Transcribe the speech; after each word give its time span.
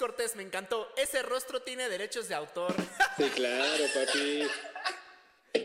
Cortés, 0.00 0.34
me 0.34 0.42
encantó. 0.42 0.90
Ese 0.96 1.22
rostro 1.22 1.60
tiene 1.60 1.86
derechos 1.90 2.26
de 2.26 2.34
autor. 2.34 2.74
Sí, 3.18 3.28
claro, 3.34 3.84
papi. 3.92 4.48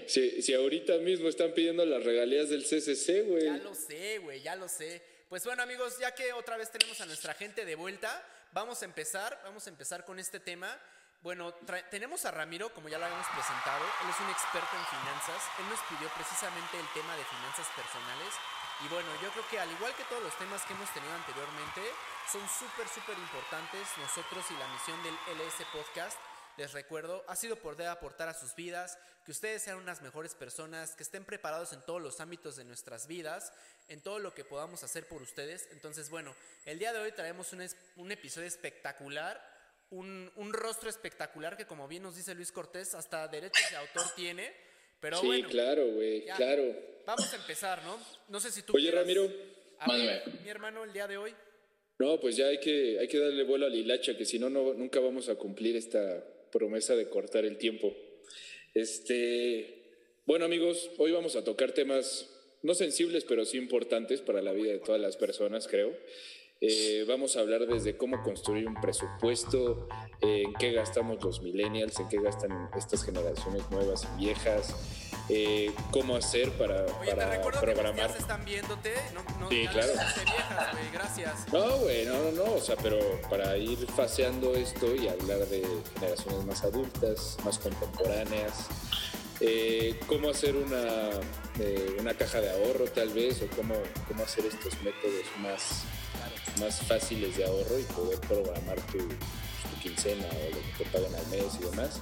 Si, 0.07 0.41
si 0.41 0.53
ahorita 0.53 0.97
mismo 0.97 1.29
están 1.29 1.53
pidiendo 1.53 1.85
las 1.85 2.03
regalías 2.03 2.49
del 2.49 2.63
CCC, 2.63 3.23
güey. 3.25 3.45
Ya 3.45 3.57
lo 3.57 3.73
sé, 3.73 4.17
güey, 4.17 4.41
ya 4.41 4.57
lo 4.57 4.67
sé. 4.67 5.01
Pues 5.29 5.45
bueno, 5.45 5.63
amigos, 5.63 5.97
ya 5.97 6.13
que 6.13 6.33
otra 6.33 6.57
vez 6.57 6.69
tenemos 6.69 6.99
a 6.99 7.05
nuestra 7.05 7.33
gente 7.33 7.63
de 7.63 7.75
vuelta, 7.75 8.21
vamos 8.51 8.81
a 8.81 8.85
empezar, 8.85 9.39
vamos 9.45 9.67
a 9.67 9.69
empezar 9.69 10.03
con 10.03 10.19
este 10.19 10.41
tema. 10.41 10.77
Bueno, 11.21 11.53
tenemos 11.89 12.25
a 12.25 12.31
Ramiro, 12.31 12.73
como 12.73 12.89
ya 12.89 12.99
lo 12.99 13.05
habíamos 13.05 13.27
presentado, 13.27 13.85
él 14.03 14.09
es 14.09 14.19
un 14.19 14.29
experto 14.29 14.75
en 14.75 14.85
finanzas, 14.99 15.41
él 15.59 15.65
nos 15.69 15.79
pidió 15.87 16.11
precisamente 16.13 16.75
el 16.77 16.87
tema 16.93 17.15
de 17.15 17.23
finanzas 17.23 17.67
personales 17.71 18.35
y 18.83 18.87
bueno, 18.89 19.07
yo 19.21 19.29
creo 19.31 19.47
que 19.49 19.59
al 19.59 19.71
igual 19.71 19.95
que 19.95 20.03
todos 20.05 20.23
los 20.23 20.37
temas 20.37 20.61
que 20.63 20.73
hemos 20.73 20.91
tenido 20.93 21.13
anteriormente, 21.13 21.81
son 22.31 22.41
súper, 22.49 22.87
súper 22.89 23.17
importantes 23.17 23.87
nosotros 23.97 24.45
y 24.49 24.53
la 24.57 24.67
misión 24.67 25.01
del 25.03 25.15
LS 25.37 25.65
Podcast 25.71 26.17
les 26.57 26.71
recuerdo, 26.71 27.23
ha 27.27 27.35
sido 27.35 27.57
poder 27.57 27.87
aportar 27.87 28.29
a 28.29 28.33
sus 28.33 28.55
vidas, 28.55 28.97
que 29.25 29.31
ustedes 29.31 29.61
sean 29.61 29.77
unas 29.77 30.01
mejores 30.01 30.35
personas, 30.35 30.95
que 30.95 31.03
estén 31.03 31.25
preparados 31.25 31.73
en 31.73 31.81
todos 31.81 32.01
los 32.01 32.21
ámbitos 32.21 32.55
de 32.55 32.63
nuestras 32.63 33.07
vidas, 33.07 33.51
en 33.89 34.01
todo 34.01 34.19
lo 34.19 34.33
que 34.33 34.45
podamos 34.45 34.83
hacer 34.83 35.07
por 35.07 35.21
ustedes. 35.21 35.67
Entonces, 35.71 36.09
bueno, 36.09 36.33
el 36.65 36.79
día 36.79 36.93
de 36.93 36.99
hoy 36.99 37.11
traemos 37.11 37.51
un, 37.51 37.67
un 37.97 38.11
episodio 38.11 38.47
espectacular, 38.47 39.53
un, 39.89 40.31
un, 40.37 40.53
rostro 40.53 40.89
espectacular 40.89 41.57
que 41.57 41.67
como 41.67 41.87
bien 41.87 42.03
nos 42.03 42.15
dice 42.15 42.33
Luis 42.33 42.51
Cortés, 42.51 42.95
hasta 42.95 43.27
derechos 43.27 43.69
de 43.69 43.77
autor 43.77 44.09
tiene. 44.15 44.55
Pero 44.99 45.19
sí, 45.19 45.43
claro, 45.43 45.87
güey, 45.91 46.25
claro. 46.37 46.75
Vamos 47.05 47.31
a 47.31 47.35
empezar, 47.35 47.83
¿no? 47.83 47.99
No 48.29 48.39
sé 48.39 48.51
si 48.51 48.63
tú... 48.63 48.73
Oye, 48.75 48.89
Ramiro. 48.91 49.29
mi 50.43 50.49
hermano, 50.49 50.83
el 50.83 50.93
día 50.93 51.07
de 51.07 51.17
hoy. 51.17 51.33
No, 51.99 52.19
pues 52.19 52.35
ya 52.35 52.47
hay 52.47 52.59
que, 52.59 52.99
hay 52.99 53.07
que 53.07 53.19
darle 53.19 53.43
vuelo 53.43 53.67
a 53.67 53.69
la 53.69 53.75
hilacha, 53.75 54.17
que 54.17 54.25
si 54.25 54.39
no, 54.39 54.49
no, 54.49 54.73
nunca 54.73 54.99
vamos 54.99 55.29
a 55.29 55.35
cumplir 55.35 55.75
esta, 55.75 56.23
promesa 56.55 56.95
de 56.95 57.09
cortar 57.09 57.43
el 57.43 57.57
tiempo. 57.57 57.93
Este, 58.73 60.21
bueno 60.25 60.45
amigos, 60.45 60.89
hoy 60.97 61.11
vamos 61.11 61.35
a 61.35 61.43
tocar 61.43 61.73
temas 61.73 62.29
no 62.61 62.73
sensibles, 62.73 63.25
pero 63.25 63.43
sí 63.43 63.57
importantes 63.57 64.21
para 64.21 64.41
la 64.41 64.53
vida 64.53 64.71
de 64.71 64.79
todas 64.79 65.01
las 65.01 65.17
personas, 65.17 65.67
creo. 65.67 65.93
Eh, 66.61 67.05
vamos 67.07 67.35
a 67.35 67.41
hablar 67.41 67.67
desde 67.67 67.97
cómo 67.97 68.23
construir 68.23 68.67
un 68.67 68.75
presupuesto, 68.75 69.87
en 70.21 70.53
qué 70.53 70.71
gastamos 70.71 71.21
los 71.23 71.41
millennials, 71.41 71.99
en 71.99 72.07
qué 72.07 72.21
gastan 72.21 72.69
estas 72.77 73.03
generaciones 73.03 73.69
nuevas 73.69 74.07
y 74.15 74.25
viejas, 74.25 74.73
eh, 75.27 75.71
cómo 75.91 76.15
hacer 76.15 76.51
para, 76.51 76.85
para 77.05 77.41
programar. 77.59 78.13
Que 78.13 78.19
están 78.19 78.45
viéndote, 78.45 78.93
no, 79.13 79.49
sí, 79.49 79.67
claro. 79.67 79.91
Viejas, 79.93 80.75
gracias. 80.93 81.53
No, 81.53 81.77
güey, 81.79 82.05
no, 82.05 82.13
no, 82.23 82.31
no, 82.31 82.53
o 82.53 82.61
sea, 82.61 82.75
pero 82.77 82.99
para 83.29 83.57
ir 83.57 83.77
faseando 83.87 84.55
esto 84.55 84.95
y 84.95 85.07
hablar 85.07 85.39
de 85.47 85.65
generaciones 85.95 86.45
más 86.45 86.63
adultas, 86.63 87.37
más 87.43 87.59
contemporáneas, 87.59 88.67
eh, 89.41 89.99
cómo 90.07 90.29
hacer 90.29 90.55
una, 90.55 91.09
eh, 91.59 91.97
una 91.99 92.13
caja 92.13 92.39
de 92.39 92.49
ahorro 92.51 92.85
tal 92.85 93.09
vez, 93.09 93.41
o 93.41 93.47
cómo, 93.55 93.75
cómo 94.07 94.23
hacer 94.23 94.45
estos 94.45 94.81
métodos 94.83 95.25
más, 95.41 95.83
más 96.59 96.81
fáciles 96.81 97.37
de 97.37 97.45
ahorro 97.45 97.79
y 97.79 97.83
poder 97.83 98.19
programar 98.21 98.79
tu, 98.87 98.99
tu 98.99 99.79
quincena 99.81 100.27
o 100.27 100.55
lo 100.55 100.61
que 100.61 100.83
te 100.83 100.89
pagan 100.91 101.15
al 101.15 101.27
mes 101.27 101.57
y 101.59 101.65
demás. 101.65 102.01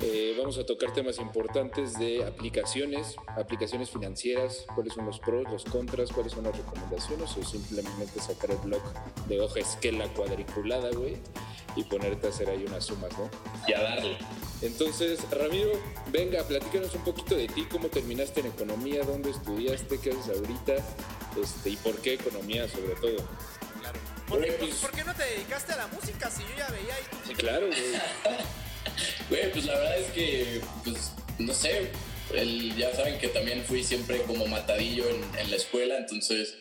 Eh, 0.00 0.34
vamos 0.36 0.58
a 0.58 0.66
tocar 0.66 0.92
temas 0.92 1.18
importantes 1.18 1.98
de 1.98 2.24
aplicaciones, 2.24 3.16
aplicaciones 3.38 3.90
financieras, 3.90 4.66
cuáles 4.74 4.92
son 4.92 5.06
los 5.06 5.20
pros, 5.20 5.44
los 5.50 5.64
contras, 5.64 6.10
cuáles 6.10 6.32
son 6.32 6.44
las 6.44 6.56
recomendaciones 6.56 7.36
o 7.36 7.44
simplemente 7.44 8.20
sacar 8.20 8.50
el 8.50 8.58
blog 8.58 8.82
de 9.28 9.40
hoja 9.40 9.60
esquela 9.60 10.08
cuadriculada, 10.08 10.90
güey, 10.90 11.16
y 11.76 11.84
ponerte 11.84 12.26
a 12.26 12.30
hacer 12.30 12.50
ahí 12.50 12.64
unas 12.66 12.84
sumas, 12.84 13.16
¿no? 13.16 13.30
Y 13.68 13.72
a 13.72 13.82
darle. 13.82 14.16
Entonces, 14.62 15.20
Ramiro, 15.30 15.72
venga, 16.10 16.42
platícanos 16.42 16.94
un 16.94 17.02
poquito 17.02 17.36
de 17.36 17.46
ti, 17.46 17.66
cómo 17.70 17.88
terminaste 17.88 18.40
en 18.40 18.46
economía, 18.46 19.04
dónde 19.04 19.30
estudiaste, 19.30 19.98
qué 20.00 20.10
haces 20.10 20.36
ahorita, 20.36 20.74
este, 21.40 21.70
y 21.70 21.76
por 21.76 21.96
qué 22.00 22.14
economía 22.14 22.68
sobre 22.68 22.94
todo. 22.96 23.24
Claro. 24.36 24.40
¿Por, 24.40 24.44
qué, 24.44 24.52
pues, 24.66 24.74
¿Por 24.76 24.90
qué 24.92 25.04
no 25.04 25.14
te 25.14 25.24
dedicaste 25.24 25.72
a 25.72 25.76
la 25.76 25.86
música 25.88 26.30
si 26.30 26.42
yo 26.42 26.48
ya 26.56 26.68
veía 26.68 26.94
ahí? 26.94 27.02
Sí, 27.26 27.34
claro, 27.34 27.66
güey. 27.66 27.80
Güey, 29.28 29.50
pues 29.50 29.64
la 29.64 29.74
verdad 29.78 29.98
es 29.98 30.10
que, 30.12 30.60
pues, 30.84 31.12
no 31.38 31.52
sé, 31.54 31.90
ya 32.76 32.94
saben 32.94 33.18
que 33.18 33.28
también 33.28 33.62
fui 33.64 33.82
siempre 33.82 34.18
como 34.22 34.46
matadillo 34.46 35.04
en, 35.08 35.50
la 35.50 35.56
escuela, 35.56 35.98
entonces, 35.98 36.56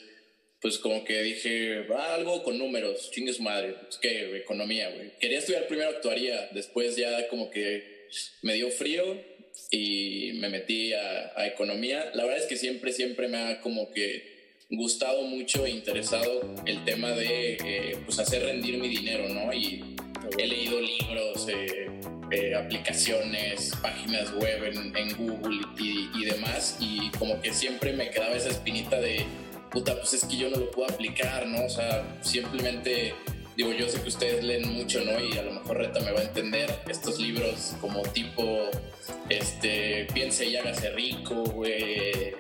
pues 0.62 0.78
como 0.78 1.03
que 1.03 1.22
dije, 1.22 1.81
va 1.81 2.16
algo 2.16 2.44
con 2.44 2.57
números, 2.57 3.12
chingue 3.12 3.33
su 3.33 3.44
madre, 3.44 3.75
pues 3.83 3.97
que 3.97 4.38
economía, 4.38 4.89
güey. 4.89 5.12
Quería 5.19 5.39
estudiar 5.39 5.67
primero 5.67 5.89
actuaría, 5.89 6.50
después 6.53 6.95
ya 6.95 7.28
como 7.28 7.50
que 7.50 8.07
me 8.41 8.53
dio 8.53 8.69
frío 8.72 9.22
y 9.72 10.33
me 10.35 10.50
metí 10.50 10.94
a, 10.94 11.47
economía. 11.47 12.12
La 12.13 12.23
verdad 12.23 12.39
es 12.39 12.47
que 12.47 12.57
siempre, 12.57 12.94
siempre 12.94 13.28
me 13.28 13.38
ha 13.38 13.62
como 13.62 13.91
que 13.91 14.32
gustado 14.75 15.23
mucho 15.23 15.66
e 15.66 15.72
interesado 15.72 16.41
el 16.66 16.84
tema 16.85 17.09
de 17.11 17.57
eh, 17.63 17.97
pues 18.06 18.19
hacer 18.19 18.44
rendir 18.44 18.78
mi 18.79 18.88
dinero, 18.88 19.29
¿no? 19.29 19.53
Y 19.53 19.95
he 20.38 20.47
leído 20.47 20.79
libros, 20.79 21.47
eh, 21.47 21.89
eh, 22.31 22.56
aplicaciones, 22.56 23.73
páginas 23.81 24.33
web 24.33 24.63
en, 24.95 25.16
Google 25.16 25.62
y, 25.79 26.25
demás, 26.25 26.78
y 26.79 27.09
como 27.19 27.39
que 27.41 27.53
siempre 27.53 27.94
me 27.94 28.09
quedaba 28.09 28.35
esa 28.35 28.50
espinita 28.50 29.00
de, 29.00 29.25
puta, 29.72 29.95
pues 29.95 30.13
es 30.13 30.25
que 30.25 30.38
yo 30.38 30.50
no 30.50 30.57
lo 30.57 30.72
puedo 30.72 30.91
aplicar, 30.91 31.45
¿no? 31.47 31.66
O 31.66 31.69
sea, 31.69 32.03
simplemente, 32.22 33.13
digo, 33.56 33.72
yo 33.73 33.88
sé 33.88 34.01
que 34.01 34.07
ustedes 34.07 34.44
leen 34.44 34.73
mucho, 34.73 35.03
¿no? 35.06 35.19
Y 35.23 35.38
a 35.38 35.44
lo 35.44 35.51
mejor 35.51 35.78
Reta 35.78 36.00
me 36.00 36.12
va 36.12 36.22
a 36.22 36.23
entender 36.23 36.73
estos 36.89 37.19
libros 37.19 37.75
como 37.79 38.01
tipo, 38.01 38.69
este, 39.29 40.07
piense 40.13 40.45
y 40.45 40.56
hágase 40.56 40.89
rico, 40.91 41.44
güey, 41.44 42.33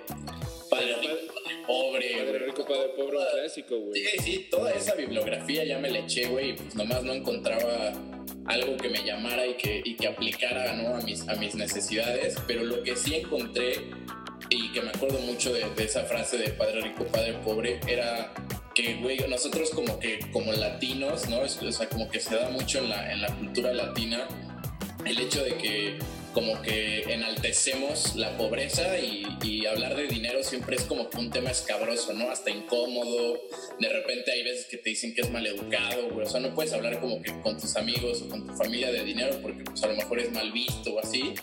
padre 0.69 0.95
rico, 1.01 1.32
pobre. 1.65 2.17
Padre 2.17 2.39
rico, 2.39 2.65
padre 2.65 2.89
pobre, 2.95 3.17
un 3.17 3.25
clásico, 3.33 3.79
güey. 3.79 4.03
Sí, 4.03 4.17
sí, 4.19 4.47
toda 4.49 4.71
esa 4.71 4.95
bibliografía 4.95 5.63
ya 5.63 5.79
me 5.79 5.89
la 5.89 5.99
eché, 5.99 6.27
güey, 6.27 6.51
y 6.51 6.53
pues 6.53 6.75
nomás 6.75 7.03
no 7.03 7.13
encontraba 7.13 7.93
algo 8.45 8.77
que 8.77 8.89
me 8.89 9.03
llamara 9.03 9.45
y 9.45 9.55
que, 9.55 9.81
y 9.83 9.95
que 9.95 10.07
aplicara 10.07 10.73
¿no? 10.73 10.95
a, 10.95 11.01
mis, 11.01 11.27
a 11.27 11.35
mis 11.35 11.55
necesidades, 11.55 12.35
pero 12.47 12.63
lo 12.63 12.83
que 12.83 12.95
sí 12.95 13.15
encontré 13.15 13.75
y 14.49 14.71
que 14.71 14.81
me 14.81 14.89
acuerdo 14.89 15.19
mucho 15.19 15.53
de, 15.53 15.65
esa 15.77 16.03
frase 16.03 16.37
de 16.37 16.49
padre 16.49 16.81
rico, 16.81 17.05
padre 17.05 17.33
pobre, 17.43 17.79
era 17.87 18.33
que, 18.75 18.95
güey, 18.95 19.17
nosotros 19.29 19.69
como 19.69 19.99
que, 19.99 20.19
como 20.31 20.51
latinos, 20.51 21.29
¿no? 21.29 21.39
O 21.39 21.47
sea, 21.47 21.87
como 21.89 22.09
que 22.09 22.19
se 22.19 22.35
da 22.35 22.49
mucho 22.49 22.79
en 22.79 22.89
la, 22.89 23.11
en 23.11 23.21
la 23.21 23.27
cultura 23.35 23.73
latina 23.73 24.27
el 25.05 25.19
hecho 25.19 25.43
de 25.43 25.55
que 25.55 25.99
como 26.33 26.61
que 26.61 27.03
enaltecemos 27.13 28.15
la 28.15 28.35
pobreza 28.37 28.97
y, 28.99 29.23
hablar 29.63 29.95
de 29.95 30.07
dinero 30.07 30.43
siempre 30.43 30.75
es 30.75 30.83
como 30.83 31.09
que 31.09 31.17
un 31.17 31.31
tema 31.31 31.49
escabroso, 31.49 32.13
¿no? 32.13 32.29
Hasta 32.29 32.51
incómodo. 32.51 33.39
De 33.79 33.89
repente 33.89 34.31
hay 34.31 34.43
veces 34.43 34.65
que 34.65 34.77
te 34.77 34.89
dicen 34.89 35.15
que 35.15 35.21
es 35.21 35.31
maleducado, 35.31 36.09
güey. 36.09 36.27
O 36.27 36.29
sea, 36.29 36.41
no 36.41 36.53
puedes 36.53 36.73
hablar 36.73 36.99
como 36.99 37.21
que 37.21 37.31
con 37.41 37.57
tus 37.57 37.75
amigos 37.77 38.21
o 38.21 38.29
con 38.29 38.45
tu 38.45 38.53
familia 38.53 38.91
de 38.91 39.03
dinero 39.03 39.39
porque 39.41 39.63
pues 39.63 39.81
a 39.83 39.87
lo 39.87 39.95
mejor 39.95 40.19
es 40.19 40.31
mal 40.31 40.51
visto 40.51 40.93
o 40.93 40.99
así. 40.99 41.33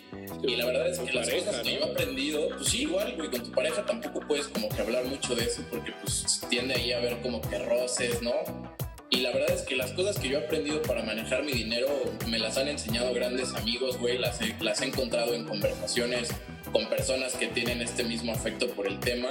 y 0.47 0.55
la 0.55 0.67
verdad 0.67 0.91
es 0.91 0.99
que 0.99 1.13
las 1.13 1.31
cosas 1.31 1.61
que 1.61 1.75
yo 1.75 1.81
he 1.81 1.91
aprendido, 1.91 2.51
pues 2.51 2.69
sí, 2.69 2.83
igual, 2.83 3.17
güey, 3.17 3.31
con 3.31 3.43
tu 3.43 3.51
pareja 3.53 3.87
tampoco 3.87 4.21
puedes 4.29 4.47
como 4.49 4.69
que 4.69 4.83
hablar 4.83 5.05
mucho 5.07 5.35
de 5.35 5.45
eso 5.45 5.65
porque 5.71 5.93
pues 6.03 6.43
tiende 6.51 6.75
ahí 6.75 6.93
a 6.93 6.99
haber 6.99 7.19
como 7.21 7.41
que 7.41 7.59
roces, 7.59 8.21
¿no? 8.23 8.35
Y 9.13 9.23
la 9.23 9.33
verdad 9.33 9.51
es 9.51 9.63
que 9.63 9.75
las 9.75 9.91
cosas 9.91 10.19
que 10.21 10.29
yo 10.29 10.39
he 10.39 10.45
aprendido 10.45 10.81
para 10.83 11.03
manejar 11.03 11.43
mi 11.43 11.51
dinero 11.51 11.89
me 12.29 12.39
las 12.39 12.57
han 12.57 12.69
enseñado 12.69 13.13
grandes 13.13 13.53
amigos, 13.55 13.99
güey. 13.99 14.19
Las 14.19 14.41
he, 14.41 14.55
las 14.61 14.81
he 14.81 14.87
encontrado 14.87 15.35
en 15.35 15.45
conversaciones 15.45 16.31
con 16.73 16.89
personas 16.89 17.35
que 17.35 17.49
tienen 17.49 17.83
este 17.83 18.05
mismo 18.05 18.33
afecto 18.33 18.69
por 18.71 18.87
el 18.87 19.01
tema. 19.01 19.31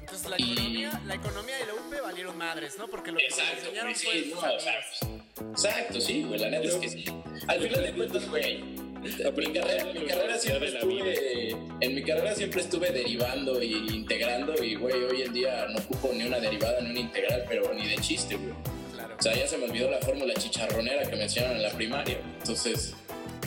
Entonces 0.00 0.30
la, 0.30 0.36
economía, 0.36 1.02
la 1.04 1.14
economía 1.14 1.54
y 1.62 1.66
la 1.66 1.74
UP 1.74 2.02
valieron 2.02 2.38
madres, 2.38 2.78
¿no? 2.78 2.88
Porque 2.88 3.12
lo 3.12 3.18
que 3.18 3.26
exacto, 3.26 3.66
enseñaron 3.66 3.94
fue 3.94 4.12
sí, 4.12 4.32
no, 4.34 5.50
Exacto, 5.50 6.00
sí, 6.00 6.22
güey, 6.22 6.40
la 6.40 6.48
neta 6.48 6.66
es 6.66 6.76
que 6.76 6.88
sí. 6.88 7.04
Al 7.48 7.60
final 7.60 7.82
de 7.82 7.92
cuentas, 7.92 8.30
güey, 8.30 8.62
mi 8.62 9.52
carrera, 9.52 9.84
mi 9.92 10.06
carrera 10.06 10.38
siempre 10.38 10.68
estuve, 10.68 11.50
en 11.80 11.94
mi 11.94 12.02
carrera 12.02 12.34
siempre 12.34 12.62
estuve 12.62 12.90
derivando 12.90 13.60
e 13.60 13.66
integrando 13.66 14.54
y, 14.64 14.74
güey, 14.74 15.04
hoy 15.04 15.22
en 15.22 15.34
día 15.34 15.66
no 15.68 15.80
ocupo 15.80 16.12
ni 16.14 16.24
una 16.24 16.40
derivada 16.40 16.80
ni 16.80 16.90
una 16.92 17.00
integral, 17.00 17.44
pero 17.46 17.74
ni 17.74 17.86
de 17.86 17.96
chiste, 17.96 18.36
güey. 18.36 18.77
O 19.18 19.22
sea, 19.22 19.34
ya 19.34 19.48
se 19.48 19.58
me 19.58 19.64
olvidó 19.64 19.90
la 19.90 19.98
fórmula 19.98 20.32
chicharronera 20.34 21.02
que 21.02 21.16
me 21.16 21.24
enseñaron 21.24 21.56
en 21.56 21.62
la 21.64 21.70
primaria. 21.70 22.20
Entonces, 22.38 22.94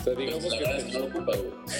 digamos, 0.04 0.44
pues, 0.44 0.84
que, 0.84 0.98
no 0.98 1.04
ocupa, 1.06 1.32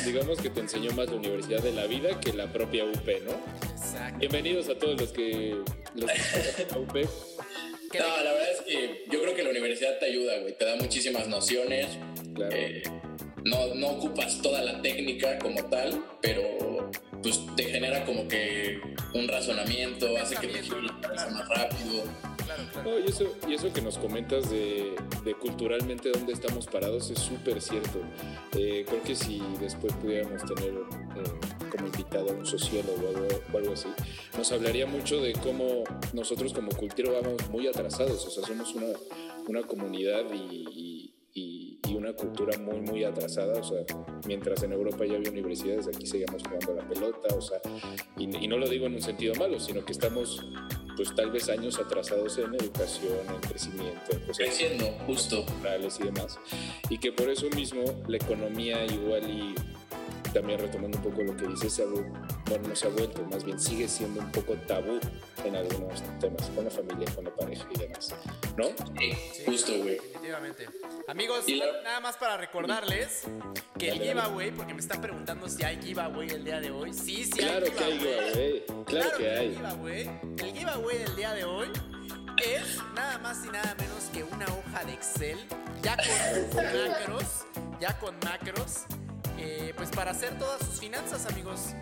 digamos 0.07 0.41
que 0.41 0.49
te 0.49 0.61
enseñó 0.61 0.93
más 0.93 1.11
la 1.11 1.17
Universidad 1.17 1.61
de 1.63 1.73
la 1.73 1.87
Vida 1.87 2.19
que 2.19 2.33
la 2.33 2.51
propia 2.51 2.87
UP, 2.87 3.07
¿no? 3.25 3.33
Exacto. 3.71 4.19
Bienvenidos 4.19 4.71
a 4.71 4.79
todos 4.79 4.99
los 4.99 5.13
que, 5.13 5.57
los 5.95 6.11
que 6.11 6.67
la 6.71 6.79
UP. 6.79 6.95
No, 6.95 8.25
la 8.25 8.33
verdad 8.33 8.51
es 8.53 8.61
que 8.63 9.05
yo 9.11 9.21
creo 9.21 9.35
que 9.35 9.43
la 9.43 9.51
universidad 9.51 9.99
te 9.99 10.07
ayuda, 10.07 10.39
güey. 10.39 10.57
Te 10.57 10.65
da 10.65 10.77
muchísimas 10.77 11.29
nociones. 11.29 11.89
Claro. 12.35 12.57
Eh, 12.57 12.83
no, 13.45 13.75
no 13.75 13.89
ocupas 13.89 14.41
toda 14.43 14.63
la 14.63 14.81
técnica 14.83 15.39
como 15.39 15.65
tal, 15.65 16.03
pero 16.21 16.91
pues 17.23 17.41
te 17.57 17.65
genera 17.65 18.05
como 18.05 18.27
que 18.29 18.81
un 19.15 19.29
razonamiento, 19.29 20.17
hace 20.17 20.37
que 20.37 20.49
te 20.49 20.63
gire 20.63 20.83
la 20.83 21.01
cabeza 21.01 21.31
más 21.31 21.49
rápido. 21.49 22.05
No, 22.85 22.99
y, 22.99 23.09
eso, 23.09 23.25
y 23.49 23.55
eso 23.55 23.73
que 23.73 23.81
nos 23.81 23.97
comentas 23.97 24.51
de, 24.51 24.95
de 25.25 25.35
culturalmente 25.35 26.11
dónde 26.11 26.33
estamos 26.33 26.67
parados 26.67 27.11
es 27.11 27.19
súper 27.19 27.61
cierto. 27.61 28.01
Eh, 28.57 28.85
creo 28.87 29.03
que 29.03 29.15
si 29.15 29.41
después 29.61 29.95
pudiéramos 29.95 30.43
tener 30.45 30.73
eh, 30.73 31.69
como 31.71 31.87
invitado 31.87 32.31
a 32.31 32.33
un 32.33 32.45
sociólogo 32.45 33.07
o 33.07 33.09
algo, 33.09 33.29
o 33.53 33.59
algo, 33.59 33.73
así, 33.73 33.89
nos 34.37 34.51
hablaría 34.53 34.87
mucho 34.87 35.21
de 35.21 35.33
cómo 35.33 35.85
nosotros 36.13 36.53
como 36.53 36.73
cultura 36.73 37.13
vamos 37.13 37.49
muy 37.51 37.67
atrasados, 37.69 38.27
o 38.27 38.31
sea, 38.31 38.45
somos 38.45 38.75
una, 38.75 38.87
una 39.49 39.63
comunidad 39.63 40.25
y, 40.33 40.67
y, 40.75 41.02
y, 41.89 41.95
una 41.95 42.13
cultura 42.13 42.57
muy, 42.59 42.81
muy 42.81 43.05
atrasada, 43.05 43.61
o 43.61 43.65
sea, 43.65 43.85
mientras 44.27 44.63
en 44.63 44.73
Europa 44.73 45.05
ya 45.05 45.17
había 45.17 45.31
universidades, 45.31 45.89
aquí 45.89 46.07
seguimos 46.07 46.43
jugando 46.43 46.75
la 46.75 46.89
pelota, 46.89 47.35
o 47.37 47.41
sea, 47.41 47.61
y, 48.17 48.45
y 48.45 48.49
no 48.49 48.59
lo 48.59 48.69
digo 48.69 48.87
en 48.87 48.95
un 48.95 49.03
sentido 49.03 49.35
malo, 49.35 49.61
sino 49.61 49.85
que 49.85 49.93
estamos 49.93 50.45
pues 50.97 51.15
tal 51.15 51.31
vez 51.31 51.49
años 51.49 51.79
atrasados 51.79 52.39
en 52.39 52.55
educación, 52.55 53.19
en 53.29 53.41
crecimiento, 53.41 54.13
en 54.13 54.21
cosas 54.21 54.39
creciendo, 54.39 54.85
justo, 55.07 55.45
y 56.01 56.05
demás, 56.05 56.39
y 56.89 56.99
que 56.99 57.13
por 57.13 57.29
eso 57.29 57.49
mismo 57.51 57.83
la 58.07 58.17
economía 58.17 58.85
igual 58.85 59.29
y 59.29 59.55
también 60.31 60.59
retomando 60.59 60.99
un 60.99 61.05
poco 61.05 61.23
lo 61.23 61.37
que 61.37 61.47
dice, 61.47 61.69
se 61.69 61.85
bueno, 61.85 62.69
no 62.69 62.77
se 62.77 62.87
ha 62.87 62.91
vuelto, 62.91 63.25
más 63.25 63.45
bien 63.45 63.59
sigue 63.59 63.89
siendo 63.89 64.21
un 64.21 64.31
poco 64.33 64.55
tabú 64.67 64.99
en 65.45 65.57
algunos 65.57 66.03
temas, 66.21 66.49
con 66.51 66.65
la 66.65 66.71
familia, 66.71 67.07
con 67.15 67.25
la 67.25 67.35
pareja 67.35 67.67
y 67.75 67.79
demás, 67.79 68.15
¿no? 68.57 68.65
Sí, 68.99 69.45
justo, 69.47 69.73
güey. 69.79 69.97
Definitivamente. 69.97 70.69
Amigos, 71.09 71.45
nada 71.85 72.01
más 72.01 72.17
para 72.17 72.37
recordarles 72.37 73.25
que 73.79 73.91
el 73.91 74.01
giveaway, 74.01 74.51
porque 74.53 74.75
me 74.75 74.81
están 74.81 75.01
preguntando 75.01 75.49
si 75.49 75.63
hay 75.65 75.81
giveaway 75.83 76.31
el 76.31 76.45
día 76.45 76.61
de 76.61 76.71
hoy. 76.71 76.93
Sí, 76.93 77.25
sí 77.25 77.33
claro 77.33 77.67
hay 77.67 77.73
Que 77.73 77.85
hay 77.85 77.99
giveaway. 77.99 78.65
Claro, 78.87 79.19
que, 79.19 79.31
hay. 79.31 79.55
Giveaway. 79.55 80.21
El 80.39 80.53
giveaway 80.53 80.99
del 80.99 81.17
día 81.17 81.35
de 81.35 81.45
hoy 81.45 81.69
es 82.45 82.79
nada 82.95 83.19
más 83.19 83.45
y 83.45 83.49
nada 83.49 83.75
menos 83.75 84.05
que 84.13 84.25
una 84.25 84.47
hoja 84.47 84.85
de 84.85 84.93
Excel, 84.95 85.39
ya 85.83 85.97
con 85.97 86.57
macros, 86.89 87.45
ya 87.81 87.99
con 87.99 88.15
macros 88.25 88.85
eh, 89.39 89.73
pues 89.77 89.91
para 89.91 90.11
hacer 90.11 90.39
todas 90.39 90.61
sus 90.61 90.81
finanzas, 90.81 91.27
amigos. 91.27 91.75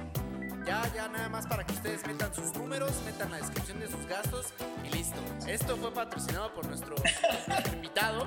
Ya, 0.67 0.82
ya 0.94 1.08
nada 1.08 1.29
más 1.29 1.47
para 1.47 1.64
que 1.64 1.73
ustedes 1.73 2.06
metan 2.06 2.35
sus 2.35 2.55
números, 2.55 2.93
metan 3.05 3.31
la 3.31 3.38
descripción 3.38 3.81
de 3.81 3.88
sus 3.88 4.06
gastos 4.06 4.47
y 4.85 4.94
listo. 4.94 5.19
Esto 5.47 5.76
fue 5.76 5.93
patrocinado 5.93 6.52
por 6.55 6.67
nuestro, 6.67 6.94
invitado. 7.73 8.26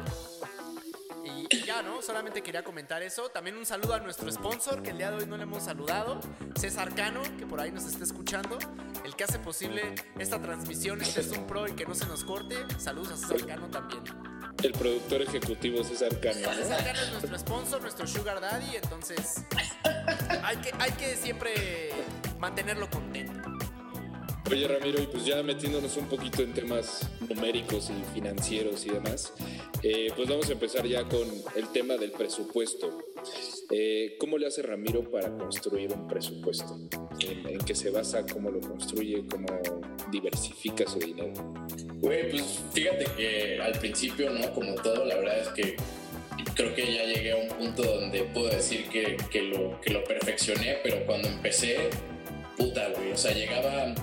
Y, 1.23 1.65
ya, 1.65 1.81
¿no? 1.81 2.01
Solamente 2.01 2.41
quería 2.41 2.63
comentar 2.63 3.01
eso. 3.01 3.29
También 3.29 3.55
un 3.55 3.65
saludo 3.65 3.93
a 3.93 3.99
nuestro 3.99 4.29
sponsor, 4.31 4.81
que 4.81 4.89
el 4.89 4.97
día 4.97 5.11
de 5.11 5.17
hoy 5.17 5.25
no 5.25 5.37
le 5.37 5.43
hemos 5.43 5.63
saludado. 5.63 6.19
César 6.55 6.93
Cano, 6.95 7.21
que 7.37 7.45
por 7.45 7.61
ahí 7.61 7.71
nos 7.71 7.85
está 7.85 8.03
escuchando. 8.03 8.57
El 9.05 9.15
que 9.15 9.23
hace 9.23 9.39
posible 9.39 9.95
esta 10.19 10.41
transmisión. 10.41 11.01
Este 11.01 11.21
es 11.21 11.29
un 11.29 11.47
pro 11.47 11.67
y 11.67 11.73
que 11.73 11.85
no 11.85 11.95
se 11.95 12.05
nos 12.07 12.23
corte. 12.23 12.55
Saludos 12.77 13.13
a 13.13 13.17
César 13.17 13.47
Cano 13.47 13.67
también 13.69 14.32
el 14.61 14.71
productor 14.73 15.21
ejecutivo 15.21 15.83
César 15.83 16.19
Cano. 16.19 16.35
César 16.53 16.83
Cano 16.83 16.99
es 16.99 17.11
nuestro 17.11 17.39
sponsor, 17.39 17.81
nuestro 17.81 18.07
sugar 18.07 18.39
daddy, 18.39 18.75
entonces 18.75 19.43
hay 20.43 20.57
que, 20.57 20.71
hay 20.79 20.91
que 20.91 21.15
siempre 21.15 21.91
mantenerlo 22.39 22.89
contento. 22.89 23.52
Oye 24.51 24.67
Ramiro, 24.67 25.01
y 25.01 25.07
pues 25.07 25.25
ya 25.25 25.41
metiéndonos 25.41 25.95
un 25.95 26.07
poquito 26.07 26.43
en 26.43 26.53
temas 26.53 27.09
numéricos 27.29 27.89
y 27.89 28.13
financieros 28.13 28.85
y 28.85 28.89
demás, 28.89 29.33
eh, 29.81 30.11
pues 30.15 30.27
vamos 30.27 30.49
a 30.49 30.51
empezar 30.51 30.85
ya 30.85 31.05
con 31.05 31.27
el 31.55 31.69
tema 31.69 31.95
del 31.95 32.11
presupuesto. 32.11 33.05
Eh, 33.71 34.17
¿Cómo 34.19 34.37
le 34.37 34.47
hace 34.47 34.61
Ramiro 34.61 35.09
para 35.09 35.35
construir 35.37 35.93
un 35.93 36.09
presupuesto? 36.09 36.77
¿En, 37.19 37.57
qué 37.59 37.73
se 37.73 37.89
basa? 37.89 38.25
¿Cómo 38.25 38.51
lo 38.51 38.59
construye? 38.59 39.25
¿Cómo 39.29 39.47
diversifica 40.11 40.85
su 40.89 40.99
dinero? 40.99 41.33
Güey, 41.95 42.31
pues 42.31 42.59
fíjate 42.73 43.05
que 43.15 43.61
al 43.61 43.79
principio, 43.79 44.29
¿no? 44.29 44.53
Como 44.53 44.75
todo, 44.75 45.05
la 45.05 45.15
verdad 45.15 45.39
es 45.39 45.47
que 45.49 45.77
creo 46.53 46.75
que 46.75 46.93
ya 46.93 47.05
llegué 47.05 47.31
a 47.31 47.37
un 47.37 47.47
punto 47.47 47.81
donde 47.81 48.23
puedo 48.25 48.49
decir 48.49 48.89
que, 48.89 49.15
que, 49.31 49.43
lo, 49.43 49.79
que 49.79 49.93
lo 49.93 50.03
perfeccioné, 50.03 50.79
pero 50.83 51.05
cuando 51.05 51.29
empecé, 51.29 51.89
puta, 52.57 52.89
güey, 52.89 53.13
o 53.13 53.17
sea, 53.17 53.33
llegaba 53.33 53.95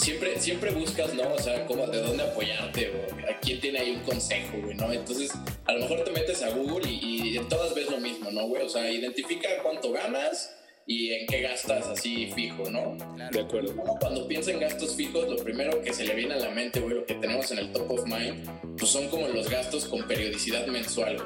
siempre, 0.00 0.40
siempre 0.40 0.70
buscas, 0.70 1.14
¿no? 1.14 1.34
O 1.34 1.38
sea, 1.38 1.66
como 1.66 1.86
de 1.86 2.00
dónde 2.00 2.22
apoyarte 2.22 2.90
o 2.90 3.30
a 3.30 3.38
quién 3.40 3.60
tiene 3.60 3.78
ahí 3.80 3.90
un 3.90 4.02
consejo, 4.02 4.58
güey, 4.62 4.74
¿no? 4.74 4.92
Entonces, 4.92 5.30
a 5.66 5.72
lo 5.72 5.80
mejor 5.80 6.04
te 6.04 6.10
metes 6.10 6.42
a 6.42 6.50
Google 6.50 6.90
y, 6.90 7.36
en 7.36 7.48
todas 7.48 7.74
ves 7.74 7.90
lo 7.90 7.98
mismo, 7.98 8.30
¿no, 8.30 8.46
güey? 8.46 8.62
O 8.62 8.68
sea, 8.68 8.90
identifica 8.90 9.48
cuánto 9.62 9.92
ganas 9.92 10.56
y 10.86 11.12
en 11.12 11.26
qué 11.26 11.42
gastas 11.42 11.86
así 11.86 12.32
fijo, 12.34 12.68
¿no? 12.70 12.96
De 13.30 13.40
acuerdo. 13.40 13.74
cuando 14.00 14.26
piensa 14.26 14.50
en 14.50 14.60
gastos 14.60 14.96
fijos, 14.96 15.28
lo 15.28 15.36
primero 15.36 15.80
que 15.82 15.92
se 15.92 16.04
le 16.04 16.14
viene 16.14 16.34
a 16.34 16.38
la 16.38 16.50
mente, 16.50 16.80
güey, 16.80 16.94
lo 16.94 17.06
que 17.06 17.14
tenemos 17.14 17.50
en 17.52 17.58
el 17.58 17.72
top 17.72 17.90
of 17.90 18.06
mind, 18.06 18.48
pues 18.76 18.90
son 18.90 19.08
como 19.08 19.28
los 19.28 19.48
gastos 19.48 19.84
con 19.84 20.06
periodicidad 20.08 20.66
mensual. 20.66 21.18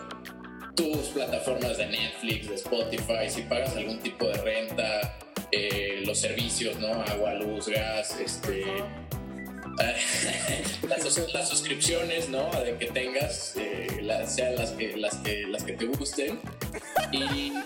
Tus 0.75 1.09
plataformas 1.09 1.79
de 1.79 1.87
Netflix, 1.87 2.49
de 2.49 2.55
Spotify, 2.57 3.29
si 3.29 3.43
pagas 3.43 3.77
algún 3.77 4.01
tipo 4.01 4.27
de 4.27 4.35
renta, 4.35 5.19
eh, 5.53 6.03
los 6.05 6.19
servicios, 6.19 6.79
¿no? 6.81 6.89
Agua, 6.89 7.35
luz, 7.35 7.69
gas, 7.69 8.19
este, 8.19 8.65
las, 10.89 11.49
suscripciones, 11.49 12.29
¿no? 12.29 12.51
De 12.63 12.77
que 12.77 12.87
tengas, 12.87 13.55
eh, 13.57 13.87
sean 14.27 14.57
las 14.57 14.73
que, 14.73 14.97
las, 14.97 15.17
que, 15.19 15.47
las 15.47 15.63
que 15.63 15.75
te 15.75 15.85
gusten. 15.87 16.41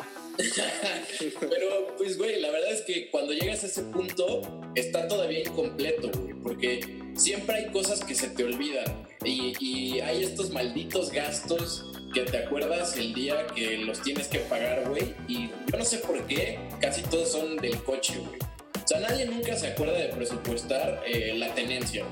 Pero, 1.40 1.96
pues, 1.96 2.18
güey, 2.18 2.40
la 2.40 2.50
verdad 2.50 2.72
es 2.72 2.82
que 2.82 3.10
cuando 3.10 3.32
llegas 3.32 3.64
a 3.64 3.66
ese 3.66 3.82
punto, 3.84 4.42
está 4.74 5.08
todavía 5.08 5.40
incompleto, 5.40 6.10
güey, 6.10 6.34
porque 6.34 6.80
siempre 7.16 7.56
hay 7.56 7.66
cosas 7.72 8.04
que 8.04 8.14
se 8.14 8.28
te 8.28 8.44
olvidan 8.44 9.08
y 9.24 9.98
hay 10.00 10.22
estos 10.22 10.50
malditos 10.50 11.10
gastos 11.10 11.97
que 12.12 12.22
te 12.22 12.38
acuerdas 12.38 12.96
el 12.96 13.12
día 13.14 13.46
que 13.54 13.78
los 13.78 14.02
tienes 14.02 14.28
que 14.28 14.38
pagar, 14.40 14.88
güey. 14.88 15.14
Y 15.28 15.48
yo 15.70 15.78
no 15.78 15.84
sé 15.84 15.98
por 15.98 16.26
qué, 16.26 16.58
casi 16.80 17.02
todos 17.02 17.30
son 17.32 17.56
del 17.56 17.82
coche, 17.82 18.14
güey. 18.18 18.38
O 18.84 18.88
sea, 18.88 19.00
nadie 19.00 19.26
nunca 19.26 19.54
se 19.56 19.68
acuerda 19.68 19.98
de 19.98 20.08
presupuestar 20.08 21.02
eh, 21.06 21.34
la 21.36 21.54
tenencia, 21.54 22.04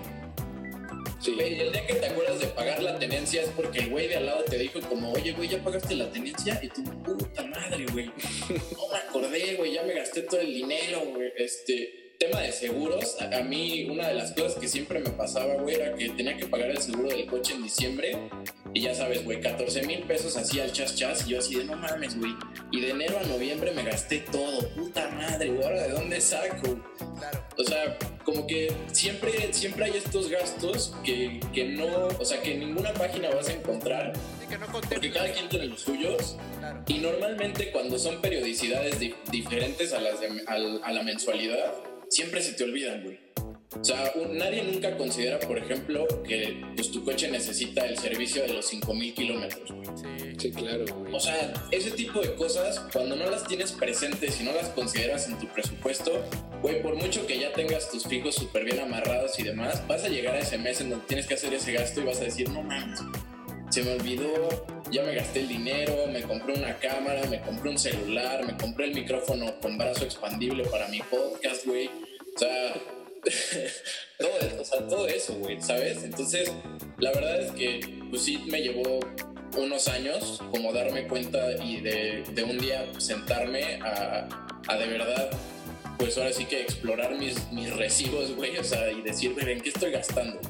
Sí. 1.19 1.35
el 1.41 1.73
día 1.73 1.87
que 1.87 1.95
te 1.95 2.07
acuerdas 2.07 2.39
de 2.41 2.47
pagar 2.49 2.83
la 2.83 2.99
tenencia 2.99 3.43
es 3.43 3.49
porque 3.49 3.79
el 3.81 3.91
güey 3.91 4.07
de 4.07 4.17
al 4.17 4.27
lado 4.27 4.45
te 4.45 4.59
dijo 4.59 4.81
como, 4.81 5.13
oye, 5.13 5.33
güey, 5.33 5.49
¿ya 5.49 5.59
pagaste 5.59 5.97
la 5.97 6.11
tenencia? 6.11 6.61
Y 6.63 6.69
tú, 6.69 6.85
puta 7.03 7.43
madre, 7.47 7.87
güey. 7.93 8.07
No 8.77 8.89
me 8.93 8.99
acordé, 8.99 9.55
güey, 9.57 9.73
ya 9.73 9.83
me 9.83 9.95
gasté 9.95 10.23
todo 10.23 10.41
el 10.41 10.53
dinero, 10.53 11.01
güey. 11.15 11.33
Este, 11.37 12.06
tema 12.19 12.41
de 12.41 12.53
seguros, 12.53 13.17
a, 13.21 13.43
mí 13.43 13.87
una 13.91 14.09
de 14.09 14.15
las 14.15 14.33
cosas 14.33 14.55
que 14.55 14.69
siempre 14.69 15.01
me 15.01 15.11
pasaba, 15.11 15.55
güey, 15.55 15.77
era 15.77 15.95
que 15.95 16.09
tenía 16.11 16.37
que 16.37 16.47
pagar 16.47 16.71
el 16.71 16.79
seguro 16.79 17.09
del 17.09 17.27
coche 17.27 17.55
en 17.55 17.63
diciembre 17.63 18.19
y 18.73 18.83
ya 18.83 18.95
sabes, 18.95 19.25
güey, 19.25 19.41
14 19.41 19.87
mil 19.87 20.03
pesos 20.03 20.37
así 20.37 20.61
al 20.61 20.73
chas 20.73 20.95
chas 20.95 21.27
y 21.27 21.31
yo 21.31 21.39
así 21.39 21.55
de 21.57 21.65
no 21.65 21.77
mames, 21.77 22.19
güey. 22.19 22.33
Y 22.71 22.81
de 22.81 22.91
enero 22.91 23.19
a 23.19 23.23
noviembre 23.25 23.73
me 23.73 23.83
gasté 23.85 24.19
todo, 24.31 24.69
puta 24.71 25.09
madre, 25.11 25.49
güey, 25.49 25.65
ahora 25.65 25.83
de 25.83 25.89
dónde 25.91 26.21
saco. 26.21 26.79
Claro. 27.19 27.45
O 27.59 27.65
sea, 27.65 27.99
como 28.25 28.47
que 28.47 28.73
siempre, 28.93 29.53
siempre 29.53 29.87
hay 29.87 29.97
estos 29.97 30.29
gastos 30.29 30.95
que, 31.05 31.41
que 31.55 31.65
no, 31.65 32.09
o 32.19 32.25
sea, 32.25 32.43
que 32.43 32.55
en 32.55 32.61
ninguna 32.61 32.93
página 32.93 33.31
vas 33.31 33.49
a 33.49 33.53
encontrar. 33.53 34.13
que 34.49 34.59
no 34.59 34.67
porque 34.67 35.11
cada 35.11 35.33
quien 35.33 35.49
tiene 35.49 35.67
los 35.67 35.81
suyos. 35.81 36.37
Claro. 36.59 36.83
Y 36.87 36.99
normalmente 36.99 37.71
cuando 37.71 37.99
son 37.99 38.21
periodicidades 38.21 38.99
diferentes 39.31 39.93
a, 39.93 40.01
las 40.01 40.17
a 40.47 40.93
la 40.93 41.03
mensualidad, 41.03 41.73
siempre 42.17 42.41
se 42.41 42.55
te 42.55 42.65
olvidan, 42.65 43.03
güey. 43.03 43.19
O 43.79 43.85
sea, 43.85 44.11
nadie 44.33 44.63
nunca 44.63 44.97
considera, 44.97 45.39
por 45.39 45.59
ejemplo, 45.59 46.07
que 46.27 46.65
pues, 46.75 46.91
tu 46.91 47.05
coche 47.05 47.31
necesita 47.31 47.85
el 47.85 47.99
servicio 47.99 48.43
de 48.43 48.55
los 48.55 48.67
5000 48.69 49.15
kilómetros, 49.15 49.71
güey. 49.71 49.87
Sí, 50.39 50.51
claro, 50.51 50.85
güey. 50.87 51.15
O 51.15 51.21
sea, 51.21 51.53
ese 51.71 51.91
tipo 51.91 52.21
de 52.21 52.35
cosas, 52.35 52.81
cuando 52.91 53.17
no 53.17 53.29
las 53.29 53.47
tienes 53.47 53.73
presentes 53.73 54.41
y 54.41 54.45
no 54.45 54.53
las 54.53 54.71
consideras 54.71 55.29
en 55.29 55.39
tu 55.39 55.47
presupuesto, 55.49 56.25
güey, 56.63 56.81
por 56.81 56.95
mucho 56.95 57.27
que 57.27 57.39
ya 57.39 57.53
tengas 57.53 57.91
tus 57.91 58.05
fijos 58.07 58.35
súper 58.35 58.65
bien 58.65 58.81
amarrados 58.81 59.39
y 59.39 59.43
demás, 59.43 59.87
vas 59.87 60.05
a 60.05 60.09
llegar 60.09 60.37
a 60.37 60.39
ese 60.39 60.57
mes 60.57 60.81
en 60.81 60.91
donde 60.91 61.05
tienes 61.07 61.27
que 61.27 61.35
hacer 61.35 61.53
ese 61.53 61.73
gasto 61.73 62.01
y 62.01 62.05
vas 62.05 62.21
a 62.23 62.25
decir, 62.25 62.49
no 62.49 62.63
mames, 62.63 63.01
se 63.69 63.83
me 63.83 63.93
olvidó, 63.93 64.67
ya 64.91 65.03
me 65.03 65.15
gasté 65.15 65.41
el 65.41 65.49
dinero, 65.49 66.07
me 66.09 66.23
compré 66.23 66.55
una 66.55 66.77
cámara, 66.79 67.25
me 67.29 67.41
compré 67.41 67.71
un 67.71 67.79
celular, 67.79 68.45
me 68.45 68.57
compré 68.57 68.87
el 68.87 68.95
micrófono 68.95 69.59
con 69.61 69.77
brazo 69.79 70.05
expandible 70.05 70.65
para 70.65 70.89
mi 70.89 71.01
podcast, 71.01 71.67
güey. 71.67 71.89
O 71.89 72.39
sea, 72.39 72.75
todo, 74.19 74.61
o 74.61 74.65
sea, 74.65 74.89
todo 74.89 75.09
eso, 75.09 75.35
güey, 75.35 75.61
¿sabes? 75.61 76.05
Entonces, 76.05 76.53
la 76.99 77.13
verdad 77.13 77.41
es 77.41 77.53
que, 77.53 77.81
pues 78.11 78.23
sí, 78.23 78.39
me 78.47 78.61
llevó 78.61 79.01
unos 79.57 79.89
años 79.89 80.43
como 80.51 80.73
darme 80.73 81.07
cuenta 81.07 81.53
y 81.63 81.81
de, 81.81 82.23
de 82.33 82.45
un 82.45 82.59
día 82.59 82.85
sentarme 82.99 83.81
a, 83.83 84.29
a, 84.69 84.77
de 84.77 84.87
verdad, 84.87 85.31
pues 85.99 86.17
ahora 86.19 86.33
sí 86.33 86.45
que 86.45 86.61
explorar 86.61 87.17
mis, 87.17 87.51
mis 87.53 87.75
recibos, 87.75 88.35
güey, 88.37 88.57
o 88.59 88.65
sea, 88.65 88.93
y 88.93 89.01
decir, 89.03 89.35
¿en 89.39 89.61
qué 89.61 89.71
estoy 89.71 89.91
gastando? 89.91 90.41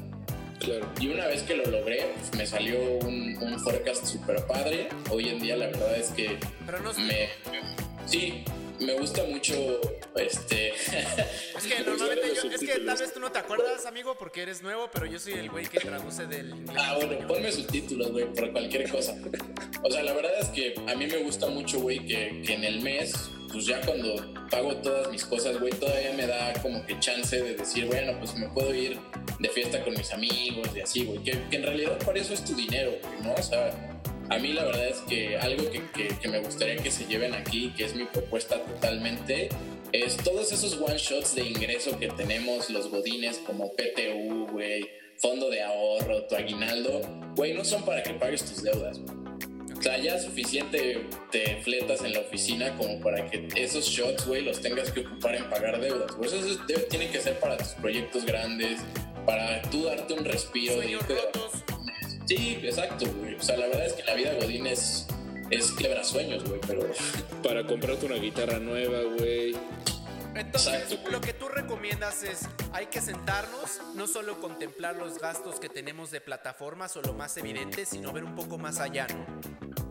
Claro. 0.59 0.87
Y 0.99 1.07
una 1.09 1.27
vez 1.27 1.43
que 1.43 1.55
lo 1.55 1.65
logré, 1.65 2.13
pues 2.17 2.33
me 2.35 2.45
salió 2.47 2.79
un, 2.79 3.37
un 3.41 3.59
forecast 3.59 4.05
súper 4.05 4.45
padre. 4.47 4.89
Hoy 5.09 5.29
en 5.29 5.39
día 5.39 5.55
la 5.55 5.67
verdad 5.67 5.95
es 5.95 6.09
que 6.09 6.37
Pero 6.65 6.79
no 6.79 6.93
me, 6.93 7.29
sí, 8.05 8.43
me 8.79 8.93
gusta 8.93 9.23
mucho 9.23 9.53
este. 10.15 10.73
es 10.73 11.65
que 11.67 11.79
normalmente 11.85 12.27
yo, 12.35 12.49
es 12.49 12.59
que 12.59 12.79
tal 12.79 12.97
vez 12.97 13.13
tú 13.13 13.19
no 13.19 13.31
te 13.31 13.39
acuerdas, 13.39 13.85
amigo, 13.85 14.15
porque 14.17 14.43
eres 14.43 14.61
nuevo, 14.61 14.89
pero 14.91 15.05
yo 15.05 15.19
soy 15.19 15.33
el 15.33 15.49
güey 15.49 15.65
que 15.65 15.79
traduce 15.79 16.25
del 16.27 16.49
inglés. 16.49 16.77
Ah, 16.79 16.95
bueno, 16.95 17.27
ponme 17.27 17.51
subtítulos, 17.51 18.11
güey, 18.11 18.25
por 18.33 18.51
cualquier 18.51 18.89
cosa. 18.89 19.15
O 19.83 19.91
sea, 19.91 20.03
la 20.03 20.13
verdad 20.13 20.33
es 20.39 20.47
que 20.49 20.75
a 20.87 20.95
mí 20.95 21.07
me 21.07 21.17
gusta 21.17 21.47
mucho, 21.47 21.79
güey, 21.79 22.05
que, 22.05 22.41
que 22.45 22.53
en 22.53 22.63
el 22.63 22.81
mes, 22.81 23.13
pues 23.51 23.65
ya 23.65 23.81
cuando 23.81 24.33
pago 24.49 24.75
todas 24.77 25.09
mis 25.09 25.23
cosas, 25.25 25.59
güey, 25.59 25.71
todavía 25.73 26.13
me 26.13 26.27
da 26.27 26.53
como 26.61 26.85
que 26.85 26.99
chance 26.99 27.41
de 27.41 27.55
decir, 27.55 27.85
bueno, 27.85 28.17
pues 28.19 28.35
me 28.35 28.47
puedo 28.49 28.73
ir 28.73 28.99
de 29.39 29.49
fiesta 29.49 29.83
con 29.83 29.93
mis 29.93 30.11
amigos 30.11 30.69
y 30.75 30.81
así, 30.81 31.05
güey. 31.05 31.23
Que, 31.23 31.43
que 31.49 31.57
en 31.57 31.63
realidad 31.63 31.97
por 31.99 32.17
eso 32.17 32.33
es 32.33 32.43
tu 32.43 32.55
dinero, 32.55 32.91
güey, 33.01 33.21
¿no? 33.21 33.33
O 33.33 33.43
sea 33.43 33.71
a 34.29 34.37
mí 34.39 34.53
la 34.53 34.65
verdad 34.65 34.87
es 34.87 34.99
que 35.01 35.37
algo 35.37 35.69
que, 35.69 35.81
que, 36.21 36.27
me 36.27 36.39
gustaría 36.39 36.77
que 36.77 36.91
se 36.91 37.05
lleven 37.05 37.33
aquí, 37.33 37.73
que 37.77 37.85
es 37.85 37.95
mi 37.95 38.05
propuesta 38.05 38.61
totalmente, 38.61 39.49
es 39.93 40.17
todos 40.17 40.51
esos 40.51 40.79
one 40.79 40.97
shots 40.97 41.35
de 41.35 41.43
ingreso 41.43 41.97
que 41.97 42.09
tenemos 42.09 42.69
los 42.69 42.89
godines 42.89 43.37
como 43.39 43.71
PTU, 43.73 44.47
güey, 44.51 44.89
fondo 45.17 45.49
de 45.49 45.61
ahorro, 45.63 46.23
tu 46.23 46.35
aguinaldo, 46.35 47.01
güey, 47.35 47.53
no 47.53 47.63
son 47.63 47.85
para 47.85 48.03
que 48.03 48.13
pagues 48.13 48.43
tus 48.43 48.63
deudas. 48.63 48.99
O 49.77 49.81
sea, 49.81 49.97
ya 49.99 50.19
suficiente 50.19 51.05
te 51.31 51.61
fletas 51.61 52.03
en 52.03 52.13
la 52.13 52.21
oficina 52.21 52.75
como 52.77 52.99
para 52.99 53.29
que 53.29 53.47
esos 53.55 53.85
shots, 53.85 54.25
güey, 54.25 54.41
los 54.41 54.59
tengas 54.59 54.91
que 54.91 55.01
ocupar 55.01 55.35
en 55.35 55.49
pagar 55.49 55.79
deudas. 55.79 56.11
Pues 56.17 56.33
eso 56.33 56.59
tiene 56.89 57.09
que 57.09 57.21
ser 57.21 57.39
para 57.39 57.57
tus 57.57 57.69
proyectos 57.69 58.25
grandes, 58.25 58.81
para 59.25 59.61
tú 59.69 59.83
darte 59.83 60.13
un 60.13 60.25
respiro. 60.25 60.79
de, 60.79 60.97
Sí, 62.27 62.59
exacto, 62.61 63.05
güey. 63.19 63.35
O 63.35 63.41
sea, 63.41 63.57
la 63.57 63.67
verdad 63.67 63.85
es 63.85 63.93
que 63.93 64.03
la 64.03 64.13
vida 64.15 64.33
Godín 64.33 64.67
es, 64.67 65.07
es 65.49 65.73
sueños, 66.03 66.43
güey, 66.43 66.59
pero... 66.67 66.81
Para 67.43 67.65
comprarte 67.65 68.05
una 68.05 68.15
guitarra 68.15 68.59
nueva, 68.59 69.01
güey. 69.17 69.55
Entonces, 70.35 70.99
lo 71.09 71.21
que 71.21 71.33
tú 71.33 71.47
recomiendas 71.47 72.23
es, 72.23 72.47
hay 72.71 72.87
que 72.87 73.01
sentarnos, 73.01 73.79
no 73.95 74.05
solo 74.07 74.39
contemplar 74.39 74.95
los 74.97 75.19
gastos 75.19 75.59
que 75.59 75.69
tenemos 75.69 76.11
de 76.11 76.21
plataformas 76.21 76.95
o 76.97 77.01
lo 77.01 77.13
más 77.13 77.37
evidente, 77.37 77.85
sino 77.85 78.11
ver 78.11 78.23
un 78.23 78.35
poco 78.35 78.57
más 78.57 78.79
allá, 78.79 79.07
¿no? 79.07 79.25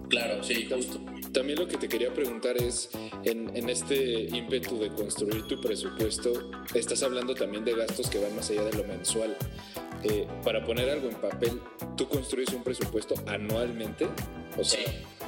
Claro, 0.08 0.44
sí, 0.44 0.68
justo. 0.70 1.00
También 1.32 1.58
lo 1.58 1.66
que 1.66 1.78
te 1.78 1.88
quería 1.88 2.14
preguntar 2.14 2.56
es, 2.58 2.90
en, 3.24 3.56
en, 3.56 3.68
este 3.68 3.96
ímpetu 4.24 4.78
de 4.78 4.90
construir 4.90 5.46
tu 5.48 5.60
presupuesto, 5.60 6.50
estás 6.74 7.02
hablando 7.02 7.34
también 7.34 7.64
de 7.64 7.74
gastos 7.74 8.08
que 8.08 8.20
van 8.20 8.36
más 8.36 8.48
allá 8.50 8.62
de 8.64 8.72
lo 8.74 8.84
mensual. 8.84 9.36
Eh, 10.08 10.26
para 10.44 10.64
poner 10.64 10.88
algo 10.88 11.08
en 11.08 11.16
papel, 11.16 11.60
¿tú 11.96 12.08
construyes 12.08 12.50
un 12.50 12.62
presupuesto 12.62 13.14
anualmente? 13.26 14.06
O 14.56 14.62
sea, 14.62 14.80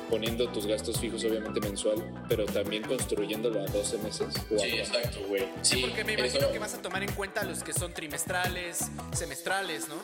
poniendo 0.09 0.49
tus 0.51 0.67
gastos 0.67 1.01
fijos 1.01 1.25
obviamente 1.25 1.61
mensual, 1.61 2.25
pero 2.29 2.47
también 2.47 2.85
construyéndolo 2.85 3.61
a 3.61 3.67
12 3.67 3.99
meses. 3.99 4.35
sí, 4.57 4.69
exacto, 4.79 5.19
güey. 5.27 5.47
Sí, 5.63 5.79
porque 5.81 6.05
me 6.05 6.13
imagino 6.15 6.53
que 6.53 6.59
vas 6.61 6.75
a 6.75 6.83
tomar 6.83 7.03
en 7.03 7.13
cuenta 7.13 7.43
los 7.43 7.65
que 7.65 7.73
son 7.73 7.93
trimestrales, 7.93 8.91
semestrales, 9.13 9.89
¿no? 9.89 9.97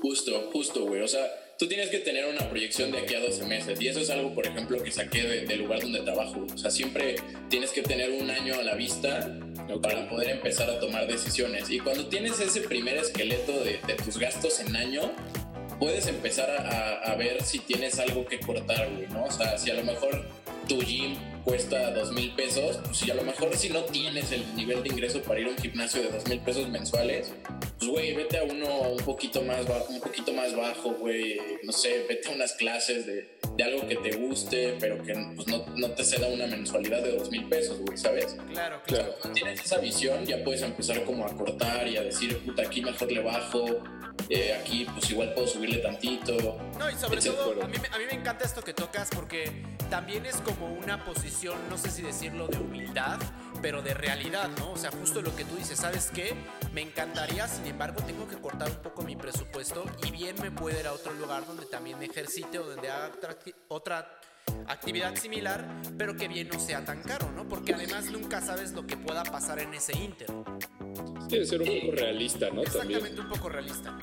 Justo, 0.00 0.50
justo, 0.52 0.86
güey. 0.86 1.02
O 1.02 1.08
sea, 1.08 1.26
tú 1.58 1.66
tienes 1.66 1.88
que 1.90 1.98
tener 1.98 2.26
una 2.26 2.48
proyección 2.48 2.92
de 2.92 2.98
aquí 2.98 3.14
a 3.14 3.20
12 3.20 3.44
meses. 3.44 3.80
Y 3.80 3.88
eso 3.88 4.00
es 4.00 4.10
algo, 4.10 4.34
por 4.34 4.46
ejemplo, 4.46 4.82
que 4.82 4.90
saqué 4.92 5.22
del 5.22 5.58
lugar 5.58 5.80
donde 5.80 6.00
trabajo. 6.00 6.46
O 6.52 6.58
sea, 6.58 6.70
siempre 6.70 7.16
tienes 7.48 7.70
que 7.70 7.82
tener 7.82 8.10
un 8.10 8.30
año 8.30 8.54
a 8.54 8.62
la 8.62 8.74
vista 8.74 9.36
para 9.82 10.08
poder 10.08 10.30
empezar 10.30 10.70
a 10.70 10.80
tomar 10.80 11.06
decisiones. 11.06 11.68
Y 11.70 11.78
cuando 11.78 12.06
tienes 12.06 12.40
ese 12.40 12.62
primer 12.62 12.96
esqueleto 12.96 13.52
de, 13.64 13.78
tus 14.04 14.18
gastos 14.18 14.60
en 14.60 14.74
año, 14.76 15.12
puedes 15.78 16.06
empezar 16.06 16.50
a, 16.50 17.12
a, 17.12 17.16
ver 17.16 17.42
si 17.42 17.58
tienes 17.58 17.98
algo 17.98 18.24
que 18.26 18.40
cortar, 18.40 18.88
güey, 18.90 19.06
¿no? 19.08 19.24
O 19.24 19.30
sea, 19.30 19.58
si 19.58 19.70
a 19.70 19.74
lo 19.74 19.84
mejor 19.84 20.26
tu 20.68 20.80
gym 20.80 21.16
cuesta 21.44 21.90
dos 21.92 22.12
mil 22.12 22.34
pesos, 22.34 22.78
pues 22.84 22.98
si 22.98 23.10
a 23.10 23.14
lo 23.14 23.22
mejor 23.22 23.56
si 23.56 23.70
no 23.70 23.84
tienes 23.84 24.32
el 24.32 24.44
nivel 24.54 24.82
de 24.82 24.88
ingreso 24.90 25.22
para 25.22 25.40
ir 25.40 25.46
a 25.46 25.50
un 25.50 25.56
gimnasio 25.56 26.02
de 26.02 26.10
dos 26.10 26.26
mil 26.28 26.40
pesos 26.40 26.68
mensuales, 26.68 27.32
pues 27.78 27.90
güey, 27.90 28.14
vete 28.14 28.38
a 28.38 28.42
uno 28.42 28.66
un 28.90 29.04
poquito 29.04 29.40
más 29.42 29.66
bajo, 29.66 29.86
un 29.88 30.00
poquito 30.00 30.32
más 30.32 30.54
bajo, 30.54 30.90
güey, 30.94 31.38
no 31.62 31.72
sé, 31.72 32.04
vete 32.08 32.28
a 32.28 32.32
unas 32.32 32.52
clases 32.54 33.06
de, 33.06 33.38
de 33.56 33.64
algo 33.64 33.86
que 33.86 33.96
te 33.96 34.16
guste, 34.16 34.76
pero 34.80 35.02
que 35.02 35.14
pues, 35.36 35.46
no, 35.46 35.64
no, 35.76 35.90
te 35.92 36.04
ceda 36.04 36.26
una 36.26 36.46
mensualidad 36.46 37.02
de 37.02 37.16
dos 37.16 37.30
mil 37.30 37.48
pesos, 37.48 37.78
güey, 37.80 37.96
¿sabes? 37.96 38.36
Claro, 38.50 38.82
claro. 38.84 39.14
Cuando 39.20 39.34
tienes 39.34 39.64
esa 39.64 39.78
visión, 39.78 40.24
ya 40.26 40.42
puedes 40.42 40.62
empezar 40.62 41.04
como 41.04 41.24
a 41.24 41.36
cortar 41.36 41.86
y 41.86 41.96
a 41.96 42.02
decir, 42.02 42.38
puta, 42.38 42.62
aquí 42.62 42.82
mejor 42.82 43.12
le 43.12 43.20
bajo, 43.20 43.64
eh, 44.28 44.58
aquí 44.60 44.84
pues 44.92 45.10
igual 45.10 45.32
puedo 45.34 45.46
subirle 45.46 45.78
tantito. 45.78 46.58
No, 46.78 46.90
y 46.90 46.94
sobre 46.94 47.20
todo, 47.20 47.62
a 47.62 47.68
mí, 47.68 47.76
a 47.92 47.98
mí 47.98 48.04
me 48.10 48.16
encanta 48.18 48.44
esto 48.44 48.62
que 48.62 48.74
tocas 48.74 49.08
porque 49.14 49.52
también 49.88 50.26
es 50.26 50.36
como 50.36 50.66
una 50.74 51.04
posición, 51.04 51.56
no 51.70 51.78
sé 51.78 51.90
si 51.90 52.02
decirlo, 52.02 52.48
de 52.48 52.58
humildad, 52.58 53.20
pero 53.60 53.82
de 53.82 53.94
realidad, 53.94 54.48
¿no? 54.58 54.72
O 54.72 54.76
sea, 54.76 54.90
justo 54.90 55.22
lo 55.22 55.34
que 55.34 55.44
tú 55.44 55.56
dices, 55.56 55.78
¿sabes 55.78 56.10
qué? 56.14 56.34
Me 56.72 56.82
encantaría, 56.82 57.46
sin 57.48 57.66
embargo, 57.66 58.02
tengo 58.06 58.28
que 58.28 58.36
cortar 58.36 58.68
un 58.68 58.82
poco 58.82 59.02
mi 59.02 59.16
presupuesto 59.16 59.84
y 60.06 60.10
bien 60.10 60.36
me 60.40 60.50
puedo 60.50 60.78
ir 60.78 60.86
a 60.86 60.92
otro 60.92 61.12
lugar 61.14 61.46
donde 61.46 61.66
también 61.66 61.98
me 61.98 62.06
ejercite 62.06 62.58
o 62.58 62.64
donde 62.64 62.90
haga 62.90 63.12
otra 63.68 64.18
actividad 64.66 65.14
similar, 65.16 65.66
pero 65.96 66.16
que 66.16 66.28
bien 66.28 66.48
no 66.48 66.58
sea 66.58 66.84
tan 66.84 67.02
caro, 67.02 67.30
¿no? 67.32 67.48
Porque 67.48 67.74
además 67.74 68.10
nunca 68.10 68.40
sabes 68.40 68.72
lo 68.72 68.86
que 68.86 68.96
pueda 68.96 69.24
pasar 69.24 69.58
en 69.60 69.74
ese 69.74 69.96
inter. 69.96 70.28
Tiene 71.28 71.44
ser 71.44 71.60
un 71.62 71.68
poco 71.68 71.92
realista, 71.92 72.50
¿no? 72.50 72.62
Exactamente, 72.62 73.20
un 73.20 73.28
poco 73.28 73.48
realista. 73.48 73.98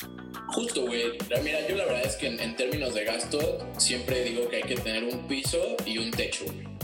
Justo, 0.50 0.86
güey. 0.86 1.18
Mira, 1.44 1.68
yo 1.68 1.76
la 1.76 1.86
verdad 1.86 2.06
es 2.06 2.16
que 2.16 2.28
en, 2.28 2.56
términos 2.56 2.94
de 2.94 3.04
gasto, 3.04 3.68
siempre 3.78 4.24
digo 4.24 4.48
que 4.50 4.58
hay 4.58 4.64
que 4.64 4.76
tener 4.76 5.04
un 5.04 5.28
piso 5.28 5.76
y 5.86 5.98
un 5.98 6.12
techo, 6.12 6.46
güey. 6.46 6.75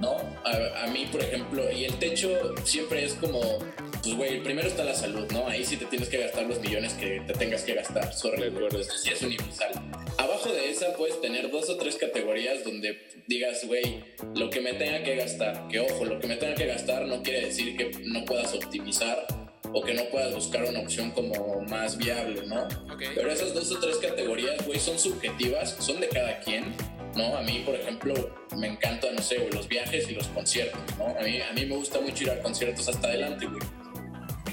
¿No? 0.00 0.16
A, 0.44 0.84
a 0.84 0.86
mí, 0.88 1.08
por 1.12 1.20
ejemplo, 1.20 1.70
y 1.70 1.84
el 1.84 1.98
techo 1.98 2.54
siempre 2.64 3.04
es 3.04 3.14
como 3.14 3.58
pues 4.02 4.16
güey, 4.16 4.42
primero 4.42 4.66
está 4.66 4.84
la 4.84 4.94
salud, 4.94 5.30
¿no? 5.30 5.46
Ahí 5.46 5.64
sí 5.64 5.76
te 5.76 5.84
tienes 5.84 6.08
que 6.08 6.18
gastar 6.18 6.46
los 6.46 6.60
millones 6.60 6.94
que 6.94 7.20
te 7.26 7.34
tengas 7.34 7.62
que 7.62 7.74
gastar, 7.74 8.12
sorry, 8.14 8.50
de 8.50 8.84
sí 8.84 9.10
es 9.10 9.22
universal. 9.22 9.72
Abajo 10.16 10.50
de 10.52 10.70
esa 10.70 10.94
puedes 10.94 11.20
tener 11.20 11.50
dos 11.50 11.68
o 11.68 11.76
tres 11.76 11.96
categorías 11.96 12.64
donde 12.64 12.98
digas, 13.26 13.64
güey, 13.66 14.02
lo 14.34 14.48
que 14.48 14.60
me 14.60 14.72
tenga 14.74 15.02
que 15.02 15.16
gastar, 15.16 15.68
que 15.68 15.80
ojo, 15.80 16.04
lo 16.04 16.18
que 16.18 16.26
me 16.28 16.36
tenga 16.36 16.54
que 16.54 16.66
gastar 16.66 17.06
no 17.06 17.22
quiere 17.22 17.46
decir 17.46 17.76
que 17.76 17.90
no 18.04 18.24
puedas 18.24 18.54
optimizar 18.54 19.26
o 19.72 19.82
que 19.82 19.94
no 19.94 20.04
puedas 20.06 20.34
buscar 20.34 20.64
una 20.64 20.80
opción 20.80 21.10
como 21.10 21.60
más 21.68 21.98
viable, 21.98 22.46
¿no? 22.46 22.66
Pero 23.14 23.30
esas 23.30 23.52
dos 23.54 23.70
o 23.70 23.78
tres 23.80 23.96
categorías, 23.96 24.66
güey, 24.66 24.80
son 24.80 24.98
subjetivas, 24.98 25.76
son 25.78 26.00
de 26.00 26.08
cada 26.08 26.40
quien, 26.40 26.74
¿no? 27.16 27.36
A 27.36 27.42
mí, 27.42 27.62
por 27.64 27.74
ejemplo, 27.74 28.14
me 28.56 28.68
encanta, 28.68 29.08
no 29.12 29.22
sé, 29.22 29.48
los 29.52 29.68
viajes 29.68 30.08
y 30.08 30.14
los 30.14 30.26
conciertos, 30.28 30.80
¿no? 30.98 31.06
A 31.06 31.22
mí, 31.22 31.40
a 31.40 31.52
mí 31.52 31.66
me 31.66 31.76
gusta 31.76 32.00
mucho 32.00 32.24
ir 32.24 32.30
a 32.30 32.42
conciertos 32.42 32.88
hasta 32.88 33.08
adelante, 33.08 33.46
güey 33.46 33.79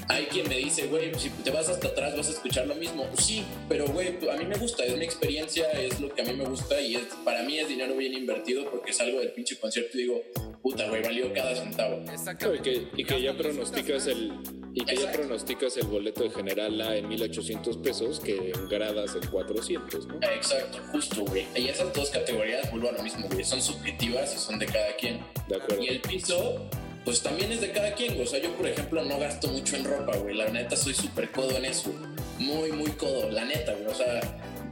hay 0.08 0.24
quien 0.26 0.48
me 0.48 0.56
dice, 0.56 0.86
güey, 0.86 1.12
si 1.16 1.30
te 1.30 1.50
vas 1.50 1.68
hasta 1.68 1.88
atrás 1.88 2.16
vas 2.16 2.28
a 2.28 2.32
escuchar 2.32 2.66
lo 2.66 2.74
mismo. 2.74 3.06
Sí, 3.18 3.44
pero 3.68 3.86
güey, 3.86 4.08
a 4.08 4.36
mí 4.36 4.46
me 4.46 4.56
gusta, 4.56 4.84
es 4.84 4.96
mi 4.96 5.04
experiencia, 5.04 5.70
es 5.72 6.00
lo 6.00 6.12
que 6.14 6.22
a 6.22 6.24
mí 6.24 6.32
me 6.32 6.44
gusta 6.44 6.80
y 6.80 6.96
es, 6.96 7.04
para 7.24 7.42
mí 7.42 7.58
es 7.58 7.68
dinero 7.68 7.94
bien 7.94 8.14
invertido 8.14 8.70
porque 8.70 8.92
salgo 8.92 9.20
del 9.20 9.32
pinche 9.32 9.58
concierto 9.58 9.98
y 9.98 10.02
digo, 10.02 10.22
puta, 10.62 10.88
güey, 10.88 11.02
valió 11.02 11.32
cada 11.34 11.54
centavo. 11.54 11.96
Exacto. 12.10 12.54
Y 12.54 12.60
que, 12.60 12.88
y 12.96 13.04
que 13.04 13.20
ya 13.20 13.36
pronosticas 13.36 14.06
el 14.06 14.32
y 14.74 14.84
que 14.84 14.96
ya 14.96 15.10
pronosticas 15.10 15.76
el 15.76 15.86
boleto 15.86 16.22
de 16.22 16.30
General 16.30 16.80
A 16.80 16.96
en 16.96 17.08
1800 17.08 17.78
pesos 17.78 18.20
que 18.20 18.52
en 18.54 18.68
gradas 18.68 19.16
en 19.20 19.28
400, 19.28 20.06
¿no? 20.06 20.14
Exacto, 20.22 20.78
justo, 20.92 21.24
güey. 21.24 21.46
Y 21.56 21.68
esas 21.68 21.92
dos 21.92 22.10
categorías, 22.10 22.70
vuelvo 22.70 22.90
a 22.90 22.92
lo 22.92 23.02
mismo, 23.02 23.26
güey, 23.28 23.44
son 23.44 23.60
subjetivas 23.60 24.34
y 24.34 24.38
son 24.38 24.58
de 24.58 24.66
cada 24.66 24.94
quien. 24.96 25.20
De 25.48 25.56
acuerdo. 25.56 25.82
Y 25.82 25.88
el 25.88 26.00
piso 26.00 26.68
pues 27.08 27.22
también 27.22 27.50
es 27.50 27.62
de 27.62 27.72
cada 27.72 27.94
quien, 27.94 28.16
güey. 28.16 28.26
O 28.26 28.30
sea, 28.30 28.38
yo, 28.38 28.54
por 28.54 28.66
ejemplo, 28.66 29.02
no 29.02 29.18
gasto 29.18 29.48
mucho 29.48 29.76
en 29.76 29.84
ropa, 29.84 30.14
güey. 30.18 30.34
La 30.34 30.46
neta, 30.50 30.76
soy 30.76 30.92
súper 30.92 31.30
codo 31.30 31.56
en 31.56 31.64
eso. 31.64 31.90
Muy, 32.38 32.70
muy 32.70 32.90
codo, 32.90 33.30
la 33.30 33.46
neta, 33.46 33.72
güey. 33.72 33.86
O 33.86 33.94
sea, 33.94 34.20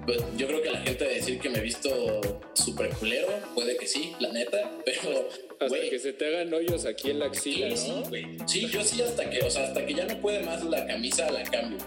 pues, 0.04 0.18
yo 0.36 0.46
creo 0.46 0.60
que 0.60 0.70
la 0.70 0.80
gente 0.80 1.06
de 1.06 1.14
decir 1.14 1.38
que 1.40 1.48
me 1.48 1.60
he 1.60 1.62
visto 1.62 2.20
súper 2.52 2.90
culero, 2.90 3.28
puede 3.54 3.78
que 3.78 3.86
sí, 3.86 4.12
la 4.20 4.32
neta, 4.32 4.70
pero. 4.84 5.26
Hasta 5.58 5.80
que 5.80 5.98
se 5.98 6.12
te 6.12 6.26
hagan 6.26 6.52
hoyos 6.52 6.84
aquí 6.84 7.08
en 7.08 7.20
la 7.20 7.26
axila, 7.28 7.74
sí, 7.74 7.88
¿no? 7.88 8.04
Sí, 8.04 8.36
sí, 8.46 8.68
yo 8.68 8.84
sí, 8.84 9.00
hasta 9.00 9.30
que, 9.30 9.38
o 9.38 9.50
sea, 9.50 9.68
hasta 9.68 9.86
que 9.86 9.94
ya 9.94 10.04
no 10.04 10.20
puede 10.20 10.40
más 10.42 10.62
la 10.62 10.86
camisa, 10.86 11.30
la 11.30 11.42
cambio. 11.42 11.78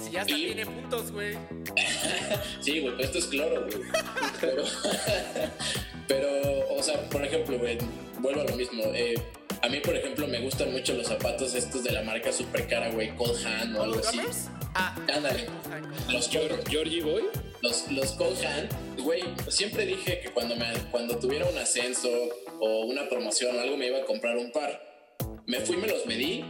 Si 0.00 0.12
ya 0.12 0.22
hasta 0.22 0.34
tiene 0.34 0.64
puntos, 0.64 1.12
güey. 1.12 1.36
sí, 2.62 2.80
güey, 2.80 2.96
pero 2.96 3.04
esto 3.04 3.18
es 3.18 3.26
cloro, 3.26 3.66
güey. 3.66 3.82
pero, 4.40 4.64
pero, 6.08 6.74
o 6.74 6.82
sea, 6.82 7.02
por 7.10 7.22
ejemplo, 7.22 7.58
güey, 7.58 7.76
vuelvo 8.18 8.40
a 8.40 8.44
lo 8.44 8.56
mismo. 8.56 8.82
Eh, 8.94 9.16
a 9.64 9.68
mí, 9.70 9.80
por 9.80 9.96
ejemplo, 9.96 10.28
me 10.28 10.40
gustan 10.40 10.72
mucho 10.72 10.92
los 10.92 11.06
zapatos 11.06 11.54
estos 11.54 11.82
de 11.84 11.90
la 11.90 12.02
marca 12.02 12.30
super 12.30 12.68
cara, 12.68 12.90
güey, 12.90 13.16
Cold 13.16 13.46
Hand 13.46 13.74
o 13.78 13.82
algo 13.82 13.98
así. 13.98 14.20
Ah, 14.74 14.94
ándale. 15.10 15.46
Los 16.12 16.28
Georgie 16.28 17.02
Boy. 17.02 17.22
Los, 17.62 17.90
los 17.90 18.12
Cold 18.12 18.44
Hand, 18.44 19.00
güey, 19.02 19.22
siempre 19.48 19.86
dije 19.86 20.20
que 20.20 20.30
cuando, 20.32 20.54
me, 20.54 20.66
cuando 20.90 21.18
tuviera 21.18 21.46
un 21.46 21.56
ascenso 21.56 22.10
o 22.60 22.84
una 22.84 23.08
promoción 23.08 23.56
o 23.56 23.60
algo 23.60 23.78
me 23.78 23.86
iba 23.86 24.00
a 24.00 24.04
comprar 24.04 24.36
un 24.36 24.52
par. 24.52 24.78
Me 25.46 25.60
fui, 25.60 25.78
me 25.78 25.88
los 25.88 26.04
medí, 26.04 26.44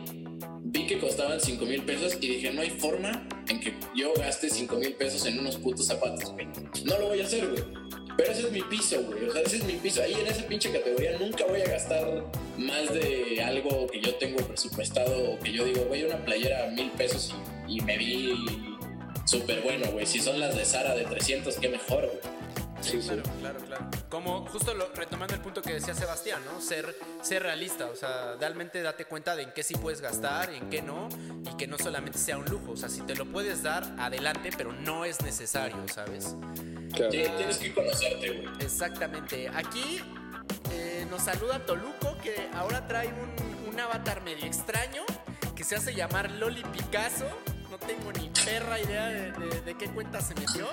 vi 0.64 0.84
que 0.88 0.98
costaban 0.98 1.40
5 1.40 1.64
mil 1.66 1.84
pesos 1.84 2.18
y 2.20 2.26
dije, 2.26 2.50
no 2.50 2.62
hay 2.62 2.70
forma 2.70 3.28
en 3.46 3.60
que 3.60 3.74
yo 3.94 4.12
gaste 4.14 4.50
5 4.50 4.74
mil 4.74 4.94
pesos 4.94 5.24
en 5.26 5.38
unos 5.38 5.56
putos 5.56 5.86
zapatos, 5.86 6.32
güey. 6.32 6.48
No 6.84 6.98
lo 6.98 7.08
voy 7.10 7.20
a 7.20 7.24
hacer, 7.24 7.46
güey. 7.46 7.83
Pero 8.16 8.32
ese 8.32 8.42
es 8.42 8.52
mi 8.52 8.62
piso, 8.62 9.02
güey. 9.02 9.24
O 9.24 9.32
sea, 9.32 9.42
ese 9.42 9.56
es 9.56 9.64
mi 9.64 9.74
piso. 9.74 10.02
Ahí 10.02 10.14
en 10.14 10.26
esa 10.26 10.46
pinche 10.46 10.70
categoría 10.70 11.18
nunca 11.18 11.44
voy 11.46 11.60
a 11.60 11.64
gastar 11.64 12.24
más 12.56 12.92
de 12.92 13.42
algo 13.42 13.86
que 13.88 14.00
yo 14.00 14.14
tengo 14.16 14.38
presupuestado 14.46 15.32
o 15.32 15.38
que 15.40 15.52
yo 15.52 15.64
digo, 15.64 15.84
güey, 15.86 16.04
una 16.04 16.24
playera 16.24 16.64
a 16.64 16.70
mil 16.70 16.90
pesos 16.92 17.34
y, 17.68 17.80
me 17.80 17.98
vi 17.98 18.34
súper 19.24 19.62
bueno, 19.62 19.86
güey. 19.92 20.06
Si 20.06 20.20
son 20.20 20.38
las 20.38 20.56
de 20.56 20.64
Sara 20.64 20.94
de 20.94 21.04
300, 21.04 21.56
qué 21.56 21.68
mejor, 21.68 22.06
güey. 22.06 22.33
Sí, 22.84 22.98
claro, 22.98 23.22
claro, 23.40 23.58
claro. 23.60 23.90
Como 24.08 24.46
justo 24.46 24.74
lo, 24.74 24.92
retomando 24.94 25.34
el 25.34 25.40
punto 25.40 25.62
que 25.62 25.72
decía 25.72 25.94
Sebastián, 25.94 26.40
¿no? 26.44 26.60
Ser, 26.60 26.94
ser 27.22 27.42
realista, 27.42 27.86
o 27.86 27.96
sea, 27.96 28.36
realmente 28.38 28.82
date 28.82 29.06
cuenta 29.06 29.34
de 29.34 29.44
en 29.44 29.52
qué 29.52 29.62
sí 29.62 29.74
puedes 29.74 30.00
gastar, 30.00 30.50
en 30.50 30.68
qué 30.68 30.82
no, 30.82 31.08
y 31.50 31.56
que 31.56 31.66
no 31.66 31.78
solamente 31.78 32.18
sea 32.18 32.36
un 32.36 32.44
lujo. 32.44 32.72
O 32.72 32.76
sea, 32.76 32.88
si 32.88 33.00
te 33.02 33.14
lo 33.14 33.26
puedes 33.26 33.62
dar, 33.62 33.84
adelante, 33.98 34.50
pero 34.56 34.72
no 34.72 35.04
es 35.04 35.22
necesario, 35.22 35.76
¿sabes? 35.92 36.36
Claro. 36.94 37.10
tienes 37.10 37.58
que 37.58 37.74
conocerte, 37.74 38.30
güey. 38.30 38.48
Exactamente. 38.60 39.48
Aquí 39.48 40.00
eh, 40.72 41.06
nos 41.10 41.22
saluda 41.22 41.64
Toluco, 41.64 42.16
que 42.22 42.48
ahora 42.54 42.86
trae 42.86 43.08
un, 43.08 43.72
un 43.72 43.80
avatar 43.80 44.22
medio 44.22 44.44
extraño, 44.44 45.02
que 45.56 45.64
se 45.64 45.76
hace 45.76 45.94
llamar 45.94 46.30
Loli 46.32 46.62
Picasso. 46.64 47.26
Tengo 47.86 48.12
ni 48.12 48.30
perra 48.44 48.80
idea 48.80 49.08
de, 49.08 49.32
de, 49.32 49.60
de 49.60 49.74
qué 49.76 49.86
cuenta 49.88 50.20
se 50.20 50.34
metió. 50.34 50.68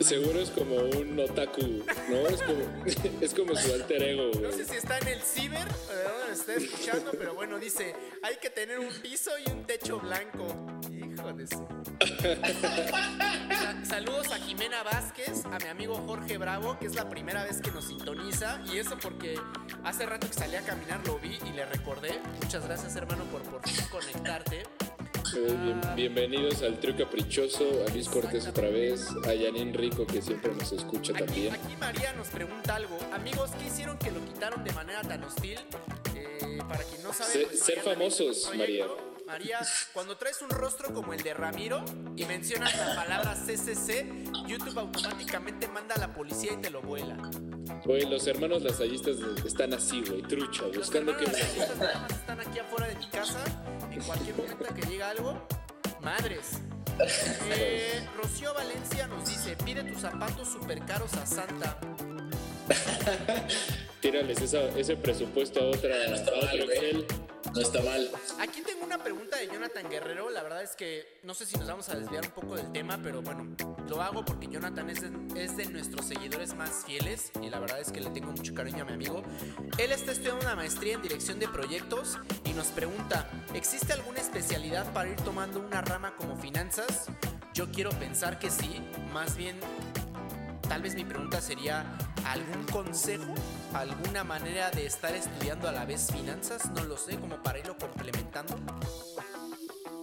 Seguro 0.00 0.40
es 0.40 0.50
como 0.50 0.76
un 0.76 1.18
otaku, 1.20 1.84
¿no? 2.08 2.26
Es 2.26 2.42
como, 2.42 2.84
es 3.20 3.34
como 3.34 3.54
su 3.54 3.72
alter 3.72 4.02
ego, 4.02 4.30
güey. 4.32 4.42
No 4.42 4.52
sé 4.52 4.64
si 4.64 4.76
está 4.76 4.98
en 4.98 5.08
el 5.08 5.22
ciber, 5.22 5.68
donde 5.68 6.32
está 6.32 6.54
escuchando, 6.54 7.12
pero 7.12 7.34
bueno, 7.34 7.58
dice, 7.58 7.94
hay 8.22 8.36
que 8.36 8.50
tener 8.50 8.80
un 8.80 8.92
piso 9.00 9.30
y 9.46 9.50
un 9.50 9.64
techo 9.64 10.00
blanco. 10.00 10.46
Hijo 10.90 11.32
de 11.32 11.46
su... 11.46 11.66
Saludos 13.84 14.32
a 14.32 14.36
Jimena 14.36 14.82
Vázquez, 14.82 15.44
a 15.44 15.58
mi 15.58 15.68
amigo 15.68 15.94
Jorge 16.06 16.38
Bravo, 16.38 16.78
que 16.78 16.86
es 16.86 16.94
la 16.94 17.08
primera 17.08 17.44
vez 17.44 17.60
que 17.60 17.70
nos 17.70 17.84
sintoniza. 17.86 18.60
Y 18.72 18.78
eso 18.78 18.96
porque 19.00 19.38
hace 19.84 20.06
rato 20.06 20.26
que 20.26 20.34
salí 20.34 20.56
a 20.56 20.62
caminar 20.62 21.06
lo 21.06 21.18
vi 21.18 21.38
y 21.46 21.52
le 21.52 21.64
recordé. 21.66 22.18
Muchas 22.42 22.64
gracias, 22.66 22.96
hermano, 22.96 23.24
por 23.24 23.42
por 23.42 23.62
fin 23.68 23.84
conectarte. 23.90 24.64
Bien, 25.34 25.80
bienvenidos 25.96 26.62
al 26.62 26.78
trío 26.78 26.94
caprichoso, 26.94 27.64
a 27.86 27.90
Luis 27.90 28.06
Cortés 28.08 28.46
otra 28.46 28.68
vez, 28.68 29.08
a 29.24 29.28
Janine 29.28 29.72
Rico 29.72 30.06
que 30.06 30.20
siempre 30.20 30.54
nos 30.54 30.72
escucha 30.72 31.12
aquí, 31.12 31.24
también. 31.24 31.54
Aquí 31.54 31.76
María 31.80 32.12
nos 32.12 32.28
pregunta 32.28 32.76
algo. 32.76 32.98
Amigos, 33.14 33.50
¿qué 33.58 33.66
hicieron 33.66 33.96
que 33.96 34.10
lo 34.10 34.22
quitaron 34.26 34.62
de 34.62 34.72
manera 34.72 35.00
tan 35.02 35.24
hostil? 35.24 35.58
Eh, 36.14 36.58
para 36.68 36.84
quien 36.84 37.02
no 37.02 37.14
sabe... 37.14 37.32
Se, 37.32 37.46
pues, 37.46 37.60
ser 37.60 37.80
famosos, 37.80 38.50
María. 38.56 38.86
María, 39.32 39.60
cuando 39.94 40.18
traes 40.18 40.42
un 40.42 40.50
rostro 40.50 40.92
como 40.92 41.14
el 41.14 41.22
de 41.22 41.32
Ramiro 41.32 41.82
y 42.16 42.26
mencionas 42.26 42.76
la 42.76 42.94
palabra 42.94 43.34
CCC, 43.34 44.04
YouTube 44.46 44.78
automáticamente 44.78 45.68
manda 45.68 45.94
a 45.94 45.98
la 45.98 46.12
policía 46.12 46.52
y 46.52 46.56
te 46.58 46.68
lo 46.68 46.82
vuela. 46.82 47.16
Güey, 47.86 48.04
los 48.10 48.26
hermanos 48.26 48.62
lasallistas 48.62 49.16
están 49.46 49.72
así, 49.72 50.02
güey, 50.02 50.20
trucha, 50.20 50.64
Los 50.64 50.76
buscando 50.76 51.16
que... 51.16 51.24
hermanos 51.24 51.40
lasallistas 51.40 51.78
nada 51.78 51.98
más 52.00 52.10
están 52.10 52.40
aquí 52.40 52.58
afuera 52.58 52.88
de 52.88 52.96
mi 52.96 53.06
casa. 53.06 53.42
En 53.90 54.02
cualquier 54.02 54.36
momento 54.36 54.74
que 54.74 54.82
llega 54.82 55.08
algo, 55.08 55.48
madres. 56.02 56.60
Eh, 57.50 58.06
Rocío 58.14 58.52
Valencia 58.52 59.06
nos 59.06 59.26
dice: 59.26 59.56
pide 59.64 59.82
tus 59.82 60.02
zapatos 60.02 60.46
super 60.46 60.78
caros 60.84 61.14
a 61.14 61.24
Santa. 61.24 61.80
Tírales 64.00 64.42
esa, 64.42 64.60
ese 64.78 64.94
presupuesto 64.96 65.58
a 65.60 65.64
otra, 65.68 65.94
a 66.04 66.20
otro. 66.20 66.70
Excel. 66.70 67.06
No 67.54 67.60
está 67.60 67.82
mal. 67.82 68.10
Aquí 68.40 68.62
tengo 68.62 68.82
una 68.82 68.96
pregunta 68.96 69.36
de 69.36 69.46
Jonathan 69.46 69.88
Guerrero. 69.90 70.30
La 70.30 70.42
verdad 70.42 70.62
es 70.62 70.74
que 70.74 71.20
no 71.22 71.34
sé 71.34 71.44
si 71.44 71.58
nos 71.58 71.68
vamos 71.68 71.86
a 71.90 71.96
desviar 71.96 72.24
un 72.24 72.32
poco 72.32 72.56
del 72.56 72.72
tema, 72.72 72.98
pero 73.02 73.20
bueno, 73.20 73.54
lo 73.88 74.00
hago 74.00 74.24
porque 74.24 74.48
Jonathan 74.48 74.88
es 74.88 75.02
de, 75.02 75.42
es 75.44 75.56
de 75.58 75.66
nuestros 75.66 76.06
seguidores 76.06 76.54
más 76.54 76.84
fieles 76.86 77.30
y 77.42 77.50
la 77.50 77.60
verdad 77.60 77.80
es 77.80 77.92
que 77.92 78.00
le 78.00 78.08
tengo 78.08 78.32
mucho 78.32 78.54
cariño 78.54 78.82
a 78.82 78.86
mi 78.86 78.94
amigo. 78.94 79.22
Él 79.76 79.92
está 79.92 80.12
estudiando 80.12 80.46
una 80.46 80.56
maestría 80.56 80.94
en 80.94 81.02
dirección 81.02 81.38
de 81.38 81.48
proyectos 81.48 82.18
y 82.46 82.54
nos 82.54 82.68
pregunta, 82.68 83.28
¿existe 83.52 83.92
alguna 83.92 84.20
especialidad 84.20 84.90
para 84.94 85.10
ir 85.10 85.16
tomando 85.16 85.60
una 85.60 85.82
rama 85.82 86.16
como 86.16 86.38
finanzas? 86.38 87.06
Yo 87.52 87.70
quiero 87.70 87.90
pensar 87.90 88.38
que 88.38 88.50
sí, 88.50 88.80
más 89.12 89.36
bien 89.36 89.60
tal 90.68 90.82
vez 90.82 90.94
mi 90.94 91.04
pregunta 91.04 91.40
sería, 91.40 91.84
¿algún 92.24 92.64
consejo? 92.64 93.34
¿Alguna 93.74 94.24
manera 94.24 94.70
de 94.70 94.86
estar 94.86 95.14
estudiando 95.14 95.68
a 95.68 95.72
la 95.72 95.84
vez 95.84 96.08
finanzas? 96.12 96.70
No 96.72 96.84
lo 96.84 96.96
sé, 96.96 97.16
como 97.16 97.42
para 97.42 97.58
irlo 97.58 97.76
complementando. 97.78 98.56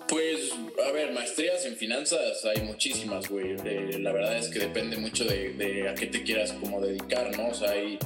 Pues, 0.08 0.52
a 0.88 0.91
ver, 0.91 1.12
maestrías 1.13 1.65
en 1.65 1.76
finanzas 1.76 2.43
hay 2.45 2.63
muchísimas, 2.63 3.30
güey. 3.30 3.56
La 4.00 4.12
verdad 4.12 4.38
es 4.38 4.48
que 4.50 4.58
depende 4.60 4.98
mucho 4.98 5.24
de, 5.24 5.88
a 5.88 5.93
qué 5.93 6.08
te 6.08 6.24
quieras 6.24 6.52
como 6.54 6.82
dedicar, 6.82 7.30
¿no? 7.38 7.52
Hay 7.67 8.00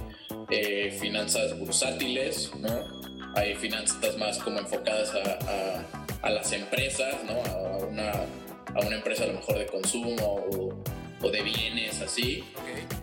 eh, 0.50 0.98
finanzas 1.00 1.58
bursátiles, 1.58 2.52
¿no? 2.60 3.04
Hay 3.36 3.56
finanzas 3.56 4.18
más 4.18 4.38
como 4.40 4.60
enfocadas 4.60 5.12
a, 5.16 5.40
a- 5.50 6.04
a 6.24 6.30
las 6.30 6.52
empresas, 6.52 7.16
¿no? 7.26 7.42
A 7.52 7.78
una, 7.78 8.12
a 8.12 8.86
una 8.86 8.96
empresa 8.98 9.24
a 9.24 9.28
lo 9.28 9.34
mejor 9.34 9.58
de 9.60 9.66
consumo 9.66 10.16
o, 10.52 10.84
o 11.24 11.32
de 11.32 11.42
bienes, 11.42 12.02
así. 12.02 12.44
Ok. 12.56 12.94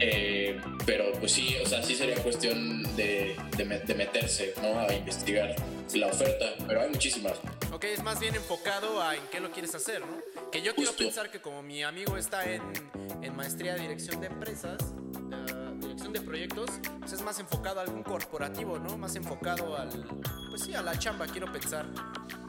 Eh, 0.00 0.60
pero 0.84 1.12
pues 1.12 1.32
sí, 1.32 1.56
o 1.62 1.66
sea, 1.66 1.82
sí 1.82 1.94
sería 1.94 2.16
cuestión 2.22 2.82
de, 2.96 3.34
de 3.56 3.64
de 3.64 3.94
meterse, 3.94 4.52
¿no? 4.60 4.78
A 4.78 4.92
investigar 4.92 5.54
la 5.94 6.08
oferta, 6.08 6.46
pero 6.66 6.82
hay 6.82 6.90
muchísimas. 6.90 7.34
Ok, 7.72 7.84
es 7.84 8.02
más 8.02 8.20
bien 8.20 8.34
enfocado 8.34 9.00
a 9.00 9.14
en 9.14 9.22
qué 9.30 9.40
lo 9.40 9.50
quieres 9.50 9.74
hacer, 9.74 10.00
¿no? 10.00 10.18
Que 10.50 10.60
yo 10.60 10.74
quiero 10.74 10.90
Justo. 10.90 11.04
pensar 11.04 11.30
que 11.30 11.40
como 11.40 11.62
mi 11.62 11.82
amigo 11.82 12.16
está 12.18 12.44
en, 12.44 12.62
en 13.22 13.34
maestría 13.36 13.74
de 13.74 13.80
dirección 13.82 14.20
de 14.20 14.26
empresas, 14.26 14.76
eh, 15.32 15.74
dirección 15.80 16.12
de 16.12 16.20
proyectos, 16.20 16.70
pues 17.00 17.12
es 17.12 17.22
más 17.22 17.38
enfocado 17.38 17.80
a 17.80 17.84
algún 17.84 18.02
corporativo, 18.02 18.78
¿no? 18.78 18.98
Más 18.98 19.16
enfocado 19.16 19.76
al, 19.76 19.88
pues 20.50 20.62
sí, 20.62 20.74
a 20.74 20.82
la 20.82 20.98
chamba, 20.98 21.26
quiero 21.26 21.50
pensar. 21.50 21.86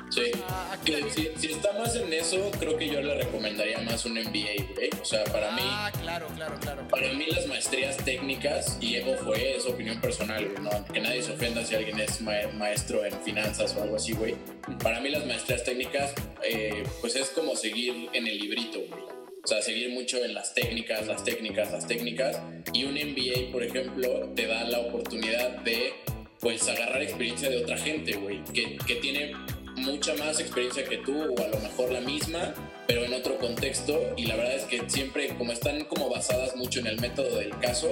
Sí. 0.09 0.31
Ah, 0.47 0.75
también- 0.85 1.09
si, 1.11 1.29
si 1.37 1.47
está 1.53 1.73
más 1.73 1.95
en 1.95 2.11
eso, 2.13 2.49
creo 2.59 2.77
que 2.77 2.87
yo 2.87 3.01
le 3.01 3.15
recomendaría 3.15 3.79
más 3.79 4.05
un 4.05 4.17
MBA, 4.17 4.73
güey. 4.73 4.89
O 5.01 5.05
sea, 5.05 5.23
para 5.25 5.51
mí, 5.51 5.61
Ah, 5.63 5.91
claro, 6.01 6.27
claro, 6.35 6.55
claro. 6.59 6.87
para 6.87 7.11
mí 7.13 7.25
las 7.29 7.45
maestrías 7.47 7.97
técnicas, 7.97 8.77
y 8.79 8.95
Evo 8.95 9.15
fue, 9.17 9.57
es 9.57 9.65
opinión 9.65 9.99
personal, 9.99 10.47
güey, 10.47 10.63
no, 10.63 10.85
que 10.93 10.99
nadie 11.01 11.21
se 11.21 11.33
ofenda 11.33 11.65
si 11.65 11.75
alguien 11.75 11.99
es 11.99 12.21
ma- 12.21 12.47
maestro 12.53 13.03
en 13.05 13.13
finanzas 13.23 13.75
o 13.75 13.83
algo 13.83 13.97
así, 13.97 14.13
güey. 14.13 14.35
Para 14.81 15.01
mí 15.01 15.09
las 15.09 15.25
maestrías 15.25 15.63
técnicas, 15.63 16.13
eh, 16.43 16.83
pues 17.01 17.15
es 17.15 17.29
como 17.29 17.55
seguir 17.55 18.09
en 18.13 18.27
el 18.27 18.37
librito, 18.39 18.79
güey. 18.89 19.03
O 19.43 19.47
sea, 19.47 19.61
seguir 19.61 19.89
mucho 19.91 20.23
en 20.23 20.33
las 20.33 20.53
técnicas, 20.53 21.07
las 21.07 21.23
técnicas, 21.23 21.71
las 21.71 21.87
técnicas. 21.87 22.39
Y 22.73 22.83
un 22.83 22.95
MBA, 22.97 23.51
por 23.51 23.63
ejemplo, 23.63 24.29
te 24.35 24.45
da 24.45 24.63
la 24.65 24.79
oportunidad 24.79 25.49
de, 25.59 25.93
pues, 26.41 26.67
agarrar 26.67 27.01
experiencia 27.01 27.49
de 27.49 27.57
otra 27.57 27.77
gente, 27.77 28.13
güey, 28.17 28.43
que, 28.53 28.77
que 28.85 28.95
tiene 28.95 29.31
mucha 29.77 30.15
más 30.15 30.39
experiencia 30.39 30.83
que 30.83 30.97
tú, 30.97 31.33
o 31.33 31.43
a 31.43 31.47
lo 31.47 31.59
mejor 31.59 31.91
la 31.91 32.01
misma, 32.01 32.53
pero 32.87 33.03
en 33.03 33.13
otro 33.13 33.37
contexto. 33.37 34.13
Y 34.17 34.25
la 34.25 34.35
verdad 34.35 34.55
es 34.55 34.65
que 34.65 34.89
siempre, 34.89 35.35
como 35.37 35.51
están 35.51 35.85
como 35.85 36.09
basadas 36.09 36.55
mucho 36.55 36.79
en 36.79 36.87
el 36.87 36.99
método 36.99 37.37
del 37.37 37.57
caso, 37.59 37.89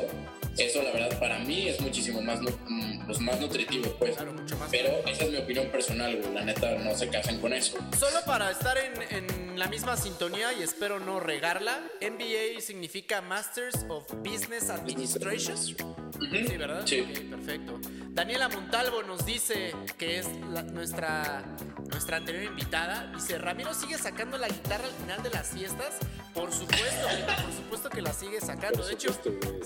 eso 0.57 0.81
la 0.81 0.91
verdad 0.91 1.19
para 1.19 1.39
mí 1.39 1.67
es 1.67 1.79
muchísimo 1.81 2.21
más, 2.21 2.39
mm, 2.41 3.05
pues, 3.05 3.19
más 3.19 3.39
nutritivo, 3.39 3.93
pues. 3.99 4.15
Claro, 4.15 4.33
mucho 4.33 4.57
más. 4.57 4.69
Pero 4.71 4.89
esa 5.07 5.25
es 5.25 5.31
mi 5.31 5.37
opinión 5.37 5.67
personal, 5.67 6.15
güey. 6.15 6.33
La 6.33 6.43
neta, 6.43 6.75
no 6.75 6.95
se 6.95 7.09
casen 7.09 7.39
con 7.39 7.53
eso. 7.53 7.77
Solo 7.97 8.19
para 8.25 8.51
estar 8.51 8.77
en, 8.77 8.93
en 9.11 9.59
la 9.59 9.67
misma 9.67 9.97
sintonía 9.97 10.53
y 10.53 10.63
espero 10.63 10.99
no 10.99 11.19
regarla, 11.19 11.81
MBA 12.01 12.61
significa 12.61 13.21
Masters 13.21 13.85
of 13.89 14.05
Business 14.23 14.69
Administration. 14.69 15.57
Sí, 15.57 16.57
¿verdad? 16.57 16.81
Sí. 16.85 17.01
Ok, 17.01 17.29
perfecto. 17.29 17.79
Daniela 18.15 18.47
Montalvo 18.47 19.03
nos 19.03 19.25
dice 19.25 19.75
que 19.97 20.19
es 20.19 20.27
la- 20.53 20.63
nuestra, 20.63 21.43
nuestra 21.89 22.17
anterior 22.17 22.45
invitada. 22.45 23.11
Dice, 23.13 23.37
Ramiro 23.37 23.73
sigue 23.73 23.97
sacando 23.97 24.37
la 24.37 24.47
guitarra 24.47 24.85
al 24.85 24.93
final 24.93 25.21
de 25.21 25.29
las 25.31 25.49
fiestas. 25.49 25.95
Por 26.33 26.49
supuesto, 26.53 27.07
por 27.43 27.53
supuesto 27.53 27.89
que 27.89 28.01
la 28.01 28.13
sigue 28.13 28.39
sacando. 28.39 28.85
De 28.85 28.93
hecho, 28.93 29.09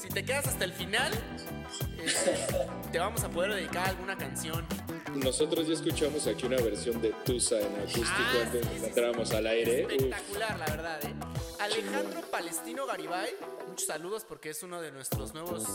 si 0.01 0.07
te 0.09 0.25
quedas 0.25 0.47
hasta 0.47 0.65
el 0.65 0.73
final, 0.73 1.13
eh, 1.99 2.57
te 2.91 2.97
vamos 2.97 3.23
a 3.23 3.29
poder 3.29 3.53
dedicar 3.53 3.87
alguna 3.89 4.17
canción. 4.17 4.65
Nosotros 5.13 5.67
ya 5.67 5.73
escuchamos 5.73 6.25
aquí 6.27 6.45
una 6.45 6.57
versión 6.57 7.01
de 7.01 7.09
Tusa 7.25 7.59
en 7.59 7.75
acústico 7.77 8.05
Ah, 8.07 8.41
antes 8.45 8.65
sí, 8.65 8.69
de 8.91 9.25
sí, 9.25 9.35
al 9.35 9.47
aire. 9.47 9.85
Uf, 9.85 9.91
Espectacular, 9.91 10.59
la 10.59 10.65
verdad, 10.65 10.99
¿eh? 11.05 11.13
Alejandro 11.59 12.21
Palestino 12.31 12.85
Garibay, 12.85 13.31
muchos 13.67 13.85
saludos 13.87 14.23
porque 14.27 14.51
es 14.51 14.61
uno 14.63 14.79
de 14.81 14.91
nuestros 14.91 15.33
nuevos 15.33 15.65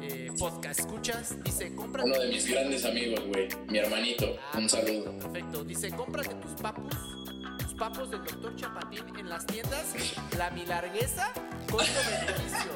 eh, 0.00 0.30
podcast 0.38 0.80
escuchas. 0.80 1.42
Dice, 1.42 1.74
cómprate. 2.00 2.18
Uno 2.18 2.18
de 2.20 2.28
mis 2.28 2.46
grandes 2.50 2.84
amigos, 2.84 3.20
güey. 3.26 3.48
Mi 3.68 3.78
hermanito. 3.78 4.36
Ah, 4.52 4.58
Un 4.58 4.68
saludo. 4.68 5.12
Perfecto. 5.18 5.64
Dice, 5.64 5.90
cómprate 5.90 6.34
tus 6.36 6.52
papus, 6.60 6.94
tus 7.58 7.74
papos 7.74 8.10
del 8.10 8.24
doctor 8.24 8.56
Chapatín 8.56 9.16
en 9.18 9.28
las 9.28 9.46
tiendas 9.46 9.94
La 10.36 10.50
Milarguesa 10.50 11.32
con 11.70 11.78
beneficio. 11.80 12.70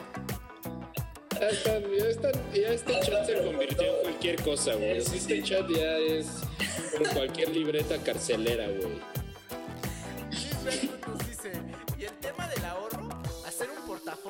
Ya, 1.41 1.49
están- 1.49 1.83
ya 1.99 2.05
están- 2.07 2.53
ya 2.55 2.69
este 2.69 3.01
chat 3.01 3.27
se 3.27 3.43
convirtió 3.43 3.83
en 3.97 4.03
cualquier 4.03 4.43
cosa, 4.43 4.75
güey. 4.75 5.01
Sí, 5.01 5.11
sí, 5.11 5.17
Este 5.19 5.43
chat 5.43 5.69
ya 5.69 5.97
es 5.99 6.27
cualquier 7.13 7.49
libreta 7.51 7.99
carcelera, 7.99 8.69
güey. 8.69 9.01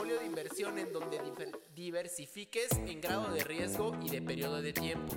Portafolio 0.05 0.19
de 0.19 0.27
inversión 0.27 0.79
en 0.79 0.93
donde 0.93 1.19
diversifiques 1.75 2.71
en 2.73 3.01
grado 3.01 3.33
de 3.33 3.43
riesgo 3.43 3.97
y 4.03 4.11
de 4.11 4.21
periodo 4.21 4.61
de 4.61 4.73
tiempo. 4.75 5.17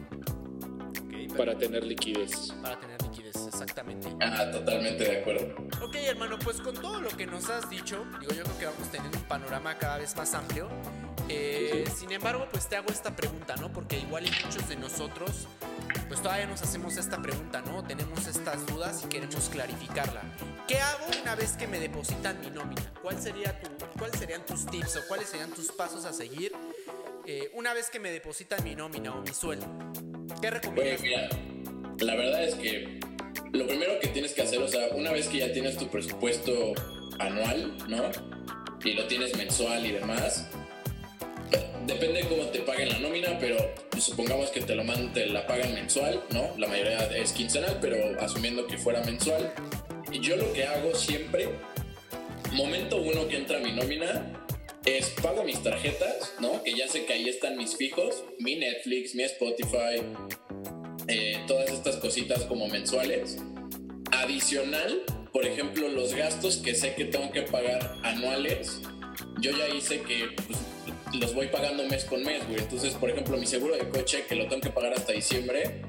Para 1.38 1.58
tener 1.58 1.84
liquidez. 1.84 2.54
Para 2.62 2.80
tener 2.80 3.02
liquidez, 3.02 3.36
exactamente. 3.48 4.10
Ah, 4.20 4.50
totalmente 4.52 5.04
de 5.04 5.22
acuerdo. 5.22 5.56
Ok, 5.82 5.96
hermano, 5.96 6.38
pues 6.40 6.60
con 6.62 6.76
todo 6.76 7.02
lo 7.02 7.10
que 7.10 7.26
nos 7.26 7.50
has 7.50 7.70
dicho, 7.70 8.06
digo, 8.20 8.34
yo 8.34 8.44
creo 8.44 8.58
que 8.58 8.66
vamos 8.66 8.92
teniendo 8.92 9.18
un 9.18 9.24
panorama 9.26 9.78
cada 9.78 9.98
vez 9.98 10.16
más 10.16 10.34
amplio. 10.34 10.68
Eh, 11.30 11.86
sin 11.94 12.12
embargo, 12.12 12.48
pues 12.50 12.70
te 12.70 12.78
hago 12.78 12.88
esta 12.90 13.16
pregunta, 13.16 13.56
¿no? 13.58 13.72
Porque 13.72 14.00
igual 14.00 14.26
y 14.26 14.32
muchos 14.46 14.68
de 14.70 14.78
nosotros, 14.78 15.48
pues 16.08 16.22
todavía 16.22 16.48
nos 16.48 16.62
hacemos 16.62 16.96
esta 16.98 17.22
pregunta, 17.22 17.62
¿no? 17.62 17.84
Tenemos 17.84 18.28
estas 18.28 18.66
dudas 18.66 19.04
y 19.04 19.10
queremos 19.10 19.50
clarificarla. 19.50 20.22
¿Qué 20.68 20.80
hago 20.80 21.06
una 21.22 21.36
vez 21.36 21.58
que 21.58 21.68
me 21.68 21.80
depositan 21.80 22.40
mi 22.40 22.50
nómina? 22.50 22.82
¿Cuál 23.02 23.22
sería 23.22 23.60
tu, 23.60 23.70
¿Cuáles 24.00 24.20
serían 24.20 24.46
tus 24.46 24.66
tips 24.66 24.98
o 24.98 25.08
cuáles 25.08 25.30
serían 25.30 25.52
tus 25.52 25.72
pasos 25.72 26.06
a 26.06 26.14
seguir 26.14 26.54
eh, 27.28 27.52
una 27.54 27.74
vez 27.74 27.90
que 27.90 28.00
me 28.00 28.10
depositan 28.10 28.64
mi 28.64 28.74
nómina 28.74 29.14
o 29.14 29.22
mi 29.22 29.34
sueldo? 29.34 29.68
¿Qué 30.42 30.50
recomiendas? 30.50 31.00
Pues 31.00 31.02
mira, 31.02 31.30
la 32.00 32.16
verdad 32.16 32.44
es 32.44 32.56
que 32.56 33.00
lo 33.52 33.68
primero 33.68 34.00
que 34.00 34.08
tienes 34.08 34.34
que 34.34 34.44
hacer, 34.44 34.60
o 34.60 34.68
sea, 34.68 34.88
una 34.94 35.12
vez 35.12 35.28
que 35.28 35.40
ya 35.40 35.52
tienes 35.52 35.78
tu 35.78 35.90
presupuesto 35.90 36.74
anual, 37.20 37.76
¿no? 37.90 38.04
Y 38.84 38.94
lo 38.94 39.08
tienes 39.08 39.36
mensual 39.36 39.86
y 39.86 39.92
demás, 39.92 40.48
depende 41.86 42.24
de 42.24 42.30
cómo 42.30 42.44
te 42.46 42.60
paguen 42.60 42.90
la 42.90 43.00
nómina, 43.00 43.38
pero 43.40 43.58
supongamos 44.00 44.50
que 44.52 44.62
te, 44.62 44.76
lo 44.76 44.86
man, 44.86 45.12
te 45.14 45.26
la 45.26 45.46
pagan 45.46 45.74
mensual, 45.74 46.24
¿no? 46.32 46.54
La 46.58 46.68
mayoría 46.68 47.00
es 47.18 47.34
quincenal, 47.34 47.80
pero 47.82 48.20
asumiendo 48.22 48.68
que 48.68 48.78
fuera 48.78 49.04
mensual. 49.04 49.54
Y 50.12 50.22
yo 50.22 50.38
lo 50.38 50.54
que 50.54 50.66
hago 50.66 50.96
siempre, 50.96 51.50
momento 52.54 53.02
uno 53.02 53.28
que 53.28 53.36
entra 53.36 53.60
mi 53.60 53.74
nómina, 53.74 54.47
es 54.88 55.10
pago 55.22 55.44
mis 55.44 55.62
tarjetas, 55.62 56.34
¿no? 56.40 56.64
Que 56.64 56.74
ya 56.74 56.88
sé 56.88 57.06
que 57.06 57.14
ahí 57.14 57.28
están 57.28 57.58
mis 57.58 57.76
fijos, 57.76 58.24
mi 58.40 58.56
Netflix, 58.56 59.16
mi 59.16 59.24
Spotify, 59.24 60.02
eh, 61.10 61.44
todas 61.46 61.70
estas 61.72 61.98
cositas 61.98 62.46
como 62.46 62.70
mensuales. 62.70 63.38
Adicional, 64.12 65.04
por 65.34 65.46
ejemplo, 65.46 65.90
los 65.90 66.14
gastos 66.14 66.58
que 66.58 66.74
sé 66.74 66.96
que 66.96 67.04
tengo 67.04 67.32
que 67.32 67.42
pagar 67.42 67.98
anuales, 68.04 68.80
yo 69.42 69.52
ya 69.52 69.68
hice 69.68 70.02
que 70.02 70.30
pues, 70.48 70.60
los 71.20 71.36
voy 71.36 71.48
pagando 71.48 71.84
mes 71.84 72.06
con 72.06 72.24
mes, 72.24 72.48
güey. 72.48 72.62
Entonces, 72.62 72.94
por 72.94 73.10
ejemplo, 73.10 73.38
mi 73.38 73.46
seguro 73.46 73.76
de 73.76 73.90
coche, 73.90 74.24
que 74.28 74.36
lo 74.36 74.48
tengo 74.48 74.62
que 74.62 74.70
pagar 74.70 74.94
hasta 74.94 75.12
diciembre, 75.12 75.82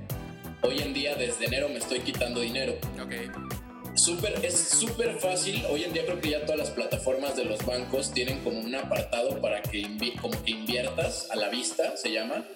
hoy 0.62 0.80
en 0.80 0.92
día, 0.92 1.14
desde 1.14 1.44
enero, 1.44 1.68
me 1.68 1.78
estoy 1.78 2.00
quitando 2.00 2.40
dinero. 2.40 2.76
Ok. 3.00 3.67
Súper, 3.98 4.44
es 4.44 4.54
súper 4.56 5.18
fácil. 5.18 5.64
Hoy 5.68 5.82
en 5.82 5.92
día 5.92 6.04
creo 6.04 6.20
que 6.20 6.30
ya 6.30 6.42
todas 6.42 6.56
las 6.56 6.70
plataformas 6.70 7.36
de 7.36 7.44
los 7.44 7.66
bancos 7.66 8.12
tienen 8.12 8.38
como 8.44 8.60
un 8.60 8.72
apartado 8.76 9.40
para 9.40 9.60
que, 9.60 9.88
como 10.22 10.40
que 10.44 10.52
inviertas 10.52 11.28
a 11.30 11.36
la 11.36 11.48
vista, 11.48 11.96
se 11.96 12.12
llama. 12.12 12.46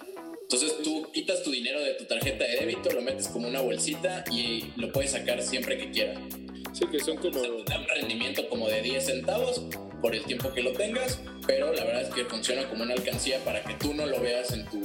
Entonces 0.41 0.77
tú 0.85 1.11
quitas 1.13 1.43
tu 1.43 1.51
dinero 1.51 1.81
de 1.81 1.95
tu 1.95 2.05
tarjeta 2.05 2.45
de 2.45 2.59
débito, 2.59 2.91
lo 2.91 3.03
metes 3.03 3.27
como 3.27 3.49
una 3.49 3.61
bolsita 3.61 4.25
y 4.31 4.73
lo 4.77 4.93
puedes 4.93 5.11
sacar 5.11 5.43
siempre 5.43 5.77
que 5.77 5.91
quieras. 5.91 6.19
Sí, 6.73 6.87
que 6.87 7.01
son 7.01 7.17
como... 7.17 7.41
un 7.41 7.65
rendimiento 7.97 8.49
como 8.49 8.69
de 8.69 8.81
10 8.81 9.05
centavos 9.05 9.63
por 10.01 10.15
el 10.15 10.23
tiempo 10.23 10.53
que 10.53 10.63
lo 10.63 10.73
tengas, 10.73 11.21
pero 11.45 11.73
la 11.73 11.85
verdad 11.85 12.03
es 12.03 12.15
que 12.15 12.25
funciona 12.25 12.69
como 12.69 12.85
una 12.85 12.95
alcancía 12.95 13.41
para 13.45 13.65
que 13.65 13.75
tú 13.75 13.95
no 13.95 14.07
lo 14.07 14.21
veas 14.21 14.53
en 14.53 14.65
tu 14.67 14.81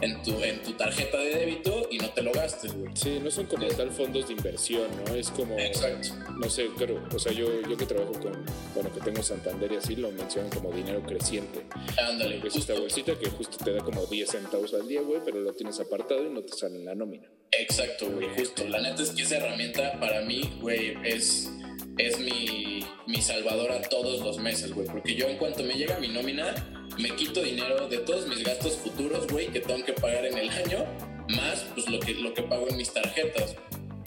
en 0.00 0.22
tu, 0.22 0.42
en 0.42 0.62
tu 0.62 0.72
tarjeta 0.72 1.18
de 1.18 1.36
débito 1.36 1.88
y 1.90 1.98
no 1.98 2.10
te 2.10 2.22
lo 2.22 2.32
gastes, 2.32 2.74
güey. 2.74 2.90
Sí, 2.94 3.20
no 3.22 3.30
son 3.30 3.46
como 3.46 3.66
tal 3.68 3.90
fondos 3.90 4.28
de 4.28 4.34
inversión, 4.34 4.88
¿no? 5.04 5.14
Es 5.14 5.30
como. 5.30 5.58
Exacto. 5.58 6.08
No 6.38 6.48
sé, 6.48 6.68
creo. 6.76 7.02
O 7.14 7.18
sea, 7.18 7.32
yo, 7.32 7.46
yo 7.62 7.76
que 7.76 7.86
trabajo 7.86 8.12
con. 8.12 8.32
Bueno, 8.74 8.92
que 8.92 9.00
tengo 9.00 9.22
Santander 9.22 9.72
y 9.72 9.76
así, 9.76 9.96
lo 9.96 10.10
mencionan 10.12 10.50
como 10.50 10.70
dinero 10.70 11.02
creciente. 11.02 11.66
Ándale. 11.98 12.40
Es 12.46 12.56
esta 12.56 12.74
bolsita 12.74 13.18
que 13.18 13.30
justo 13.30 13.64
te 13.64 13.72
da 13.72 13.82
como 13.82 14.06
10 14.06 14.30
centavos 14.30 14.74
al 14.74 14.86
día, 14.86 15.00
güey, 15.00 15.20
pero 15.24 15.40
lo 15.40 15.52
tienes 15.52 15.80
apartado 15.80 16.24
y 16.24 16.30
no 16.30 16.42
te 16.42 16.52
sale 16.52 16.76
en 16.76 16.84
la 16.84 16.94
nómina. 16.94 17.28
Exacto, 17.50 18.08
güey, 18.10 18.28
justo. 18.36 18.64
La 18.68 18.80
neta 18.80 19.02
es 19.02 19.10
que 19.10 19.22
esa 19.22 19.38
herramienta 19.38 19.98
para 19.98 20.20
mí, 20.22 20.58
güey, 20.60 20.96
es 21.04 21.50
es 21.98 22.18
mi, 22.18 22.84
mi 23.06 23.22
salvadora 23.22 23.80
todos 23.82 24.20
los 24.20 24.38
meses, 24.38 24.72
güey. 24.72 24.86
Porque 24.86 25.14
yo 25.14 25.28
en 25.28 25.38
cuanto 25.38 25.62
me 25.62 25.74
llega 25.74 25.98
mi 25.98 26.08
nómina, 26.08 26.54
me 26.98 27.10
quito 27.14 27.42
dinero 27.42 27.88
de 27.88 27.98
todos 27.98 28.26
mis 28.26 28.42
gastos 28.42 28.76
futuros, 28.76 29.26
güey, 29.28 29.48
que 29.48 29.60
tengo 29.60 29.84
que 29.84 29.92
pagar 29.92 30.24
en 30.24 30.38
el 30.38 30.50
año, 30.50 30.84
más 31.28 31.66
pues 31.74 31.88
lo 31.88 32.00
que, 32.00 32.14
lo 32.14 32.32
que 32.34 32.42
pago 32.42 32.68
en 32.68 32.76
mis 32.76 32.92
tarjetas. 32.92 33.56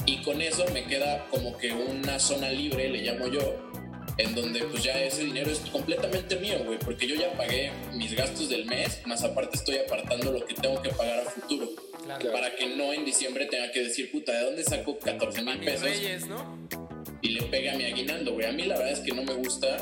Y 0.06 0.18
con 0.24 0.42
eso 0.42 0.65
me 0.74 0.86
queda 0.86 1.28
como 1.30 1.58
que 1.58 1.72
una 1.72 2.20
zona 2.20 2.50
libre, 2.50 2.89
le 2.89 3.02
llamo 3.02 3.28
yo, 3.28 3.70
en 4.18 4.36
donde 4.36 4.62
pues 4.63 4.84
ya 4.84 5.02
ese 5.02 5.24
dinero 5.24 5.52
es 5.52 5.60
completamente 5.72 6.36
mío, 6.38 6.58
güey, 6.65 6.80
porque 6.80 7.08
yo 7.08 7.15
ya 7.15 7.32
pagué 7.34 7.72
mis 7.94 8.13
gastos 8.13 8.50
del 8.50 8.65
mes, 8.65 9.02
más 9.06 9.24
aparte 9.24 9.58
estoy 9.58 9.78
apartando 9.78 10.32
lo 10.32 10.46
que 10.46 10.56
tengo 10.56 10.82
que 10.82 10.89
pagar 10.89 11.20
a 11.20 11.30
futuro. 11.30 11.70
Para 12.32 12.56
que 12.56 12.76
no 12.76 12.92
en 12.92 13.06
diciembre 13.06 13.46
tenga 13.46 13.72
que 13.72 13.84
decir, 13.84 14.12
puta, 14.12 14.32
¿de 14.32 14.46
dónde 14.46 14.63
saco 14.63 14.98
14 14.98 15.44
mil 15.44 15.60
pesos? 15.60 15.89
Y 17.22 17.30
le 17.30 17.44
pega 17.44 17.74
a 17.74 17.76
mi 17.76 17.84
aguinaldo, 17.84 18.34
güey. 18.34 18.48
A 18.48 18.52
mí 18.52 18.63
la 18.63 18.78
verdad 18.78 18.94
es 18.94 19.00
que 19.02 19.12
no 19.12 19.24
me 19.24 19.34
gusta 19.36 19.78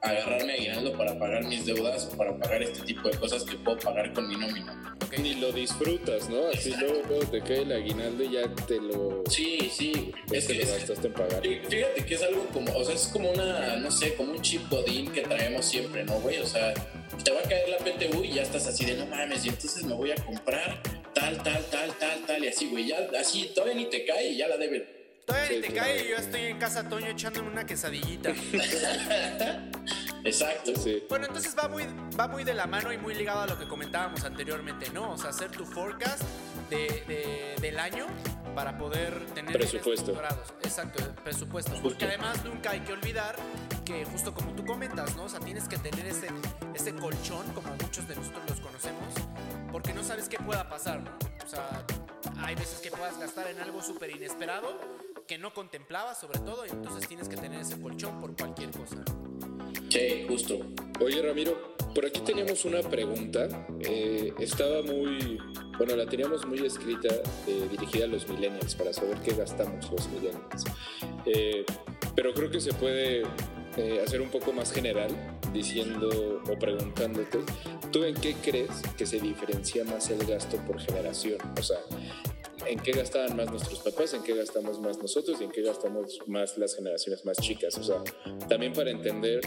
agarrarme 0.00 0.52
aguinaldo 0.52 0.92
para 0.96 1.18
pagar 1.18 1.44
mis 1.44 1.66
deudas 1.66 2.08
o 2.12 2.16
para 2.16 2.36
pagar 2.38 2.62
este 2.62 2.82
tipo 2.82 3.08
de 3.08 3.16
cosas 3.16 3.44
que 3.44 3.56
puedo 3.56 3.78
pagar 3.78 4.12
con 4.12 4.28
mi 4.28 4.36
nómina. 4.36 4.96
Ni 5.18 5.34
lo 5.34 5.50
disfrutas, 5.50 6.28
¿no? 6.28 6.48
Así 6.48 6.72
luego, 6.78 7.24
te 7.30 7.40
cae 7.40 7.62
el 7.62 7.72
aguinaldo 7.72 8.22
y 8.22 8.32
ya 8.32 8.54
te 8.66 8.80
lo. 8.80 9.24
Sí, 9.28 9.70
sí. 9.72 10.12
Es 10.30 10.46
que 10.46 10.54
lo 10.54 10.66
gastaste 10.66 11.06
en 11.08 11.12
pagar. 11.12 11.42
Fíjate 11.42 12.06
que 12.06 12.14
es 12.14 12.22
algo 12.22 12.46
como, 12.52 12.72
o 12.76 12.84
sea, 12.84 12.94
es 12.94 13.08
como 13.08 13.30
una, 13.30 13.76
no 13.76 13.90
sé, 13.90 14.14
como 14.14 14.32
un 14.32 14.42
chip 14.42 14.68
godín 14.70 15.10
que 15.10 15.22
traemos 15.22 15.64
siempre, 15.64 16.04
¿no, 16.04 16.20
güey? 16.20 16.38
O 16.38 16.46
sea, 16.46 16.74
te 17.24 17.32
va 17.32 17.40
a 17.40 17.42
caer 17.42 17.68
la 17.68 17.78
PTU 17.78 18.22
y 18.22 18.34
ya 18.34 18.42
estás 18.42 18.66
así 18.66 18.84
de 18.84 18.94
no 18.94 19.06
mames, 19.06 19.44
y 19.44 19.48
entonces 19.48 19.82
me 19.84 19.94
voy 19.94 20.12
a 20.12 20.16
comprar 20.16 20.80
tal, 21.14 21.42
tal, 21.42 21.64
tal, 21.70 21.90
tal, 21.98 22.26
tal, 22.26 22.44
y 22.44 22.48
así, 22.48 22.68
güey. 22.68 22.86
Ya 22.86 23.08
así 23.18 23.50
todavía 23.54 23.74
ni 23.74 23.86
te 23.86 24.04
cae 24.04 24.28
y 24.28 24.36
ya 24.36 24.46
la 24.46 24.56
debe 24.56 24.97
Todavía 25.28 25.50
ni 25.50 25.60
te 25.60 25.74
cae 25.74 26.06
y 26.06 26.08
yo 26.08 26.16
estoy 26.16 26.40
en 26.40 26.58
casa 26.58 26.88
Toño 26.88 27.08
echándome 27.08 27.50
una 27.50 27.66
quesadillita. 27.66 28.30
Exacto. 30.24 30.72
Sí. 30.74 31.04
Bueno, 31.06 31.26
entonces 31.26 31.54
va 31.56 31.68
muy, 31.68 31.84
va 32.18 32.28
muy 32.28 32.44
de 32.44 32.54
la 32.54 32.66
mano 32.66 32.90
y 32.94 32.96
muy 32.96 33.14
ligado 33.14 33.42
a 33.42 33.46
lo 33.46 33.58
que 33.58 33.68
comentábamos 33.68 34.24
anteriormente, 34.24 34.88
¿no? 34.90 35.12
O 35.12 35.18
sea, 35.18 35.28
hacer 35.28 35.50
tu 35.50 35.66
forecast 35.66 36.22
de, 36.70 37.54
del 37.60 37.78
año 37.78 38.06
para 38.54 38.78
poder 38.78 39.26
tener 39.34 39.52
presupuesto. 39.52 40.18
Exacto, 40.62 41.04
presupuesto. 41.22 41.72
Porque 41.82 42.06
además 42.06 42.42
nunca 42.46 42.70
hay 42.70 42.80
que 42.80 42.94
olvidar 42.94 43.36
que 43.84 44.06
justo 44.06 44.32
como 44.32 44.52
tú 44.52 44.64
comentas, 44.64 45.14
¿no? 45.14 45.24
O 45.24 45.28
sea, 45.28 45.40
tienes 45.40 45.68
que 45.68 45.76
tener 45.76 46.06
ese, 46.06 46.28
ese 46.74 46.94
colchón, 46.94 47.52
como 47.52 47.68
muchos 47.82 48.08
de 48.08 48.16
nosotros 48.16 48.44
los 48.48 48.60
conocemos, 48.60 49.12
porque 49.70 49.92
no 49.92 50.02
sabes 50.02 50.26
qué 50.30 50.38
pueda 50.38 50.70
pasar, 50.70 51.02
¿no? 51.02 51.10
O 51.44 51.48
sea, 51.48 51.84
hay 52.38 52.54
veces 52.54 52.80
que 52.80 52.90
puedas 52.90 53.18
gastar 53.18 53.48
en 53.48 53.60
algo 53.60 53.82
súper 53.82 54.10
inesperado 54.10 54.78
que 55.28 55.36
no 55.36 55.52
contemplabas 55.52 56.18
sobre 56.18 56.38
todo 56.40 56.64
y 56.64 56.70
entonces 56.70 57.06
tienes 57.06 57.28
que 57.28 57.36
tener 57.36 57.60
ese 57.60 57.78
colchón 57.78 58.18
por 58.18 58.34
cualquier 58.34 58.70
cosa. 58.70 59.04
Sí, 59.90 60.24
justo. 60.26 60.58
Oye 61.00 61.20
Ramiro, 61.20 61.74
por 61.94 62.06
aquí 62.06 62.20
teníamos 62.20 62.64
una 62.64 62.80
pregunta. 62.80 63.66
Eh, 63.80 64.32
estaba 64.38 64.80
muy, 64.82 65.38
bueno, 65.76 65.96
la 65.96 66.06
teníamos 66.06 66.46
muy 66.46 66.64
escrita, 66.64 67.14
eh, 67.46 67.68
dirigida 67.70 68.04
a 68.04 68.08
los 68.08 68.26
millennials, 68.26 68.74
para 68.74 68.92
saber 68.94 69.18
qué 69.20 69.34
gastamos 69.34 69.90
los 69.92 70.08
millennials. 70.08 70.64
Eh, 71.26 71.66
pero 72.16 72.32
creo 72.32 72.50
que 72.50 72.60
se 72.60 72.72
puede 72.72 73.24
hacer 74.02 74.20
un 74.20 74.30
poco 74.30 74.52
más 74.52 74.72
general, 74.72 75.10
diciendo 75.52 76.42
o 76.50 76.58
preguntándote, 76.58 77.38
¿tú 77.92 78.02
en 78.02 78.14
qué 78.14 78.34
crees 78.34 78.70
que 78.96 79.06
se 79.06 79.20
diferencia 79.20 79.84
más 79.84 80.10
el 80.10 80.26
gasto 80.26 80.56
por 80.66 80.80
generación? 80.80 81.38
O 81.56 81.62
sea, 81.62 81.78
en 82.66 82.78
qué 82.80 82.92
gastaban 82.92 83.36
más 83.36 83.50
nuestros 83.50 83.80
papás, 83.80 84.14
en 84.14 84.22
qué 84.22 84.34
gastamos 84.34 84.80
más 84.80 84.98
nosotros 84.98 85.40
y 85.40 85.44
en 85.44 85.50
qué 85.50 85.62
gastamos 85.62 86.18
más 86.26 86.56
las 86.58 86.74
generaciones 86.74 87.24
más 87.24 87.38
chicas. 87.38 87.76
O 87.78 87.82
sea, 87.82 88.02
también 88.48 88.72
para 88.72 88.90
entender 88.90 89.40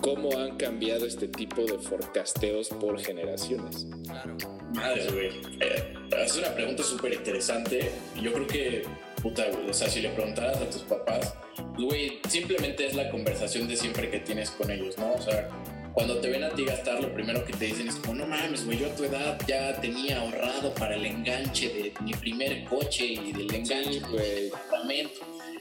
cómo 0.00 0.36
han 0.38 0.56
cambiado 0.56 1.06
este 1.06 1.28
tipo 1.28 1.62
de 1.62 1.78
forecasteos 1.78 2.68
por 2.68 2.98
generaciones. 2.98 3.86
Claro. 4.04 4.36
Madre, 4.74 5.06
güey. 5.12 5.28
Eh, 5.60 5.94
es 6.24 6.36
una 6.36 6.54
pregunta 6.54 6.82
súper 6.82 7.14
interesante. 7.14 7.90
Yo 8.20 8.32
creo 8.32 8.46
que, 8.46 8.82
puta, 9.22 9.46
o 9.68 9.72
sea, 9.72 9.88
si 9.88 10.00
le 10.00 10.10
preguntaras 10.10 10.58
a 10.58 10.70
tus 10.70 10.82
papás, 10.82 11.34
güey, 11.76 12.20
simplemente 12.28 12.86
es 12.86 12.94
la 12.94 13.10
conversación 13.10 13.68
de 13.68 13.76
siempre 13.76 14.10
que 14.10 14.20
tienes 14.20 14.50
con 14.50 14.70
ellos, 14.70 14.96
¿no? 14.98 15.12
O 15.12 15.22
sea, 15.22 15.48
cuando 15.92 16.18
te 16.18 16.28
ven 16.28 16.44
a 16.44 16.50
ti 16.50 16.64
gastar, 16.64 17.00
lo 17.00 17.12
primero 17.12 17.44
que 17.44 17.52
te 17.52 17.66
dicen 17.66 17.88
es 17.88 17.96
como, 17.96 18.14
no 18.14 18.26
mames, 18.26 18.64
güey, 18.64 18.78
yo 18.78 18.86
a 18.86 18.94
tu 18.94 19.04
edad 19.04 19.38
ya 19.46 19.80
tenía 19.80 20.20
ahorrado 20.20 20.72
para 20.74 20.94
el 20.94 21.04
enganche 21.04 21.68
de 21.68 21.92
mi 22.02 22.12
primer 22.12 22.64
coche 22.64 23.06
y 23.06 23.32
del 23.32 23.52
enganche 23.52 23.90
del 23.90 24.44
departamento. 24.44 25.20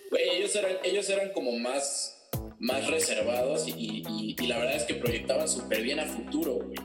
Güey, 0.10 0.30
ellos 0.38 0.56
eran, 0.56 0.74
ellos 0.84 1.10
eran 1.10 1.32
como 1.34 1.58
más, 1.58 2.18
más 2.60 2.88
reservados 2.88 3.68
y, 3.68 4.36
la 4.48 4.58
verdad 4.58 4.76
es 4.76 4.84
que 4.84 4.96
proyectaban 4.96 5.48
súper 5.48 5.82
bien 5.82 6.00
a 6.00 6.06
futuro, 6.06 6.56
güey. 6.56 6.78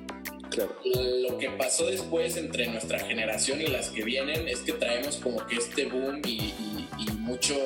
Claro. 0.51 0.77
Lo 0.85 1.39
que 1.39 1.51
pasó 1.51 1.87
después 1.87 2.37
entre 2.37 2.69
nuestra 2.69 3.01
generación 3.01 3.61
y 3.61 3.67
las 3.67 3.89
que 3.89 4.05
vienen 4.05 4.47
es 4.47 4.61
que 4.61 4.73
traemos 4.73 5.17
como 5.17 5.45
que 5.47 5.57
este 5.57 5.87
boom 5.87 6.21
y, 6.27 6.55
mucho 7.19 7.57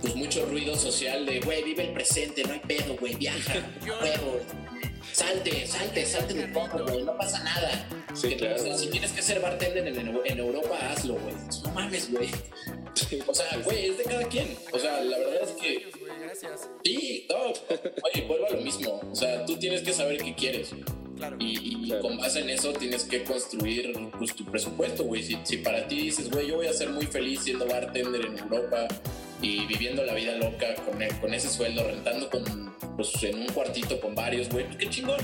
pues 0.00 0.14
mucho 0.14 0.46
ruido 0.46 0.76
social 0.76 1.26
de, 1.26 1.40
güey, 1.40 1.64
vive 1.64 1.84
el 1.84 1.92
presente, 1.92 2.44
no 2.44 2.52
hay 2.52 2.60
pedo, 2.60 2.96
güey, 2.96 3.16
viaja, 3.16 3.54
salte, 5.12 5.66
salte, 5.66 6.04
salte 6.06 6.34
un 6.44 6.52
poco, 6.52 6.84
güey, 6.84 7.02
no 7.02 7.16
pasa 7.16 7.42
nada. 7.42 7.88
Sí, 8.14 8.28
Que, 8.30 8.36
claro. 8.36 8.56
o 8.56 8.58
sea, 8.58 8.76
si 8.78 8.88
tienes 8.88 9.12
que 9.12 9.22
ser 9.22 9.40
bartender 9.40 9.86
en, 9.86 10.38
Europa, 10.38 10.78
hazlo, 10.90 11.14
güey. 11.14 11.34
No 11.64 11.70
mames, 11.72 12.10
güey. 12.10 12.28
O 13.26 13.34
sea, 13.34 13.58
güey, 13.64 13.90
es 13.90 13.98
de 13.98 14.04
cada 14.04 14.24
quien. 14.28 14.56
O 14.72 14.78
sea, 14.78 15.00
la 15.02 15.18
verdad 15.18 15.42
es 15.42 15.50
que 15.52 15.86
sí, 16.84 17.26
no, 17.28 17.36
oye, 17.46 18.26
vuelvo 18.26 18.46
a 18.46 18.50
lo 18.50 18.60
mismo. 18.62 19.00
O 19.10 19.14
sea, 19.14 19.44
tú 19.44 19.56
tienes 19.58 19.82
que 19.82 19.92
saber 19.92 20.16
qué 20.22 20.34
quieres. 20.34 20.70
Claro. 21.16 21.36
Y, 21.40 21.84
y 21.84 21.88
Claro. 21.88 22.02
con 22.02 22.18
base 22.18 22.40
en 22.40 22.50
eso 22.50 22.72
tienes 22.72 23.04
que 23.04 23.22
construir 23.24 23.92
pues, 24.18 24.34
tu 24.34 24.44
presupuesto, 24.44 25.04
güey. 25.04 25.22
Si, 25.22 25.38
si 25.44 25.58
para 25.58 25.86
ti 25.88 25.96
dices, 25.96 26.30
güey, 26.30 26.48
yo 26.48 26.56
voy 26.56 26.66
a 26.66 26.72
ser 26.72 26.90
muy 26.90 27.06
feliz 27.06 27.40
siendo 27.44 27.66
bartender 27.66 28.26
en 28.26 28.38
Europa 28.38 28.86
y 29.42 29.66
viviendo 29.66 30.04
la 30.04 30.14
vida 30.14 30.36
loca 30.36 30.74
con, 30.76 31.00
el- 31.02 31.14
con 31.20 31.32
ese 31.34 31.48
sueldo, 31.48 31.84
rentando 31.84 32.30
con, 32.30 32.74
pues, 32.96 33.22
en 33.22 33.38
un 33.40 33.46
cuartito 33.48 34.00
con 34.00 34.14
varios, 34.14 34.48
güey, 34.48 34.64
pues 34.66 34.76
qué 34.78 34.88
chingón. 34.90 35.20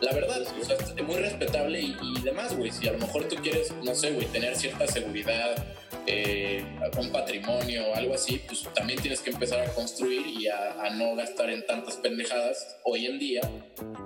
La 0.00 0.12
verdad, 0.14 0.40
o 0.40 0.64
sea, 0.64 0.76
es 0.76 1.04
muy 1.04 1.16
respetable 1.16 1.78
y, 1.80 1.94
y 2.16 2.22
demás, 2.22 2.56
güey. 2.56 2.70
Si 2.70 2.88
a 2.88 2.92
lo 2.92 2.98
mejor 2.98 3.24
tú 3.28 3.36
quieres, 3.36 3.70
no 3.84 3.94
sé, 3.94 4.12
güey, 4.12 4.26
tener 4.28 4.56
cierta 4.56 4.86
seguridad, 4.86 5.62
eh, 6.06 6.64
un 6.98 7.10
patrimonio 7.12 7.86
o 7.90 7.94
algo 7.94 8.14
así, 8.14 8.40
pues 8.46 8.66
también 8.74 8.98
tienes 9.00 9.20
que 9.20 9.28
empezar 9.30 9.60
a 9.60 9.70
construir 9.74 10.26
y 10.26 10.48
a, 10.48 10.82
a 10.84 10.90
no 10.90 11.14
gastar 11.14 11.50
en 11.50 11.66
tantas 11.66 11.98
pendejadas 11.98 12.78
hoy 12.84 13.04
en 13.06 13.18
día 13.18 13.42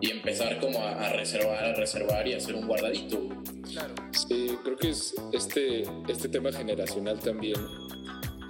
y 0.00 0.10
empezar 0.10 0.58
como 0.58 0.80
a, 0.82 1.06
a 1.06 1.12
reservar, 1.12 1.64
a 1.64 1.74
reservar 1.74 2.26
y 2.26 2.34
a 2.34 2.38
hacer 2.38 2.56
un 2.56 2.66
guardadito. 2.66 3.28
Claro. 3.70 3.94
Sí, 4.28 4.56
creo 4.64 4.76
que 4.76 4.90
es 4.90 5.14
este, 5.32 5.82
este 6.08 6.28
tema 6.28 6.50
generacional 6.52 7.20
también. 7.20 7.54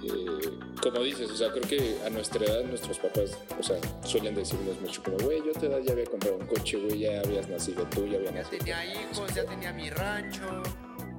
Eh, 0.07 0.49
como 0.81 1.01
dices, 1.01 1.29
o 1.31 1.35
sea, 1.35 1.51
creo 1.51 1.67
que 1.67 1.95
a 2.05 2.09
nuestra 2.09 2.43
edad 2.45 2.63
nuestros 2.63 2.97
papás, 2.99 3.37
o 3.59 3.63
sea, 3.63 3.77
suelen 4.03 4.35
decirnos 4.35 4.79
mucho 4.81 5.01
como, 5.03 5.17
güey, 5.19 5.39
yo 5.45 5.51
tu 5.53 5.65
edad 5.65 5.79
ya 5.83 5.93
había 5.93 6.05
comprado 6.05 6.37
un 6.37 6.45
coche, 6.47 6.77
güey, 6.77 6.99
ya 6.99 7.19
habías 7.21 7.47
nacido 7.49 7.83
tú, 7.89 8.05
ya 8.07 8.17
había 8.17 8.31
Ya 8.31 8.37
nacido. 8.43 8.57
tenía 8.59 8.85
hijos, 9.01 9.33
ya 9.35 9.45
tenía 9.45 9.73
mi 9.73 9.89
rancho. 9.89 10.63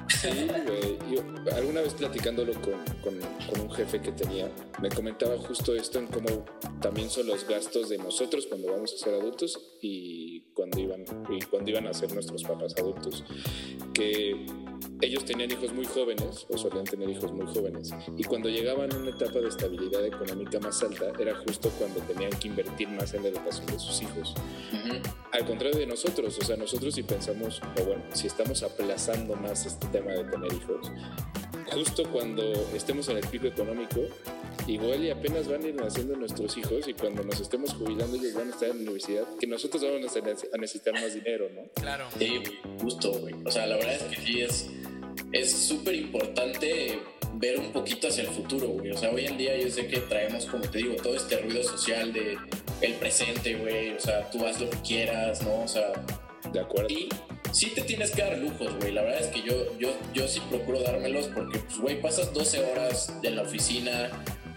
Sí, 0.09 0.29
güey. 0.67 0.99
Yo 1.13 1.21
alguna 1.57 1.81
vez 1.81 1.95
platicándolo 1.95 2.53
con, 2.55 2.75
con- 3.03 3.21
con 3.51 3.61
un 3.61 3.71
jefe 3.73 4.01
que 4.01 4.13
tenía, 4.13 4.49
me 4.81 4.89
comentaba 4.89 5.37
justo 5.37 5.75
esto 5.75 5.99
en 5.99 6.07
cómo 6.07 6.45
también 6.81 7.11
son 7.11 7.27
los 7.27 7.47
gastos 7.47 7.89
de 7.89 7.99
nosotros 7.99 8.47
cuando 8.47 8.71
vamos 8.71 8.95
a 8.95 8.99
ser 8.99 9.15
adultos 9.15 9.59
y 9.83 10.43
cuando 10.55 10.79
iban, 10.79 11.05
y 11.29 11.41
cuando 11.47 11.71
iban 11.73 11.89
a 11.89 11.93
ser 11.93 12.13
nuestros 12.15 12.45
papás 12.45 12.75
adultos. 12.79 13.25
Que 13.93 14.47
ellos 15.01 15.25
tenían 15.25 15.51
hijos 15.51 15.73
muy 15.73 15.85
jóvenes, 15.85 16.47
o 16.49 16.57
solían 16.57 16.85
tener 16.85 17.09
hijos 17.09 17.33
muy 17.33 17.47
jóvenes, 17.47 17.93
y 18.17 18.25
cuando 18.25 18.49
llegaban 18.49 18.93
a 18.93 18.97
una 18.97 19.11
etapa 19.11 19.41
de 19.41 19.49
estabilidad 19.49 20.05
económica 20.05 20.59
más 20.61 20.83
alta, 20.83 21.13
era 21.19 21.37
justo 21.37 21.71
cuando 21.79 22.01
tenían 22.01 22.31
que 22.31 22.49
invertir 22.49 22.89
más 22.89 23.15
en 23.15 23.23
la 23.23 23.29
educación 23.29 23.67
de 23.67 23.79
sus 23.79 24.03
hijos. 24.03 24.35
Ujú. 24.73 24.95
Al 25.33 25.45
contrario 25.45 25.79
de 25.79 25.87
nosotros, 25.87 26.39
o 26.39 26.45
sea, 26.45 26.57
nosotros 26.57 26.95
si 26.95 27.03
pensamos, 27.03 27.61
o 27.81 27.85
bueno, 27.85 28.03
si 28.15 28.27
estamos 28.27 28.63
aplazando 28.63 29.37
más 29.37 29.67
este 29.67 29.87
tema 29.89 30.13
de 30.13 30.25
tener 30.25 30.53
hijos, 30.53 30.91
justo 31.73 32.05
cuando 32.11 32.43
estemos 32.75 33.09
en 33.09 33.19
el 33.19 33.27
pico 33.27 33.47
económico, 33.47 34.01
igual 34.67 35.05
y 35.05 35.11
apenas 35.11 35.47
van 35.47 35.63
a 35.63 35.69
ir 35.69 35.75
naciendo 35.75 36.17
nuestros 36.17 36.57
hijos 36.57 36.89
y 36.89 36.95
cuando 36.95 37.23
nos 37.23 37.39
estemos 37.41 37.73
jubilando 37.75 38.17
ellos 38.17 38.35
van 38.35 38.49
a 38.49 38.51
estar 38.51 38.69
en 38.71 38.77
la 38.77 38.83
universidad, 38.83 39.25
que 39.39 39.47
nosotros 39.47 39.83
vamos 39.83 40.17
a 40.17 40.57
necesitar 40.59 40.95
más 40.95 41.15
dinero, 41.15 41.49
¿no? 41.55 41.63
Claro. 41.75 42.07
Sí, 42.19 42.43
justo, 42.81 43.13
güey. 43.13 43.35
O 43.45 43.51
sea, 43.51 43.67
la 43.67 43.77
verdad 43.77 43.95
es 43.95 44.03
que 44.05 44.17
sí 44.17 44.41
es 44.41 44.71
es 45.33 45.53
súper 45.53 45.95
importante 45.95 46.99
ver 47.35 47.59
un 47.59 47.73
poquito 47.73 48.09
hacia 48.09 48.23
el 48.23 48.31
futuro, 48.31 48.69
güey. 48.69 48.91
O 48.91 48.97
sea, 48.97 49.11
hoy 49.11 49.27
en 49.27 49.37
día 49.37 49.57
yo 49.59 49.69
sé 49.71 49.87
que 49.87 49.99
traemos, 50.01 50.47
como 50.47 50.69
te 50.69 50.79
digo, 50.79 50.97
todo 50.97 51.15
este 51.15 51.39
ruido 51.39 51.63
social 51.63 52.13
de 52.13 52.39
el 52.81 52.95
presente, 52.95 53.55
güey. 53.57 53.91
O 53.91 54.01
sea, 54.01 54.31
tú 54.31 54.47
haz 54.47 54.61
lo 54.61 54.71
que 54.71 54.79
quieras, 54.79 55.43
¿no? 55.43 55.63
O 55.63 55.69
sea, 55.69 55.93
¿De 56.53 56.61
acuerdo? 56.61 56.89
y 56.91 57.09
sí 57.53 57.71
te 57.75 57.83
tienes 57.83 58.11
que 58.11 58.23
dar 58.23 58.39
lujos, 58.39 58.75
güey. 58.79 58.93
La 58.93 59.03
verdad 59.03 59.21
es 59.21 59.29
que 59.29 59.43
yo, 59.43 59.79
yo, 59.79 59.91
yo 60.15 60.29
sí 60.29 60.41
procuro 60.49 60.81
dármelos 60.81 61.29
porque, 61.29 61.59
pues, 61.59 61.79
güey, 61.79 62.01
pasas 62.01 62.33
12 62.33 62.65
horas 62.65 63.13
en 63.23 63.37
la 63.37 63.43
oficina 63.43 64.11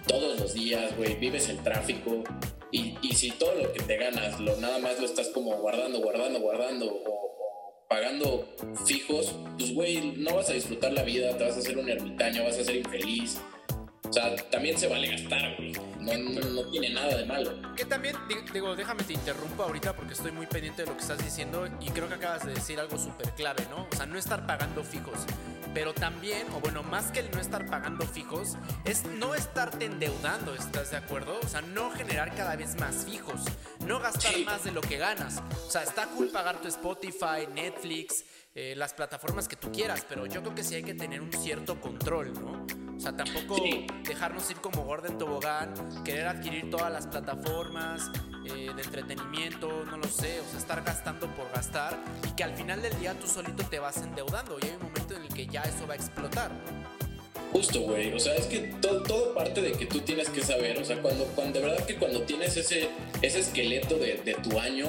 todos 0.07 0.39
los 0.39 0.53
días, 0.53 0.95
güey, 0.97 1.15
vives 1.15 1.49
el 1.49 1.57
tráfico. 1.59 2.23
Y, 2.71 2.95
y 3.01 3.13
si 3.13 3.31
todo 3.31 3.55
lo 3.55 3.73
que 3.73 3.81
te 3.81 3.97
ganas, 3.97 4.39
lo, 4.39 4.55
nada 4.57 4.79
más 4.79 4.99
lo 4.99 5.05
estás 5.05 5.29
como 5.29 5.55
guardando, 5.57 5.99
guardando, 5.99 6.39
guardando 6.39 6.85
o 6.87 7.28
pagando 7.89 8.47
fijos, 8.85 9.35
pues, 9.57 9.73
güey, 9.73 10.13
no 10.17 10.35
vas 10.35 10.49
a 10.49 10.53
disfrutar 10.53 10.93
la 10.93 11.01
vida, 11.03 11.35
te 11.35 11.43
vas 11.43 11.55
a 11.55 11.59
hacer 11.59 11.75
un 11.77 11.89
ermitaño, 11.89 12.43
vas 12.43 12.57
a 12.57 12.63
ser 12.63 12.75
infeliz. 12.77 13.39
O 14.07 14.13
sea, 14.13 14.35
también 14.51 14.77
se 14.77 14.87
vale 14.87 15.07
gastar, 15.07 15.55
güey. 15.57 15.71
No, 15.99 16.17
no, 16.17 16.49
no 16.49 16.69
tiene 16.71 16.89
nada 16.91 17.15
de 17.17 17.25
malo. 17.25 17.51
Que 17.75 17.85
también, 17.85 18.15
di- 18.27 18.51
digo, 18.53 18.75
déjame 18.75 19.03
te 19.03 19.13
interrumpo 19.13 19.63
ahorita 19.63 19.95
porque 19.95 20.13
estoy 20.13 20.31
muy 20.31 20.45
pendiente 20.45 20.83
de 20.83 20.87
lo 20.87 20.95
que 20.95 21.01
estás 21.01 21.17
diciendo 21.23 21.67
y 21.81 21.89
creo 21.89 22.07
que 22.07 22.15
acabas 22.15 22.45
de 22.45 22.53
decir 22.53 22.79
algo 22.79 22.97
súper 22.97 23.31
clave, 23.31 23.65
¿no? 23.69 23.87
O 23.91 23.95
sea, 23.95 24.05
no 24.05 24.17
estar 24.17 24.45
pagando 24.47 24.83
fijos. 24.83 25.19
Pero 25.73 25.93
también, 25.93 26.47
o 26.55 26.59
bueno, 26.59 26.81
más 26.83 27.11
que 27.11 27.19
el 27.19 27.31
no 27.31 27.39
estar 27.39 27.65
pagando 27.67 28.05
fijos, 28.07 28.57
es 28.85 29.03
no 29.05 29.35
estarte 29.35 29.85
endeudando, 29.85 30.55
¿estás 30.55 30.91
de 30.91 30.97
acuerdo? 30.97 31.39
O 31.43 31.47
sea, 31.47 31.61
no 31.61 31.91
generar 31.91 32.33
cada 32.35 32.55
vez 32.55 32.75
más 32.79 33.05
fijos, 33.05 33.41
no 33.85 33.99
gastar 33.99 34.33
Sí. 34.33 34.43
más 34.45 34.63
de 34.63 34.71
lo 34.71 34.81
que 34.81 34.97
ganas. 34.97 35.41
O 35.67 35.69
sea, 35.71 35.83
está 35.83 36.07
cool 36.07 36.29
pagar 36.29 36.59
tu 36.59 36.67
Spotify, 36.67 37.47
Netflix, 37.53 38.25
eh, 38.55 38.73
las 38.75 38.93
plataformas 38.93 39.47
que 39.47 39.55
tú 39.55 39.71
quieras, 39.71 40.05
pero 40.09 40.25
yo 40.25 40.41
creo 40.41 40.55
que 40.55 40.63
sí 40.63 40.75
hay 40.75 40.83
que 40.83 40.93
tener 40.95 41.21
un 41.21 41.31
cierto 41.31 41.79
control, 41.79 42.33
¿no? 42.33 42.65
O 42.95 42.99
sea, 42.99 43.15
tampoco 43.15 43.55
Sí. 43.55 43.85
dejarnos 44.03 44.49
ir 44.51 44.57
como 44.57 44.83
Gordon 44.83 45.17
Tobogán, 45.17 45.73
querer 46.03 46.27
adquirir 46.27 46.69
todas 46.69 46.91
las 46.91 47.07
plataformas 47.07 48.09
eh, 48.45 48.71
de 48.75 48.81
entretenimiento, 48.81 49.85
no 49.85 49.97
lo 49.97 50.07
sé, 50.07 50.39
o 50.41 50.49
sea, 50.49 50.59
estar 50.59 50.83
gastando 50.83 51.27
por 51.35 51.49
gastar 51.51 51.97
y 52.27 52.31
que 52.35 52.43
al 52.43 52.55
final 52.55 52.81
del 52.81 52.97
día 52.99 53.13
tú 53.13 53.27
solito 53.27 53.63
te 53.69 53.79
vas 53.79 53.97
endeudando 53.97 54.57
y 54.61 54.65
hay 54.65 54.71
un 54.75 54.83
momento 54.87 55.13
en 55.15 55.21
el 55.21 55.27
que 55.29 55.45
ya 55.45 55.61
eso 55.61 55.85
va 55.87 55.93
a 55.93 55.97
explotar. 55.97 56.51
Justo, 57.51 57.81
güey. 57.81 58.13
O 58.13 58.19
sea, 58.19 58.35
es 58.35 58.45
que 58.47 58.59
todo, 58.81 59.01
todo 59.03 59.33
parte 59.33 59.61
de 59.61 59.71
que 59.73 59.85
tú 59.85 59.99
tienes 60.01 60.29
que 60.29 60.41
saber. 60.41 60.77
O 60.79 60.85
sea, 60.85 61.01
cuando, 61.01 61.25
cuando 61.35 61.59
de 61.59 61.67
verdad 61.67 61.85
que 61.85 61.95
cuando 61.97 62.21
tienes 62.23 62.55
ese, 62.57 62.89
ese 63.21 63.39
esqueleto 63.39 63.97
de, 63.97 64.15
de 64.23 64.33
tu 64.35 64.59
año, 64.59 64.87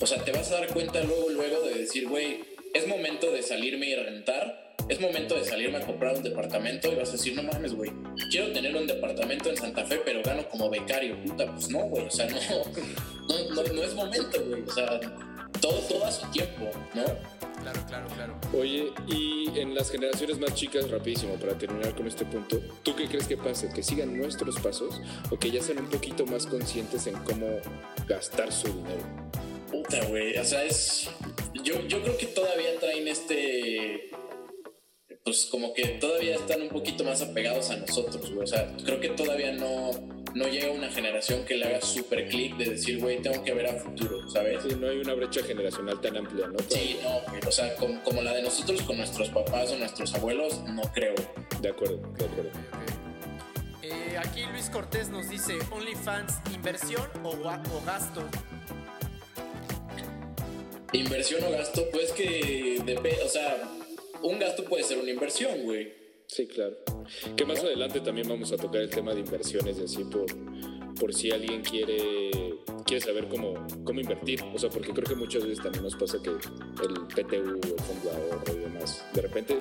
o 0.00 0.06
sea, 0.06 0.22
te 0.24 0.32
vas 0.32 0.50
a 0.52 0.56
dar 0.60 0.68
cuenta 0.68 1.02
luego, 1.04 1.30
luego 1.30 1.62
de 1.62 1.74
decir, 1.78 2.08
güey, 2.08 2.44
es 2.76 2.86
momento 2.86 3.30
de 3.30 3.42
salirme 3.42 3.86
y 3.86 3.94
rentar. 3.94 4.76
Es 4.88 5.00
momento 5.00 5.34
de 5.34 5.44
salirme 5.44 5.78
a 5.78 5.80
comprar 5.80 6.14
un 6.14 6.22
departamento 6.22 6.92
y 6.92 6.94
vas 6.94 7.08
a 7.08 7.12
decir, 7.12 7.34
no 7.34 7.42
mames, 7.42 7.74
güey, 7.74 7.90
quiero 8.30 8.52
tener 8.52 8.76
un 8.76 8.86
departamento 8.86 9.50
en 9.50 9.56
Santa 9.56 9.84
Fe, 9.84 10.00
pero 10.04 10.22
gano 10.22 10.48
como 10.48 10.70
becario. 10.70 11.20
Puta, 11.24 11.50
pues 11.52 11.70
no, 11.70 11.80
güey. 11.80 12.06
O 12.06 12.10
sea, 12.10 12.28
no, 13.28 13.54
no, 13.54 13.62
no, 13.72 13.82
es 13.82 13.94
momento, 13.94 14.44
güey. 14.44 14.62
O 14.62 14.70
sea, 14.70 15.00
todo, 15.60 15.80
todo 15.88 16.04
a 16.04 16.12
su 16.12 16.30
tiempo, 16.30 16.70
¿no? 16.94 17.04
Claro, 17.62 17.80
claro, 17.88 18.06
claro. 18.14 18.40
Oye, 18.56 18.92
y 19.08 19.58
en 19.58 19.74
las 19.74 19.90
generaciones 19.90 20.38
más 20.38 20.54
chicas, 20.54 20.88
rapidísimo, 20.88 21.34
para 21.34 21.58
terminar 21.58 21.96
con 21.96 22.06
este 22.06 22.24
punto, 22.24 22.60
¿tú 22.84 22.94
qué 22.94 23.08
crees 23.08 23.26
que 23.26 23.36
pase? 23.36 23.70
¿Que 23.74 23.82
sigan 23.82 24.16
nuestros 24.16 24.60
pasos 24.60 25.00
o 25.30 25.38
que 25.38 25.50
ya 25.50 25.60
sean 25.60 25.78
un 25.78 25.90
poquito 25.90 26.26
más 26.26 26.46
conscientes 26.46 27.08
en 27.08 27.14
cómo 27.24 27.48
gastar 28.06 28.52
su 28.52 28.68
dinero? 28.68 29.55
Puta, 29.70 30.04
güey. 30.06 30.36
O 30.38 30.44
sea, 30.44 30.64
es. 30.64 31.08
Yo, 31.62 31.80
yo 31.86 32.02
creo 32.02 32.16
que 32.16 32.26
todavía 32.26 32.78
traen 32.78 33.08
este. 33.08 34.10
Pues 35.24 35.46
como 35.46 35.74
que 35.74 35.86
todavía 36.00 36.36
están 36.36 36.62
un 36.62 36.68
poquito 36.68 37.02
más 37.02 37.20
apegados 37.20 37.70
a 37.70 37.76
nosotros, 37.76 38.30
güey. 38.30 38.44
O 38.44 38.46
sea, 38.46 38.72
creo 38.84 39.00
que 39.00 39.08
todavía 39.08 39.52
no, 39.52 39.90
no 40.34 40.46
llega 40.46 40.70
una 40.70 40.88
generación 40.90 41.44
que 41.44 41.56
le 41.56 41.64
haga 41.64 41.80
súper 41.80 42.28
clic 42.28 42.56
de 42.56 42.66
decir, 42.66 43.00
güey, 43.00 43.20
tengo 43.20 43.42
que 43.42 43.52
ver 43.52 43.66
a 43.66 43.72
futuro, 43.72 44.28
¿sabes? 44.30 44.62
Sí, 44.62 44.76
no 44.78 44.88
hay 44.88 44.98
una 44.98 45.14
brecha 45.14 45.42
generacional 45.42 46.00
tan 46.00 46.16
amplia, 46.16 46.46
¿no? 46.46 46.58
Sí, 46.68 46.98
no, 47.02 47.20
güey. 47.28 47.40
O 47.44 47.50
sea, 47.50 47.74
como, 47.74 48.02
como 48.04 48.22
la 48.22 48.34
de 48.34 48.42
nosotros 48.42 48.82
con 48.82 48.98
nuestros 48.98 49.30
papás 49.30 49.72
o 49.72 49.76
nuestros 49.76 50.14
abuelos, 50.14 50.62
no 50.64 50.82
creo. 50.94 51.14
De 51.60 51.70
acuerdo, 51.70 51.96
de 52.18 52.24
acuerdo. 52.24 52.50
Eh, 53.82 54.18
aquí 54.18 54.44
Luis 54.52 54.70
Cortés 54.70 55.08
nos 55.08 55.28
dice, 55.28 55.58
OnlyFans, 55.72 56.34
¿inversión 56.54 57.08
o, 57.24 57.30
o 57.30 57.82
gasto? 57.84 58.22
Inversión 60.92 61.42
o 61.44 61.50
gasto, 61.50 61.84
pues 61.92 62.12
que 62.12 62.80
depende. 62.84 63.18
O 63.24 63.28
sea, 63.28 63.70
un 64.22 64.38
gasto 64.38 64.64
puede 64.64 64.82
ser 64.84 64.98
una 64.98 65.10
inversión, 65.10 65.62
güey. 65.64 65.92
Sí, 66.26 66.46
claro. 66.46 66.76
Que 67.36 67.44
más 67.44 67.60
adelante 67.60 68.00
también 68.00 68.28
vamos 68.28 68.50
a 68.52 68.56
tocar 68.56 68.80
el 68.80 68.90
tema 68.90 69.14
de 69.14 69.20
inversiones 69.20 69.78
y 69.78 69.84
así 69.84 70.04
por, 70.04 70.26
por 70.98 71.14
si 71.14 71.30
alguien 71.30 71.62
quiere, 71.62 72.30
quiere 72.84 73.00
saber 73.00 73.28
cómo, 73.28 73.54
cómo 73.84 74.00
invertir. 74.00 74.42
O 74.54 74.58
sea, 74.58 74.68
porque 74.70 74.92
creo 74.92 75.04
que 75.06 75.14
muchas 75.14 75.42
veces 75.44 75.62
también 75.62 75.84
nos 75.84 75.94
pasa 75.94 76.18
que 76.22 76.30
el 76.30 76.38
PTU, 77.14 77.60
el 77.62 77.80
fondo 77.80 78.10
de 78.10 78.16
ahorro 78.16 78.52
y 78.54 78.58
demás, 78.58 79.04
de 79.12 79.22
repente, 79.22 79.60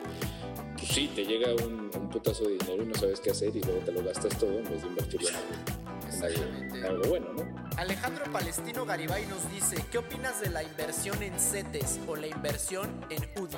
pues 0.77 0.87
sí, 0.89 1.09
te 1.15 1.23
llega 1.25 1.53
un, 1.53 1.91
un 1.95 2.09
putazo 2.09 2.45
de 2.45 2.53
dinero 2.57 2.81
y 2.83 2.85
no 2.87 2.95
sabes 2.95 3.19
qué 3.19 3.29
hacer 3.31 3.55
y 3.55 3.61
luego 3.61 3.79
te 3.85 3.91
lo 3.91 4.03
gastas 4.03 4.37
todo 4.39 4.57
en 4.57 4.63
vez 4.69 4.81
de 4.81 4.87
invertirlo 4.87 5.29
en 5.29 5.35
algo- 5.35 5.94
Exactamente. 6.07 6.77
en 6.77 6.85
algo 6.85 7.03
bueno, 7.09 7.33
¿no? 7.33 7.69
Alejandro 7.77 8.31
Palestino 8.31 8.85
Garibay 8.85 9.25
nos 9.25 9.51
dice, 9.51 9.83
¿qué 9.91 9.97
opinas 9.97 10.41
de 10.41 10.49
la 10.49 10.63
inversión 10.63 11.21
en 11.21 11.37
CETES 11.39 11.99
o 12.07 12.15
la 12.15 12.27
inversión 12.27 13.05
en 13.09 13.41
UDI? 13.41 13.57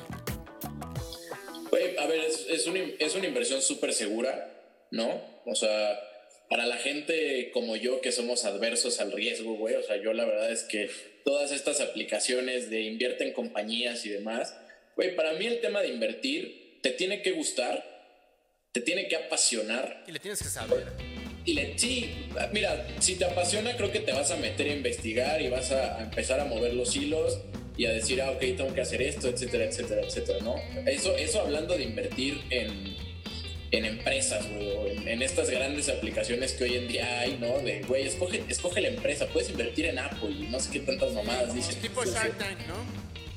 Güey, 1.70 1.98
a 1.98 2.08
ver, 2.08 2.20
es, 2.22 2.46
es, 2.50 2.68
una, 2.68 2.80
es 3.00 3.16
una 3.16 3.28
inversión 3.28 3.62
súper 3.62 3.94
segura, 3.94 4.54
¿no? 4.92 5.22
O 5.46 5.56
sea, 5.56 6.00
para 6.50 6.66
la 6.66 6.78
gente 6.78 7.52
como 7.52 7.76
yo 7.76 8.02
que 8.02 8.12
somos 8.12 8.46
adversos 8.46 9.00
al 9.00 9.12
riesgo, 9.12 9.56
güey, 9.56 9.76
o 9.76 9.84
sea, 9.84 9.98
yo 9.98 10.14
la 10.14 10.26
verdad 10.26 10.52
es 10.52 10.64
que 10.64 10.90
todas 11.26 11.52
estas 11.52 11.82
aplicaciones 11.82 12.70
de 12.70 12.82
invierte 12.82 13.26
en 13.26 13.34
compañías 13.34 14.06
y 14.06 14.10
demás, 14.10 14.56
güey, 14.96 15.16
para 15.16 15.34
mí 15.34 15.46
el 15.46 15.60
tema 15.60 15.82
de 15.82 15.90
invertir 15.90 16.80
te 16.82 16.92
tiene 16.92 17.22
que 17.22 17.32
gustar, 17.32 17.84
te 18.72 18.82
tiene 18.82 19.08
que 19.08 19.18
apasionar. 19.18 20.04
Y 20.08 20.12
le 20.12 20.20
tienes 20.20 20.42
que 20.42 20.50
saber. 20.50 21.17
Y 21.48 21.54
le, 21.54 21.80
sí, 21.80 22.12
mira, 22.52 22.86
si 23.00 23.16
te 23.16 23.24
apasiona 23.24 23.74
creo 23.78 23.90
que 23.90 24.02
te 24.02 24.12
vas 24.12 24.32
a 24.32 24.36
meter 24.36 24.70
a 24.70 24.74
investigar 24.74 25.42
y 25.42 25.48
vas 25.48 25.72
a, 25.72 25.98
a 25.98 26.04
empezar 26.04 26.42
a 26.42 26.46
mover 26.46 26.74
los 26.74 26.94
hilos 26.94 27.40
y 27.78 27.86
a 27.86 27.92
decir, 27.92 28.22
ah, 28.22 28.32
ok, 28.32 28.40
tengo 28.40 28.74
que 28.74 28.82
hacer 28.82 29.02
esto, 29.02 29.30
etcétera, 29.30 29.64
etcétera, 29.64 30.02
etcétera, 30.02 30.40
¿no? 30.42 30.56
Eso, 30.86 31.16
eso 31.16 31.40
hablando 31.40 31.78
de 31.78 31.84
invertir 31.84 32.42
en, 32.50 32.98
en 33.72 33.86
empresas, 33.86 34.46
güey, 34.52 34.72
o 34.72 34.88
en, 34.88 35.08
en, 35.08 35.22
estas 35.22 35.50
grandes 35.50 35.88
aplicaciones 35.88 36.52
que 36.52 36.66
hoy 36.66 36.76
en 36.76 36.90
día 36.90 37.22
hay, 37.22 37.38
¿no? 37.40 37.60
De, 37.60 37.82
güey, 37.88 38.06
escoge, 38.06 38.44
escoge 38.50 38.82
la 38.82 38.90
empresa, 38.90 39.26
puedes 39.28 39.50
invertir 39.50 39.86
en 39.86 40.00
Apple 40.00 40.32
y 40.32 40.48
no 40.48 40.60
sé 40.60 40.70
qué 40.70 40.80
tantas 40.82 41.14
mamadas 41.14 41.56
dicen. 41.56 41.76
Tipo 41.80 42.04
Shark 42.04 42.38
Tank, 42.38 42.60
¿no? 42.68 42.76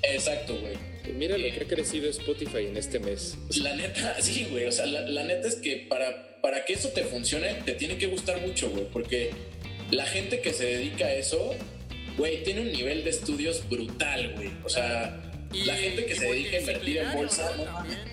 Exacto, 0.03 0.59
güey. 0.59 0.75
Mira 1.15 1.37
lo 1.37 1.45
que 1.53 1.61
ha 1.61 1.69
crecido 1.69 2.09
Spotify 2.09 2.67
en 2.67 2.77
este 2.77 2.99
mes. 2.99 3.37
La 3.57 3.75
neta, 3.77 4.17
sí, 4.21 4.49
güey. 4.51 4.67
O 4.67 4.73
sea, 4.73 4.87
la, 4.87 5.03
la, 5.03 5.25
neta 5.25 5.47
es 5.49 5.57
que 5.57 5.87
para, 5.89 6.30
para 6.41 6.65
que 6.65 6.75
eso 6.75 6.89
te 6.89 7.05
funcione, 7.05 7.55
te 7.65 7.73
tiene 7.73 7.99
que 7.99 8.07
gustar 8.07 8.41
mucho, 8.41 8.71
güey. 8.71 8.85
Porque 8.93 9.31
la 9.91 10.07
gente 10.07 10.41
que 10.41 10.53
se 10.53 10.65
dedica 10.65 11.07
a 11.07 11.15
eso, 11.15 11.55
güey, 12.17 12.43
tiene 12.43 12.63
un 12.63 12.73
nivel 12.73 13.05
de 13.05 13.11
estudios 13.11 13.69
brutal, 13.69 14.33
güey. 14.37 14.51
O 14.65 14.69
sea, 14.69 15.21
y, 15.53 15.65
la 15.65 15.75
gente 15.75 16.07
que 16.07 16.15
se 16.15 16.27
dedica 16.27 16.57
a 16.57 16.61
invertir 16.61 16.99
en 16.99 17.13
bolsa, 17.13 17.51
¿no? 17.57 18.11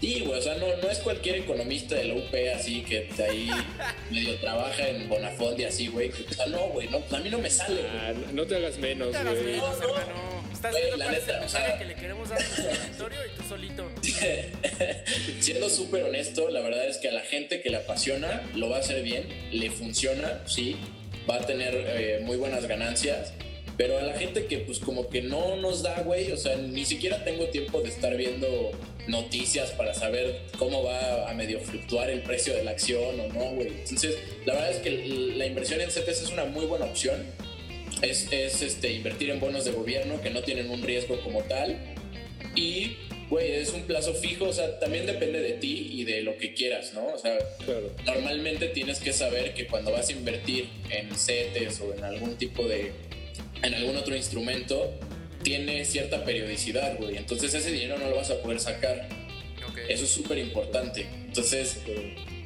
Sí, 0.00 0.20
güey, 0.26 0.36
o 0.36 0.42
sea, 0.42 0.56
no, 0.56 0.66
no 0.82 0.90
es 0.90 0.98
cualquier 0.98 1.36
economista 1.36 1.94
de 1.94 2.06
la 2.06 2.14
UP 2.14 2.34
así 2.56 2.80
que 2.82 3.08
ahí 3.22 3.48
medio 4.10 4.34
trabaja 4.40 4.88
en 4.88 5.08
Bonafont 5.08 5.56
y 5.60 5.64
así, 5.64 5.86
güey. 5.86 6.10
O 6.10 6.34
sea, 6.34 6.46
no, 6.46 6.70
güey, 6.70 6.88
no, 6.88 7.00
a 7.16 7.20
mí 7.20 7.30
no 7.30 7.38
me 7.38 7.48
sale, 7.48 7.82
güey. 7.82 7.96
Ah, 7.96 8.12
no 8.32 8.44
te 8.44 8.56
hagas 8.56 8.78
menos, 8.78 9.12
güey. 9.12 9.56
No, 9.58 9.76
no. 9.76 10.31
Estás 10.62 10.80
viendo 10.80 10.96
la 10.96 11.10
neta, 11.10 11.24
es 11.24 11.28
el 11.28 11.44
o 11.44 11.48
sea, 11.48 11.76
que 11.76 11.84
le 11.84 11.94
queremos 11.96 12.28
dar 12.28 12.38
a 12.38 12.44
nuestro 12.44 12.70
auditorio 12.70 13.18
y 13.26 13.36
tú 13.36 13.42
solito. 13.48 13.90
Siendo 15.40 15.68
súper 15.68 16.04
honesto, 16.04 16.50
la 16.50 16.60
verdad 16.60 16.86
es 16.86 16.98
que 16.98 17.08
a 17.08 17.12
la 17.12 17.22
gente 17.22 17.60
que 17.60 17.68
le 17.68 17.78
apasiona 17.78 18.48
lo 18.54 18.70
va 18.70 18.76
a 18.76 18.78
hacer 18.78 19.02
bien, 19.02 19.26
le 19.50 19.72
funciona, 19.72 20.40
sí, 20.46 20.76
va 21.28 21.38
a 21.38 21.46
tener 21.46 21.74
eh, 21.74 22.20
muy 22.22 22.36
buenas 22.36 22.66
ganancias. 22.66 23.32
Pero 23.76 23.98
a 23.98 24.02
la 24.02 24.16
gente 24.16 24.46
que 24.46 24.58
pues 24.58 24.78
como 24.78 25.08
que 25.08 25.20
no 25.20 25.56
nos 25.56 25.82
da, 25.82 26.00
güey, 26.02 26.30
o 26.30 26.36
sea, 26.36 26.54
ni 26.54 26.84
siquiera 26.84 27.24
tengo 27.24 27.46
tiempo 27.46 27.80
de 27.80 27.88
estar 27.88 28.16
viendo 28.16 28.70
noticias 29.08 29.72
para 29.72 29.94
saber 29.94 30.42
cómo 30.58 30.84
va 30.84 31.28
a 31.28 31.34
medio 31.34 31.58
fluctuar 31.58 32.08
el 32.08 32.22
precio 32.22 32.54
de 32.54 32.62
la 32.62 32.70
acción 32.70 33.18
o 33.18 33.26
no, 33.32 33.50
güey. 33.56 33.66
Entonces, 33.66 34.16
la 34.46 34.54
verdad 34.54 34.70
es 34.70 34.78
que 34.78 34.90
la 34.90 35.44
inversión 35.44 35.80
en 35.80 35.90
CETES 35.90 36.22
es 36.22 36.30
una 36.30 36.44
muy 36.44 36.66
buena 36.66 36.84
opción. 36.84 37.26
Es, 38.02 38.28
es 38.30 38.62
este, 38.62 38.92
invertir 38.92 39.30
en 39.30 39.40
bonos 39.40 39.64
de 39.64 39.70
gobierno 39.72 40.20
que 40.20 40.30
no 40.30 40.42
tienen 40.42 40.70
un 40.70 40.82
riesgo 40.82 41.20
como 41.20 41.42
tal. 41.42 41.78
Y, 42.54 42.96
güey, 43.30 43.52
es 43.52 43.72
un 43.72 43.82
plazo 43.82 44.12
fijo, 44.12 44.46
o 44.46 44.52
sea, 44.52 44.78
también 44.78 45.06
depende 45.06 45.40
de 45.40 45.52
ti 45.52 45.88
y 45.92 46.04
de 46.04 46.22
lo 46.22 46.36
que 46.36 46.52
quieras, 46.52 46.92
¿no? 46.94 47.06
O 47.06 47.18
sea, 47.18 47.38
claro. 47.64 47.94
normalmente 48.04 48.68
tienes 48.68 48.98
que 49.00 49.12
saber 49.12 49.54
que 49.54 49.66
cuando 49.66 49.92
vas 49.92 50.08
a 50.08 50.12
invertir 50.12 50.68
en 50.90 51.14
CETES 51.14 51.80
o 51.80 51.94
en 51.94 52.04
algún 52.04 52.36
tipo 52.36 52.66
de 52.66 52.92
en 53.62 53.74
algún 53.74 53.96
otro 53.96 54.14
instrumento, 54.16 54.92
tiene 55.42 55.84
cierta 55.84 56.24
periodicidad, 56.24 56.98
güey. 56.98 57.16
Entonces 57.16 57.54
ese 57.54 57.70
dinero 57.70 57.98
no 57.98 58.08
lo 58.08 58.16
vas 58.16 58.30
a 58.30 58.40
poder 58.42 58.60
sacar. 58.60 59.08
Okay. 59.70 59.84
Eso 59.88 60.04
es 60.04 60.10
súper 60.10 60.38
importante. 60.38 61.06
Entonces, 61.26 61.78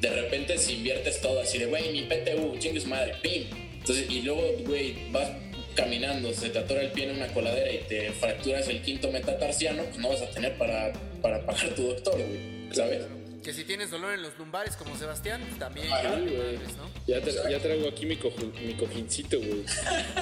de 0.01 0.09
repente 0.09 0.57
si 0.57 0.73
inviertes 0.73 1.21
todo 1.21 1.41
así 1.41 1.57
de, 1.57 1.65
güey, 1.65 1.91
mi 1.91 2.03
PTU, 2.03 2.57
chingue 2.59 2.79
su 2.79 2.87
madre, 2.87 3.15
pim. 3.21 3.45
Entonces, 3.77 4.05
y 4.09 4.21
luego, 4.21 4.43
güey, 4.65 4.95
vas 5.11 5.31
caminando, 5.77 6.33
se 6.33 6.49
te 6.49 6.59
atora 6.59 6.81
el 6.81 6.91
pie 6.91 7.09
en 7.09 7.17
una 7.17 7.27
coladera 7.27 7.71
y 7.71 7.77
te 7.87 8.11
fracturas 8.11 8.67
el 8.67 8.81
quinto 8.81 9.11
metatarsiano, 9.11 9.83
pues 9.83 9.97
no 9.99 10.09
vas 10.09 10.23
a 10.23 10.29
tener 10.31 10.57
para, 10.57 10.91
para 11.21 11.45
pagar 11.45 11.69
tu 11.75 11.83
doctor, 11.83 12.15
güey. 12.15 12.73
¿Sabes? 12.73 13.05
Que 13.43 13.53
si 13.53 13.63
tienes 13.63 13.91
dolor 13.91 14.13
en 14.13 14.23
los 14.23 14.37
lumbares 14.37 14.75
como 14.75 14.97
Sebastián, 14.97 15.41
también. 15.59 15.87
Ah, 15.91 16.17
güey. 16.19 16.57
¿no? 16.57 16.91
ya, 17.05 17.21
tra 17.21 17.49
ya, 17.49 17.59
traigo 17.59 17.87
aquí 17.87 18.05
mi, 18.05 18.17
cojín, 18.17 18.51
mi 18.65 18.73
cojincito, 18.73 19.37
güey. 19.37 19.63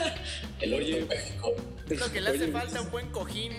el 0.61 0.73
oye. 0.73 1.07
Lo 1.87 2.11
que 2.11 2.21
le 2.21 2.29
hace 2.29 2.47
falta 2.49 2.81
un 2.81 2.91
buen 2.91 3.09
cojín. 3.11 3.53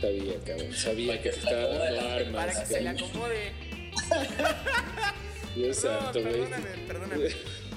Sabía, 0.00 0.34
cabrón. 0.44 0.74
Sabía 0.74 1.06
para 1.08 1.22
que, 1.22 1.30
que 1.30 1.36
estaba 1.36 1.66
dando 1.68 2.08
armas. 2.10 2.46
Para 2.46 2.60
que 2.60 2.66
se 2.66 2.80
le 2.80 2.88
acomode. 2.90 3.52
Dios 5.56 5.84
no, 5.84 5.90
santo, 5.90 6.20
güey. 6.20 6.32
perdóname, 6.34 6.68
perdóname. 6.86 7.28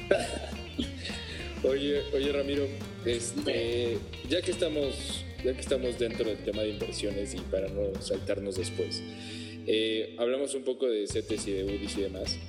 oye, 1.64 2.02
oye, 2.14 2.32
Ramiro, 2.32 2.68
este, 3.06 3.98
ya 4.30 4.42
que 4.42 4.52
estamos, 4.52 5.26
ya 5.44 5.54
que 5.54 5.62
estamos 5.62 5.98
dentro 6.00 6.26
del 6.26 6.38
tema 6.44 6.62
de 6.62 6.70
inversiones 6.70 7.34
y 7.34 7.40
para 7.40 7.68
no 7.70 8.02
saltarnos 8.02 8.56
después. 8.56 9.02
Eh, 9.68 10.16
hablamos 10.18 10.56
un 10.56 10.64
poco 10.64 10.88
de 10.88 11.08
CETES 11.08 11.48
y 11.48 11.52
de 11.52 11.64
UDIs 11.66 11.98
y 11.98 12.02
demás. 12.02 12.40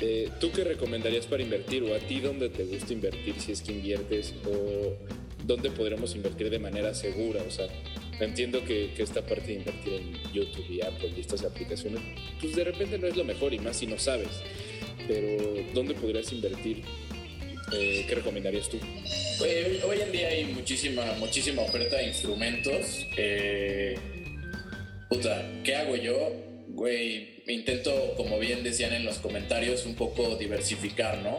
Eh, 0.00 0.30
¿Tú 0.40 0.52
qué 0.52 0.64
recomendarías 0.64 1.26
para 1.26 1.42
invertir 1.42 1.82
o 1.82 1.94
a 1.94 1.98
ti 1.98 2.20
dónde 2.20 2.48
te 2.50 2.64
gusta 2.64 2.92
invertir 2.92 3.40
si 3.40 3.52
es 3.52 3.62
que 3.62 3.72
inviertes 3.72 4.34
o 4.46 4.94
dónde 5.44 5.70
podríamos 5.70 6.14
invertir 6.14 6.50
de 6.50 6.58
manera 6.58 6.94
segura? 6.94 7.42
O 7.46 7.50
sea, 7.50 7.66
entiendo 8.20 8.64
que, 8.64 8.92
que, 8.94 9.02
esta 9.02 9.22
parte 9.22 9.48
de 9.48 9.54
invertir 9.54 9.92
en 9.94 10.32
YouTube 10.32 10.66
y 10.70 10.82
Apple 10.82 11.12
y 11.16 11.20
estas 11.20 11.44
aplicaciones, 11.44 12.00
pues 12.40 12.54
de 12.54 12.64
repente 12.64 12.98
no 12.98 13.06
es 13.06 13.16
lo 13.16 13.24
mejor 13.24 13.54
y 13.54 13.58
más 13.58 13.76
si 13.76 13.86
no 13.86 13.98
sabes. 13.98 14.42
Pero 15.08 15.42
¿dónde 15.74 15.94
podrías 15.94 16.32
invertir? 16.32 16.82
Eh, 17.72 18.04
¿Qué 18.08 18.14
recomendarías 18.14 18.68
tú? 18.68 18.78
Hoy, 19.40 19.80
hoy, 19.84 20.00
en 20.00 20.12
día 20.12 20.28
hay 20.28 20.44
muchísima, 20.44 21.04
muchísima 21.18 21.62
oferta 21.62 21.96
de 21.96 22.06
instrumentos. 22.06 23.06
Eh, 23.16 23.98
puta, 25.08 25.44
¿qué 25.64 25.74
hago 25.74 25.96
yo? 25.96 26.32
Güey, 26.68 27.42
intento, 27.48 28.14
como 28.16 28.38
bien 28.38 28.62
decían 28.62 28.92
en 28.92 29.04
los 29.04 29.18
comentarios, 29.18 29.84
un 29.84 29.96
poco 29.96 30.36
diversificar, 30.36 31.18
¿no? 31.18 31.38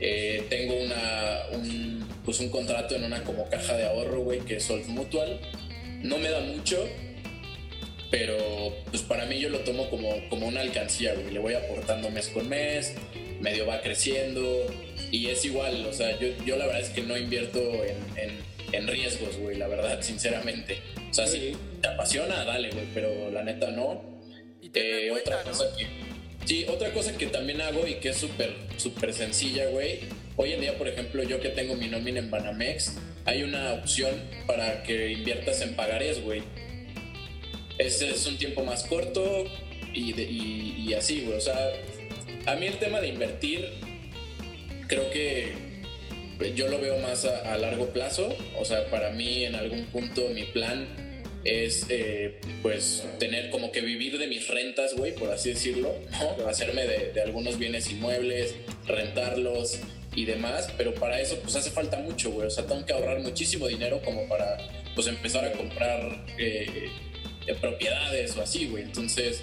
Eh, 0.00 0.46
tengo 0.48 0.74
una, 0.74 1.42
un, 1.52 2.08
pues 2.24 2.40
un 2.40 2.48
contrato 2.48 2.96
en 2.96 3.04
una 3.04 3.22
como 3.22 3.48
caja 3.48 3.76
de 3.76 3.84
ahorro, 3.84 4.20
güey, 4.20 4.40
que 4.40 4.56
es 4.56 4.64
Solf 4.64 4.88
Mutual. 4.88 5.38
No 6.02 6.18
me 6.18 6.30
da 6.30 6.40
mucho, 6.40 6.88
pero 8.10 8.36
pues 8.90 9.02
para 9.02 9.26
mí 9.26 9.38
yo 9.38 9.50
lo 9.50 9.60
tomo 9.60 9.90
como, 9.90 10.28
como 10.30 10.48
una 10.48 10.60
alcancía, 10.60 11.14
güey. 11.14 11.30
Le 11.30 11.38
voy 11.38 11.54
aportando 11.54 12.10
mes 12.10 12.28
con 12.28 12.48
mes, 12.48 12.94
medio 13.40 13.66
va 13.66 13.80
creciendo 13.82 14.66
y 15.12 15.28
es 15.28 15.44
igual, 15.44 15.86
o 15.86 15.92
sea, 15.92 16.18
yo, 16.18 16.28
yo 16.44 16.56
la 16.56 16.66
verdad 16.66 16.80
es 16.82 16.88
que 16.90 17.02
no 17.02 17.16
invierto 17.16 17.60
en, 17.84 17.98
en, 18.18 18.38
en 18.72 18.88
riesgos, 18.88 19.36
güey, 19.36 19.56
la 19.58 19.68
verdad, 19.68 20.00
sinceramente. 20.02 20.78
O 21.10 21.14
sea, 21.14 21.26
si 21.28 21.52
te 21.80 21.86
apasiona, 21.88 22.44
dale, 22.44 22.70
güey, 22.70 22.86
pero 22.92 23.30
la 23.30 23.44
neta 23.44 23.70
no. 23.70 24.02
Y 24.60 24.70
te 24.70 25.06
Eh, 25.06 25.10
cuenta, 25.10 25.30
otra 25.40 25.44
¿no? 25.44 25.50
cosa 25.58 25.76
que 25.76 25.86
sí 26.46 26.64
otra 26.68 26.92
cosa 26.92 27.16
que 27.16 27.26
también 27.26 27.60
hago 27.60 27.86
y 27.86 27.94
que 28.00 28.08
es 28.08 28.16
súper 28.16 28.52
súper 28.76 29.12
sencilla 29.14 29.66
güey 29.66 30.00
hoy 30.36 30.52
en 30.52 30.60
día 30.60 30.76
por 30.76 30.88
ejemplo 30.88 31.22
yo 31.22 31.38
que 31.40 31.50
tengo 31.50 31.76
mi 31.76 31.86
nómina 31.86 32.18
en 32.18 32.32
Banamex 32.32 32.96
hay 33.26 33.44
una 33.44 33.74
opción 33.74 34.10
para 34.44 34.82
que 34.82 35.12
inviertas 35.12 35.60
en 35.60 35.76
pagarés 35.76 36.20
güey 36.20 36.42
ese 37.78 38.10
es 38.10 38.26
un 38.26 38.38
tiempo 38.38 38.64
más 38.64 38.82
corto 38.84 39.44
y, 39.94 40.12
de- 40.14 40.24
y, 40.24 40.84
y 40.88 40.94
así 40.94 41.20
güey 41.24 41.36
o 41.38 41.40
sea 41.40 41.56
a 42.46 42.54
mí 42.56 42.66
el 42.66 42.78
tema 42.78 43.00
de 43.00 43.08
invertir 43.08 43.68
creo 44.92 45.10
que 45.10 45.52
yo 46.54 46.68
lo 46.68 46.78
veo 46.78 46.98
más 46.98 47.24
a, 47.24 47.52
a 47.52 47.56
largo 47.56 47.88
plazo 47.88 48.36
o 48.58 48.64
sea 48.64 48.90
para 48.90 49.10
mí 49.10 49.44
en 49.44 49.54
algún 49.54 49.86
punto 49.86 50.28
mi 50.34 50.44
plan 50.44 50.86
es 51.44 51.86
eh, 51.88 52.38
pues 52.60 53.04
tener 53.18 53.50
como 53.50 53.72
que 53.72 53.80
vivir 53.80 54.16
de 54.16 54.28
mis 54.28 54.46
rentas, 54.46 54.94
güey, 54.94 55.12
por 55.12 55.28
así 55.30 55.50
decirlo, 55.50 55.92
¿no? 56.12 56.46
Hacerme 56.48 56.86
de, 56.86 57.12
de 57.12 57.20
algunos 57.20 57.58
bienes 57.58 57.90
inmuebles, 57.90 58.54
rentarlos 58.86 59.80
y 60.14 60.24
demás, 60.24 60.68
pero 60.76 60.94
para 60.94 61.20
eso 61.20 61.36
pues 61.42 61.56
hace 61.56 61.72
falta 61.72 61.98
mucho, 61.98 62.30
güey, 62.30 62.46
o 62.46 62.50
sea, 62.50 62.64
tengo 62.66 62.86
que 62.86 62.92
ahorrar 62.92 63.18
muchísimo 63.20 63.66
dinero 63.66 64.00
como 64.04 64.28
para 64.28 64.56
pues 64.94 65.08
empezar 65.08 65.44
a 65.44 65.52
comprar 65.52 66.26
eh, 66.38 66.90
eh, 67.46 67.54
propiedades 67.60 68.36
o 68.36 68.42
así, 68.42 68.66
güey, 68.66 68.84
entonces 68.84 69.42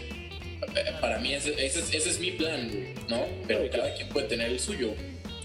para 1.02 1.20
mí 1.20 1.34
ese, 1.34 1.52
ese 1.54 1.80
es, 1.80 1.94
ese 1.94 2.10
es 2.12 2.20
mi 2.20 2.32
plan, 2.32 2.70
güey, 2.70 2.94
¿no? 3.10 3.26
Pero 3.48 3.70
cada 3.70 3.94
quien 3.94 4.08
puede 4.10 4.28
tener 4.28 4.50
el 4.50 4.60
suyo. 4.60 4.94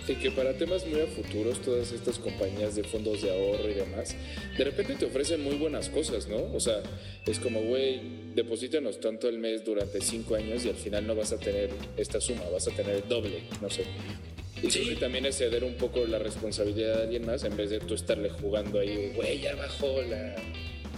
Y 0.07 0.16
que 0.16 0.30
para 0.30 0.52
temas 0.52 0.86
muy 0.86 1.00
a 1.00 1.07
futuros, 1.07 1.62
todas 1.62 1.90
estas 1.92 2.18
compañías 2.18 2.76
de 2.76 2.84
fondos 2.84 3.22
de 3.22 3.30
ahorro 3.30 3.70
y 3.70 3.74
demás, 3.74 4.14
de 4.59 4.64
repente 4.64 4.96
te 4.96 5.07
ofrecen 5.07 5.42
muy 5.42 5.55
buenas 5.57 5.88
cosas, 5.88 6.28
¿no? 6.28 6.36
O 6.55 6.61
sea, 6.61 6.82
es 7.26 7.38
como, 7.38 7.61
güey, 7.62 8.00
deposítanos 8.34 9.00
tanto 9.00 9.28
al 9.28 9.38
mes 9.38 9.64
durante 9.64 10.00
cinco 10.02 10.34
años 10.34 10.64
y 10.66 10.68
al 10.68 10.74
final 10.76 11.07
no 11.07 11.14
vas 11.14 11.32
a 11.32 11.38
tener 11.38 11.70
esta 11.96 12.20
suma, 12.20 12.42
vas 12.52 12.68
a 12.68 12.72
tener 12.72 12.96
el 12.96 13.09
doble, 13.09 13.44
no 13.62 13.70
sé. 13.70 13.84
Y 14.62 14.70
Sí. 14.70 14.94
también 15.00 15.24
es 15.26 15.36
ceder 15.38 15.64
un 15.64 15.74
poco 15.74 16.07
la 16.07 16.18
responsabilidad 16.18 16.96
de 16.98 17.02
alguien 17.05 17.26
más 17.26 17.42
en 17.44 17.57
vez 17.57 17.70
de 17.70 17.80
tú 17.80 17.94
estarle 17.94 18.28
jugando 18.30 18.80
ahí, 18.80 19.12
güey, 19.16 19.40
ya 19.40 19.55
bajó 19.57 20.02
la 20.02 20.36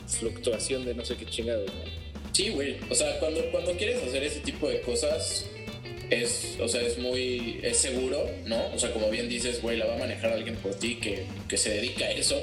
fluctuación 0.08 0.84
de 0.84 0.94
no 0.94 1.04
sé 1.04 1.16
qué 1.16 1.26
chingados, 1.26 1.66
¿no? 1.66 2.32
Sí, 2.32 2.50
güey. 2.50 2.76
O 2.90 2.94
sea, 2.94 3.18
cuando, 3.18 3.40
cuando 3.50 3.72
quieres 3.72 4.02
hacer 4.02 4.22
ese 4.22 4.40
tipo 4.40 4.68
de 4.68 4.80
cosas, 4.82 5.46
es, 6.10 6.56
o 6.60 6.68
sea, 6.68 6.82
es 6.82 6.98
muy, 6.98 7.60
es 7.62 7.78
seguro, 7.78 8.28
¿no? 8.44 8.72
O 8.74 8.78
sea, 8.78 8.92
como 8.92 9.10
bien 9.10 9.28
dices, 9.28 9.60
güey, 9.62 9.76
la 9.76 9.86
va 9.86 9.94
a 9.94 9.98
manejar 9.98 10.32
alguien 10.32 10.56
por 10.56 10.74
ti 10.74 10.96
que, 10.96 11.24
que 11.48 11.56
se 11.56 11.70
dedica 11.70 12.06
a 12.06 12.10
eso. 12.10 12.40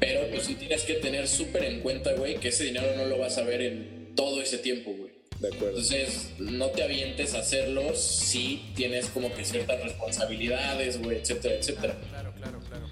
Pero 0.00 0.28
pues 0.30 0.44
sí 0.44 0.54
tienes 0.54 0.82
que 0.82 0.94
tener 0.94 1.26
súper 1.28 1.64
en 1.64 1.80
cuenta, 1.80 2.12
güey, 2.14 2.36
que 2.36 2.48
ese 2.48 2.64
dinero 2.64 2.94
no 2.96 3.06
lo 3.06 3.18
vas 3.18 3.38
a 3.38 3.44
ver 3.44 3.62
en 3.62 4.12
todo 4.14 4.42
ese 4.42 4.58
tiempo, 4.58 4.92
güey. 4.92 5.12
De 5.40 5.48
acuerdo. 5.48 5.68
Entonces, 5.78 6.30
no 6.38 6.68
te 6.68 6.82
avientes 6.82 7.34
a 7.34 7.40
hacerlo 7.40 7.94
si 7.94 8.70
tienes 8.74 9.06
como 9.06 9.32
que 9.34 9.44
ciertas 9.44 9.82
responsabilidades, 9.82 11.00
güey, 11.02 11.18
etcétera, 11.18 11.54
etcétera. 11.54 11.98
Claro, 12.10 12.32
claro, 12.34 12.60
claro. 12.60 12.84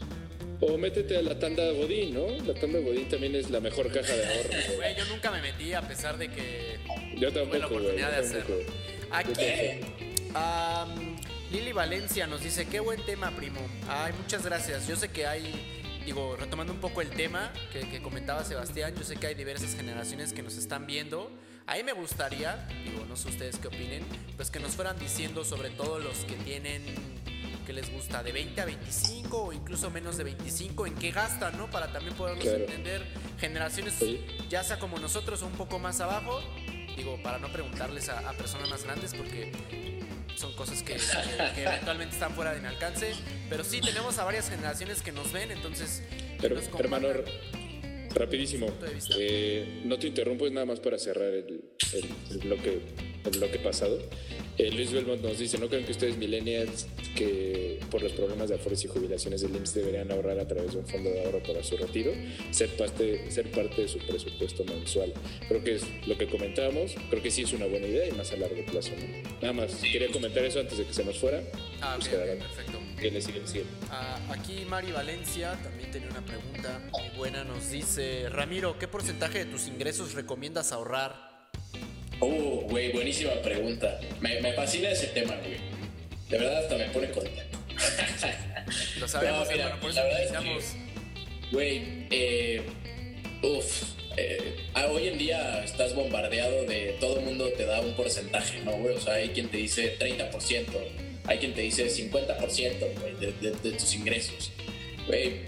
O 0.60 0.78
métete 0.78 1.16
a 1.16 1.22
la 1.22 1.38
tanda 1.38 1.70
Godín, 1.72 2.14
¿no? 2.14 2.28
La 2.46 2.54
tanda 2.54 2.78
Godín 2.78 3.08
también 3.08 3.34
es 3.34 3.50
la 3.50 3.60
mejor 3.60 3.92
caja 3.92 4.14
de 4.14 4.24
ahorro. 4.24 4.50
güey. 4.76 4.94
Yo 4.96 5.04
nunca 5.06 5.30
me 5.30 5.42
metí 5.42 5.72
a 5.72 5.82
pesar 5.82 6.18
de 6.18 6.28
que 6.28 6.78
Yo 7.18 7.32
tuve 7.32 7.44
la 7.44 7.50
tampoco, 7.50 7.74
oportunidad 7.74 8.16
yo 8.16 8.28
de 8.28 8.38
tampoco. 8.38 8.72
Aquí, 9.12 9.80
am, 10.34 11.16
Lili 11.50 11.72
Valencia 11.72 12.26
nos 12.26 12.42
dice, 12.42 12.66
qué 12.66 12.80
buen 12.80 13.04
tema, 13.04 13.30
primo. 13.32 13.60
Ay, 13.88 14.12
muchas 14.20 14.44
gracias. 14.44 14.86
Yo 14.88 14.96
sé 14.96 15.10
que 15.10 15.26
hay, 15.26 16.00
digo, 16.06 16.36
retomando 16.36 16.72
un 16.72 16.80
poco 16.80 17.02
el 17.02 17.10
tema 17.10 17.52
que, 17.72 17.80
que 17.88 18.00
comentaba 18.00 18.42
Sebastián, 18.44 18.94
yo 18.96 19.04
sé 19.04 19.16
que 19.16 19.26
hay 19.26 19.34
diversas 19.34 19.74
generaciones 19.74 20.32
que 20.32 20.42
nos 20.42 20.56
están 20.56 20.86
viendo. 20.86 21.30
A 21.66 21.74
mí 21.76 21.82
me 21.84 21.92
gustaría, 21.92 22.66
digo, 22.84 23.04
no 23.06 23.16
sé 23.16 23.28
ustedes 23.28 23.58
qué 23.58 23.68
opinen, 23.68 24.02
pues 24.36 24.50
que 24.50 24.58
nos 24.60 24.72
fueran 24.72 24.98
diciendo 24.98 25.44
sobre 25.44 25.70
todo 25.70 25.98
los 25.98 26.18
que 26.24 26.34
tienen, 26.36 26.82
que 27.66 27.72
les 27.74 27.92
gusta, 27.92 28.22
de 28.22 28.32
20 28.32 28.60
a 28.60 28.64
25 28.64 29.42
o 29.42 29.52
incluso 29.52 29.90
menos 29.90 30.16
de 30.16 30.24
25, 30.24 30.86
en 30.86 30.94
qué 30.94 31.10
gastan, 31.12 31.56
¿no? 31.58 31.70
Para 31.70 31.92
también 31.92 32.14
poderlos 32.16 32.42
Claro. 32.44 32.60
entender 32.64 33.06
generaciones, 33.38 33.94
Sí. 33.94 34.24
ya 34.48 34.64
sea 34.64 34.78
como 34.78 34.98
nosotros 34.98 35.42
o 35.42 35.46
un 35.46 35.52
poco 35.52 35.78
más 35.78 36.00
abajo, 36.00 36.40
digo, 36.96 37.18
para 37.22 37.38
no 37.38 37.48
preguntarles 37.52 38.08
a, 38.08 38.28
a 38.28 38.32
personas 38.32 38.68
más 38.70 38.84
grandes 38.84 39.14
porque 39.14 39.50
son 40.36 40.54
cosas 40.54 40.82
que, 40.82 40.94
que- 40.94 41.54
que 41.54 41.62
eventualmente 41.66 42.14
están 42.14 42.32
fuera 42.34 42.52
de 42.54 42.60
mi 42.60 42.66
alcance, 42.68 43.12
pero 43.48 43.64
sí 43.64 43.80
tenemos 43.80 44.18
a 44.18 44.24
varias 44.24 44.48
generaciones 44.50 45.02
que 45.02 45.12
nos 45.12 45.32
ven, 45.32 45.50
entonces... 45.50 46.02
Pero, 46.40 46.56
nos 46.56 46.68
hermano, 46.80 47.08
rapidísimo. 48.14 48.66
Eh, 49.18 49.82
no 49.84 49.98
te 49.98 50.08
interrumpo, 50.08 50.46
es 50.46 50.52
nada 50.52 50.66
más 50.66 50.80
para 50.80 50.98
cerrar 50.98 51.28
el, 51.32 51.64
el- 51.92 52.10
el 52.30 52.38
bloque, 52.38 52.80
bloque 53.30 53.58
pasado. 53.58 53.98
Eh, 54.58 54.70
Luis 54.70 54.92
Belmont 54.92 55.22
nos 55.22 55.38
dice, 55.38 55.58
¿no 55.58 55.68
creen 55.68 55.84
que 55.86 55.92
ustedes 55.92 56.16
millennials 56.18 56.86
que 57.16 57.80
por 57.90 58.02
los 58.02 58.12
problemas 58.12 58.48
de 58.50 58.56
afores 58.56 58.84
y 58.84 58.88
jubilaciones 58.88 59.40
del 59.40 59.54
IMSS 59.56 59.74
deberían 59.74 60.10
ahorrar 60.12 60.38
a 60.38 60.46
través 60.46 60.72
de 60.72 60.78
un 60.78 60.86
fondo 60.86 61.08
de 61.10 61.24
ahorro 61.24 61.42
para 61.42 61.62
su 61.62 61.76
retiro? 61.76 62.12
Ser 62.50 62.68
parte, 62.76 63.30
ser 63.30 63.50
parte 63.50 63.82
de 63.82 63.88
su 63.88 63.98
presupuesto 63.98 64.64
mensual. 64.64 65.12
Creo 65.48 65.64
que 65.64 65.76
es 65.76 65.84
lo 66.06 66.18
que 66.18 66.26
comentábamos, 66.28 66.94
creo 67.10 67.22
que 67.22 67.30
sí 67.30 67.42
es 67.42 67.52
una 67.52 67.66
buena 67.66 67.86
idea 67.86 68.08
y 68.08 68.12
más 68.12 68.30
a 68.32 68.36
largo 68.36 68.62
plazo. 68.66 68.90
¿no? 68.98 69.30
Nada 69.40 69.52
más, 69.54 69.74
quería 69.76 70.10
comentar 70.12 70.44
eso 70.44 70.60
antes 70.60 70.76
de 70.78 70.84
que 70.84 70.92
se 70.92 71.04
nos 71.04 71.18
fuera. 71.18 71.42
Ah, 71.80 71.94
Pues 71.96 72.08
ok, 72.08 72.12
quedará. 72.14 72.34
perfecto. 72.38 72.78
Le 73.00 73.20
siguen, 73.20 73.48
siguen. 73.48 73.66
Ah, 73.90 74.20
aquí 74.30 74.64
Mari 74.68 74.92
Valencia 74.92 75.58
también 75.62 75.90
tenía 75.90 76.08
una 76.10 76.24
pregunta 76.24 76.80
muy 76.92 77.08
buena. 77.16 77.42
Nos 77.42 77.70
dice, 77.70 78.28
Ramiro, 78.28 78.78
¿qué 78.78 78.86
porcentaje 78.86 79.40
de 79.40 79.46
tus 79.46 79.66
ingresos 79.66 80.14
recomiendas 80.14 80.70
ahorrar? 80.72 81.31
Oh, 82.24 82.64
güey, 82.70 82.92
buenísima 82.92 83.32
pregunta. 83.42 83.98
Me, 84.20 84.40
me 84.40 84.52
fascina 84.52 84.90
ese 84.90 85.08
tema, 85.08 85.34
güey. 85.44 85.56
De 86.30 86.38
verdad 86.38 86.58
hasta 86.58 86.76
me 86.76 86.84
pone 86.86 87.10
contento. 87.10 87.58
Lo 89.00 89.08
sabemos, 89.08 89.40
No, 89.46 89.52
mira, 89.52 89.64
hermano, 89.64 89.82
por 89.82 89.92
la 89.94 90.02
verdad 90.04 90.22
es 90.22 90.30
iniciamos. 90.30 90.64
Güey, 91.50 91.82
eh, 92.10 92.62
uff, 93.42 93.82
eh, 94.16 94.56
ah, 94.74 94.86
hoy 94.86 95.08
en 95.08 95.18
día 95.18 95.64
estás 95.64 95.94
bombardeado 95.96 96.64
de 96.64 96.96
todo 97.00 97.18
el 97.18 97.24
mundo 97.24 97.48
te 97.56 97.66
da 97.66 97.80
un 97.80 97.94
porcentaje, 97.94 98.60
¿no, 98.64 98.70
güey? 98.72 98.94
O 98.94 99.00
sea, 99.00 99.14
hay 99.14 99.30
quien 99.30 99.48
te 99.48 99.56
dice 99.56 99.98
30%, 99.98 100.66
hay 101.26 101.38
quien 101.38 101.54
te 101.54 101.62
dice 101.62 101.86
50%, 101.88 103.00
güey, 103.00 103.14
de, 103.16 103.32
de- 103.32 103.56
de 103.70 103.72
tus 103.76 103.94
ingresos. 103.96 104.52
Güey, 105.08 105.40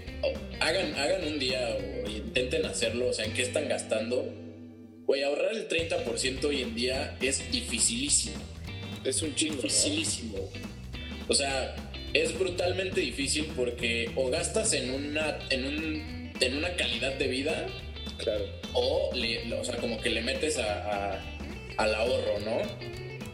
hagan, 0.59 0.93
hagan 0.95 1.23
un 1.23 1.39
día 1.39 1.77
o 2.05 2.09
intenten 2.09 2.65
hacerlo, 2.65 3.07
o 3.09 3.13
sea, 3.13 3.23
¿en 3.25 3.33
qué 3.33 3.43
están 3.43 3.69
gastando? 3.69 4.25
Güey, 5.05 5.23
ahorrar 5.23 5.53
el 5.53 5.67
30% 5.67 6.43
hoy 6.45 6.61
en 6.61 6.73
día 6.75 7.15
es 7.21 7.51
dificilísimo 7.51 8.35
Es 9.03 9.21
un 9.21 9.35
chingo, 9.35 9.55
¿no? 9.57 9.61
dificilísimo. 9.61 10.49
O 11.27 11.33
sea, 11.33 11.75
es 12.13 12.37
brutalmente 12.37 13.01
difícil 13.01 13.45
porque 13.55 14.09
o 14.15 14.29
gastas 14.29 14.73
en 14.73 14.89
una, 14.91 15.37
en 15.49 15.65
un, 15.65 16.31
en 16.39 16.57
una 16.57 16.75
calidad 16.75 17.13
de 17.15 17.27
vida 17.27 17.67
Claro. 18.17 18.45
o, 18.73 19.11
le, 19.13 19.53
o 19.53 19.63
sea, 19.63 19.75
como 19.77 19.99
que 20.01 20.09
le 20.09 20.21
metes 20.21 20.57
a, 20.57 21.13
a- 21.17 21.21
al 21.77 21.93
ahorro, 21.95 22.39
¿no? 22.39 22.61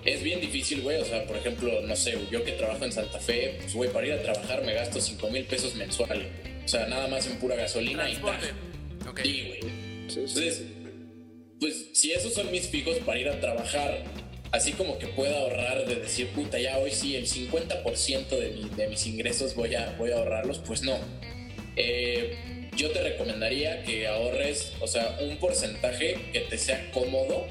Es 0.03 0.23
bien 0.23 0.41
difícil, 0.41 0.81
güey. 0.81 0.97
O 0.97 1.05
sea, 1.05 1.25
por 1.27 1.37
ejemplo, 1.37 1.81
no 1.83 1.95
sé, 1.95 2.17
yo 2.31 2.43
que 2.43 2.53
trabajo 2.53 2.83
en 2.83 2.91
Santa 2.91 3.19
Fe, 3.19 3.57
pues, 3.61 3.73
güey, 3.75 3.91
para 3.93 4.07
ir 4.07 4.13
a 4.13 4.21
trabajar 4.23 4.63
me 4.65 4.73
gasto 4.73 4.99
5 4.99 5.29
mil 5.29 5.43
pesos 5.45 5.75
mensuales. 5.75 6.27
O 6.65 6.67
sea, 6.67 6.87
nada 6.87 7.07
más 7.07 7.27
en 7.27 7.37
pura 7.37 7.55
gasolina 7.55 8.09
y 8.09 8.15
tal. 8.15 8.39
Sí, 9.23 9.43
güey. 9.47 9.61
Sí, 9.61 9.69
sí. 10.09 10.19
Entonces, 10.19 10.63
pues 11.61 11.85
si 11.93 12.11
esos 12.11 12.33
son 12.33 12.51
mis 12.51 12.67
fijos 12.67 12.97
para 13.05 13.17
ir 13.19 13.29
a 13.29 13.39
trabajar, 13.39 14.03
así 14.51 14.73
como 14.73 14.97
que 14.99 15.07
pueda 15.07 15.37
ahorrar 15.39 15.85
de 15.87 15.95
decir, 15.95 16.27
puta, 16.29 16.59
ya 16.59 16.77
hoy 16.79 16.91
sí, 16.91 17.15
el 17.15 17.27
50% 17.27 18.27
de, 18.37 18.49
mi- 18.49 18.69
de 18.75 18.87
mis 18.89 19.05
ingresos 19.07 19.55
voy 19.55 19.75
a, 19.75 19.95
voy 19.97 20.11
a 20.11 20.15
ahorrarlos, 20.15 20.59
pues 20.59 20.81
no. 20.81 20.97
Eh, 21.77 22.69
yo 22.75 22.89
te 22.91 23.01
recomendaría 23.01 23.83
que 23.83 24.07
ahorres, 24.07 24.73
o 24.81 24.87
sea, 24.87 25.17
un 25.21 25.37
porcentaje 25.37 26.15
que 26.33 26.41
te 26.41 26.57
sea 26.57 26.89
cómodo. 26.91 27.47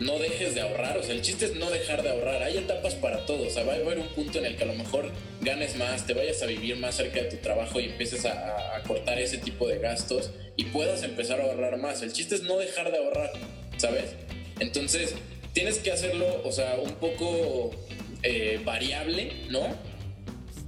No 0.00 0.18
dejes 0.18 0.54
de 0.54 0.60
ahorrar, 0.60 0.96
o 0.96 1.02
sea, 1.02 1.14
el 1.14 1.22
chiste 1.22 1.46
es 1.46 1.56
no 1.56 1.70
dejar 1.70 2.02
de 2.02 2.10
ahorrar. 2.10 2.42
Hay 2.42 2.56
etapas 2.56 2.94
para 2.94 3.26
todo, 3.26 3.46
o 3.46 3.50
sea, 3.50 3.64
va 3.64 3.72
a 3.72 3.76
haber 3.76 3.98
un 3.98 4.08
punto 4.08 4.38
en 4.38 4.46
el 4.46 4.56
que 4.56 4.64
a 4.64 4.66
lo 4.66 4.74
mejor 4.74 5.10
ganes 5.40 5.76
más, 5.76 6.06
te 6.06 6.14
vayas 6.14 6.40
a 6.42 6.46
vivir 6.46 6.76
más 6.76 6.96
cerca 6.96 7.20
de 7.22 7.30
tu 7.30 7.36
trabajo 7.38 7.80
y 7.80 7.86
empieces 7.86 8.24
a, 8.24 8.82
cortar 8.86 9.18
ese 9.18 9.38
tipo 9.38 9.68
de 9.68 9.78
gastos 9.78 10.30
y 10.56 10.64
puedas 10.66 11.02
empezar 11.02 11.40
a 11.40 11.44
ahorrar 11.44 11.78
más. 11.78 12.00
El 12.02 12.12
chiste 12.12 12.36
es 12.36 12.42
no 12.42 12.58
dejar 12.58 12.90
de 12.92 12.98
ahorrar, 12.98 13.32
¿sabes? 13.76 14.14
Entonces, 14.60 15.14
tienes 15.52 15.78
que 15.78 15.90
hacerlo, 15.90 16.42
o 16.44 16.52
sea, 16.52 16.78
un 16.82 16.94
poco 16.94 17.72
eh, 18.22 18.60
variable, 18.64 19.32
¿no? 19.50 19.66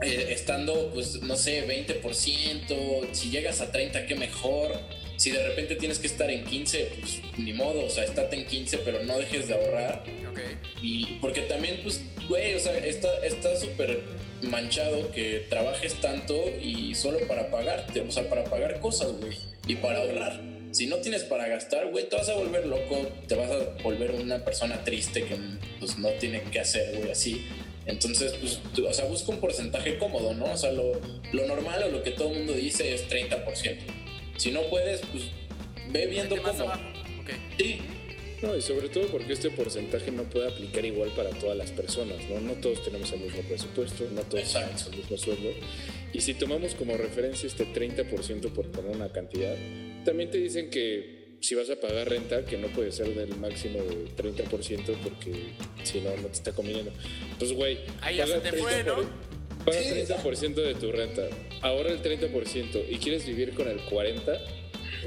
Eh, 0.02 0.28
estando, 0.30 0.90
pues, 0.92 1.22
no 1.22 1.36
sé, 1.36 1.66
20%, 1.66 3.08
si 3.12 3.30
llegas 3.30 3.60
a 3.60 3.70
30, 3.70 4.06
qué 4.06 4.14
mejor. 4.14 4.72
Si 5.20 5.30
de 5.30 5.46
repente 5.46 5.76
tienes 5.76 5.98
que 5.98 6.06
estar 6.06 6.30
en 6.30 6.44
15, 6.44 6.92
pues 6.98 7.20
ni 7.36 7.52
modo, 7.52 7.84
o 7.84 7.90
sea, 7.90 8.04
estate 8.04 8.36
en 8.36 8.46
15, 8.46 8.78
pero 8.78 9.02
no 9.02 9.18
dejes 9.18 9.48
de 9.48 9.52
ahorrar. 9.54 10.02
Ok. 10.30 10.38
Y 10.80 11.18
porque 11.20 11.42
también, 11.42 11.80
pues, 11.82 12.00
güey, 12.26 12.54
o 12.54 12.58
sea, 12.58 12.74
está 12.78 13.08
está 13.22 13.54
súper 13.54 14.00
manchado 14.40 15.12
que 15.12 15.44
trabajes 15.50 15.94
tanto 16.00 16.34
y 16.62 16.94
solo 16.94 17.18
para 17.28 17.50
pagarte, 17.50 18.00
o 18.00 18.10
sea, 18.10 18.30
para 18.30 18.44
pagar 18.44 18.80
cosas, 18.80 19.12
güey, 19.12 19.36
y 19.66 19.74
para 19.76 19.98
ahorrar. 19.98 20.40
Si 20.70 20.86
no 20.86 20.96
tienes 20.96 21.24
para 21.24 21.46
gastar, 21.48 21.90
güey, 21.90 22.08
te 22.08 22.16
vas 22.16 22.30
a 22.30 22.34
volver 22.36 22.64
loco, 22.64 23.06
te 23.28 23.34
vas 23.34 23.50
a 23.50 23.82
volver 23.82 24.12
una 24.12 24.42
persona 24.42 24.82
triste 24.84 25.24
que 25.24 25.36
pues 25.80 25.98
no 25.98 26.08
tiene 26.12 26.40
que 26.44 26.60
hacer, 26.60 26.96
güey, 26.96 27.10
así. 27.10 27.44
Entonces, 27.84 28.32
pues, 28.40 28.58
tú- 28.74 28.86
o 28.86 28.94
sea, 28.94 29.04
busca 29.04 29.32
un 29.32 29.40
porcentaje 29.40 29.98
cómodo, 29.98 30.32
¿no? 30.32 30.46
O 30.46 30.56
sea, 30.56 30.72
lo, 30.72 30.92
lo 31.32 31.46
normal 31.46 31.82
o 31.82 31.88
lo 31.90 32.02
que 32.02 32.12
todo 32.12 32.30
el 32.30 32.38
mundo 32.38 32.54
dice 32.54 32.94
es 32.94 33.06
30%. 33.08 33.76
Si 34.40 34.50
no 34.50 34.62
puedes, 34.70 35.00
pues, 35.12 35.24
ve 35.90 36.06
viendo 36.06 36.34
más 36.36 36.52
cómo. 36.52 36.64
abajo. 36.70 36.82
Ok. 37.20 37.30
Sí, 37.58 37.78
No, 38.40 38.56
y 38.56 38.62
sobre 38.62 38.88
todo 38.88 39.06
porque 39.08 39.34
este 39.34 39.50
porcentaje 39.50 40.10
no 40.10 40.22
puede 40.22 40.48
aplicar 40.48 40.82
igual 40.86 41.10
para 41.10 41.28
todas 41.28 41.54
las 41.58 41.72
personas, 41.72 42.16
¿no? 42.30 42.40
No 42.40 42.54
todos 42.54 42.82
tenemos 42.82 43.12
el 43.12 43.20
mismo 43.20 43.42
presupuesto, 43.42 44.04
no 44.14 44.22
todos 44.22 44.44
Exacto. 44.44 44.68
tenemos 44.68 44.86
el 44.86 44.96
mismo 44.96 45.16
sueldo. 45.18 45.50
Y 46.14 46.20
si 46.22 46.32
tomamos 46.32 46.74
como 46.74 46.96
referencia 46.96 47.46
este 47.46 47.66
30% 47.66 48.50
por 48.54 48.70
poner 48.70 48.96
una 48.96 49.12
cantidad, 49.12 49.54
también 50.06 50.30
te 50.30 50.38
dicen 50.38 50.70
que 50.70 51.36
si 51.40 51.54
vas 51.54 51.68
a 51.68 51.76
pagar 51.76 52.08
renta, 52.08 52.46
que 52.46 52.56
no 52.56 52.68
puede 52.68 52.92
ser 52.92 53.14
del 53.14 53.36
máximo 53.36 53.78
de 53.82 54.06
30% 54.16 54.96
porque 55.02 55.32
si 55.84 56.00
no, 56.00 56.16
no 56.16 56.28
te 56.28 56.32
está 56.32 56.52
conviniendo. 56.52 56.92
Pues, 57.38 57.52
güey, 57.52 57.80
Ahí 58.00 58.16
ya 58.16 58.26
se 58.26 58.38
te 58.40 58.52
fue, 58.54 58.84
¿no? 58.84 59.04
Pagas 59.64 59.84
Sí, 59.84 59.90
30% 59.90 60.54
de 60.54 60.74
tu 60.74 60.92
renta, 60.92 61.22
ahora 61.62 61.90
el 61.90 62.02
30% 62.02 62.84
y 62.88 62.96
quieres 62.98 63.26
vivir 63.26 63.52
con 63.54 63.68
el 63.68 63.80
40%, 63.80 64.38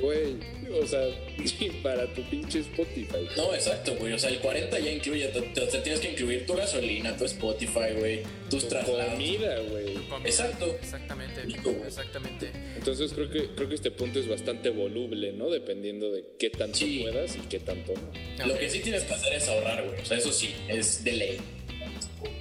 güey, 0.02 0.36
o 0.82 0.88
sea, 0.88 1.02
para 1.84 2.12
tu 2.14 2.24
pinche 2.30 2.60
Spotify. 2.60 3.28
No, 3.38 3.54
exacto, 3.54 3.96
güey. 4.00 4.14
O 4.14 4.18
sea, 4.20 4.30
el 4.32 4.40
40 4.40 4.80
ya 4.80 4.92
incluye, 4.92 5.28
te, 5.28 5.42
tienes 5.82 6.00
que 6.00 6.12
incluir 6.12 6.46
tu 6.46 6.56
gasolina, 6.56 7.16
tu 7.16 7.26
Spotify, 7.26 7.94
güey, 7.98 8.22
tus 8.50 8.64
Tu 8.64 8.70
traslados. 8.70 9.12
comida, 9.14 9.60
güey. 9.70 9.94
Comida. 10.10 10.30
Exacto. 10.30 10.76
Exactamente. 10.82 11.42
Exactamente. 11.86 12.52
Entonces 12.76 13.14
creo 13.14 13.30
que 13.30 13.50
creo 13.56 13.70
que 13.70 13.76
este 13.76 13.92
punto 13.92 14.20
es 14.20 14.28
bastante 14.28 14.70
voluble, 14.70 15.32
¿no? 15.34 15.50
Dependiendo 15.50 16.12
de 16.12 16.24
qué 16.40 16.50
tanto 16.50 16.78
Sí. 16.80 17.00
puedas 17.04 17.36
y 17.36 17.40
qué 17.48 17.60
tanto 17.60 17.94
no. 18.40 18.46
Lo 18.48 18.58
que 18.58 18.70
sí 18.70 18.80
tienes 18.80 19.04
que 19.04 19.14
hacer 19.14 19.34
es 19.34 19.48
ahorrar, 19.48 19.86
güey. 19.86 20.00
O 20.02 20.06
sea, 20.06 20.18
eso 20.18 20.32
sí, 20.32 20.54
es 20.68 21.04
de 21.04 21.12
ley. 21.14 21.38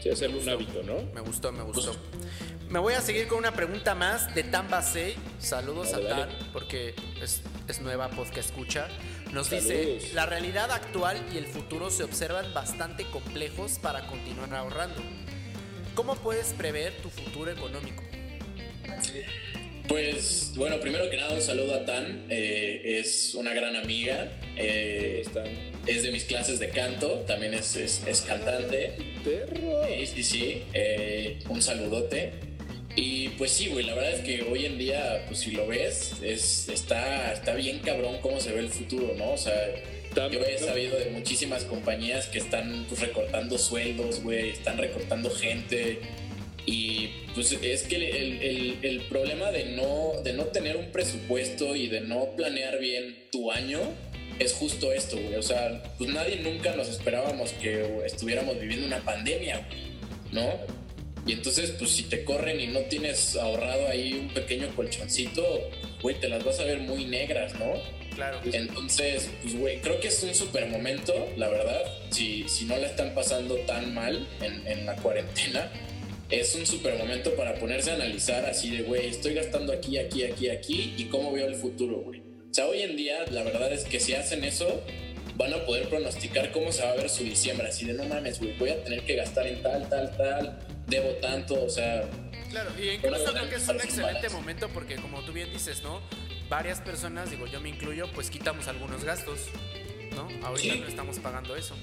Sí, 0.03 0.11
hacerlo 0.11 0.41
un 0.41 0.49
hábito, 0.49 0.83
¿no? 0.83 1.03
Me 1.15 1.21
gustó, 1.21 1.53
me 1.53 1.63
gustó. 1.63 1.95
Me 2.69 2.79
voy 2.79 2.95
a 2.95 3.01
seguir 3.01 3.29
con 3.29 3.39
una 3.39 3.53
pregunta 3.53 3.95
más 3.95 4.35
de 4.35 4.45
Tan 4.45 4.69
Basey. 4.71 5.15
Saludos 5.39 5.93
Dale, 5.93 6.07
a 6.07 6.17
dale. 6.17 6.37
Tan, 6.37 6.53
porque 6.53 6.95
es 7.21 7.43
es 7.69 7.81
nueva 7.81 8.09
podcast 8.11 8.51
escucha. 8.51 8.89
Nos 9.33 9.51
dice, 9.51 9.99
la 10.15 10.27
realidad 10.27 10.71
actual 10.71 11.17
y 11.33 11.39
el 11.39 11.47
futuro 11.47 11.91
se 11.91 12.05
observan 12.05 12.53
bastante 12.53 13.05
complejos 13.07 13.79
para 13.79 14.07
continuar 14.07 14.55
ahorrando. 14.55 15.01
¿Cómo 15.95 16.15
puedes 16.17 16.53
prever 16.53 16.95
tu 17.03 17.11
futuro 17.11 17.51
económico? 17.51 18.03
Pues 19.93 20.55
bueno, 20.57 20.81
primero 20.81 21.11
que 21.11 21.19
nada 21.19 21.35
un 21.35 21.43
saludo 21.43 21.75
a 21.75 21.85
Tan, 21.85 22.25
eh, 22.31 22.99
es 22.99 23.35
una 23.35 23.53
gran 23.53 23.77
amiga, 23.77 24.27
eh, 24.57 25.23
es 25.87 26.03
de 26.03 26.11
mis 26.11 26.25
clases 26.25 26.59
de 26.59 26.71
canto, 26.71 27.25
también 27.27 27.53
es, 27.53 27.77
es, 27.77 28.25
cantante. 28.27 28.95
Perro. 29.23 29.85
Sí, 29.87 30.07
sí, 30.07 30.23
sí, 30.23 30.63
eh, 30.73 31.41
un 31.51 31.61
saludote. 31.61 32.33
Y 32.97 33.29
pues 33.37 33.51
sí, 33.51 33.69
güey, 33.69 33.85
la 33.85 33.95
verdad 33.95 34.13
es 34.13 34.21
que 34.21 34.45
hoy 34.51 34.65
en 34.65 34.79
día, 34.79 35.27
pues 35.27 35.41
si 35.41 35.51
lo 35.51 35.67
ves, 35.67 36.15
es, 36.23 36.71
está, 36.71 37.35
está 37.35 37.53
bien 37.55 37.81
cabrón 37.81 38.17
cómo 38.23 38.41
se 38.41 38.51
ve 38.53 38.61
el 38.61 38.71
futuro, 38.71 39.13
¿no? 39.19 39.33
O 39.33 39.37
sea, 39.37 39.53
yo 40.31 40.41
he 40.41 40.57
sabido 40.57 40.99
de 40.99 41.11
muchísimas 41.11 41.65
compañías 41.65 42.29
que 42.29 42.39
están 42.39 42.87
pues, 42.89 43.03
recortando 43.03 43.59
sueldos, 43.59 44.23
güey, 44.23 44.49
están 44.49 44.79
recortando 44.79 45.29
gente. 45.29 45.99
Y 46.65 47.09
pues 47.35 47.53
es 47.53 47.83
que 47.83 47.97
el, 47.97 48.79
el, 48.83 49.01
problema 49.03 49.51
de 49.51 49.65
no, 49.77 50.13
de 50.23 50.33
no 50.33 50.45
tener 50.45 50.77
un 50.77 50.93
presupuesto 50.93 51.75
y 51.75 51.89
de 51.89 52.03
no 52.03 52.37
planear 52.37 52.79
bien 52.79 53.17
tu 53.33 53.51
año 53.51 53.81
es 54.39 54.53
justo 54.53 54.93
esto, 54.93 55.17
güey. 55.17 55.35
O 55.35 55.43
sea, 55.43 55.83
pues 55.99 56.11
nadie 56.11 56.37
nunca 56.37 56.75
nos 56.77 56.89
esperábamos 56.89 57.53
que 57.55 58.05
estuviéramos 58.05 58.61
viviendo 58.61 58.87
una 58.87 59.01
pandemia, 59.01 59.67
¿no? 60.31 60.61
Y 61.27 61.33
entonces, 61.33 61.73
pues 61.79 61.91
si 61.91 62.05
te 62.05 62.25
corren 62.25 62.61
y 62.61 62.69
no 62.69 62.81
tienes 62.81 63.37
ahorrado 63.37 63.89
ahí 63.89 64.13
un 64.15 64.29
pequeño 64.29 64.75
colchoncito, 64.75 65.43
güey, 66.01 66.19
te 66.19 66.29
las 66.29 66.45
vas 66.45 66.59
a 66.61 66.65
ver 66.65 66.79
muy 66.79 67.05
negras, 67.05 67.55
¿no? 67.55 67.75
Claro. 68.15 68.41
Entonces, 68.53 69.31
pues, 69.43 69.57
güey, 69.57 69.81
creo 69.81 70.01
que 70.01 70.09
es 70.09 70.23
un 70.23 70.35
super 70.35 70.67
momento, 70.67 71.15
la 71.37 71.49
verdad. 71.49 71.83
Si, 72.11 72.49
si 72.49 72.67
no 72.67 72.77
la 72.77 72.89
están 72.89 73.15
pasando 73.15 73.57
tan 73.67 73.95
mal 73.95 74.29
en, 74.41 74.67
en 74.67 74.85
la 74.85 74.97
cuarentena, 74.97 75.71
es 76.33 76.55
un 76.55 76.65
super 76.65 76.97
momento 76.97 77.35
para 77.37 77.55
ponerse 77.57 77.91
a 77.91 77.95
analizar 77.95 78.47
así 78.47 78.75
de, 78.75 78.83
güey, 78.85 79.07
estoy 79.07 79.35
gastando 79.35 79.71
aquí, 79.71 79.99
aquí, 79.99 80.25
aquí, 80.25 80.49
aquí 80.49 80.95
y 80.97 81.05
cómo 81.05 81.31
veo 81.31 81.47
el 81.47 81.55
futuro, 81.55 82.01
güey. 82.01 82.21
O 82.21 82.55
sea, 82.55 82.67
hoy 82.67 82.81
en 82.81 82.97
día 82.97 83.27
la 83.31 83.43
verdad 83.43 83.71
es 83.71 83.85
que 83.85 84.01
si 84.01 84.15
hacen 84.15 84.43
eso, 84.43 84.83
van 85.37 85.53
a 85.53 85.65
poder 85.67 85.91
pronosticar 85.91 86.51
cómo 86.51 86.73
se 86.73 86.83
va 86.85 86.93
a 86.93 86.95
ver 86.95 87.11
su 87.11 87.23
diciembre. 87.23 87.69
Así 87.69 87.85
de, 87.85 87.93
no 87.93 88.07
mames, 88.07 88.39
güey, 88.39 88.57
voy 88.57 88.71
a 88.71 88.83
tener 88.83 89.05
que 89.05 89.15
gastar 89.15 89.47
en 89.47 89.63
tal, 89.63 89.87
tal, 89.91 90.17
tal, 90.17 90.59
debo 90.87 91.11
tanto, 91.17 91.63
o 91.63 91.69
sea... 91.69 92.09
Claro, 92.49 92.71
y 92.83 92.89
incluso 92.89 93.33
creo 93.33 93.51
que 93.51 93.57
es 93.57 93.69
un 93.69 93.77
excelente 93.77 94.29
momento 94.31 94.71
porque 94.71 94.97
como 94.97 95.21
tú 95.21 95.33
bien 95.33 95.53
dices, 95.53 95.83
¿no? 95.83 96.01
Varias 96.49 96.81
personas, 96.81 97.31
digo 97.31 97.47
yo 97.47 97.61
me 97.61 97.69
incluyo, 97.69 98.11
pues 98.15 98.31
quitamos 98.31 98.69
algunos 98.69 99.05
gastos, 99.05 99.49
¿no? 100.15 100.29
Ahorita 100.47 100.77
no 100.77 100.87
estamos 100.87 101.19
pagando 101.19 101.57
eso. 101.57 101.75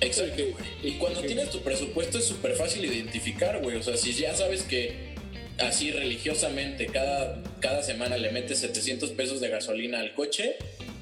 Exacto, 0.00 0.42
Y 0.82 0.92
cuando 0.92 1.22
tienes 1.22 1.50
tu 1.50 1.60
presupuesto 1.60 2.18
es 2.18 2.24
súper 2.24 2.54
fácil 2.56 2.84
identificar, 2.84 3.60
güey. 3.62 3.76
O 3.76 3.82
sea, 3.82 3.96
si 3.96 4.12
ya 4.12 4.34
sabes 4.34 4.62
que 4.62 5.14
así 5.58 5.92
religiosamente 5.92 6.86
cada, 6.86 7.42
cada 7.60 7.82
semana 7.82 8.16
le 8.16 8.30
metes 8.30 8.58
700 8.58 9.10
pesos 9.10 9.40
de 9.40 9.48
gasolina 9.48 10.00
al 10.00 10.14
coche, 10.14 10.56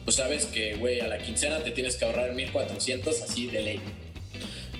pues 0.05 0.17
sabes 0.17 0.47
que, 0.47 0.75
güey, 0.75 1.01
a 1.01 1.07
la 1.07 1.19
quincena 1.19 1.63
te 1.63 1.71
tienes 1.71 1.97
que 1.97 2.05
ahorrar 2.05 2.35
1400 2.35 3.23
así 3.23 3.47
de 3.47 3.63
ley. 3.63 3.81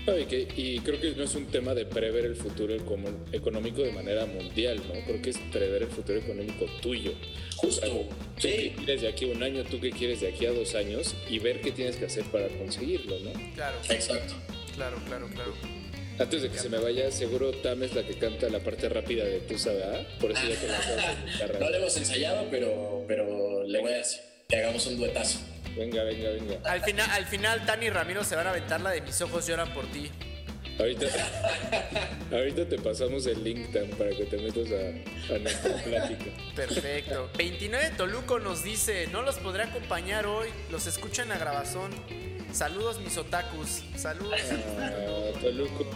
Y, 0.07 0.79
creo 0.81 1.01
que 1.01 1.13
no 1.13 1.25
es 1.25 1.35
un 1.35 1.47
tema 1.47 1.75
de 1.75 1.87
prever 1.87 2.25
el 2.25 2.37
futuro 2.37 2.75
económico 3.33 3.83
de 3.83 3.93
manera 3.93 4.27
mundial, 4.27 4.81
¿no? 4.89 4.95
Creo 5.07 5.23
que 5.23 5.31
es 5.31 5.39
prever 5.53 5.83
el 5.83 5.89
futuro 5.89 6.19
económico 6.19 6.67
tuyo. 6.81 7.13
Justo. 7.57 7.87
tú 7.87 8.09
qué 8.41 8.75
quieres 8.77 9.03
de 9.03 9.09
aquí 9.09 9.31
a 9.31 9.35
un 9.35 9.43
año, 9.43 9.63
tú 9.65 9.81
qué 9.81 9.91
quieres 9.91 10.21
de 10.21 10.29
aquí 10.29 10.47
a 10.47 10.53
dos 10.53 10.75
años 10.75 11.15
y 11.29 11.39
ver 11.39 11.61
qué 11.61 11.71
tienes 11.71 11.97
que 11.97 12.07
hacer 12.07 12.25
para 12.25 12.49
conseguirlo, 12.49 13.19
¿no? 13.21 13.33
Claro. 13.55 13.77
Exacto. 13.89 14.35
Claro, 14.75 14.99
claro, 15.07 15.29
claro. 15.29 15.55
Antes 16.19 16.43
de 16.43 16.51
que 16.51 16.59
se 16.59 16.69
me 16.69 16.79
vaya, 16.79 17.11
seguro 17.11 17.53
Tam 17.53 17.83
es 17.83 17.95
la 17.95 18.07
que 18.07 18.15
canta 18.15 18.49
la 18.49 18.61
parte 18.61 18.89
rápida 18.89 19.25
de 19.25 19.41
tu 19.41 19.55
¿verdad? 19.55 20.07
Por 20.21 20.33
eso 20.33 20.43
ya 20.47 20.57
te 20.57 20.69
la 20.69 21.59
No 21.61 21.71
lo 21.71 21.77
hemos 21.77 21.97
ensayado, 21.97 22.47
pero, 22.51 23.05
pero 23.09 23.65
le 23.65 23.81
voy 23.81 23.93
a 23.93 23.97
decir 23.97 24.21
que 24.49 24.57
hagamos 24.57 24.87
un 24.87 24.99
duetazo. 24.99 25.39
Venga, 25.77 26.05
venga, 26.05 26.31
venga. 26.31 26.71
Al 26.71 26.83
final, 26.83 27.11
al 27.11 27.27
final, 27.27 27.67
Tani 27.67 27.87
y 27.87 27.91
Ramiro 27.91 28.25
se 28.25 28.37
van 28.37 28.47
a 28.47 28.51
aventar 28.51 28.81
la 28.81 28.91
de 28.91 29.01
mis 29.01 29.21
ojos 29.23 29.47
lloran 29.47 29.73
por 29.73 29.87
ti. 29.87 30.11
Ahorita, 30.79 31.07
ahorita 32.33 32.69
te 32.69 32.79
pasamos 32.79 33.27
el 33.27 33.45
link 33.45 33.69
para 33.99 34.11
que 34.11 34.25
te 34.25 34.39
metas 34.39 34.69
a, 34.73 35.35
a 35.35 35.39
nuestra 35.39 35.75
plática. 35.77 36.31
Perfecto. 36.57 37.31
29 37.37 37.93
Toluco 37.97 38.39
nos 38.39 38.65
dice, 38.65 39.07
no 39.09 39.23
los 39.23 39.37
podré 39.37 39.65
acompañar 39.65 40.27
hoy, 40.27 40.49
los 40.71 40.87
escuchan 40.87 41.31
a 41.31 41.39
grabazón. 41.39 41.91
Saludos 42.53 43.01
mis 43.01 43.17
otakus. 43.17 43.83
Saludos. 43.97 44.41
Ah, 44.79 45.39
Toluco. 45.41 45.87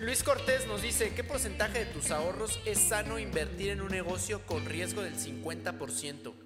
Luis 0.00 0.22
Cortés 0.22 0.66
nos 0.66 0.82
dice, 0.82 1.12
¿qué 1.14 1.24
porcentaje 1.24 1.80
de 1.80 1.86
tus 1.86 2.10
ahorros 2.10 2.60
es 2.66 2.78
sano 2.78 3.18
invertir 3.18 3.70
en 3.70 3.80
un 3.80 3.90
negocio 3.90 4.44
con 4.44 4.66
riesgo 4.66 5.02
del 5.02 5.14
50%? 5.16 6.45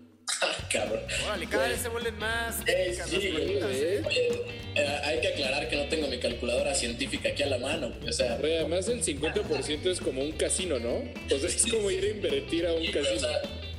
Cabrón. 0.71 1.01
Órale, 1.27 1.47
cada 1.47 1.68
vez 1.68 1.81
se 1.81 1.89
vuelven 1.89 2.16
más. 2.18 2.61
Eh, 2.66 4.03
hay 5.05 5.21
que 5.21 5.29
aclarar 5.29 5.68
que 5.68 5.77
no 5.77 5.85
tengo 5.87 6.07
mi 6.07 6.18
calculadora 6.18 6.75
científica 6.75 7.31
aquí 7.31 7.43
a 7.43 7.47
la 7.47 7.59
mano. 7.59 7.93
O 8.07 8.12
sea, 8.12 8.35
además 8.35 8.89
el 8.89 9.03
50% 9.03 9.87
es 9.87 10.01
como 10.01 10.23
un 10.23 10.33
casino, 10.33 10.79
¿no? 10.79 11.03
O 11.35 11.39
sea, 11.39 11.49
es 11.49 11.66
como 11.66 11.91
ir 11.91 12.05
a 12.05 12.09
invertir 12.09 12.66
a 12.66 12.73
un 12.75 12.87
casino. 12.87 13.29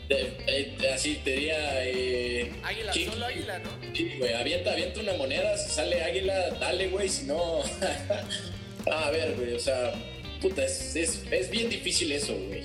Eh, 0.09 0.77
así 0.93 1.21
te 1.23 1.31
diría. 1.31 1.85
Eh, 1.85 2.51
águila, 2.63 2.93
solo 2.93 3.25
águila, 3.25 3.59
¿no? 3.59 3.69
Sí, 3.95 4.15
güey, 4.17 4.33
avienta, 4.33 4.73
avienta 4.73 4.99
una 4.99 5.13
moneda, 5.13 5.57
si 5.57 5.71
sale 5.71 6.03
águila, 6.03 6.49
dale, 6.59 6.89
güey, 6.89 7.07
si 7.07 7.25
no. 7.25 7.61
a 8.91 9.11
ver, 9.11 9.35
güey, 9.35 9.53
o 9.53 9.59
sea, 9.59 9.93
puta, 10.41 10.65
es, 10.65 10.97
es, 10.97 11.23
es 11.31 11.49
bien 11.49 11.69
difícil 11.69 12.11
eso, 12.11 12.35
güey. 12.35 12.63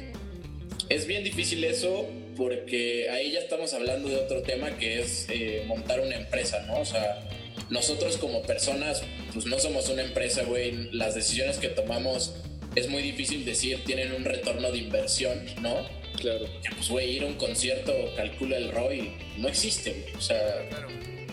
Es 0.89 1.07
bien 1.07 1.23
difícil 1.23 1.63
eso 1.63 2.09
porque 2.37 3.09
ahí 3.11 3.33
ya 3.33 3.41
estamos 3.41 3.73
hablando 3.75 4.09
de 4.09 4.17
otro 4.17 4.43
tema 4.43 4.77
que 4.77 5.01
es 5.01 5.27
eh, 5.29 5.65
montar 5.67 6.01
una 6.01 6.17
empresa, 6.17 6.63
¿no? 6.67 6.81
O 6.81 6.85
sea, 6.85 7.27
nosotros 7.71 8.17
como 8.19 8.43
personas, 8.43 9.03
pues 9.33 9.47
no 9.47 9.59
somos 9.59 9.89
una 9.89 10.03
empresa, 10.03 10.45
güey. 10.45 10.91
Las 10.93 11.15
decisiones 11.15 11.59
que 11.59 11.69
tomamos 11.69 12.35
es 12.75 12.89
muy 12.89 13.03
difícil 13.03 13.45
decir 13.45 13.83
tienen 13.85 14.13
un 14.13 14.25
retorno 14.25 14.71
de 14.71 14.79
inversión, 14.79 15.45
¿no? 15.61 15.77
Claro. 16.21 16.47
pues, 16.75 16.89
güey, 16.89 17.17
ir 17.17 17.25
a 17.25 17.27
un 17.27 17.35
concierto, 17.35 17.93
calcula 18.17 18.57
el 18.57 18.71
ROI, 18.71 19.13
no 19.39 19.49
existe, 19.49 19.93
güey. 19.93 20.15
O 20.15 20.21
sea, 20.21 20.39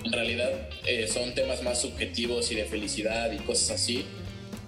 en 0.04 0.12
realidad 0.12 0.70
eh, 0.86 1.08
son 1.08 1.34
temas 1.34 1.64
más 1.64 1.82
subjetivos 1.82 2.52
y 2.52 2.56
de 2.56 2.66
felicidad 2.66 3.32
y 3.32 3.38
cosas 3.38 3.82
así. 3.82 4.06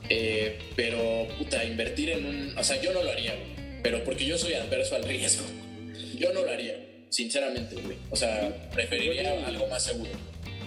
Eh, 0.10 0.60
pero, 0.76 1.28
puta, 1.38 1.64
invertir 1.64 2.12
en 2.12 2.26
un. 2.26 2.58
O 2.58 2.64
sea, 2.64 2.80
yo 2.82 2.94
no 2.94 3.04
lo 3.04 3.12
haría, 3.12 3.34
güey. 3.34 3.82
Pero 3.82 4.04
porque 4.04 4.26
yo 4.26 4.38
soy 4.38 4.54
adverso 4.54 4.96
al 4.96 5.04
riesgo. 5.04 5.46
Yo 6.18 6.34
no 6.34 6.44
lo 6.44 6.52
haría, 6.52 6.76
sinceramente, 7.10 7.76
güey. 7.76 7.98
O 8.10 8.16
sea, 8.16 8.70
preferiría 8.72 9.46
algo 9.48 9.68
más 9.68 9.84
seguro. 9.84 10.12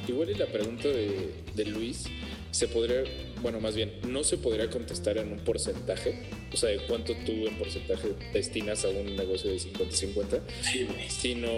Igual 0.07 0.31
y 0.31 0.35
la 0.35 0.47
pregunta 0.47 0.89
de, 0.89 1.33
de 1.55 1.65
Luis 1.67 2.05
se 2.51 2.67
podría, 2.67 3.05
bueno, 3.43 3.61
más 3.61 3.77
bien, 3.77 3.93
no 4.09 4.25
se 4.25 4.39
podría 4.39 4.71
contestar 4.71 5.19
en 5.19 5.33
un 5.33 5.39
porcentaje, 5.41 6.15
o 6.53 6.57
sea, 6.57 6.71
de 6.71 6.79
cuánto 6.79 7.15
tú 7.27 7.47
en 7.47 7.57
porcentaje 7.59 8.09
destinas 8.33 8.85
a 8.85 8.89
un 8.89 9.17
negocio 9.17 9.51
de 9.51 9.59
50-50, 9.59 10.41
sino 11.09 11.49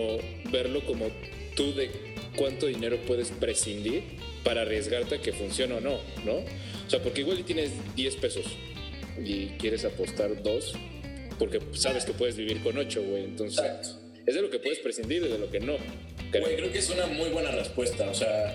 verlo 0.51 0.85
como 0.85 1.07
tú 1.55 1.73
de 1.75 1.91
cuánto 2.37 2.67
dinero 2.67 2.99
puedes 3.07 3.31
prescindir 3.31 4.03
para 4.45 4.63
arriesgarte 4.63 5.17
a 5.17 5.21
que 5.21 5.33
funcione 5.33 5.75
o 5.75 5.81
no, 5.81 6.01
¿no? 6.25 6.39
O 6.87 6.91
sea, 6.91 7.03
porque 7.03 7.21
igual 7.21 7.45
tienes 7.45 7.71
10 7.95 8.17
pesos 8.17 8.47
y 9.25 9.47
quieres 9.59 9.85
apostar 9.85 10.43
2, 10.43 10.75
porque 11.41 11.61
sabes 11.73 12.05
que 12.05 12.13
puedes 12.13 12.37
vivir 12.37 12.63
con 12.63 12.79
8, 12.79 13.03
güey, 13.03 13.25
entonces... 13.25 13.97
Es 14.27 14.35
de 14.37 14.43
lo 14.43 14.51
que 14.51 14.61
puedes 14.61 14.79
prescindir 14.79 15.25
y 15.25 15.29
de 15.29 15.39
lo 15.39 15.51
que 15.51 15.59
no. 15.59 15.77
Güey, 16.31 16.55
creo 16.55 16.71
que 16.71 16.79
es 16.79 16.91
una 16.91 17.07
muy 17.07 17.31
buena 17.31 17.51
respuesta, 17.51 18.09
o 18.09 18.15
sea 18.15 18.55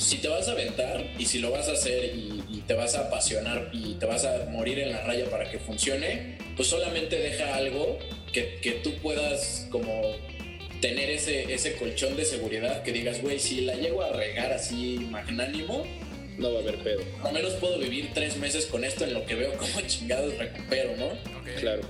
si 0.00 0.16
te 0.16 0.28
vas 0.28 0.48
a 0.48 0.52
aventar 0.52 1.04
y 1.18 1.26
si 1.26 1.38
lo 1.40 1.50
vas 1.50 1.68
a 1.68 1.72
hacer 1.72 2.12
y, 2.14 2.40
te 2.66 2.74
vas 2.74 2.94
a 2.94 3.08
apasionar 3.08 3.68
y 3.72 3.94
te 3.94 4.06
vas 4.06 4.24
a 4.24 4.46
morir 4.48 4.78
en 4.78 4.92
la 4.92 5.02
raya 5.02 5.24
para 5.28 5.50
que 5.50 5.58
funcione, 5.58 6.38
pues 6.54 6.68
solamente 6.68 7.18
deja 7.18 7.56
algo 7.56 7.98
que, 8.32 8.60
que 8.62 8.72
tú 8.72 8.94
puedas 9.02 9.66
como 9.70 10.14
tener 10.80 11.10
ese, 11.10 11.52
ese 11.52 11.74
colchón 11.74 12.16
de 12.16 12.24
seguridad 12.24 12.84
que 12.84 12.92
digas, 12.92 13.20
güey, 13.22 13.40
si 13.40 13.62
la 13.62 13.74
llego 13.74 14.02
a 14.02 14.12
regar 14.12 14.52
así 14.52 14.98
magnánimo, 15.10 15.84
no 16.38 16.52
va 16.52 16.60
a 16.60 16.62
haber 16.62 16.76
pedo. 16.76 17.02
Al 17.24 17.32
menos 17.32 17.54
puedo 17.54 17.76
vivir 17.78 18.10
tres 18.14 18.36
meses 18.36 18.66
con 18.66 18.84
esto 18.84 19.04
en 19.04 19.14
lo 19.14 19.26
que 19.26 19.34
veo 19.34 19.52
como 19.54 19.80
chingados 19.86 20.38
recupero, 20.38 20.96
¿no? 20.96 21.10
Claro. 21.58 21.82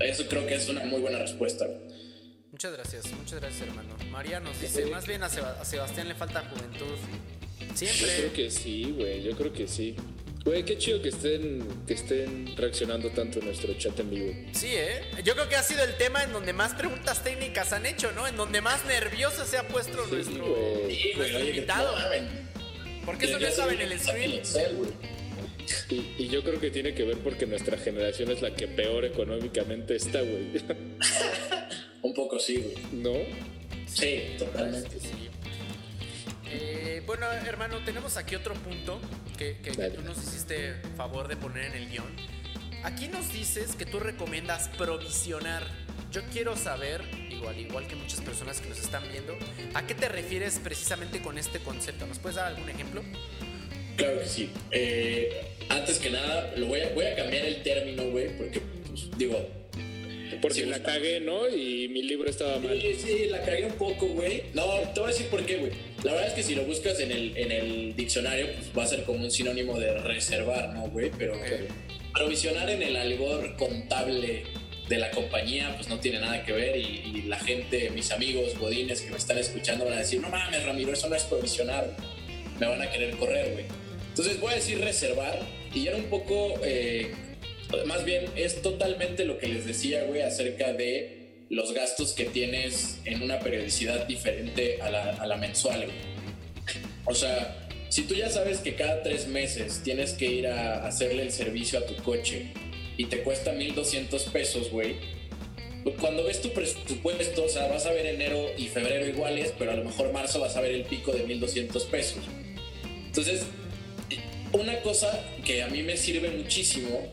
Eso 0.00 0.26
creo 0.28 0.46
que 0.46 0.54
es 0.54 0.68
una 0.68 0.84
muy 0.84 1.00
buena 1.00 1.18
respuesta. 1.18 1.66
Muchas 2.52 2.72
gracias, 2.72 3.06
muchas 3.12 3.40
gracias, 3.40 3.68
hermano. 3.68 3.96
María 4.10 4.40
nos 4.40 4.60
dice, 4.60 4.86
más 4.86 5.06
bien 5.06 5.22
a, 5.22 5.28
Sebastián 5.28 6.08
le 6.08 6.14
falta 6.14 6.42
juventud. 6.50 6.96
Siempre. 7.74 8.06
Yo 8.08 8.16
creo 8.16 8.32
que 8.32 8.50
sí, 8.50 8.94
güey, 8.96 9.22
yo 9.22 9.36
creo 9.36 9.52
que 9.52 9.68
sí. 9.68 9.94
Güey, 10.44 10.64
qué 10.64 10.78
chido 10.78 11.02
que 11.02 11.10
estén, 11.10 11.66
que 11.86 11.94
estén 11.94 12.56
reaccionando 12.56 13.10
tanto 13.10 13.40
en 13.40 13.44
nuestro 13.46 13.74
chat 13.74 13.98
en 14.00 14.10
vivo. 14.10 14.32
Sí, 14.52 14.68
¿eh? 14.72 15.02
Yo 15.22 15.34
creo 15.34 15.48
que 15.50 15.56
ha 15.56 15.62
sido 15.62 15.84
el 15.84 15.94
tema 15.96 16.24
en 16.24 16.32
donde 16.32 16.54
más 16.54 16.74
preguntas 16.74 17.22
técnicas 17.22 17.72
han 17.74 17.84
hecho, 17.84 18.10
¿no? 18.12 18.26
En 18.26 18.36
donde 18.36 18.62
más 18.62 18.84
nervioso 18.86 19.44
se 19.44 19.58
ha 19.58 19.68
puesto 19.68 20.02
Sí, 20.06 20.10
nuestro. 20.10 20.34
Sí, 20.88 21.12
nuestro 21.16 21.38
oye, 21.38 21.44
que 21.52 21.56
invitado. 21.56 21.92
no 21.92 22.02
mamen. 22.02 22.48
Porque 23.04 23.26
eso 23.26 23.34
no 23.34 23.40
ya 23.40 23.48
estaba 23.48 23.68
se 23.70 23.74
en 23.74 23.92
el 23.92 24.00
stream. 24.00 24.32
Y, 25.88 26.14
y 26.18 26.28
yo 26.28 26.42
creo 26.42 26.60
que 26.60 26.70
tiene 26.70 26.94
que 26.94 27.04
ver 27.04 27.18
porque 27.18 27.46
nuestra 27.46 27.76
generación 27.78 28.30
es 28.30 28.42
la 28.42 28.54
que 28.54 28.66
peor 28.68 29.04
económicamente 29.04 29.96
está, 29.96 30.20
güey. 30.20 30.52
Un 32.02 32.14
poco 32.14 32.38
sí, 32.38 32.56
güey. 32.56 33.02
¿No? 33.02 33.12
Sí, 33.86 34.36
totalmente. 34.38 34.98
Sí. 35.00 35.28
Eh, 36.52 37.02
bueno, 37.06 37.30
hermano, 37.30 37.78
tenemos 37.84 38.16
aquí 38.16 38.34
otro 38.34 38.54
punto 38.54 39.00
que, 39.38 39.58
que- 39.58 39.70
que 39.72 39.90
tú 39.90 40.02
nos 40.02 40.18
hiciste 40.18 40.74
favor 40.96 41.28
de 41.28 41.36
poner 41.36 41.64
en 41.66 41.74
el 41.74 41.90
guion. 41.90 42.16
Aquí 42.82 43.08
nos 43.08 43.32
dices 43.32 43.76
que 43.76 43.84
tú 43.86 44.00
recomiendas 44.00 44.68
provisionar. 44.70 45.64
Yo 46.10 46.22
quiero 46.32 46.56
saber, 46.56 47.02
igual, 47.30 47.58
igual 47.60 47.86
que 47.86 47.94
muchas 47.94 48.20
personas 48.20 48.60
que 48.60 48.68
nos 48.68 48.80
están 48.80 49.04
viendo, 49.12 49.36
¿a 49.74 49.86
qué 49.86 49.94
te 49.94 50.08
refieres 50.08 50.58
precisamente 50.58 51.20
con 51.20 51.38
este 51.38 51.60
concepto? 51.60 52.06
¿Nos 52.06 52.18
puedes 52.18 52.36
dar 52.36 52.46
algún 52.46 52.68
ejemplo? 52.68 53.02
Claro 54.00 54.20
que 54.20 54.26
sí. 54.26 54.50
Eh, 54.70 55.30
antes 55.68 55.98
que 55.98 56.10
nada, 56.10 56.52
lo 56.56 56.66
voy 56.66 56.80
a, 56.80 56.88
voy 56.90 57.04
a 57.04 57.14
cambiar 57.14 57.44
el 57.44 57.62
término, 57.62 58.04
güey, 58.10 58.36
porque, 58.36 58.60
pues, 58.88 59.08
digo, 59.16 59.46
Porque 60.40 60.64
la 60.64 60.82
cagué, 60.82 61.20
¿no? 61.20 61.48
Y 61.48 61.88
mi 61.88 62.02
libro 62.02 62.30
estaba 62.30 62.58
mal. 62.58 62.80
Sí, 62.80 62.94
sí, 62.94 63.26
la 63.28 63.42
cagué 63.42 63.66
un 63.66 63.74
poco, 63.74 64.06
güey. 64.06 64.44
No, 64.54 64.64
te 64.94 65.00
voy 65.00 65.10
a 65.10 65.12
decir 65.12 65.26
por 65.26 65.44
qué, 65.44 65.56
güey. 65.56 65.72
La 66.02 66.12
verdad 66.12 66.28
es 66.28 66.34
que 66.34 66.42
si 66.42 66.54
lo 66.54 66.64
buscas 66.64 66.98
en 67.00 67.12
el, 67.12 67.36
en 67.36 67.52
el 67.52 67.94
diccionario, 67.94 68.46
pues 68.54 68.70
va 68.76 68.84
a 68.84 68.86
ser 68.86 69.02
como 69.04 69.22
un 69.22 69.30
sinónimo 69.30 69.78
de 69.78 69.98
reservar, 69.98 70.72
¿no, 70.72 70.88
güey? 70.88 71.10
Pero 71.18 71.34
provisionar 72.14 72.70
en 72.70 72.82
el 72.82 72.96
albor 72.96 73.54
contable 73.56 74.44
de 74.88 74.98
la 74.98 75.10
compañía, 75.10 75.74
pues 75.76 75.88
no 75.88 76.00
tiene 76.00 76.20
nada 76.20 76.42
que 76.42 76.52
ver. 76.52 76.76
Y, 76.76 77.12
y 77.14 77.22
la 77.28 77.38
gente, 77.38 77.90
mis 77.90 78.10
amigos 78.10 78.58
godines 78.58 79.02
que 79.02 79.10
me 79.10 79.18
están 79.18 79.36
escuchando 79.36 79.84
van 79.84 79.94
a 79.94 79.98
decir, 79.98 80.20
no 80.20 80.30
mames, 80.30 80.64
Ramiro, 80.64 80.92
eso 80.92 81.08
no 81.08 81.16
es 81.16 81.24
provisionar. 81.24 81.94
Me 82.58 82.66
van 82.66 82.80
a 82.80 82.90
querer 82.90 83.14
correr, 83.16 83.52
güey. 83.52 83.79
Entonces 84.20 84.38
voy 84.38 84.52
a 84.52 84.56
decir 84.56 84.78
reservar. 84.80 85.38
Y 85.74 85.86
era 85.86 85.96
un 85.96 86.04
poco... 86.04 86.60
eh, 86.62 87.10
más 87.86 88.04
bien 88.04 88.26
es 88.36 88.60
totalmente 88.60 89.24
lo 89.24 89.38
que 89.38 89.46
les 89.46 89.64
decía, 89.64 90.04
güey, 90.04 90.20
acerca 90.20 90.74
de 90.74 91.46
los 91.48 91.72
gastos 91.72 92.12
que 92.12 92.24
tienes 92.24 92.98
en 93.06 93.22
una 93.22 93.38
periodicidad 93.38 94.06
diferente 94.06 94.82
a 94.82 94.90
la, 94.90 95.10
a 95.12 95.26
la 95.26 95.36
mensual, 95.38 95.86
güey. 95.86 95.96
O 97.06 97.14
sea, 97.14 97.68
si 97.88 98.02
tú 98.02 98.14
ya 98.14 98.28
sabes 98.28 98.58
que 98.58 98.74
cada 98.74 99.02
tres 99.02 99.26
meses 99.26 99.80
tienes 99.82 100.12
que 100.12 100.26
ir 100.26 100.48
a 100.48 100.86
hacerle 100.86 101.22
el 101.22 101.32
servicio 101.32 101.78
a 101.78 101.86
tu 101.86 101.94
coche 102.02 102.52
y 102.98 103.06
te 103.06 103.22
cuesta 103.22 103.52
1200 103.52 104.22
pesos, 104.24 104.70
güey. 104.70 104.96
Cuando 105.98 106.24
ves 106.24 106.42
tu 106.42 106.50
presupuesto, 106.50 107.44
o 107.44 107.48
sea, 107.48 107.68
vas 107.68 107.86
a 107.86 107.92
ver 107.92 108.04
enero 108.04 108.50
y 108.58 108.66
febrero 108.66 109.06
iguales, 109.06 109.54
pero 109.58 109.70
a 109.70 109.76
lo 109.76 109.84
mejor 109.84 110.12
marzo 110.12 110.40
vas 110.40 110.56
a 110.56 110.60
ver 110.60 110.72
el 110.72 110.84
pico 110.84 111.10
de 111.10 111.22
1200 111.22 111.84
pesos. 111.84 112.18
Entonces, 113.06 113.46
una 114.52 114.80
cosa 114.82 115.24
que 115.44 115.62
a 115.62 115.68
mí 115.68 115.82
me 115.82 115.96
sirve 115.96 116.30
muchísimo 116.30 117.10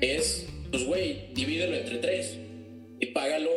es, 0.00 0.46
pues, 0.70 0.84
güey, 0.84 1.28
divídelo 1.34 1.76
entre 1.76 1.98
tres 1.98 2.36
y 2.98 3.06
págalo 3.06 3.50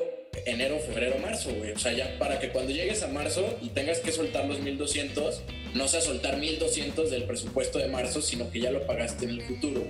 enero, 0.46 0.80
febrero, 0.80 1.18
marzo, 1.20 1.52
güey. 1.54 1.72
O 1.72 1.80
sea, 1.80 1.94
ya 1.94 2.18
para 2.18 2.40
que 2.40 2.50
cuando 2.50 2.72
llegues 2.72 3.04
a 3.04 3.08
marzo 3.08 3.58
y 3.62 3.70
tengas 3.70 4.00
que 4.00 4.12
soltar 4.12 4.46
los 4.46 4.60
1200, 4.60 5.42
no 5.74 5.88
sea 5.88 6.02
soltar 6.02 6.38
1200 6.38 7.10
del 7.12 7.24
presupuesto 7.24 7.80
de 7.80 7.88
marzo, 7.88 8.22
sino 8.22 8.50
que 8.50 8.60
ya 8.60 8.72
lo 8.72 8.86
pagaste 8.86 9.26
en 9.26 9.32
el 9.32 9.42
futuro. 9.42 9.84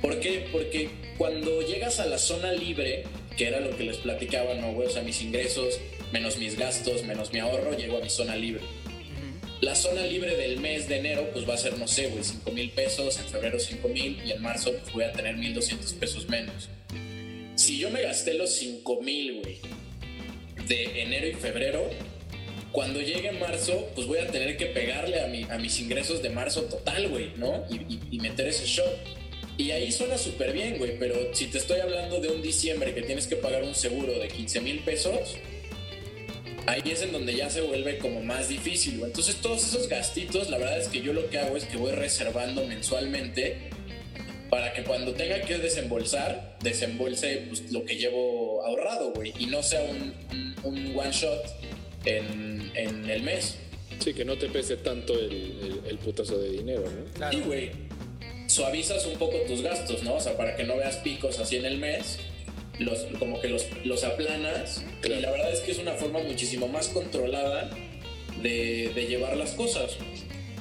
¿Por 0.00 0.20
qué? 0.20 0.48
Porque 0.50 0.90
cuando 1.16 1.62
llegas 1.62 2.00
a 2.00 2.06
la 2.06 2.18
zona 2.18 2.52
libre, 2.52 3.04
que 3.36 3.46
era 3.46 3.60
lo 3.60 3.76
que 3.76 3.84
les 3.84 3.98
platicaba, 3.98 4.54
¿no, 4.54 4.72
güey? 4.72 4.88
O 4.88 4.90
sea, 4.90 5.02
mis 5.02 5.22
ingresos 5.22 5.80
menos 6.12 6.36
mis 6.36 6.58
gastos, 6.58 7.02
menos 7.04 7.32
mi 7.32 7.38
ahorro, 7.38 7.76
llego 7.76 7.96
a 7.96 8.00
mi 8.00 8.10
zona 8.10 8.36
libre. 8.36 8.62
La 9.62 9.74
zona 9.76 10.02
libre 10.04 10.36
del 10.36 10.58
mes 10.60 10.88
de 10.88 10.96
enero, 10.96 11.30
pues 11.32 11.48
va 11.48 11.54
a 11.54 11.56
ser, 11.56 11.78
no 11.78 11.86
sé, 11.86 12.08
güey, 12.08 12.24
5 12.24 12.50
mil 12.50 12.70
pesos, 12.72 13.16
en 13.18 13.26
febrero 13.26 13.58
5 13.60 13.88
mil 13.88 14.20
y 14.26 14.32
en 14.32 14.42
marzo 14.42 14.72
pues 14.72 14.92
voy 14.92 15.04
a 15.04 15.12
tener 15.12 15.36
1200 15.36 15.92
pesos 15.94 16.28
menos. 16.28 16.68
Si 17.54 17.78
yo 17.78 17.88
me 17.90 18.02
gasté 18.02 18.34
los 18.34 18.50
5 18.56 19.00
mil, 19.02 19.40
güey, 19.40 19.58
de 20.66 21.02
enero 21.02 21.28
y 21.28 21.34
febrero, 21.34 21.88
cuando 22.72 23.00
llegue 23.00 23.30
marzo, 23.32 23.88
pues 23.94 24.06
voy 24.08 24.18
a 24.18 24.26
tener 24.26 24.56
que 24.56 24.66
pegarle 24.66 25.20
a, 25.20 25.28
mi, 25.28 25.44
a 25.44 25.58
mis 25.58 25.78
ingresos 25.78 26.22
de 26.22 26.30
marzo 26.30 26.62
total, 26.62 27.08
güey, 27.08 27.30
¿no? 27.36 27.64
Y, 27.70 27.76
y- 27.94 28.00
y 28.10 28.18
meter 28.18 28.48
ese 28.48 28.66
shot. 28.66 28.90
Y 29.58 29.70
ahí 29.70 29.92
suena 29.92 30.18
súper 30.18 30.52
bien, 30.54 30.78
güey, 30.78 30.98
pero 30.98 31.32
si 31.34 31.46
te 31.46 31.58
estoy 31.58 31.78
hablando 31.80 32.18
de 32.20 32.28
un 32.30 32.42
diciembre 32.42 32.94
que 32.94 33.02
tienes 33.02 33.26
que 33.28 33.36
pagar 33.36 33.62
un 33.62 33.74
seguro 33.76 34.18
de 34.18 34.26
15 34.26 34.60
mil 34.62 34.80
pesos, 34.80 35.36
ahí 36.66 36.82
es 36.86 37.02
en 37.02 37.12
donde 37.12 37.34
ya 37.34 37.50
se 37.50 37.60
vuelve 37.60 37.98
como 37.98 38.22
más 38.22 38.48
difícil. 38.48 39.02
Entonces 39.04 39.36
todos 39.36 39.62
esos 39.66 39.88
gastitos, 39.88 40.50
la 40.50 40.58
verdad 40.58 40.78
es 40.80 40.88
que 40.88 41.00
yo 41.00 41.12
lo 41.12 41.28
que 41.30 41.38
hago 41.38 41.56
es 41.56 41.64
que 41.64 41.76
voy 41.76 41.92
reservando 41.92 42.64
mensualmente 42.66 43.70
para 44.50 44.72
que 44.74 44.82
cuando 44.84 45.12
tenga 45.14 45.40
que 45.40 45.56
desembolsar, 45.58 46.58
desembolse 46.62 47.44
pues, 47.48 47.72
lo 47.72 47.84
que 47.84 47.96
llevo 47.96 48.62
ahorrado, 48.66 49.12
güey, 49.12 49.32
y 49.38 49.46
no 49.46 49.62
sea 49.62 49.82
un, 49.82 50.14
un- 50.30 50.52
un 50.64 50.98
one 50.98 51.10
shot 51.10 51.42
en, 52.04 52.70
en 52.74 53.08
el 53.10 53.22
mes. 53.22 53.56
Sí, 53.98 54.12
que 54.14 54.24
no 54.24 54.36
te 54.36 54.48
pese 54.48 54.76
tanto 54.76 55.14
el, 55.18 55.32
el, 55.32 55.80
el 55.88 55.98
putazo 55.98 56.36
de 56.38 56.50
dinero, 56.50 56.82
¿no? 56.82 57.12
Claro. 57.14 57.36
Y, 57.38 57.40
güey, 57.42 57.70
suavizas 58.46 59.06
un 59.06 59.14
poco 59.14 59.38
tus 59.46 59.62
gastos, 59.62 60.02
¿no? 60.02 60.14
O 60.14 60.20
sea, 60.20 60.36
para 60.36 60.54
que 60.56 60.64
no 60.64 60.76
veas 60.76 60.96
picos 60.98 61.38
así 61.38 61.56
en 61.56 61.64
el 61.64 61.78
mes, 61.78 62.18
los, 62.82 63.00
como 63.18 63.40
que 63.40 63.48
los, 63.48 63.66
los 63.84 64.04
aplanas. 64.04 64.84
Claro. 65.00 65.18
Y 65.18 65.22
la 65.22 65.30
verdad 65.30 65.52
es 65.52 65.60
que 65.60 65.72
es 65.72 65.78
una 65.78 65.92
forma 65.94 66.20
muchísimo 66.20 66.68
más 66.68 66.88
controlada 66.88 67.70
de, 68.42 68.90
de 68.94 69.06
llevar 69.06 69.36
las 69.36 69.52
cosas. 69.52 69.96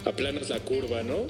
Aplanas 0.05 0.49
la 0.49 0.59
curva, 0.59 1.03
¿no? 1.03 1.27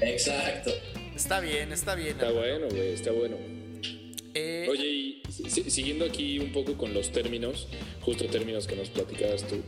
Exacto. 0.00 0.70
Está 1.14 1.40
bien, 1.40 1.72
está 1.72 1.94
bien. 1.94 2.10
Está 2.10 2.30
bueno, 2.30 2.68
güey, 2.70 2.88
está 2.92 3.10
bueno. 3.12 3.36
Eh, 4.34 4.66
Oye, 4.70 4.86
y 4.86 5.22
si- 5.48 5.70
siguiendo 5.70 6.04
aquí 6.04 6.38
un 6.38 6.52
poco 6.52 6.76
con 6.76 6.94
los 6.94 7.10
términos, 7.10 7.66
justo 8.00 8.26
términos 8.26 8.66
que 8.66 8.76
nos 8.76 8.88
platicabas 8.88 9.44
tú, 9.46 9.60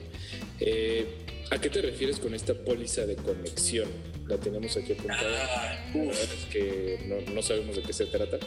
eh, 0.65 1.07
¿a 1.51 1.59
qué 1.61 1.69
te 1.71 1.83
refieres 1.83 2.19
con 2.19 2.35
esta 2.35 2.55
póliza 2.55 3.05
de 3.07 3.17
conexión? 3.17 3.89
La 4.29 4.39
tenemos 4.39 4.77
aquí 4.77 4.93
apuntada. 4.93 5.21
Ah, 5.45 5.91
La 5.95 6.01
uf. 6.01 6.07
verdad 6.07 6.35
es 6.39 6.45
que 6.53 6.99
no, 7.07 7.33
no 7.35 7.43
sabemos 7.43 7.77
de 7.77 7.83
qué 7.83 7.93
se 7.93 8.07
trata. 8.07 8.39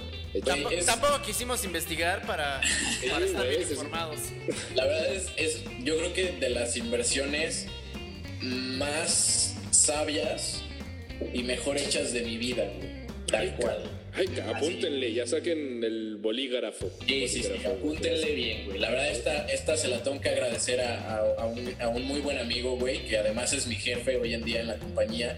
Tampo- 0.44 0.72
es- 0.72 0.86
Tampoco 0.86 1.22
quisimos 1.22 1.64
investigar 1.66 2.26
para, 2.26 2.62
para 3.10 3.26
estar 3.26 3.48
bien 3.48 3.62
ese 3.62 3.74
es- 3.74 3.78
informados. 3.80 4.20
La 4.74 4.86
verdad 4.86 5.14
es, 5.14 5.28
es, 5.38 5.64
yo 5.84 5.98
creo 5.98 6.14
que 6.14 6.32
de 6.40 6.50
las 6.50 6.78
inversiones 6.78 7.68
más 8.42 9.56
sabias 9.72 10.62
y 11.34 11.44
mejor 11.44 11.78
hechas 11.78 12.14
de 12.14 12.22
mi 12.22 12.38
vida. 12.38 12.68
Tal 13.28 13.56
cual. 13.58 13.84
Ay, 14.16 14.28
apúntenle, 14.54 15.14
ya 15.14 15.28
saquen 15.28 15.84
el 15.84 16.16
bolígrafo. 16.18 16.90
Sí, 17.08 17.28
sí, 17.28 17.44
sí, 17.44 17.50
apúntenle 17.66 18.32
bien, 18.34 18.66
güey. 18.66 18.80
La 18.80 18.90
verdad, 18.90 19.10
esta, 19.12 19.46
esta 19.48 19.76
se 19.78 19.88
la 19.90 20.02
tengo 20.04 20.22
que 20.22 20.30
agradecer 20.30 20.80
a, 20.82 21.16
a- 21.18 21.42
a 21.42 21.46
un, 21.46 21.76
a 21.82 21.88
un 21.90 22.04
muy 22.04 22.22
buen 22.22 22.38
amigo, 22.40 22.78
güey, 22.78 23.06
que 23.06 23.18
además 23.18 23.52
es 23.54 23.68
mi 23.68 23.76
jefe 23.76 24.16
hoy 24.18 24.34
en 24.34 24.44
día 24.46 24.62
en 24.62 24.68
la 24.68 24.78
compañía. 24.78 25.38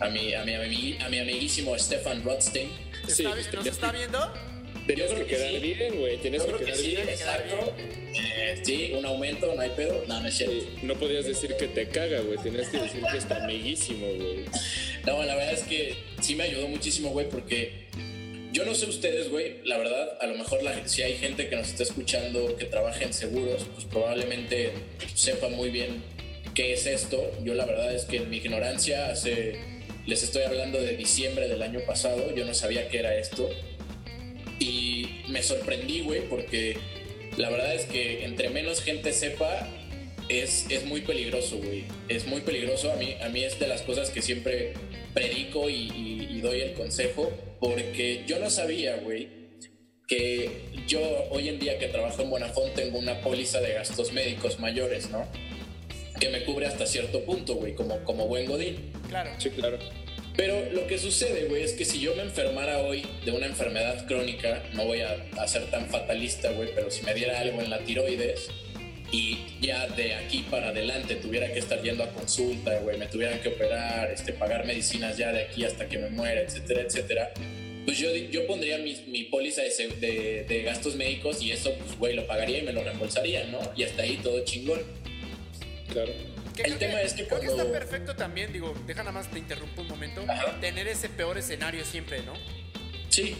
A 0.00 0.08
mi, 0.08 0.32
a 0.34 0.44
mi, 0.44 0.52
amigui- 0.52 1.00
a 1.02 1.08
mi 1.08 1.18
amiguísimo 1.18 1.78
Stefan 1.78 2.22
Rothstein. 2.24 2.68
Sí, 3.06 3.22
¿Está- 3.24 3.34
pues, 3.34 3.52
¿Nos 3.52 3.66
está 3.66 3.90
que- 3.92 3.98
viendo? 3.98 4.32
Tenías 4.90 5.12
que 5.12 5.24
quedar 5.24 5.50
sí. 5.50 5.58
bien, 5.58 5.98
güey. 5.98 6.16
Tenías 6.18 6.42
que 6.42 6.52
que 6.52 6.64
quedar 6.64 6.76
sí, 6.76 6.86
bien. 6.88 7.08
exacto. 7.08 7.74
Eh, 7.78 8.60
sí, 8.62 8.92
un 8.96 9.06
aumento, 9.06 9.54
no 9.54 9.60
hay 9.60 9.70
pedo. 9.70 10.04
No, 10.08 10.20
no 10.20 10.28
es 10.28 10.36
cierto. 10.36 10.54
Sí, 10.54 10.68
No 10.82 10.94
podías 10.94 11.24
decir 11.26 11.54
que 11.56 11.68
te 11.68 11.88
caga, 11.88 12.20
güey. 12.20 12.38
Tenías 12.38 12.68
que 12.68 12.78
decir 12.78 13.02
que 13.10 13.18
es 13.18 13.28
tu 13.28 13.34
amiguísimo, 13.34 14.06
güey. 14.06 14.44
No, 15.06 15.22
la 15.22 15.36
verdad 15.36 15.52
es 15.52 15.62
que 15.62 15.94
sí 16.20 16.34
me 16.34 16.44
ayudó 16.44 16.66
muchísimo, 16.68 17.10
güey, 17.10 17.28
porque 17.28 17.86
yo 18.52 18.64
no 18.64 18.74
sé 18.74 18.86
ustedes, 18.86 19.30
güey, 19.30 19.58
la 19.64 19.78
verdad, 19.78 20.18
a 20.20 20.26
lo 20.26 20.34
mejor 20.34 20.62
la, 20.62 20.88
si 20.88 21.02
hay 21.02 21.14
gente 21.14 21.48
que 21.48 21.54
nos 21.56 21.68
está 21.68 21.84
escuchando 21.84 22.56
que 22.56 22.64
trabaja 22.64 23.04
en 23.04 23.12
seguros, 23.12 23.66
pues 23.72 23.86
probablemente 23.86 24.72
sepa 25.14 25.48
muy 25.48 25.70
bien 25.70 26.02
qué 26.54 26.72
es 26.72 26.86
esto. 26.86 27.30
Yo 27.44 27.54
la 27.54 27.64
verdad 27.64 27.94
es 27.94 28.06
que 28.06 28.16
en 28.16 28.28
mi 28.28 28.38
ignorancia 28.38 29.10
hace, 29.10 29.56
les 30.06 30.24
estoy 30.24 30.42
hablando 30.42 30.80
de 30.80 30.96
diciembre 30.96 31.48
del 31.48 31.62
año 31.62 31.80
pasado, 31.86 32.34
yo 32.34 32.44
no 32.44 32.54
sabía 32.54 32.88
qué 32.88 32.98
era 32.98 33.14
esto. 33.14 33.48
Y 34.60 35.22
me 35.28 35.42
sorprendí, 35.42 36.00
güey, 36.02 36.20
porque 36.28 36.76
la 37.36 37.50
verdad 37.50 37.74
es 37.74 37.86
que 37.86 38.24
entre 38.24 38.50
menos 38.50 38.80
gente 38.82 39.12
sepa, 39.12 39.68
es, 40.28 40.66
es 40.70 40.84
muy 40.84 41.00
peligroso, 41.00 41.56
güey. 41.58 41.84
Es 42.08 42.26
muy 42.26 42.42
peligroso. 42.42 42.92
A 42.92 42.96
mí, 42.96 43.16
a 43.20 43.28
mí 43.30 43.42
es 43.42 43.58
de 43.58 43.66
las 43.66 43.82
cosas 43.82 44.10
que 44.10 44.22
siempre 44.22 44.74
predico 45.14 45.68
y, 45.68 45.74
y- 45.90 46.28
y 46.30 46.40
doy 46.40 46.60
el 46.60 46.74
consejo, 46.74 47.32
porque 47.58 48.22
yo 48.28 48.38
no 48.38 48.48
sabía, 48.50 48.96
güey, 48.98 49.28
que 50.06 50.50
yo 50.86 51.00
hoy 51.30 51.48
en 51.48 51.58
día 51.58 51.78
que 51.78 51.86
trabajo 51.88 52.22
en 52.22 52.30
Bonafont 52.30 52.74
tengo 52.74 52.98
una 52.98 53.20
póliza 53.20 53.60
de 53.60 53.72
gastos 53.74 54.12
médicos 54.12 54.58
mayores, 54.60 55.10
¿no? 55.10 55.26
Que 56.20 56.28
me 56.28 56.44
cubre 56.44 56.66
hasta 56.66 56.84
cierto 56.86 57.24
punto, 57.24 57.54
güey, 57.54 57.74
como, 57.74 58.02
como 58.04 58.26
buen 58.26 58.46
godín. 58.46 58.92
Claro. 59.08 59.30
Sí, 59.38 59.50
claro. 59.50 59.78
Pero 60.36 60.70
lo 60.72 60.86
que 60.86 60.98
sucede, 60.98 61.44
güey, 61.44 61.62
es 61.62 61.72
que 61.72 61.84
si 61.84 62.00
yo 62.00 62.14
me 62.14 62.22
enfermara 62.22 62.78
hoy 62.78 63.04
de 63.24 63.32
una 63.32 63.46
enfermedad 63.46 64.06
crónica, 64.06 64.62
no 64.72 64.86
voy 64.86 65.00
a, 65.00 65.16
a 65.38 65.46
ser 65.48 65.64
tan 65.70 65.86
fatalista, 65.90 66.50
güey, 66.52 66.70
pero 66.74 66.90
si 66.90 67.02
me 67.02 67.12
diera 67.14 67.40
algo 67.40 67.60
en 67.60 67.68
la 67.68 67.78
tiroides 67.80 68.48
y 69.12 69.38
ya 69.60 69.86
de 69.88 70.14
aquí 70.14 70.46
para 70.50 70.68
adelante 70.68 71.16
tuviera 71.16 71.52
que 71.52 71.58
estar 71.58 71.82
yendo 71.82 72.04
a 72.04 72.10
consulta, 72.10 72.78
güey, 72.78 72.96
me 72.96 73.06
tuvieran 73.06 73.40
que 73.40 73.48
operar, 73.48 74.10
este, 74.12 74.32
pagar 74.32 74.64
medicinas 74.66 75.18
ya 75.18 75.32
de 75.32 75.42
aquí 75.42 75.64
hasta 75.64 75.88
que 75.88 75.98
me 75.98 76.08
muera, 76.10 76.40
etcétera, 76.40 76.82
etcétera, 76.82 77.32
pues 77.84 77.98
yo, 77.98 78.14
yo 78.14 78.46
pondría 78.46 78.78
mi, 78.78 78.94
mi 79.08 79.24
póliza 79.24 79.62
de, 79.62 79.88
de- 80.00 80.44
de 80.48 80.62
gastos 80.62 80.94
médicos 80.94 81.42
y 81.42 81.50
eso, 81.50 81.74
pues, 81.74 81.98
güey, 81.98 82.14
lo 82.14 82.26
pagaría 82.26 82.58
y 82.58 82.62
me 82.62 82.72
lo 82.72 82.84
reembolsaría, 82.84 83.44
¿no? 83.44 83.58
Y 83.76 83.82
hasta 83.82 84.02
ahí 84.02 84.18
todo 84.22 84.44
chingón. 84.44 84.80
Claro. 85.92 86.12
Que 86.56 86.62
El 86.62 86.78
tema 86.78 87.00
es 87.00 87.14
que 87.14 87.26
creo 87.26 87.38
cuando- 87.40 87.62
está 87.62 87.72
perfecto 87.72 88.16
también, 88.16 88.52
digo, 88.52 88.74
deja 88.86 89.00
nada 89.02 89.12
más 89.12 89.30
te 89.30 89.38
interrumpo 89.38 89.82
un 89.82 89.88
momento, 89.88 90.22
Ajá. 90.28 90.58
tener 90.60 90.88
ese 90.88 91.08
peor 91.08 91.38
escenario 91.38 91.84
siempre, 91.84 92.22
¿no? 92.22 92.32
Sí, 93.08 93.36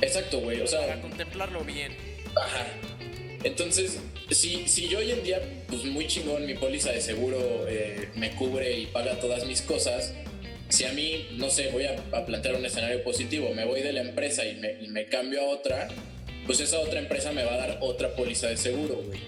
exacto, 0.00 0.40
güey, 0.40 0.60
o 0.60 0.66
sea... 0.66 0.80
Para 0.80 1.00
contemplarlo 1.00 1.64
bien. 1.64 1.96
Ajá. 2.36 2.66
Entonces, 3.44 3.98
si, 4.30 4.66
si 4.68 4.88
yo 4.88 4.98
hoy 4.98 5.12
en 5.12 5.22
día, 5.22 5.40
pues 5.68 5.84
muy 5.84 6.06
chingón, 6.06 6.44
mi 6.46 6.54
póliza 6.54 6.90
de 6.92 7.00
seguro 7.00 7.66
eh, 7.68 8.08
me 8.16 8.32
cubre 8.32 8.76
y 8.78 8.86
paga 8.86 9.18
todas 9.20 9.46
mis 9.46 9.62
cosas, 9.62 10.12
si 10.68 10.84
a 10.84 10.92
mí, 10.92 11.28
no 11.32 11.48
sé, 11.48 11.68
voy 11.70 11.84
a, 11.84 11.96
a 12.12 12.26
plantear 12.26 12.56
un 12.56 12.66
escenario 12.66 13.02
positivo, 13.04 13.54
me 13.54 13.64
voy 13.64 13.80
de 13.80 13.92
la 13.92 14.00
empresa 14.02 14.44
y 14.44 14.56
me, 14.56 14.72
y 14.82 14.88
me 14.88 15.06
cambio 15.06 15.40
a 15.42 15.44
otra, 15.46 15.88
pues 16.46 16.60
esa 16.60 16.80
otra 16.80 16.98
empresa 16.98 17.32
me 17.32 17.44
va 17.44 17.54
a 17.54 17.56
dar 17.58 17.78
otra 17.80 18.14
póliza 18.14 18.48
de 18.48 18.56
seguro, 18.56 18.96
güey. 19.06 19.20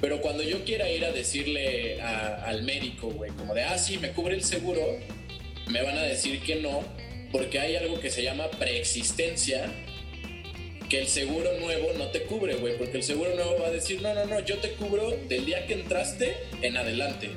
Pero 0.00 0.20
cuando 0.20 0.42
yo 0.42 0.64
quiera 0.64 0.90
ir 0.90 1.04
a 1.04 1.12
decirle 1.12 2.00
a- 2.00 2.44
al 2.44 2.62
médico, 2.62 3.08
güey, 3.08 3.30
como 3.32 3.54
de, 3.54 3.62
ah, 3.62 3.78
sí, 3.78 3.98
me 3.98 4.10
cubre 4.12 4.34
el 4.34 4.44
seguro, 4.44 4.80
me 5.68 5.82
van 5.82 5.96
a 5.96 6.02
decir 6.02 6.40
que 6.42 6.56
no, 6.56 6.84
porque 7.32 7.58
hay 7.58 7.76
algo 7.76 7.98
que 8.00 8.10
se 8.10 8.22
llama 8.22 8.50
preexistencia, 8.50 9.72
que 10.88 11.00
el 11.00 11.08
seguro 11.08 11.50
nuevo 11.58 11.92
no 11.98 12.08
te 12.08 12.22
cubre, 12.22 12.54
güey, 12.56 12.76
porque 12.78 12.98
el 12.98 13.02
seguro 13.02 13.34
nuevo 13.34 13.58
va 13.60 13.68
a 13.68 13.70
decir, 13.72 14.00
no, 14.02 14.14
no, 14.14 14.24
no, 14.26 14.40
yo 14.40 14.58
te 14.58 14.72
cubro 14.72 15.10
del 15.28 15.44
día 15.44 15.66
que 15.66 15.74
entraste 15.74 16.36
en 16.62 16.76
adelante. 16.76 17.30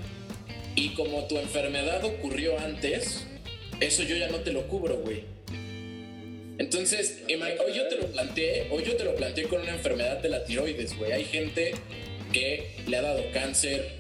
Y 0.76 0.89
como 0.89 1.26
tu 1.28 1.38
enfermedad 1.39 2.03
ocurrió 2.03 2.60
antes, 2.60 3.26
eso 3.80 4.03
yo 4.03 4.18
ya 4.18 4.28
no 4.28 4.38
te 4.41 4.51
lo 4.51 4.68
cubro, 4.68 4.97
güey. 4.97 5.24
Entonces, 6.60 7.24
hoy 7.28 7.74
yo 7.74 7.88
te 7.88 7.95
lo 7.95 8.07
planteé, 8.07 8.68
hoy 8.70 8.84
yo 8.84 8.95
te 8.97 9.05
lo 9.05 9.16
planteé 9.16 9.45
con 9.45 9.62
una 9.62 9.72
enfermedad 9.72 10.18
de 10.18 10.30
la 10.30 10.43
tiroides, 10.43 10.95
güey. 10.97 11.14
Hay 11.14 11.24
gente 11.24 11.74
que 12.32 12.76
le 12.88 12.98
ha 12.98 13.02
dado 13.02 13.24
cáncer 13.32 14.00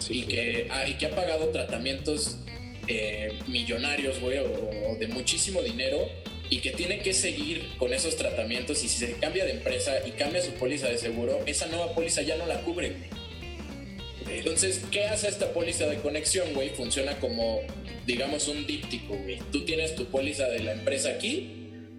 Sí, 0.00 0.20
y, 0.20 0.22
que, 0.22 0.68
ah, 0.70 0.86
y 0.88 0.94
que 0.94 1.06
ha 1.06 1.10
pagado 1.10 1.48
tratamientos 1.48 2.38
eh, 2.86 3.32
millonarios, 3.46 4.20
güey, 4.20 4.38
o, 4.38 4.44
o 4.44 4.96
de 4.96 5.08
muchísimo 5.08 5.62
dinero 5.62 6.08
y 6.50 6.60
que 6.60 6.70
tiene 6.70 7.00
que 7.00 7.12
seguir 7.12 7.68
con 7.78 7.92
esos 7.92 8.16
tratamientos 8.16 8.82
y 8.82 8.88
si 8.88 9.06
se 9.06 9.12
cambia 9.14 9.44
de 9.44 9.52
empresa 9.52 9.94
y 10.06 10.12
cambia 10.12 10.40
su 10.40 10.52
póliza 10.52 10.88
de 10.88 10.96
seguro, 10.96 11.40
esa 11.46 11.66
nueva 11.66 11.94
póliza 11.94 12.22
ya 12.22 12.36
no 12.36 12.46
la 12.46 12.60
cubre, 12.60 12.90
güey. 12.90 14.38
Entonces, 14.38 14.82
¿qué 14.90 15.04
hace 15.04 15.28
esta 15.28 15.52
póliza 15.52 15.86
de 15.86 15.96
conexión, 15.96 16.52
güey? 16.54 16.70
Funciona 16.70 17.18
como, 17.18 17.60
digamos, 18.06 18.46
un 18.48 18.66
díptico, 18.66 19.16
güey. 19.16 19.38
Tú 19.52 19.64
tienes 19.64 19.94
tu 19.94 20.06
póliza 20.06 20.48
de 20.48 20.60
la 20.60 20.72
empresa 20.72 21.10
aquí 21.10 21.50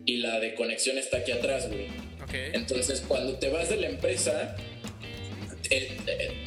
y 0.06 0.18
la 0.18 0.40
de 0.40 0.54
conexión 0.54 0.98
está 0.98 1.18
aquí 1.18 1.32
atrás, 1.32 1.68
güey. 1.68 1.88
Ok. 2.24 2.34
Entonces, 2.54 3.04
cuando 3.08 3.40
te 3.40 3.50
vas 3.50 3.70
de 3.70 3.78
la 3.78 3.88
empresa, 3.88 4.56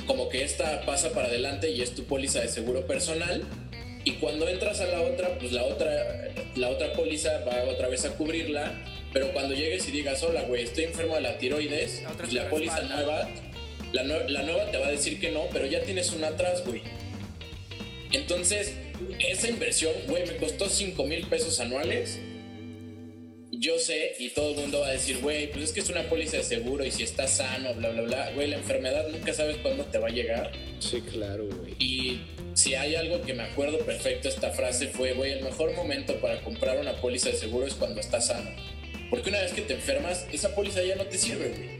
como 0.06 0.28
que 0.28 0.42
esta 0.42 0.84
pasa 0.84 1.12
para 1.12 1.28
adelante 1.28 1.70
y 1.70 1.80
es 1.80 1.94
tu 1.94 2.04
póliza 2.04 2.40
de 2.40 2.48
seguro 2.48 2.86
personal. 2.86 3.42
Y 4.04 4.12
cuando 4.14 4.48
entras 4.48 4.80
a 4.80 4.86
la 4.86 5.00
otra, 5.00 5.38
pues 5.38 5.52
la 5.52 5.64
otra, 5.64 6.28
la 6.56 6.68
otra 6.68 6.92
póliza 6.92 7.44
va 7.44 7.64
otra 7.70 7.88
vez 7.88 8.04
a 8.04 8.10
cubrirla. 8.16 8.72
Pero 9.12 9.32
cuando 9.32 9.54
llegues 9.54 9.86
y 9.88 9.92
digas, 9.92 10.22
hola, 10.22 10.42
güey, 10.42 10.64
estoy 10.64 10.84
enfermo 10.84 11.14
de 11.14 11.20
la 11.20 11.38
tiroides, 11.38 12.02
La 12.02 12.10
pues 12.10 12.32
la 12.32 12.48
póliza 12.48 12.82
nueva, 12.82 13.28
la, 13.92 14.02
la 14.02 14.42
nueva 14.42 14.70
te 14.70 14.78
va 14.78 14.86
a 14.86 14.90
decir 14.90 15.20
que 15.20 15.30
no, 15.30 15.46
pero 15.52 15.66
ya 15.66 15.82
tienes 15.82 16.12
una 16.12 16.28
atrás, 16.28 16.64
güey. 16.64 16.82
Entonces, 18.10 18.74
esa 19.20 19.48
inversión, 19.48 19.92
güey, 20.08 20.26
me 20.26 20.36
costó 20.36 20.68
5 20.68 21.04
mil 21.04 21.26
pesos 21.26 21.60
anuales 21.60 22.18
yo 23.62 23.78
sé 23.78 24.16
y 24.18 24.30
todo 24.30 24.50
el 24.50 24.56
mundo 24.56 24.80
va 24.80 24.88
a 24.88 24.92
decir, 24.92 25.18
güey, 25.18 25.48
pues 25.50 25.66
es 25.66 25.72
que 25.72 25.80
es 25.80 25.88
una 25.88 26.02
póliza 26.08 26.36
de 26.38 26.42
seguro 26.42 26.84
y 26.84 26.90
si 26.90 27.04
estás 27.04 27.36
sano, 27.36 27.72
bla, 27.74 27.90
bla, 27.90 28.02
bla. 28.02 28.30
Güey, 28.34 28.48
la 28.48 28.56
enfermedad 28.56 29.06
nunca 29.08 29.32
sabes 29.32 29.56
cuándo 29.58 29.84
te 29.84 29.98
va 29.98 30.08
a 30.08 30.10
llegar. 30.10 30.50
Sí, 30.80 31.00
claro, 31.00 31.46
güey. 31.46 31.74
Y 31.78 32.22
si 32.54 32.74
hay 32.74 32.96
algo 32.96 33.22
que 33.22 33.34
me 33.34 33.44
acuerdo 33.44 33.78
perfecto, 33.78 34.28
esta 34.28 34.50
frase 34.50 34.88
fue, 34.88 35.12
güey, 35.12 35.30
el 35.30 35.44
mejor 35.44 35.72
momento 35.74 36.16
para 36.20 36.40
comprar 36.42 36.78
una 36.80 36.94
póliza 37.00 37.30
de 37.30 37.36
seguro 37.36 37.64
es 37.64 37.74
cuando 37.74 38.00
estás 38.00 38.26
sano. 38.26 38.50
Porque 39.08 39.30
una 39.30 39.40
vez 39.40 39.52
que 39.52 39.62
te 39.62 39.74
enfermas, 39.74 40.26
esa 40.32 40.54
póliza 40.56 40.82
ya 40.82 40.96
no 40.96 41.06
te 41.06 41.16
sirve, 41.16 41.50
güey. 41.50 41.78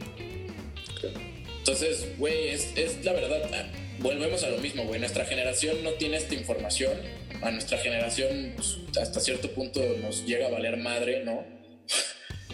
Claro. 1.01 1.19
Entonces, 1.57 2.17
güey, 2.17 2.47
es, 2.47 2.71
es 2.77 3.03
la 3.03 3.11
verdad. 3.11 3.41
ah, 3.53 3.65
Volvemos 3.99 4.43
a 4.43 4.49
lo 4.49 4.57
mismo, 4.59 4.85
güey. 4.85 5.01
Nuestra 5.01 5.25
generación 5.25 5.83
no 5.83 5.91
tiene 5.91 6.15
esta 6.15 6.33
información. 6.33 6.93
A 7.41 7.51
nuestra 7.51 7.77
generación, 7.77 8.53
pues, 8.55 8.77
hasta 9.01 9.19
cierto 9.19 9.51
punto, 9.51 9.81
nos 10.01 10.25
llega 10.25 10.47
a 10.47 10.49
valer 10.49 10.77
madre, 10.77 11.25
¿no? 11.25 11.43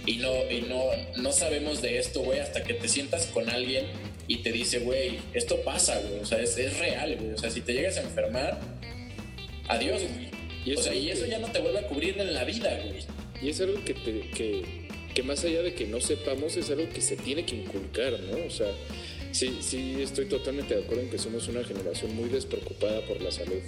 Y 0.05 0.17
no, 0.17 0.49
y 0.49 0.61
no, 0.61 0.83
no 1.17 1.31
sabemos 1.31 1.81
de 1.81 1.97
esto, 1.99 2.21
güey, 2.21 2.39
hasta 2.39 2.63
que 2.63 2.73
te 2.73 2.87
sientas 2.87 3.25
con 3.27 3.49
alguien 3.49 3.85
y 4.27 4.37
te 4.37 4.51
dice, 4.51 4.79
güey, 4.79 5.19
esto 5.33 5.61
pasa, 5.63 5.99
güey. 5.99 6.19
O 6.21 6.25
sea, 6.25 6.39
es, 6.41 6.57
es 6.57 6.77
real, 6.79 7.15
güey. 7.17 7.33
O 7.33 7.37
sea, 7.37 7.49
si 7.49 7.61
te 7.61 7.73
llegas 7.73 7.97
a 7.97 8.01
enfermar, 8.01 8.59
adiós, 9.67 10.01
güey. 10.01 10.29
Y 10.65 10.73
O 10.75 10.81
sea, 10.81 10.93
y 10.93 11.09
eso 11.09 11.25
ya 11.25 11.39
no 11.39 11.51
te 11.51 11.59
vuelve 11.59 11.79
a 11.79 11.87
cubrir 11.87 12.19
en 12.19 12.33
la 12.33 12.43
vida, 12.43 12.77
güey. 12.85 13.03
Y 13.41 13.49
es 13.49 13.61
algo 13.61 13.83
que, 13.85 13.93
te- 13.93 14.29
que, 14.31 14.87
que 15.15 15.23
más 15.23 15.43
allá 15.45 15.61
de 15.61 15.73
que 15.73 15.85
no 15.87 16.01
sepamos, 16.01 16.57
es 16.57 16.69
algo 16.69 16.87
que 16.89 17.01
se 17.01 17.15
tiene 17.15 17.45
que 17.45 17.55
inculcar, 17.55 18.19
¿no? 18.19 18.45
O 18.45 18.49
sea, 18.49 18.67
sí, 19.31 19.57
sí 19.61 19.95
estoy 20.01 20.25
totalmente 20.25 20.75
de 20.75 20.83
acuerdo 20.83 21.03
en 21.03 21.09
que 21.09 21.17
somos 21.17 21.47
una 21.47 21.63
generación 21.63 22.13
muy 22.15 22.29
despreocupada 22.29 23.01
por 23.05 23.21
la 23.21 23.31
salud. 23.31 23.61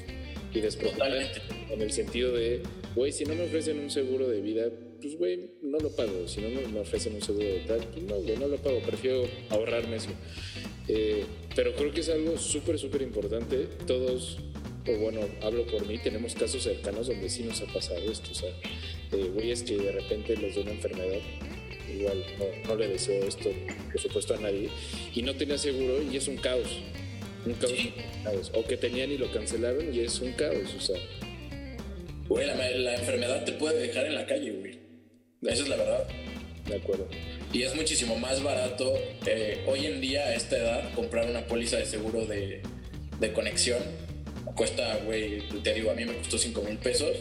Y 0.54 0.60
despreocupada 0.60 1.12
Totalmente. 1.12 1.74
en 1.74 1.82
el 1.82 1.92
sentido 1.94 2.34
de, 2.34 2.62
güey, 2.94 3.14
si 3.14 3.24
no 3.24 3.34
me 3.36 3.44
ofrecen 3.46 3.80
un 3.80 3.90
seguro 3.90 4.28
de 4.28 4.42
vida, 4.42 4.66
pues, 5.02 5.18
güey, 5.18 5.50
no 5.62 5.80
lo 5.80 5.90
pago. 5.96 6.28
Si 6.28 6.42
no 6.42 6.50
me 6.70 6.80
ofrecen 6.80 7.16
un 7.16 7.22
seguro 7.22 7.46
de 7.46 7.60
tal, 7.68 7.80
pues 7.92 8.04
no, 8.04 8.16
güey, 8.16 8.38
no 8.38 8.48
lo 8.48 8.58
pago. 8.58 8.80
Prefiero 8.80 9.24
ahorrarme 9.50 9.98
eso. 9.98 10.10
Eh, 10.88 11.24
pero 11.56 11.74
creo 11.76 11.92
que 11.94 12.02
es 12.02 12.10
algo 12.10 12.38
súper, 12.38 12.78
súper 12.80 13.02
importante. 13.02 13.68
Todos, 13.88 14.40
o 14.88 14.98
bueno, 14.98 15.22
hablo 15.42 15.66
por 15.66 15.86
mí, 15.88 15.98
tenemos 16.00 16.36
casos 16.36 16.64
cercanos 16.64 17.08
donde 17.08 17.30
sí 17.30 17.44
nos 17.44 17.62
ha 17.62 17.66
pasado 17.74 18.00
esto. 18.12 18.32
O 18.32 18.36
sea, 18.36 18.50
eh, 19.12 19.30
güeyes 19.34 19.64
que 19.64 19.78
de 19.78 19.92
repente 19.92 20.36
les 20.38 20.56
da 20.56 20.62
una 20.62 20.72
enfermedad, 20.72 21.20
igual 21.94 22.24
no, 22.40 22.70
no 22.70 22.76
le 22.76 22.88
deseo 22.88 23.26
esto, 23.26 23.50
por 23.92 24.00
supuesto, 24.02 24.34
a 24.36 24.38
nadie, 24.40 24.70
y 25.14 25.22
no 25.24 25.36
tenía 25.36 25.58
seguro 25.58 26.02
y 26.02 26.16
es 26.18 26.28
un 26.28 26.38
caos. 26.38 26.68
Un 27.46 27.54
caos, 27.54 27.74
Sí. 27.76 27.94
un 28.18 28.24
caos. 28.24 28.52
O 28.54 28.64
que 28.66 28.78
tenían 28.78 29.12
y 29.12 29.18
lo 29.18 29.32
cancelaron 29.32 29.94
y 29.94 30.00
es 30.02 30.20
un 30.20 30.32
caos. 30.34 30.74
O 30.78 30.82
sea, 30.82 31.00
Güey, 32.28 32.48
la, 32.48 32.56
la 32.56 32.96
enfermedad 32.96 33.44
te 33.44 33.52
puede 33.54 33.88
dejar 33.88 34.06
en 34.06 34.16
la 34.16 34.26
calle, 34.26 34.52
güey. 34.52 34.81
Esa 35.42 35.64
es 35.64 35.70
la 35.70 35.76
verdad. 35.76 36.08
de 36.68 36.76
acuerdo. 36.76 37.08
Y 37.52 37.64
es 37.64 37.76
muchísimo 37.76 38.16
más 38.16 38.44
barato 38.44 38.94
eh, 39.26 39.64
hoy 39.68 39.88
en 39.88 40.00
día 40.00 40.22
a 40.22 40.36
esta 40.36 40.56
edad 40.56 40.94
comprar 40.94 41.28
una 41.28 41.48
póliza 41.48 41.78
de 41.78 41.86
seguro 41.86 42.28
de, 42.28 42.62
de 43.20 43.34
conexión. 43.34 43.82
Cuesta, 44.56 44.98
güey, 44.98 45.48
te 45.64 45.74
digo, 45.74 45.90
a 45.90 45.96
mí 45.96 46.06
me 46.06 46.16
costó 46.18 46.38
5 46.38 46.62
mil 46.62 46.78
pesos. 46.78 47.18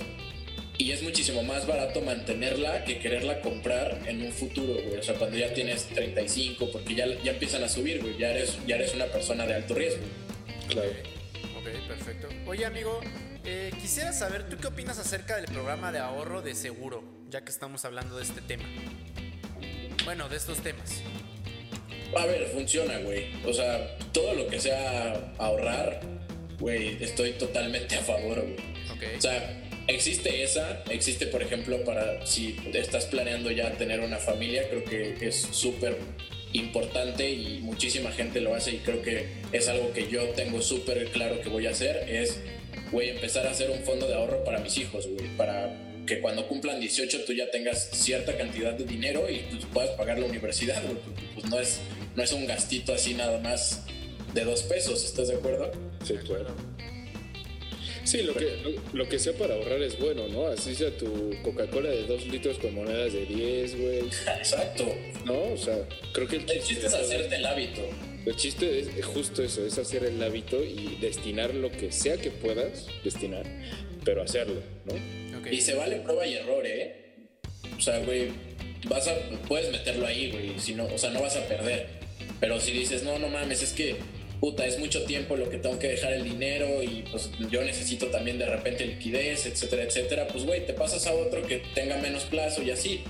Y 0.76 0.92
es 0.92 1.02
muchísimo 1.02 1.42
más 1.42 1.66
barato 1.66 2.02
mantenerla 2.02 2.84
que 2.84 2.98
quererla 2.98 3.40
comprar 3.40 4.02
en 4.06 4.22
un 4.22 4.32
futuro, 4.32 4.74
güey. 4.74 4.98
O 4.98 5.02
sea, 5.02 5.14
cuando 5.14 5.38
ya 5.38 5.54
tienes 5.54 5.86
35, 5.86 6.70
porque 6.72 6.94
ya, 6.94 7.06
ya 7.22 7.32
empiezan 7.32 7.64
a 7.64 7.68
subir, 7.70 8.02
güey. 8.02 8.18
Ya 8.18 8.30
eres, 8.30 8.58
ya 8.66 8.76
eres 8.76 8.94
una 8.94 9.06
persona 9.06 9.46
de 9.46 9.54
alto 9.54 9.74
riesgo. 9.74 10.02
Claro. 10.68 10.90
Ok, 11.58 11.88
perfecto. 11.88 12.28
Oye, 12.46 12.66
amigo, 12.66 13.00
eh, 13.44 13.70
quisiera 13.80 14.12
saber, 14.12 14.48
¿tú 14.48 14.58
qué 14.58 14.66
opinas 14.66 14.98
acerca 14.98 15.36
del 15.36 15.46
programa 15.46 15.90
de 15.90 15.98
ahorro 15.98 16.42
de 16.42 16.54
seguro? 16.54 17.19
Ya 17.30 17.44
que 17.44 17.52
estamos 17.52 17.84
hablando 17.84 18.16
de 18.16 18.24
este 18.24 18.40
tema. 18.40 18.64
Bueno, 20.04 20.28
de 20.28 20.36
estos 20.36 20.58
temas. 20.58 21.00
A 22.16 22.26
ver, 22.26 22.48
funciona, 22.48 22.98
güey. 22.98 23.26
O 23.44 23.52
sea, 23.52 23.96
todo 24.12 24.34
lo 24.34 24.48
que 24.48 24.58
sea 24.58 25.32
ahorrar, 25.38 26.00
güey, 26.58 27.00
estoy 27.00 27.34
totalmente 27.34 27.94
a 27.94 28.00
favor, 28.00 28.40
güey. 28.40 28.56
Ok. 28.90 29.16
O 29.16 29.20
sea, 29.20 29.62
existe 29.86 30.42
esa, 30.42 30.82
existe 30.90 31.28
por 31.28 31.40
ejemplo 31.40 31.84
para 31.84 32.26
si 32.26 32.56
estás 32.74 33.06
planeando 33.06 33.52
ya 33.52 33.70
tener 33.74 34.00
una 34.00 34.18
familia, 34.18 34.68
creo 34.68 34.84
que 34.84 35.28
es 35.28 35.40
súper 35.40 35.98
importante 36.52 37.30
y 37.30 37.60
muchísima 37.60 38.10
gente 38.10 38.40
lo 38.40 38.56
hace 38.56 38.72
y 38.72 38.78
creo 38.78 39.02
que 39.02 39.28
es 39.52 39.68
algo 39.68 39.92
que 39.92 40.08
yo 40.08 40.30
tengo 40.30 40.60
súper 40.60 41.08
claro 41.12 41.40
que 41.40 41.48
voy 41.48 41.68
a 41.68 41.70
hacer, 41.70 42.08
es, 42.08 42.40
güey, 42.90 43.10
empezar 43.10 43.46
a 43.46 43.52
hacer 43.52 43.70
un 43.70 43.84
fondo 43.84 44.08
de 44.08 44.14
ahorro 44.14 44.42
para 44.42 44.58
mis 44.58 44.76
hijos, 44.78 45.06
güey, 45.06 45.28
para 45.36 45.89
que 46.10 46.20
cuando 46.20 46.48
cumplan 46.48 46.80
18 46.80 47.24
tú 47.24 47.32
ya 47.32 47.48
tengas 47.52 47.88
cierta 47.92 48.36
cantidad 48.36 48.72
de 48.72 48.84
dinero 48.84 49.30
y 49.30 49.44
pues, 49.48 49.64
puedas 49.72 49.90
pagar 49.90 50.18
la 50.18 50.26
universidad, 50.26 50.82
porque 50.82 51.02
pues 51.34 51.46
no 51.48 51.60
es, 51.60 51.78
no 52.16 52.22
es 52.24 52.32
un 52.32 52.48
gastito 52.48 52.92
así 52.92 53.14
nada 53.14 53.38
más 53.38 53.84
de 54.34 54.44
dos 54.44 54.64
pesos, 54.64 55.04
¿estás 55.04 55.28
de 55.28 55.36
acuerdo? 55.36 55.70
Sí, 56.04 56.14
claro. 56.26 56.48
Sí, 58.02 58.22
lo 58.22 58.34
que, 58.34 58.56
lo, 58.56 58.70
lo 58.92 59.08
que 59.08 59.20
sea 59.20 59.34
para 59.34 59.54
ahorrar 59.54 59.80
es 59.82 60.00
bueno, 60.00 60.26
¿no? 60.26 60.48
Así 60.48 60.74
sea 60.74 60.90
tu 60.96 61.30
Coca-Cola 61.44 61.90
de 61.90 62.04
2 62.06 62.26
litros 62.26 62.58
con 62.58 62.74
monedas 62.74 63.12
de 63.12 63.26
10, 63.26 63.78
güey. 63.78 63.98
Exacto. 64.36 64.92
¿No? 65.24 65.52
O 65.52 65.56
sea, 65.56 65.76
creo 66.12 66.26
que 66.26 66.36
El 66.38 66.62
chiste 66.64 66.88
es 66.88 66.94
hacerte 66.94 67.36
el 67.36 67.46
hábito. 67.46 67.82
El 68.26 68.34
chiste 68.34 68.80
es 68.80 69.06
justo 69.06 69.44
eso, 69.44 69.64
es 69.64 69.78
hacer 69.78 70.04
el 70.04 70.20
hábito 70.22 70.62
y 70.62 70.98
destinar 71.00 71.54
lo 71.54 71.70
que 71.70 71.92
sea 71.92 72.16
que 72.16 72.30
puedas 72.30 72.86
destinar, 73.04 73.46
pero 74.10 74.24
hacerlo, 74.24 74.60
¿no? 74.86 75.38
Ok. 75.38 75.46
Y 75.52 75.60
se 75.60 75.74
vale 75.74 76.00
prueba 76.00 76.26
y 76.26 76.34
error, 76.34 76.66
¿eh? 76.66 76.96
O 77.78 77.80
sea, 77.80 78.00
güey, 78.00 78.30
vas 78.88 79.06
a, 79.06 79.14
puedes 79.46 79.70
meterlo 79.70 80.04
ahí, 80.04 80.32
güey, 80.32 80.58
si 80.58 80.74
no, 80.74 80.86
o 80.86 80.98
sea, 80.98 81.10
no 81.10 81.22
vas 81.22 81.36
a 81.36 81.46
perder. 81.46 81.86
Pero 82.40 82.58
si 82.58 82.72
dices, 82.72 83.04
no, 83.04 83.20
no 83.20 83.28
mames, 83.28 83.62
es 83.62 83.72
que, 83.72 83.98
puta, 84.40 84.66
es 84.66 84.80
mucho 84.80 85.04
tiempo 85.04 85.36
lo 85.36 85.48
que 85.48 85.58
tengo 85.58 85.78
que 85.78 85.90
dejar 85.90 86.12
el 86.14 86.24
dinero 86.24 86.82
y 86.82 87.04
pues 87.08 87.30
yo 87.52 87.62
necesito 87.62 88.06
también 88.06 88.40
de 88.40 88.46
repente 88.46 88.84
liquidez, 88.84 89.46
etcétera, 89.46 89.84
etcétera, 89.84 90.26
pues, 90.26 90.44
güey, 90.44 90.66
te 90.66 90.72
pasas 90.72 91.06
a 91.06 91.14
otro 91.14 91.46
que 91.46 91.62
tenga 91.72 91.96
menos 91.98 92.24
plazo 92.24 92.64
y 92.64 92.72
así. 92.72 93.04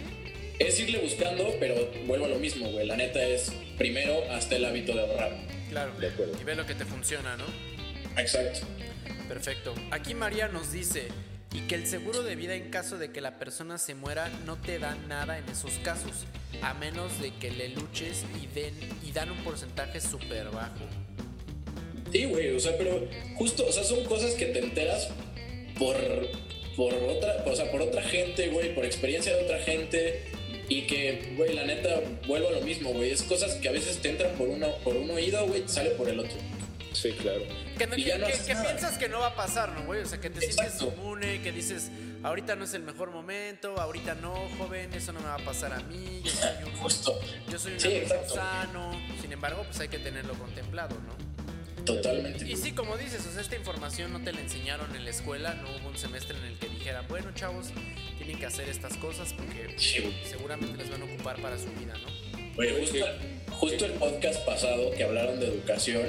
Es 0.58 0.78
irle 0.80 0.98
buscando, 0.98 1.56
pero 1.58 1.90
vuelvo 2.06 2.26
a 2.26 2.28
lo 2.28 2.38
mismo, 2.38 2.70
güey. 2.70 2.86
La 2.86 2.98
neta 2.98 3.26
es, 3.26 3.50
primero, 3.78 4.22
hasta 4.30 4.56
el 4.56 4.66
hábito 4.66 4.92
de 4.92 5.00
ahorrar. 5.00 5.32
Claro. 5.70 5.92
De 5.98 6.08
acuerdo. 6.08 6.36
Y 6.38 6.44
ve 6.44 6.54
lo 6.54 6.66
que 6.66 6.74
te 6.74 6.84
funciona, 6.84 7.38
¿no? 7.38 7.44
Exacto. 8.20 8.66
Perfecto. 9.30 9.72
Aquí 9.92 10.12
María 10.12 10.48
nos 10.48 10.72
dice, 10.72 11.06
y 11.52 11.60
que 11.68 11.76
el 11.76 11.86
seguro 11.86 12.24
de 12.24 12.34
vida 12.34 12.56
en 12.56 12.68
caso 12.68 12.98
de 12.98 13.12
que 13.12 13.20
la 13.20 13.38
persona 13.38 13.78
se 13.78 13.94
muera 13.94 14.28
no 14.44 14.56
te 14.56 14.80
da 14.80 14.96
nada 15.06 15.38
en 15.38 15.48
esos 15.48 15.70
casos, 15.84 16.26
a 16.62 16.74
menos 16.74 17.22
de 17.22 17.32
que 17.36 17.52
le 17.52 17.68
luches 17.68 18.24
y, 18.42 18.48
den, 18.48 18.74
y 19.06 19.12
dan 19.12 19.30
un 19.30 19.38
porcentaje 19.44 20.00
súper 20.00 20.50
bajo. 20.50 20.84
Sí, 22.10 22.24
güey, 22.24 22.56
o 22.56 22.58
sea, 22.58 22.76
pero 22.76 23.06
justo, 23.36 23.64
o 23.68 23.70
sea, 23.70 23.84
son 23.84 24.04
cosas 24.04 24.34
que 24.34 24.46
te 24.46 24.58
enteras 24.58 25.08
por, 25.78 25.96
por 26.76 26.92
otra, 26.92 27.44
o 27.46 27.54
sea, 27.54 27.70
por 27.70 27.82
otra 27.82 28.02
gente, 28.02 28.48
güey, 28.48 28.74
por 28.74 28.84
experiencia 28.84 29.36
de 29.36 29.44
otra 29.44 29.60
gente 29.60 30.24
y 30.68 30.88
que, 30.88 31.34
güey, 31.36 31.54
la 31.54 31.64
neta, 31.66 32.00
vuelvo 32.26 32.48
a 32.48 32.50
lo 32.50 32.62
mismo, 32.62 32.92
güey, 32.92 33.12
es 33.12 33.22
cosas 33.22 33.54
que 33.54 33.68
a 33.68 33.72
veces 33.72 33.98
te 33.98 34.08
entran 34.10 34.34
por, 34.34 34.48
uno 34.48 34.74
por 34.82 34.96
un 34.96 35.08
oído, 35.08 35.46
güey, 35.46 35.60
te 35.62 35.68
sale 35.68 35.90
por 35.90 36.08
el 36.08 36.18
otro. 36.18 36.36
Sí, 36.92 37.12
claro. 37.12 37.42
Que, 37.78 37.86
no- 37.86 37.96
que- 37.96 38.04
que 38.04 38.54
nada. 38.54 38.66
piensas 38.66 38.98
que 38.98 39.08
no 39.08 39.20
va 39.20 39.28
a 39.28 39.34
pasar, 39.36 39.70
¿no, 39.72 39.84
güey? 39.84 40.02
O 40.02 40.06
sea, 40.06 40.20
que 40.20 40.28
te 40.30 40.44
Exacto. 40.44 40.78
sientes 40.78 40.98
inmune, 40.98 41.40
que 41.42 41.52
dices, 41.52 41.90
ahorita 42.22 42.56
no 42.56 42.64
es 42.64 42.74
el 42.74 42.82
mejor 42.82 43.10
momento, 43.10 43.78
ahorita 43.80 44.14
no, 44.16 44.34
joven, 44.58 44.92
eso 44.92 45.12
no 45.12 45.20
me 45.20 45.26
va 45.26 45.34
a 45.36 45.44
pasar 45.44 45.72
a 45.72 45.80
mí, 45.80 46.20
yo 46.24 46.30
soy 46.30 46.64
un, 46.66 46.72
Justo, 46.80 47.20
yo 47.48 47.58
soy 47.58 47.72
un 47.74 47.80
Sí, 47.80 48.02
sano. 48.34 48.92
Sin 49.20 49.32
embargo, 49.32 49.62
pues 49.64 49.78
hay 49.80 49.88
que 49.88 49.98
tenerlo 49.98 50.34
contemplado, 50.34 50.96
¿no? 51.06 51.30
totalmente. 51.84 52.44
Y 52.46 52.56
sí, 52.56 52.72
como 52.72 52.96
dices, 52.98 53.26
o 53.26 53.32
sea, 53.32 53.40
esta 53.40 53.56
información 53.56 54.12
no 54.12 54.22
te 54.22 54.32
la 54.32 54.40
enseñaron 54.40 54.94
en 54.94 55.02
la 55.04 55.10
escuela, 55.10 55.54
no 55.54 55.68
hubo 55.76 55.88
un 55.88 55.96
semestre 55.96 56.36
en 56.36 56.44
el 56.44 56.58
que 56.58 56.68
dijeran, 56.68 57.06
bueno, 57.08 57.32
chavos, 57.34 57.68
tienen 58.18 58.38
que 58.38 58.46
hacer 58.46 58.68
estas 58.68 58.96
cosas 58.98 59.32
porque 59.32 59.74
Sí, 59.78 60.14
seguramente 60.28 60.76
les 60.76 60.90
van 60.90 61.00
a 61.02 61.04
ocupar 61.06 61.40
para 61.40 61.56
su 61.58 61.68
vida, 61.72 61.94
¿no? 61.94 62.54
Güey, 62.54 62.80
justo, 62.80 63.06
justo 63.52 63.84
el 63.86 63.92
podcast 63.92 64.44
pasado 64.44 64.90
que 64.92 65.02
hablaron 65.04 65.40
de 65.40 65.46
educación, 65.48 66.02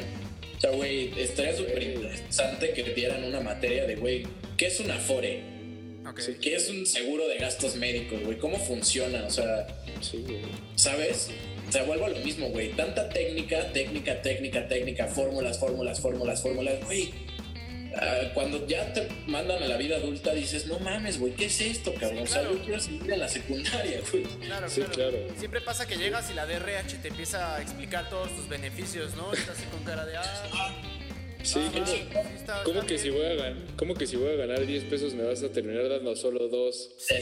o 0.62 0.68
sea, 0.68 0.72
güey, 0.74 1.12
estaría 1.20 1.58
súper 1.58 1.82
interesante 1.82 2.70
que 2.70 2.84
dieran 2.94 3.24
una 3.24 3.40
materia 3.40 3.88
de, 3.88 3.96
güey, 3.96 4.28
¿qué 4.58 4.68
es 4.68 4.80
una 4.80 4.96
FORE? 5.00 5.42
Ok. 6.08 6.20
¿Qué 6.40 6.54
es 6.54 6.70
un 6.70 6.86
seguro 6.86 7.28
de 7.28 7.38
gastos 7.38 7.78
médicos, 7.78 8.22
güey? 8.24 8.38
¿Cómo 8.38 8.60
funciona? 8.60 9.26
O 9.26 9.32
sea, 9.32 9.66
Sí. 10.02 10.24
¿sabes? 10.76 11.32
O 11.68 11.72
sea, 11.72 11.82
vuelvo 11.86 12.06
a 12.06 12.10
lo 12.10 12.20
mismo, 12.20 12.50
güey. 12.50 12.74
Tanta 12.74 13.10
técnica, 13.10 13.74
técnica, 13.74 14.22
técnica, 14.22 14.68
técnica, 14.68 15.08
fórmulas, 15.08 15.58
fórmulas, 15.58 16.00
fórmulas, 16.00 16.44
fórmulas, 16.44 16.86
güey. 16.86 17.10
Ah, 17.94 18.32
cuando 18.34 18.66
ya 18.68 18.94
te 18.94 19.08
mandan 19.28 19.62
a 19.62 19.68
la 19.68 19.78
vida 19.78 19.98
adulta 19.98 20.34
dices, 20.34 20.66
no 20.68 20.80
mames, 20.80 21.20
güey, 21.20 21.34
¿qué 21.34 21.46
es 21.46 21.60
esto, 21.62 21.94
cabrón? 21.94 22.20
Sí, 22.20 22.24
O 22.24 22.28
sea, 22.28 22.42
claro. 22.42 22.58
yo 22.58 22.64
quiero 22.64 22.80
seguir 22.80 23.12
en 23.12 23.20
la 23.20 23.28
secundaria, 23.28 24.00
güey. 24.12 24.24
Claro, 24.24 24.70
Sí, 24.70 24.82
claro. 24.82 24.94
claro. 24.94 25.18
Siempre 25.38 25.62
pasa 25.62 25.86
que 25.88 25.98
llegas 25.98 26.30
y 26.32 26.34
la 26.34 26.46
DRH 26.46 27.02
te 27.02 27.10
empieza 27.10 27.56
a 27.56 27.62
explicar 27.62 28.10
todos 28.10 28.34
tus 28.36 28.48
beneficios, 28.48 29.16
¿no? 29.16 29.34
Estás 29.34 29.58
así 29.58 29.66
con 29.66 29.84
cara 29.84 30.06
de, 30.06 30.16
ah, 30.18 30.76
Sí, 31.44 31.60
ah, 32.48 32.62
¿cómo, 32.64 32.82
que 32.82 32.88
bien". 32.94 33.00
si 33.00 33.10
voy 33.10 33.26
a 33.26 33.34
ganar, 33.34 33.56
cómo 33.76 33.96
que 33.96 34.06
si 34.06 34.16
voy 34.16 34.32
a 34.32 34.36
ganar 34.36 34.64
10 34.64 34.84
pesos 34.84 35.16
me 35.16 35.24
vas 35.24 35.42
a 35.42 35.50
terminar 35.50 35.90
dando 35.90 36.16
solo 36.16 36.48
dos? 36.48 36.92
Sí, 37.00 37.16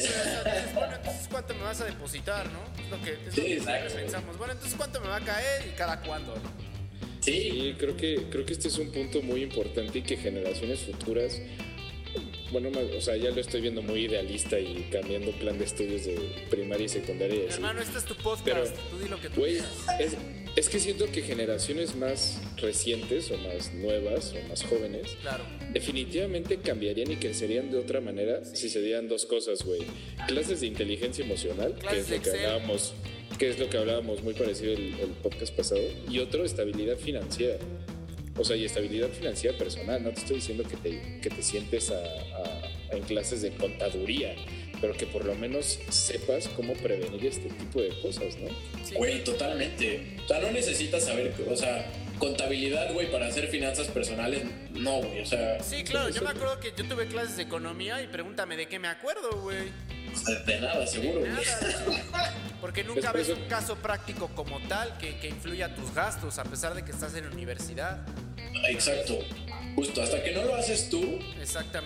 bueno, 0.76 0.94
entonces 0.98 1.28
cuánto 1.32 1.54
me 1.56 1.64
vas 1.64 1.80
a 1.80 1.86
depositar, 1.86 2.46
¿no? 2.52 2.60
Es 2.84 2.90
lo 2.92 3.02
que, 3.02 3.12
es 3.14 3.66
lo 3.66 3.72
que 3.74 3.96
pensamos. 3.96 4.38
Bueno, 4.38 4.52
entonces 4.54 4.76
cuánto 4.78 5.00
me 5.00 5.08
va 5.08 5.16
a 5.16 5.22
caer 5.22 5.68
y 5.68 5.72
cada 5.78 6.02
cuándo, 6.02 6.36
¿no? 6.36 6.69
Sí, 7.32 7.76
creo 7.78 7.96
que, 7.96 8.24
creo 8.30 8.46
que 8.46 8.54
este 8.54 8.68
es 8.68 8.78
un 8.78 8.92
punto 8.92 9.22
muy 9.22 9.44
importante 9.44 10.00
y 10.00 10.02
que 10.02 10.18
generaciones 10.18 10.80
futuras, 10.80 11.40
bueno, 12.52 12.70
o 12.98 13.02
sea, 13.02 13.16
ya 13.18 13.30
lo 13.30 13.40
estoy 13.40 13.62
viendo 13.62 13.82
muy 13.82 14.06
idealista 14.06 14.60
y 14.60 14.88
cambiando 14.92 15.32
plan 15.34 15.58
de 15.60 15.66
estudios 15.66 16.06
de 16.06 16.18
primaria 16.50 16.86
y 16.86 16.90
secundaria 16.90 17.36
y. 17.36 17.54
Hermano, 17.54 17.82
este 17.82 18.00
es 18.00 18.06
tu 18.06 18.16
podcast. 18.16 18.44
Pero, 18.44 18.64
Tú 18.90 19.00
di 19.04 19.10
lo 19.10 19.22
que 19.22 19.30
tú 19.30 19.46
es, 19.46 19.64
es 20.56 20.70
que 20.70 20.80
siento 20.80 21.06
que 21.12 21.22
generaciones 21.22 21.96
más 21.96 22.42
recientes 22.58 23.30
o 23.30 23.38
más 23.38 23.74
nuevas 23.76 24.34
o 24.34 24.48
más 24.50 24.64
jóvenes 24.64 25.16
Claro. 25.22 25.44
definitivamente 25.72 26.58
cambiarían 26.58 27.12
y 27.12 27.18
crecerían 27.18 27.70
de 27.70 27.78
otra 27.78 28.02
manera 28.02 28.44
si 28.44 28.70
se 28.70 28.82
dieran 28.82 29.08
dos 29.08 29.26
cosas, 29.28 29.64
güey. 29.64 29.82
Clases 30.28 30.62
de 30.62 30.68
inteligencia 30.68 31.24
emocional, 31.24 31.76
que 31.88 32.00
es 32.00 32.10
lo 32.10 32.22
que 32.22 32.30
hablábamos, 32.32 32.94
que 33.40 33.50
es 33.50 33.58
lo 33.58 33.70
que 33.70 33.78
hablábamos 33.78 34.22
muy 34.22 34.34
parecido 34.34 34.74
el, 34.74 34.94
el 35.00 35.10
podcast 35.24 35.56
pasado, 35.56 35.82
y 36.10 36.20
otro, 36.20 36.44
estabilidad 36.46 36.98
financiera. 36.98 37.58
O 38.38 38.44
sea, 38.44 38.56
y 38.56 38.66
estabilidad 38.66 39.10
financiera 39.10 39.58
personal. 39.58 40.04
No 40.04 40.12
te 40.12 40.20
estoy 40.20 40.36
diciendo 40.38 40.64
que 40.64 40.78
te, 40.78 41.20
que 41.22 41.30
te 41.30 41.42
sientes 41.42 41.90
a- 41.92 41.96
a- 41.96 42.96
en 42.96 43.04
clases 43.04 43.42
de 43.42 43.52
contaduría, 43.52 44.34
pero 44.82 44.94
que 44.94 45.06
por 45.06 45.24
lo 45.26 45.36
menos 45.36 45.80
sepas 45.90 46.48
cómo 46.50 46.74
prevenir 46.74 47.26
este 47.26 47.50
tipo 47.50 47.82
de 47.82 47.90
cosas, 48.02 48.38
¿no? 48.40 48.48
Sí. 48.86 48.96
güey, 48.96 49.24
totalmente. 49.24 50.18
O 50.24 50.28
sea, 50.28 50.40
no 50.40 50.52
necesitas 50.52 51.04
saber, 51.06 51.34
o 51.50 51.56
sea, 51.56 51.92
contabilidad, 52.18 52.92
güey, 52.94 53.12
para 53.12 53.28
hacer 53.28 53.48
finanzas 53.48 53.88
personales, 53.88 54.42
no, 54.74 54.98
güey, 55.02 55.22
o 55.22 55.26
sea, 55.26 55.62
Sí, 55.62 55.84
claro, 55.84 56.10
yo 56.10 56.22
me 56.22 56.30
acuerdo 56.30 56.60
que 56.60 56.72
yo 56.76 56.88
tuve 56.88 57.08
clases 57.08 57.38
de 57.38 57.44
economía 57.44 58.02
y 58.02 58.08
pregúntame 58.08 58.58
de 58.58 58.68
qué 58.68 58.80
me 58.80 58.88
acuerdo, 58.88 59.40
güey. 59.42 59.68
De 60.46 60.62
nada, 60.62 60.88
seguro. 60.88 61.22
Nada. 61.26 62.34
Porque 62.62 62.84
nunca 62.84 63.12
ves 63.12 63.30
un 63.30 63.46
caso 63.48 63.76
práctico 63.78 64.30
como 64.36 64.60
tal 64.68 64.98
que, 64.98 65.18
que 65.18 65.30
influya 65.30 65.68
a 65.68 65.76
tus 65.76 65.94
gastos, 65.94 66.40
a 66.40 66.44
pesar 66.44 66.76
de 66.76 66.84
que 66.84 66.92
estás 66.92 67.16
en 67.16 67.26
la 67.26 67.32
universidad. 67.32 68.00
Exacto. 68.68 69.20
Justo, 69.76 70.02
hasta 70.02 70.22
que 70.22 70.32
no 70.32 70.44
lo 70.44 70.56
haces 70.56 70.90
tú 70.90 71.20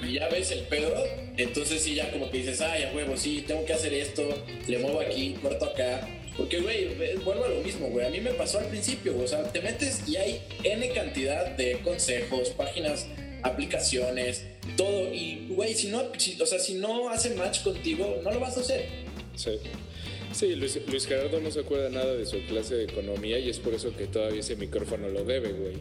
y 0.02 0.14
ya 0.14 0.28
ves 0.30 0.52
el 0.52 0.62
pedo, 0.62 0.92
entonces 1.38 1.84
sí 1.84 1.96
ya 1.96 2.12
como 2.12 2.30
que 2.32 2.40
dices, 2.40 2.60
ay, 2.62 2.84
a 2.84 2.94
huevo, 2.94 3.16
sí, 3.16 3.44
tengo 3.48 3.66
que 3.66 3.74
hacer 3.74 3.94
esto, 3.94 4.24
le 4.68 4.80
muevo 4.80 5.00
aquí, 5.00 5.38
corto 5.42 5.66
acá. 5.66 6.08
Porque, 6.36 6.60
güey, 6.62 6.96
vuelvo 7.24 7.46
a 7.46 7.50
lo 7.50 7.62
mismo, 7.62 7.88
güey. 7.90 8.08
A 8.08 8.10
mí 8.10 8.20
me 8.20 8.32
pasó 8.32 8.58
al 8.58 8.66
principio, 8.66 9.16
o 9.20 9.28
sea, 9.28 9.44
te 9.44 9.62
metes 9.62 10.08
y 10.08 10.18
hay 10.18 10.42
N 10.64 10.90
cantidad 10.90 11.52
de 11.52 11.80
consejos, 11.82 12.50
páginas, 12.50 13.06
aplicaciones, 13.44 14.46
todo. 14.78 15.14
Y, 15.14 15.48
güey, 15.50 15.74
si 15.76 15.90
no, 15.90 16.04
si- 16.18 16.42
o 16.42 16.46
sea, 16.46 16.60
si 16.60 16.76
no 16.76 17.10
hace 17.10 17.36
match 17.36 17.62
contigo, 17.64 18.20
no 18.24 18.32
lo 18.32 18.40
vas 18.40 18.58
a 18.58 18.62
hacer. 18.62 18.88
Sí. 19.36 19.60
Sí, 20.32 20.56
Luis, 20.56 20.80
Luis 20.88 21.06
Gerardo 21.06 21.40
no 21.42 21.52
se 21.52 21.60
acuerda 21.60 21.90
nada 21.90 22.14
de 22.16 22.26
su 22.26 22.42
clase 22.48 22.74
de 22.76 22.84
economía 22.86 23.38
y 23.38 23.50
es 23.50 23.60
por 23.60 23.74
eso 23.76 23.96
que 23.96 24.08
todavía 24.08 24.40
ese 24.40 24.56
micrófono 24.56 25.08
lo 25.10 25.24
debe, 25.24 25.52
güey. 25.54 25.76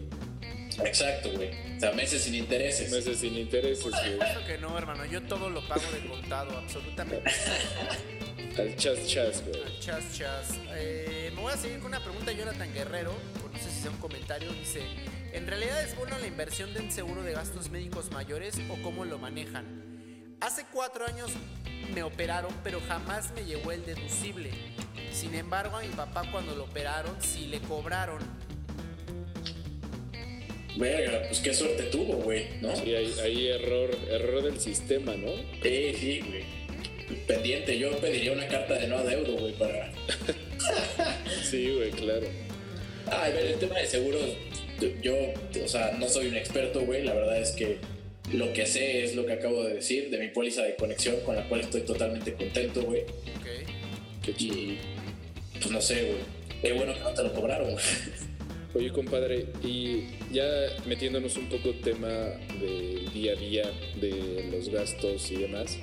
Exacto, 0.85 1.31
güey. 1.33 1.51
O 1.77 1.81
sea, 1.81 1.93
meses 1.93 2.23
sin 2.23 2.35
intereses. 2.35 2.91
Meses 2.91 3.19
sin 3.19 3.37
intereses, 3.39 3.83
Por 3.83 3.93
güey. 3.93 4.13
supuesto 4.13 4.41
que 4.47 4.59
no, 4.59 4.77
hermano. 4.77 5.05
Yo 5.07 5.23
todo 5.23 5.49
lo 5.51 5.67
pago 5.67 5.83
de 5.93 6.07
contado, 6.09 6.57
absolutamente. 6.59 7.31
Al 8.59 8.77
chas 8.77 9.07
chas, 9.07 9.43
güey. 9.47 9.63
Chas, 9.81 10.05
chas. 10.17 10.49
Eh, 10.75 11.31
me 11.35 11.41
voy 11.41 11.53
a 11.53 11.57
seguir 11.57 11.79
con 11.79 11.87
una 11.89 12.03
pregunta 12.03 12.31
de 12.31 12.37
Jonathan 12.37 12.73
Guerrero. 12.75 13.15
no 13.53 13.59
sé 13.59 13.71
si 13.71 13.81
sea 13.81 13.91
un 13.91 13.97
comentario. 13.99 14.51
Dice: 14.53 14.81
¿En 15.33 15.47
realidad 15.47 15.83
es 15.83 15.97
buena 15.97 16.19
la 16.19 16.27
inversión 16.27 16.75
de 16.75 16.81
un 16.81 16.91
seguro 16.91 17.23
de 17.23 17.33
gastos 17.33 17.71
médicos 17.71 18.11
mayores 18.13 18.55
o 18.69 18.77
cómo 18.83 19.07
lo 19.07 19.19
manejan? 19.19 19.65
Hace 20.41 20.67
cuatro 20.71 21.07
años 21.07 21.31
me 21.95 22.03
operaron, 22.03 22.53
pero 22.63 22.81
jamás 22.87 23.33
me 23.33 23.43
llegó 23.45 23.73
el 23.73 23.83
deducible. 23.87 24.51
Sin 25.11 25.35
embargo, 25.35 25.79
a 25.79 25.81
mi 25.81 25.89
papá 25.89 26.25
cuando 26.31 26.55
lo 26.55 26.65
operaron 26.65 27.17
sí 27.21 27.47
le 27.47 27.61
cobraron. 27.61 28.19
Verga, 30.77 31.23
pues 31.29 31.41
qué 31.41 31.55
suerte 31.55 31.85
tuvo, 31.85 32.17
güey, 32.17 32.61
¿no? 32.61 32.77
Sí, 32.77 32.95
hay, 32.95 33.15
hay 33.23 33.49
error, 33.49 33.91
error 34.11 34.43
del 34.43 34.61
sistema, 34.61 35.15
¿no? 35.15 35.31
Sí, 35.63 35.95
sí, 35.99 36.21
güey. 36.27 36.45
Pendiente, 37.27 37.79
yo 37.79 37.97
pediría 37.99 38.33
una 38.33 38.49
carta 38.49 38.75
de 38.75 38.87
no 38.87 38.99
adeudo, 38.99 39.37
güey, 39.39 39.55
para. 39.55 39.93
Sí, 41.43 41.75
güey, 41.75 41.91
claro. 41.91 42.27
Ay, 43.11 43.33
ver, 43.33 43.47
el 43.47 43.59
tema 43.59 43.79
de 43.79 43.87
seguros, 43.87 44.23
yo, 45.01 45.15
o 45.63 45.69
sea, 45.69 45.97
no 45.99 46.09
soy 46.09 46.29
un 46.29 46.37
experto, 46.37 46.81
güey. 46.83 47.05
La 47.05 47.15
verdad 47.15 47.41
es 47.41 47.53
que 47.53 47.79
lo 48.33 48.53
que 48.53 48.67
sé 48.67 49.05
es 49.05 49.15
lo 49.15 49.27
que 49.27 49.33
acabo 49.33 49.65
de 49.65 49.75
decir 49.75 50.11
de 50.11 50.19
mi 50.19 50.29
póliza 50.29 50.63
de 50.63 50.77
conexión, 50.77 51.17
con 51.25 51.37
la 51.37 51.49
cual 51.49 51.61
estoy 51.61 51.83
totalmente 51.83 52.33
contento, 52.35 52.83
güey. 52.83 53.03
Ok. 53.03 53.69
Qué 54.23 54.35
chido. 54.35 54.57
Y 54.57 54.79
pues 55.55 55.71
no 55.71 55.81
sé, 55.81 56.03
güey. 56.03 56.43
Qué 56.63 56.73
bueno 56.73 56.95
que 56.95 57.01
no 57.01 57.11
te 57.13 57.23
lo 57.23 57.33
cobraron, 57.33 57.73
güey. 57.73 57.85
Oye, 58.75 58.91
compadre, 58.91 59.49
y 59.63 60.05
ya 60.33 60.47
metiéndonos 60.87 61.37
un 61.37 61.47
poco 61.51 61.75
tema 61.75 62.09
del 62.59 63.13
día 63.13 63.33
a 63.33 63.37
día, 63.37 63.71
de 64.01 64.49
los 64.51 64.71
gastos 64.71 65.31
y 65.31 65.37
demás, 65.37 65.79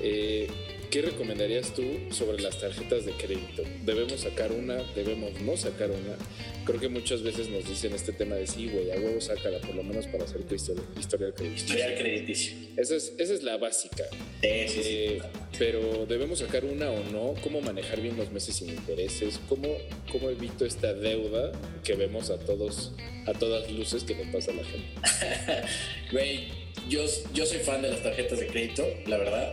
eh, 0.00 0.46
¿qué 0.94 1.02
recomendarías 1.02 1.74
tú 1.74 1.82
sobre 2.12 2.40
las 2.40 2.60
tarjetas 2.60 3.04
de 3.04 3.10
crédito? 3.14 3.64
¿Debemos 3.84 4.20
sacar 4.20 4.52
una? 4.52 4.76
¿Debemos 4.94 5.40
no 5.40 5.56
sacar 5.56 5.90
una? 5.90 6.16
Creo 6.64 6.78
que 6.78 6.88
muchas 6.88 7.24
veces 7.24 7.48
nos 7.48 7.68
dicen 7.68 7.92
este 7.94 8.12
tema 8.12 8.36
de 8.36 8.46
sí, 8.46 8.68
güey, 8.68 8.92
a 8.92 8.94
huevo 8.94 9.20
sácala, 9.20 9.58
por 9.58 9.74
lo 9.74 9.82
menos 9.82 10.06
para 10.06 10.22
hacer 10.22 10.44
tu 10.44 10.54
historia, 10.54 10.84
historial 10.96 11.34
crediticio. 11.34 11.66
Historial 11.66 11.94
crediticio. 11.98 12.56
Esa 12.76 12.94
es, 12.94 13.12
esa 13.18 13.34
es 13.34 13.42
la 13.42 13.56
básica. 13.56 14.04
Sí, 14.40 14.48
sí, 14.68 14.82
sí. 14.84 14.90
Eh, 14.92 15.22
pero 15.58 16.06
debemos 16.06 16.38
sacar 16.38 16.64
una 16.64 16.88
o 16.88 17.02
no, 17.10 17.34
cómo 17.42 17.60
manejar 17.60 18.00
bien 18.00 18.16
los 18.16 18.30
meses 18.30 18.54
sin 18.54 18.68
intereses, 18.68 19.40
cómo, 19.48 19.76
cómo 20.12 20.30
evito 20.30 20.64
esta 20.64 20.94
deuda 20.94 21.50
que 21.82 21.94
vemos 21.96 22.30
a 22.30 22.38
todos, 22.38 22.92
a 23.26 23.32
todas 23.32 23.68
luces 23.68 24.04
que 24.04 24.14
le 24.14 24.26
pasa 24.26 24.52
a 24.52 24.54
la 24.54 24.64
gente. 24.64 24.86
Güey, 26.12 26.46
yo, 26.88 27.04
yo 27.32 27.46
soy 27.46 27.58
fan 27.58 27.82
de 27.82 27.88
las 27.88 28.00
tarjetas 28.00 28.38
de 28.38 28.46
crédito, 28.46 28.86
la 29.06 29.16
verdad, 29.16 29.52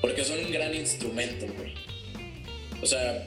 porque 0.00 0.24
son 0.24 0.44
un 0.44 0.50
gran 0.50 0.74
instrumento, 0.74 1.46
güey. 1.56 1.74
O 2.82 2.86
sea, 2.86 3.26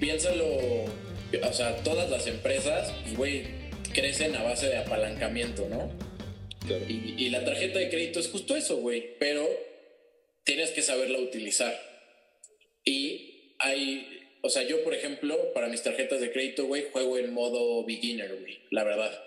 piénsalo, 0.00 0.46
o 0.46 1.52
sea, 1.52 1.76
todas 1.76 2.10
las 2.10 2.26
empresas, 2.26 2.92
pues, 3.02 3.16
güey, 3.16 3.44
crecen 3.92 4.34
a 4.36 4.42
base 4.42 4.68
de 4.68 4.78
apalancamiento, 4.78 5.68
¿no? 5.68 5.90
Claro. 6.66 6.84
Y, 6.88 7.14
y 7.16 7.30
la 7.30 7.44
tarjeta 7.44 7.78
de 7.78 7.88
crédito 7.88 8.18
es 8.18 8.28
justo 8.28 8.56
eso, 8.56 8.78
güey. 8.78 9.16
Pero 9.18 9.48
tienes 10.44 10.70
que 10.70 10.82
saberla 10.82 11.18
utilizar. 11.18 11.78
Y 12.84 13.54
hay, 13.58 14.38
o 14.42 14.48
sea, 14.48 14.62
yo, 14.62 14.82
por 14.84 14.94
ejemplo, 14.94 15.52
para 15.52 15.68
mis 15.68 15.82
tarjetas 15.82 16.20
de 16.20 16.32
crédito, 16.32 16.66
güey, 16.66 16.86
juego 16.92 17.18
en 17.18 17.34
modo 17.34 17.84
beginner, 17.84 18.36
güey, 18.40 18.60
la 18.70 18.84
verdad. 18.84 19.22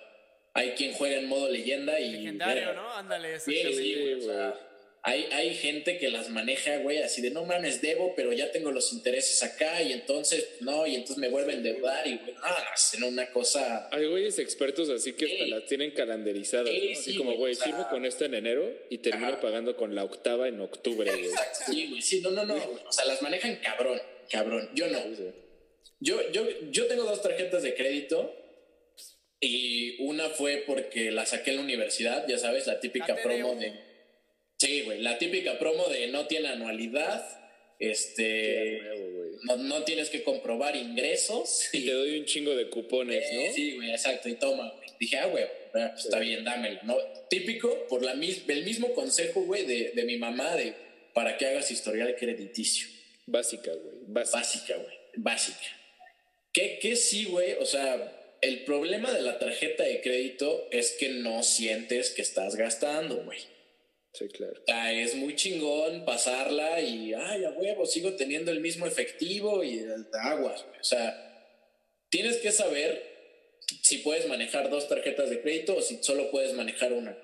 Hay 0.54 0.72
quien 0.72 0.94
juega 0.94 1.18
en 1.18 1.28
modo 1.28 1.50
leyenda 1.50 2.00
y... 2.00 2.12
Legendario. 2.12 2.74
¿no? 2.74 2.90
Ándale, 2.94 3.40
Sí, 3.40 3.56
sí, 3.56 3.96
güey, 3.96 4.14
o 4.14 4.22
sea, 4.22 4.69
hay, 5.04 5.26
hay 5.32 5.54
gente 5.56 5.98
que 5.98 6.10
las 6.10 6.30
maneja, 6.30 6.78
güey, 6.78 7.02
así 7.02 7.22
de 7.22 7.32
no 7.32 7.46
mames, 7.46 7.82
debo, 7.82 8.14
pero 8.16 8.34
ya 8.34 8.52
tengo 8.52 8.72
los 8.72 8.92
intereses 8.92 9.42
acá 9.44 9.82
y 9.82 9.94
entonces, 9.94 10.58
no, 10.60 10.86
y 10.86 10.96
entonces 10.96 11.18
me 11.18 11.30
vuelven 11.30 11.56
a 11.56 11.58
endeudar 11.60 12.06
y, 12.06 12.18
güey, 12.18 12.34
no, 12.34 12.42
hacen 12.74 13.04
una 13.04 13.30
cosa... 13.32 13.88
Hay 13.92 14.08
güeyes 14.08 14.40
expertos 14.40 14.90
así 14.90 15.14
que 15.14 15.32
hasta 15.32 15.46
las 15.46 15.66
tienen 15.66 15.92
calendarizadas, 15.92 16.70
¿no? 16.72 16.92
Así 16.92 17.12
sí, 17.12 17.18
como, 17.18 17.36
güey, 17.36 17.54
o 17.54 17.56
sea- 17.56 17.88
con 17.90 18.06
esta 18.06 18.26
en 18.26 18.34
enero 18.34 18.70
y 18.90 18.98
termino 18.98 19.30
Ajá. 19.30 19.42
pagando 19.42 19.78
con 19.78 19.96
la 19.96 20.04
octava 20.04 20.48
en 20.48 20.60
octubre, 20.60 21.10
güey. 21.10 21.32
Sí, 21.66 21.88
güey, 21.88 22.02
sí, 22.02 22.22
no, 22.22 22.32
no, 22.32 22.44
no. 22.46 22.56
O 22.56 22.92
sea, 22.92 23.06
las 23.06 23.22
manejan 23.22 23.56
cabrón, 23.58 24.02
cabrón. 24.30 24.70
Yo 24.76 24.88
no. 24.88 25.00
Yo, 26.02 26.32
yo, 26.32 26.46
yo 26.72 26.88
tengo 26.88 27.04
dos 27.04 27.22
tarjetas 27.22 27.64
de 27.64 27.74
crédito 27.74 28.34
y 29.40 30.02
una 30.04 30.30
fue 30.30 30.64
porque 30.68 31.12
la 31.12 31.26
saqué 31.26 31.52
en 31.52 31.58
la 31.58 31.64
universidad, 31.64 32.28
ya 32.28 32.38
sabes, 32.38 32.68
la 32.68 32.80
típica 32.80 33.16
La 33.16 33.22
promo 33.22 33.56
de... 33.56 33.89
Sí, 34.60 34.82
güey, 34.82 35.02
la 35.02 35.18
típica 35.18 35.58
promo 35.58 35.88
de 35.88 36.08
no 36.08 36.28
tiene 36.28 36.50
anualidad, 36.50 37.26
este... 37.80 38.82
Nuevo. 38.82 39.20
No, 39.44 39.56
no 39.56 39.84
tienes 39.84 40.10
que 40.10 40.22
comprobar 40.24 40.76
ingresos. 40.76 41.70
Y 41.74 41.86
te 41.86 41.94
doy 41.94 42.20
un 42.20 42.26
chingo 42.26 42.56
de 42.56 42.70
cupones, 42.70 43.24
Eh, 43.32 43.48
¿no? 43.48 43.54
Sí, 43.54 43.76
güey, 43.76 43.92
exacto, 43.92 44.28
y 44.28 44.36
toma, 44.36 44.70
güey. 44.76 44.90
Dije, 45.00 45.18
ah, 45.18 45.28
güey, 45.28 45.46
ah, 45.46 45.92
pues, 45.94 46.06
está 46.06 46.20
bien, 46.20 46.44
dámelo, 46.44 46.80
¿no? 46.84 46.98
Típico, 47.30 47.88
por 47.88 48.04
la 48.04 48.12
el 48.12 48.64
mismo 48.66 48.94
consejo, 48.94 49.42
güey, 49.44 49.66
de, 49.66 49.92
de 49.96 50.04
mi 50.04 50.18
mamá, 50.18 50.56
de 50.56 50.74
para 51.14 51.38
que 51.38 51.46
hagas 51.46 51.72
historial 51.72 52.16
crediticio. 52.16 52.88
Básica, 53.26 53.72
güey. 53.72 53.96
Básica. 54.08 54.38
Básica, 54.38 54.76
güey, 54.76 54.98
básica. 55.16 55.80
¿Qué, 56.52 56.80
qué 56.82 56.96
sí, 56.96 57.26
güey? 57.26 57.54
O 57.60 57.66
sea, 57.66 58.38
el 58.42 58.64
problema 58.64 59.12
de 59.14 59.22
la 59.22 59.40
tarjeta 59.40 59.84
de 59.84 60.02
crédito 60.02 60.68
es 60.72 60.92
que 60.92 61.10
no 61.10 61.44
sientes 61.44 62.10
que 62.10 62.22
estás 62.22 62.56
gastando, 62.56 63.18
güey. 63.24 63.40
Sí, 64.14 64.28
claro. 64.28 64.54
O 64.62 64.66
sea, 64.66 64.92
es 64.92 65.16
muy 65.16 65.36
chingón 65.36 66.04
pasarla 66.04 66.82
y, 66.82 67.14
ay, 67.14 67.46
a 67.46 67.52
huevo, 67.52 67.86
sigo 67.86 68.14
teniendo 68.14 68.52
el 68.52 68.60
mismo 68.60 68.86
efectivo 68.86 69.64
y 69.64 69.86
aguas. 70.14 70.66
O 70.80 70.84
sea, 70.84 71.26
tienes 72.10 72.38
que 72.38 72.52
saber 72.52 73.02
si 73.84 74.00
puedes 74.00 74.28
manejar 74.28 74.70
dos 74.70 74.88
tarjetas 74.88 75.30
de 75.30 75.42
crédito 75.42 75.76
o 75.76 75.82
si 75.82 76.02
solo 76.02 76.32
puedes 76.32 76.54
manejar 76.54 76.94
una. 76.94 77.18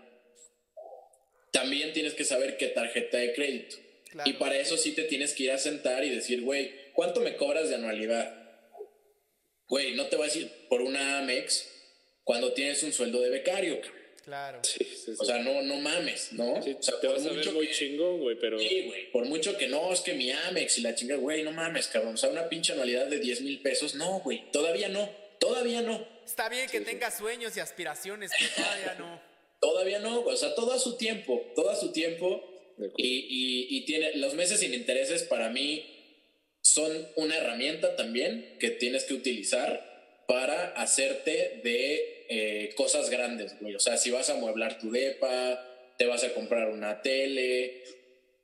También 1.52 1.94
tienes 1.94 2.14
que 2.14 2.24
saber 2.24 2.58
qué 2.58 2.68
tarjeta 2.68 3.18
de 3.18 3.34
crédito. 3.34 3.78
Claro. 4.12 4.30
Y 4.30 4.34
para 4.34 4.58
eso 4.58 4.78
sí 4.78 4.92
te 4.92 5.04
tienes 5.04 5.34
que 5.34 5.44
ir 5.44 5.52
a 5.52 5.58
sentar 5.58 6.04
y 6.04 6.10
decir, 6.10 6.42
güey, 6.42 6.72
¿cuánto 6.94 7.22
me 7.22 7.36
cobras 7.36 7.70
de 7.70 7.76
anualidad? 7.76 8.46
Güey, 9.68 9.96
no 9.96 10.06
te 10.08 10.18
vas 10.18 10.36
a 10.36 10.40
ir 10.40 10.52
por 10.70 10.82
una 10.82 11.20
Amex 11.20 11.68
cuando 12.24 12.54
tienes 12.54 12.84
un 12.84 12.94
sueldo 12.94 13.22
de 13.22 13.30
becario, 13.30 13.82
cabrón. 13.82 13.95
Claro. 14.26 14.60
Sí, 14.64 14.84
sí, 14.84 14.96
sí. 15.06 15.14
O 15.20 15.24
sea, 15.24 15.38
no, 15.38 15.62
no 15.62 15.76
mames, 15.78 16.34
¿no? 16.34 16.62
Sí, 16.64 16.76
o 16.78 16.82
sea, 16.84 17.00
te 17.00 17.08
por 17.08 17.16
vas 17.18 17.26
a 17.26 17.30
ver 17.30 17.38
mucho 17.38 17.52
muy 17.54 17.68
que- 17.68 17.74
chingón, 17.74 18.20
güey, 18.20 18.38
pero... 18.40 18.58
Sí, 18.60 18.82
güey. 18.88 19.12
Por 19.12 19.26
mucho 19.26 19.56
que 19.58 19.68
no, 19.68 19.94
es 19.94 20.02
que 20.02 20.14
mi 20.14 20.32
Amex 20.32 20.80
y 20.80 20.82
la 20.82 20.96
chinga, 20.96 21.16
güey, 21.16 21.44
no 21.44 21.52
mames, 21.52 21.88
cabrón. 21.88 22.16
O 22.16 22.18
sea, 22.18 22.30
una 22.32 22.50
pinche 22.50 22.74
anualidad 22.74 23.06
de 23.06 23.20
10 23.20 23.42
mil 23.42 23.62
pesos. 23.62 23.94
No, 23.96 24.20
güey. 24.22 24.50
Todavía 24.52 24.90
no. 24.90 25.08
Todavía 25.40 25.82
no. 25.82 26.08
Está 26.26 26.50
bien 26.50 26.68
que 26.70 26.82
tengas 26.82 27.18
sueños 27.18 27.56
y 27.56 27.60
aspiraciones, 27.60 28.32
pero 28.38 28.52
todavía 28.66 28.96
no. 28.98 29.22
Todavía 29.62 30.00
no. 30.00 30.22
güey. 30.24 30.34
O 30.34 30.38
sea, 30.38 30.56
todo 30.56 30.74
a 30.74 30.80
su 30.80 30.98
tiempo. 30.98 31.46
Todo 31.56 31.70
a 31.70 31.76
su 31.76 31.92
tiempo. 31.92 32.52
Y, 32.98 33.08
y, 33.08 33.78
y 33.78 33.86
tiene. 33.86 34.16
Los 34.16 34.34
meses 34.34 34.60
sin 34.60 34.74
intereses 34.74 35.22
para 35.24 35.50
mí 35.50 35.92
son 36.62 37.08
una 37.16 37.38
herramienta 37.38 37.96
también 37.96 38.58
que 38.60 38.72
tienes 38.72 39.04
que 39.04 39.14
utilizar 39.14 40.24
para 40.28 40.72
hacerte 40.72 41.62
de 41.64 42.15
eh, 42.30 42.74
cosas 42.76 43.10
grandes, 43.10 43.60
güey. 43.60 43.76
O 43.76 43.80
sea, 43.80 43.98
si 43.98 44.12
vas 44.12 44.30
a 44.30 44.36
mueblar 44.36 44.80
tu 44.80 44.92
depa, 44.92 45.94
te 45.98 46.06
vas 46.06 46.24
a 46.24 46.34
comprar 46.34 46.70
una 46.70 47.02
tele, 47.02 47.84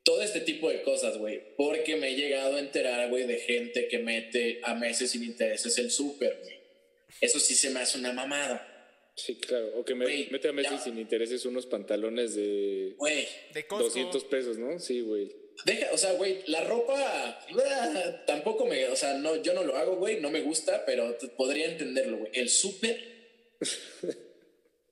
todo 0.03 0.21
este 0.21 0.41
tipo 0.41 0.69
de 0.69 0.81
cosas, 0.81 1.17
güey. 1.17 1.41
Porque 1.57 1.95
me 1.95 2.09
he 2.09 2.15
llegado 2.15 2.55
a 2.55 2.59
enterar, 2.59 3.09
güey, 3.09 3.25
de 3.25 3.37
gente 3.39 3.87
que 3.87 3.99
mete 3.99 4.59
a 4.63 4.73
meses 4.75 5.11
sin 5.11 5.23
intereses 5.23 5.77
el 5.77 5.91
súper, 5.91 6.39
güey. 6.43 6.59
Eso 7.19 7.39
sí 7.39 7.55
se 7.55 7.69
me 7.69 7.81
hace 7.81 7.97
una 7.97 8.13
mamada. 8.13 8.67
Sí, 9.15 9.35
claro. 9.35 9.77
O 9.77 9.85
que 9.85 9.93
me 9.93 10.27
mete 10.31 10.47
a 10.47 10.53
meses 10.53 10.71
ya. 10.71 10.79
sin 10.79 10.97
intereses 10.97 11.45
unos 11.45 11.65
pantalones 11.65 12.33
de 12.33 12.95
Güey, 12.97 13.27
De 13.53 13.67
Costco. 13.67 13.85
200 13.85 14.23
pesos, 14.25 14.57
¿no? 14.57 14.79
Sí, 14.79 15.01
güey. 15.01 15.31
Deja, 15.65 15.91
o 15.93 15.97
sea, 15.97 16.13
güey, 16.13 16.39
la 16.47 16.63
ropa 16.63 16.95
ah, 16.97 18.23
tampoco 18.25 18.65
me, 18.65 18.87
o 18.87 18.95
sea, 18.95 19.13
no, 19.15 19.35
yo 19.43 19.53
no 19.53 19.63
lo 19.63 19.75
hago, 19.75 19.97
güey, 19.97 20.19
no 20.19 20.31
me 20.31 20.41
gusta, 20.41 20.85
pero 20.85 21.15
podría 21.37 21.67
entenderlo, 21.69 22.17
güey. 22.17 22.31
El 22.33 22.49
súper, 22.49 23.10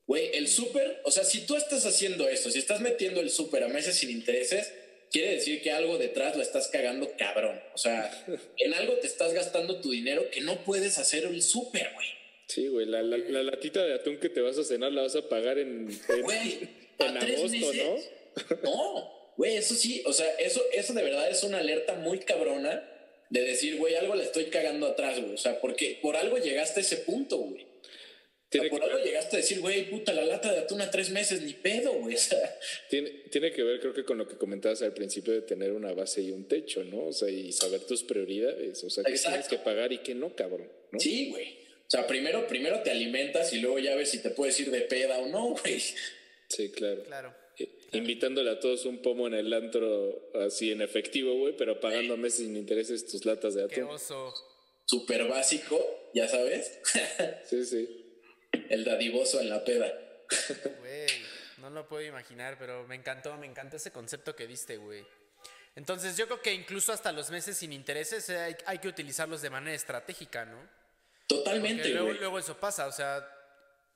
güey, 0.07 0.31
el 0.33 0.47
súper, 0.47 1.01
o 1.03 1.11
sea, 1.11 1.23
si 1.23 1.45
tú 1.45 1.55
estás 1.55 1.85
haciendo 1.85 2.27
esto, 2.27 2.49
si 2.49 2.59
estás 2.59 2.81
metiendo 2.81 3.21
el 3.21 3.29
súper 3.29 3.63
a 3.63 3.67
meses 3.67 3.95
sin 3.95 4.09
intereses, 4.09 4.73
quiere 5.11 5.35
decir 5.35 5.61
que 5.61 5.71
algo 5.71 5.97
detrás 5.97 6.35
lo 6.35 6.41
estás 6.41 6.67
cagando 6.67 7.11
cabrón. 7.17 7.59
O 7.73 7.77
sea, 7.77 8.11
en 8.57 8.73
algo 8.73 8.93
te 8.93 9.07
estás 9.07 9.33
gastando 9.33 9.81
tu 9.81 9.91
dinero 9.91 10.29
que 10.31 10.41
no 10.41 10.63
puedes 10.63 10.97
hacer 10.97 11.25
el 11.25 11.41
súper, 11.41 11.91
güey. 11.93 12.07
Sí, 12.47 12.67
güey. 12.67 12.87
La, 12.87 13.03
la, 13.03 13.17
la 13.17 13.43
latita 13.43 13.83
de 13.83 13.93
atún 13.93 14.17
que 14.17 14.29
te 14.29 14.41
vas 14.41 14.57
a 14.57 14.63
cenar 14.63 14.91
la 14.91 15.03
vas 15.03 15.15
a 15.15 15.29
pagar 15.29 15.59
en, 15.59 15.87
en, 16.09 16.21
Güey, 16.23 16.69
en 16.97 17.17
agosto. 17.17 17.73
¿no? 17.73 18.61
No, 18.63 19.33
güey, 19.37 19.57
eso 19.57 19.75
sí, 19.75 20.01
o 20.05 20.13
sea, 20.13 20.27
eso, 20.39 20.61
eso 20.73 20.93
de 20.93 21.03
verdad 21.03 21.29
es 21.29 21.43
una 21.43 21.59
alerta 21.59 21.95
muy 21.95 22.19
cabrona 22.19 22.83
de 23.29 23.41
decir, 23.41 23.77
güey, 23.77 23.95
algo 23.95 24.15
le 24.15 24.23
estoy 24.23 24.45
cagando 24.45 24.87
atrás, 24.87 25.19
güey. 25.19 25.33
O 25.33 25.37
sea, 25.37 25.61
porque 25.61 25.99
por 26.01 26.15
algo 26.15 26.37
llegaste 26.37 26.79
a 26.79 26.83
ese 26.83 26.97
punto, 26.97 27.37
güey. 27.37 27.68
Tiene 28.49 28.69
por 28.69 28.79
que, 28.79 28.85
algo 28.85 29.03
llegaste 29.03 29.35
a 29.35 29.39
decir, 29.39 29.59
güey, 29.59 29.89
puta, 29.89 30.11
la 30.11 30.25
lata 30.25 30.51
de 30.51 30.59
atún 30.59 30.81
a 30.81 30.89
tres 30.89 31.11
meses, 31.11 31.41
ni 31.43 31.53
pedo, 31.53 31.93
güey. 31.93 32.17
Tiene, 32.89 33.09
tiene 33.31 33.51
que 33.51 33.63
ver, 33.63 33.79
creo 33.79 33.93
que 33.93 34.03
con 34.03 34.17
lo 34.17 34.27
que 34.27 34.37
comentabas 34.37 34.81
al 34.81 34.93
principio 34.93 35.33
de 35.33 35.41
tener 35.43 35.71
una 35.71 35.93
base 35.93 36.21
y 36.21 36.31
un 36.31 36.47
techo, 36.47 36.83
¿no? 36.83 37.05
O 37.07 37.13
sea, 37.13 37.29
y 37.29 37.51
saber 37.51 37.81
tus 37.81 38.03
prioridades. 38.03 38.83
O 38.83 38.89
sea, 38.89 39.03
qué 39.03 39.11
Exacto. 39.11 39.29
tienes 39.37 39.47
que 39.49 39.57
pagar 39.63 39.93
y 39.93 39.99
qué 39.99 40.15
no, 40.15 40.35
cabrón. 40.35 40.67
¿no? 40.91 40.99
sí, 40.99 41.29
güey. 41.29 41.59
O 41.87 41.91
sea, 41.91 42.05
primero, 42.05 42.45
primero 42.47 42.81
te 42.83 42.91
alimentas 42.91 43.51
y 43.53 43.59
luego 43.59 43.79
ya 43.79 43.95
ves 43.95 44.09
si 44.11 44.21
te 44.21 44.29
puedes 44.29 44.59
ir 44.59 44.69
de 44.69 44.81
peda 44.81 45.17
o 45.19 45.27
no, 45.27 45.55
güey. 45.55 45.79
Sí, 46.47 46.69
claro. 46.69 47.03
Claro. 47.03 47.35
Eh, 47.57 47.67
Invitándole 47.93 48.51
a 48.51 48.59
todos 48.59 48.85
un 48.85 48.99
pomo 49.01 49.25
en 49.27 49.33
el 49.33 49.51
antro 49.53 50.31
así 50.35 50.71
en 50.71 50.81
efectivo, 50.83 51.33
güey, 51.35 51.55
pero 51.57 51.79
pagando 51.79 52.15
meses 52.15 52.45
sin 52.45 52.55
intereses 52.57 53.07
tus 53.07 53.25
latas 53.25 53.55
de 53.55 53.67
Qué 53.67 53.81
atún. 53.81 53.95
oso. 53.95 54.33
Súper 54.85 55.27
básico, 55.27 55.79
ya 56.13 56.27
sabes. 56.27 56.79
Sí, 57.49 57.65
sí. 57.65 57.98
El 58.51 58.83
dadivoso 58.83 59.39
en 59.41 59.49
la 59.49 59.63
peda. 59.63 59.91
Güey, 60.79 61.07
no 61.57 61.69
lo 61.69 61.87
puedo 61.87 62.05
imaginar, 62.05 62.57
pero 62.59 62.85
me 62.87 62.95
encantó, 62.95 63.35
me 63.37 63.47
encantó 63.47 63.77
ese 63.77 63.91
concepto 63.91 64.35
que 64.35 64.47
diste, 64.47 64.77
güey. 64.77 65.03
Entonces 65.75 66.17
yo 66.17 66.25
creo 66.25 66.41
que 66.41 66.53
incluso 66.53 66.91
hasta 66.91 67.11
los 67.11 67.29
meses 67.31 67.57
sin 67.57 67.73
intereses 67.73 68.29
eh, 68.29 68.37
hay, 68.37 68.55
hay 68.65 68.77
que 68.79 68.87
utilizarlos 68.87 69.41
de 69.41 69.49
manera 69.49 69.75
estratégica, 69.75 70.45
¿no? 70.45 70.59
Totalmente, 71.27 71.89
luego, 71.89 72.11
luego 72.13 72.39
eso 72.39 72.59
pasa, 72.59 72.87
o 72.87 72.91
sea, 72.91 73.23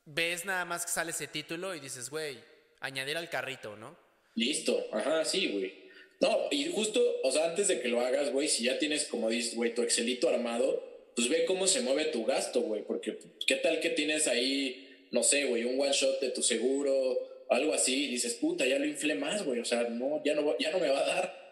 ves 0.06 0.46
nada 0.46 0.66
más 0.66 0.86
que 0.86 0.92
sale 0.92 1.12
ese 1.12 1.28
título 1.28 1.74
y 1.74 1.80
dices, 1.80 2.10
güey, 2.12 2.40
añadir 2.80 3.18
al 3.18 3.30
carrito, 3.30 3.76
¿no? 3.76 3.98
Listo, 4.36 4.88
ajá, 4.92 5.26
sí, 5.26 5.52
güey. 5.52 5.84
No, 6.20 6.48
y 6.52 6.72
justo, 6.72 7.02
o 7.24 7.32
sea, 7.32 7.50
antes 7.50 7.68
de 7.68 7.82
que 7.82 7.88
lo 7.88 8.02
hagas, 8.02 8.32
güey, 8.32 8.48
si 8.48 8.66
ya 8.66 8.78
tienes, 8.78 9.06
como 9.06 9.30
dices, 9.30 9.56
güey, 9.56 9.74
tu 9.74 9.82
Excelito 9.82 10.30
armado, 10.30 10.93
pues 11.16 11.30
ve 11.30 11.46
cómo 11.46 11.68
se 11.68 11.82
mueve 11.82 12.06
tu 12.06 12.26
gasto, 12.26 12.62
güey, 12.62 12.84
porque 12.84 13.18
qué 13.46 13.56
tal 13.58 13.80
que 13.80 13.90
tienes 13.90 14.28
ahí, 14.28 15.08
no 15.12 15.24
sé, 15.24 15.46
güey, 15.46 15.64
un 15.64 15.80
one 15.80 15.94
shot 15.94 16.20
de 16.20 16.30
tu 16.30 16.42
seguro, 16.42 17.46
algo 17.50 17.74
así, 17.74 18.06
y 18.06 18.12
dices, 18.12 18.34
puta, 18.36 18.66
ya 18.66 18.80
lo 18.80 18.86
inflé 18.86 19.16
más, 19.16 19.44
güey, 19.44 19.60
o 19.60 19.66
sea, 19.66 19.84
no, 19.84 20.22
ya 20.24 20.34
no, 20.34 20.58
ya 20.58 20.72
no 20.72 20.80
me 20.80 20.90
va 20.90 21.00
a 21.00 21.08
dar. 21.08 21.44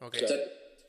O 0.00 0.12
sea, 0.12 0.36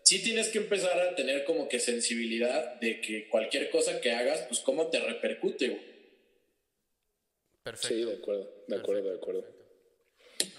sí 0.04 0.22
tienes 0.22 0.50
que 0.50 0.60
empezar 0.60 1.00
a 1.00 1.16
tener 1.16 1.44
como 1.44 1.68
que 1.68 1.80
sensibilidad 1.80 2.76
de 2.80 3.02
que 3.02 3.30
cualquier 3.30 3.70
cosa 3.70 4.00
que 4.02 4.12
hagas, 4.12 4.42
pues 4.48 4.60
cómo 4.60 4.88
te 4.88 5.00
repercute, 5.00 5.70
güey. 5.70 5.90
Perfecto. 7.64 7.96
Sí, 7.96 8.06
de 8.06 8.16
acuerdo, 8.16 8.64
de 8.68 8.76
acuerdo, 8.76 9.10
de 9.10 9.16
acuerdo. 9.18 9.46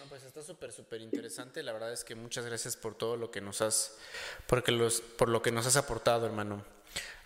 pues 0.09 0.25
está 0.25 0.43
súper, 0.43 0.73
súper 0.73 1.01
interesante. 1.01 1.63
La 1.63 1.73
verdad 1.73 1.93
es 1.93 2.05
que 2.05 2.15
muchas 2.15 2.45
gracias 2.47 2.77
por 2.77 2.97
todo 2.97 3.17
lo 3.17 3.31
que 3.31 3.41
nos 3.41 3.61
has, 3.61 3.99
porque 4.47 4.73
los, 4.73 5.01
por 5.01 5.29
lo 5.29 5.43
que 5.43 5.53
nos 5.53 5.67
has 5.67 5.77
aportado, 5.77 6.27
hermano. 6.27 6.65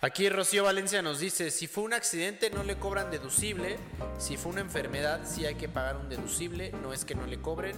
Aquí 0.01 0.29
Rocío 0.29 0.63
Valencia 0.63 1.01
nos 1.01 1.19
dice, 1.19 1.49
si 1.49 1.67
fue 1.67 1.83
un 1.83 1.93
accidente 1.93 2.49
no 2.51 2.63
le 2.63 2.75
cobran 2.75 3.09
deducible, 3.09 3.77
si 4.19 4.37
fue 4.37 4.51
una 4.51 4.61
enfermedad 4.61 5.21
sí 5.25 5.45
hay 5.45 5.55
que 5.55 5.67
pagar 5.67 5.97
un 5.97 6.09
deducible, 6.09 6.71
no 6.83 6.93
es 6.93 7.05
que 7.05 7.15
no 7.15 7.25
le 7.25 7.39
cobren. 7.39 7.75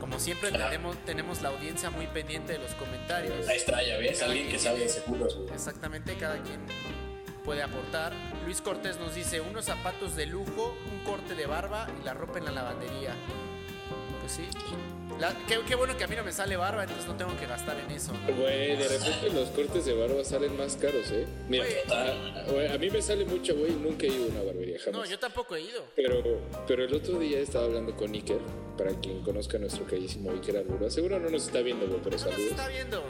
Como 0.00 0.18
siempre 0.18 0.52
tenemos, 0.52 0.96
tenemos 1.04 1.42
la 1.42 1.50
audiencia 1.50 1.90
muy 1.90 2.06
pendiente 2.06 2.54
de 2.54 2.60
los 2.60 2.72
comentarios. 2.74 3.46
Ahí 3.46 3.58
está, 3.58 3.82
ya 3.82 3.98
ves, 3.98 4.22
alguien 4.22 4.48
que 4.48 4.58
sabe 4.58 4.80
de 4.80 4.88
seguros. 4.88 5.38
Exactamente, 5.52 6.16
cada 6.16 6.42
quien 6.42 6.60
puede 7.44 7.62
aportar. 7.62 8.12
Luis 8.44 8.60
Cortés 8.60 8.98
nos 8.98 9.14
dice, 9.14 9.40
unos 9.40 9.66
zapatos 9.66 10.16
de 10.16 10.26
lujo, 10.26 10.76
un 10.90 11.04
corte 11.04 11.34
de 11.34 11.46
barba 11.46 11.88
y 12.00 12.04
la 12.04 12.14
ropa 12.14 12.38
en 12.38 12.46
la 12.46 12.52
lavandería. 12.52 13.14
Pues 14.36 14.48
sí 14.48 14.60
qué, 15.66 15.74
bueno 15.74 15.96
que 15.96 16.04
a 16.04 16.06
mí 16.06 16.16
no 16.16 16.24
me 16.24 16.32
sale 16.32 16.56
barba, 16.56 16.82
entonces 16.82 17.06
no 17.06 17.16
tengo 17.16 17.36
que 17.38 17.46
gastar 17.46 17.78
en 17.78 17.90
eso. 17.90 18.12
Güey, 18.26 18.76
de 18.76 18.88
repente 18.88 19.30
los 19.32 19.48
cortes 19.50 19.84
de 19.84 19.94
barba 19.94 20.24
salen 20.24 20.56
más 20.56 20.76
caros, 20.76 21.10
¿eh? 21.10 21.26
Mira, 21.48 21.64
a, 22.74 22.78
mí 22.78 22.90
me 22.90 23.02
sale 23.02 23.24
mucho, 23.24 23.54
güey, 23.56 23.72
nunca 23.72 24.06
he 24.06 24.08
ido 24.08 24.24
a 24.24 24.28
una 24.28 24.42
barbería 24.42 24.78
jamás. 24.78 25.00
No, 25.00 25.06
yo 25.06 25.18
tampoco 25.18 25.56
he 25.56 25.62
ido. 25.62 25.84
Pero, 25.96 26.22
pero 26.66 26.84
el 26.84 26.94
otro 26.94 27.18
día 27.18 27.40
estaba 27.40 27.66
hablando 27.66 27.94
con 27.96 28.14
Iker, 28.14 28.40
para 28.78 28.92
quien 29.00 29.22
conozca 29.22 29.56
a 29.58 29.60
nuestro 29.60 29.84
carísimo 29.84 30.30
Iker 30.30 30.58
Arbura. 30.58 30.90
Seguro 30.90 31.18
no 31.18 31.28
nos 31.28 31.46
está 31.46 31.60
viendo, 31.60 31.86
güey, 31.86 32.00
pero 32.02 32.16
no 32.16 32.22
saludos. 32.22 32.50
está 32.50 32.68
viendo. 32.68 33.02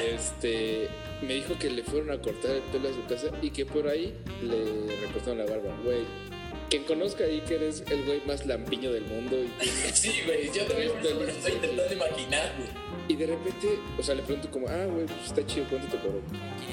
Este, 0.00 0.88
me 1.22 1.34
dijo 1.34 1.58
que 1.58 1.70
le 1.70 1.82
fueron 1.82 2.10
a 2.10 2.20
cortar 2.20 2.52
el 2.52 2.62
pelo 2.62 2.88
a 2.88 2.92
su 2.92 3.04
casa 3.06 3.36
y 3.40 3.50
que 3.50 3.66
por 3.66 3.88
ahí 3.88 4.14
le 4.42 4.96
recortaron 5.00 5.38
la 5.38 5.46
barba, 5.46 5.76
güey 5.84 6.29
quien 6.70 6.84
conozca 6.84 7.24
ahí 7.24 7.40
que 7.42 7.56
eres 7.56 7.82
el 7.90 8.04
güey 8.04 8.22
más 8.26 8.46
lampiño 8.46 8.92
del 8.92 9.04
mundo. 9.04 9.36
Y 9.60 9.66
sí, 9.92 10.22
güey, 10.24 10.50
yo 10.52 10.64
también 10.64 10.92
me 11.02 11.30
estoy 11.30 11.52
intentando 11.52 11.92
imaginar, 11.92 12.52
güey. 12.56 12.68
Y 13.08 13.16
de 13.16 13.26
repente, 13.26 13.78
o 13.98 14.02
sea, 14.02 14.14
le 14.14 14.22
pregunto 14.22 14.50
como, 14.50 14.68
ah, 14.68 14.86
güey, 14.86 15.04
pues 15.04 15.26
está 15.26 15.44
chido, 15.44 15.66
¿cuánto 15.68 15.88
te 15.88 15.98
cobró? 15.98 16.22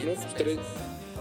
No, 0.06 0.14
pues 0.14 0.62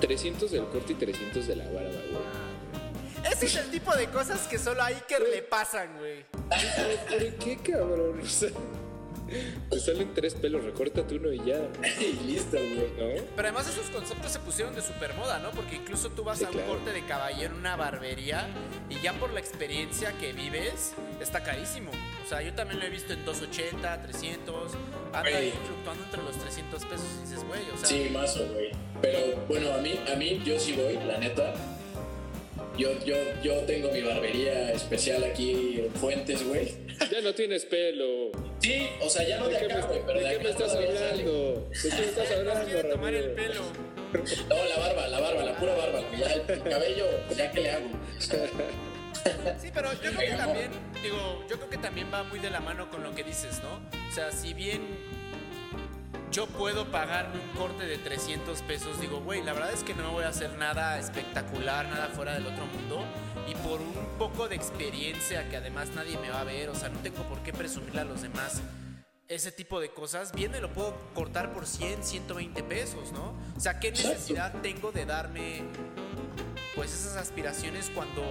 300 0.01 0.51
del 0.51 0.66
corte 0.66 0.93
y 0.93 0.97
300 0.97 1.47
de 1.47 1.57
la 1.57 1.64
barba, 1.64 1.91
güey. 2.11 3.33
Ese 3.33 3.47
es 3.47 3.57
el 3.57 3.70
tipo 3.70 3.95
de 3.97 4.07
cosas 4.09 4.47
que 4.47 4.59
solo 4.59 4.83
a 4.83 4.87
Iker 4.87 5.22
le 5.22 5.43
pasan, 5.43 5.99
güey. 5.99 6.24
¿Por 6.31 7.35
qué, 7.39 7.57
cabrón? 7.57 8.20
O 8.20 8.27
sea, 8.27 8.51
te 9.70 9.81
salen 9.81 10.14
tres 10.14 10.35
pelos, 10.35 10.64
recórtate 10.64 11.16
uno 11.16 11.33
y 11.33 11.39
ya. 11.39 11.59
y 12.01 12.27
listo, 12.27 12.57
güey. 12.57 13.16
¿No? 13.16 13.22
Pero 13.37 13.49
además 13.49 13.68
esos 13.68 13.91
conceptos 13.91 14.33
se 14.33 14.39
pusieron 14.41 14.74
de 14.74 14.83
super 14.83 15.14
moda, 15.14 15.39
¿no? 15.39 15.51
Porque 15.51 15.77
incluso 15.77 16.11
tú 16.11 16.24
vas 16.24 16.43
a 16.43 16.51
un 16.51 16.59
corte 16.61 16.93
de 16.93 17.05
caballero 17.05 17.55
en 17.55 17.61
una 17.61 17.77
barbería 17.77 18.49
y 18.89 19.01
ya 19.01 19.12
por 19.14 19.33
la 19.33 19.41
experiencia 19.41 20.12
que 20.18 20.33
vives, 20.33 20.95
está 21.20 21.43
carísimo. 21.43 21.91
O 22.24 22.29
sea, 22.29 22.43
yo 22.43 22.53
también 22.55 22.81
lo 22.81 22.87
he 22.87 22.91
visto 22.91 23.12
en 23.12 23.24
280, 23.24 24.03
300, 24.03 24.72
anda 25.12 25.29
ahí 25.29 25.53
fluctuando 25.66 26.05
entre 26.05 26.22
los 26.22 26.37
300 26.37 26.85
pesos 26.85 27.07
y 27.18 27.29
dices, 27.29 27.45
güey, 27.45 27.62
o 27.72 27.77
sea... 27.79 27.89
Sí, 27.89 28.11
más 28.12 28.37
o 28.37 28.47
güey. 28.49 28.70
Pero 29.01 29.18
bueno, 29.49 29.72
a 29.72 29.79
mí, 29.79 29.99
a 30.12 30.16
mí 30.16 30.43
yo 30.45 30.59
sí 30.59 30.72
voy, 30.72 30.95
la 31.07 31.18
neta. 31.18 31.55
Yo, 32.77 32.93
yo, 33.05 33.16
yo 33.43 33.55
tengo 33.62 33.91
mi 33.91 34.03
barbería 34.03 34.72
especial 34.72 35.24
aquí 35.24 35.81
en 35.81 35.93
Fuentes, 35.95 36.47
güey. 36.47 36.74
Ya 37.11 37.20
no 37.22 37.35
tienes 37.35 37.64
pelo. 37.64 38.31
Sí, 38.61 38.89
o 39.01 39.09
sea, 39.09 39.27
ya 39.27 39.39
no 39.39 39.49
de, 39.49 39.57
acá, 39.57 39.81
güey, 39.87 40.01
pero 40.07 40.20
de, 40.20 40.31
qué 40.31 40.39
me 40.45 40.51
estás 40.51 40.74
hablando? 40.74 41.68
¿De 41.70 41.91
qué 41.91 41.97
me 41.97 42.07
estás 42.07 42.31
hablando, 42.33 42.89
tomar 42.89 43.14
el 43.14 43.31
pelo. 43.31 43.62
No, 44.49 44.64
la 44.64 44.77
barba, 44.79 45.09
la 45.09 45.20
barba, 45.20 45.45
la 45.45 45.57
pura 45.57 45.74
barba. 45.74 46.01
Ya 46.18 46.33
el 46.33 46.62
cabello, 46.62 47.07
ya 47.37 47.51
que 47.51 47.61
le 47.61 47.70
hago. 47.70 47.89
Sí, 49.59 49.70
pero 49.74 49.93
yo 49.95 50.12
creo 50.12 50.31
que 50.31 50.37
también, 50.37 50.70
digo, 51.03 51.45
yo 51.49 51.57
creo 51.57 51.70
que 51.70 51.79
también 51.79 52.12
va 52.12 52.22
muy 52.24 52.39
de 52.39 52.51
la 52.51 52.61
mano 52.61 52.91
con 52.91 53.03
lo 53.03 53.14
que 53.14 53.24
dices, 53.24 53.61
¿no? 53.62 53.81
O 54.09 54.12
sea, 54.12 54.31
si 54.31 54.55
bien 54.55 54.83
yo 56.30 56.46
puedo 56.46 56.90
pagarme 56.90 57.40
un 57.40 57.48
corte 57.59 57.86
de 57.86 57.98
300 57.98 58.61
pesos, 58.62 59.00
digo, 59.00 59.20
güey, 59.20 59.42
la 59.42 59.52
verdad 59.52 59.72
es 59.72 59.82
que 59.82 59.94
no 59.94 60.12
voy 60.12 60.24
a 60.24 60.28
hacer 60.28 60.52
nada 60.59 60.98
espectacular, 60.98 61.88
nada 61.88 62.09
fuera 62.09 62.34
del 62.34 62.46
otro 62.46 62.66
mundo. 62.66 63.04
Y 63.48 63.54
por 63.66 63.80
un 63.80 63.94
poco 64.18 64.48
de 64.48 64.57
experiencia 64.57 65.48
que 65.48 65.57
además 65.57 65.90
nadie 65.94 66.18
me 66.18 66.30
va 66.30 66.40
a 66.40 66.44
ver, 66.44 66.68
o 66.68 66.74
sea, 66.74 66.88
no 66.88 66.98
tengo 66.98 67.22
por 67.24 67.38
qué 67.42 67.52
presumirle 67.52 68.00
a 68.00 68.04
los 68.04 68.22
demás 68.22 68.61
ese 69.28 69.50
tipo 69.50 69.80
de 69.80 69.90
cosas, 69.90 70.32
bien 70.32 70.52
me 70.52 70.61
lo 70.61 70.72
puedo 70.72 70.94
cortar 71.14 71.52
por 71.52 71.66
100, 71.66 72.04
120 72.04 72.62
pesos, 72.62 73.12
¿no? 73.12 73.34
O 73.57 73.61
sea, 73.61 73.80
¿qué 73.80 73.90
necesidad 73.90 74.52
tengo 74.62 74.92
de 74.92 75.04
darme 75.04 75.62
pues 76.76 76.92
esas 76.92 77.16
aspiraciones 77.16 77.90
cuando 77.94 78.22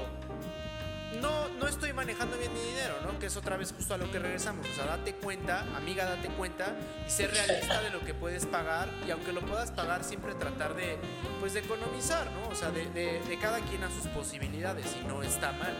no, 1.21 1.49
no 1.49 1.67
estoy 1.67 1.93
manejando 1.93 2.37
bien 2.37 2.53
mi 2.53 2.59
dinero, 2.59 2.95
¿no? 3.03 3.17
Que 3.19 3.27
es 3.27 3.37
otra 3.37 3.57
vez 3.57 3.73
justo 3.73 3.93
a 3.93 3.97
lo 3.97 4.11
que 4.11 4.19
regresamos. 4.19 4.67
O 4.67 4.73
sea, 4.73 4.85
date 4.85 5.15
cuenta, 5.15 5.65
amiga, 5.75 6.05
date 6.05 6.29
cuenta 6.29 6.75
y 7.05 7.09
ser 7.09 7.31
realista 7.31 7.81
de 7.81 7.89
lo 7.89 8.01
que 8.01 8.13
puedes 8.13 8.45
pagar. 8.45 8.89
Y 9.07 9.11
aunque 9.11 9.31
lo 9.31 9.41
puedas 9.41 9.71
pagar, 9.71 10.03
siempre 10.03 10.33
tratar 10.35 10.75
de, 10.75 10.97
pues, 11.39 11.53
de 11.53 11.61
economizar, 11.61 12.29
¿no? 12.31 12.49
O 12.49 12.55
sea, 12.55 12.71
de, 12.71 12.85
de, 12.89 13.39
cada 13.39 13.59
quien 13.59 13.83
a 13.83 13.89
sus 13.89 14.07
posibilidades 14.07 14.95
y 15.01 15.07
no 15.07 15.21
está 15.21 15.51
mal. 15.53 15.73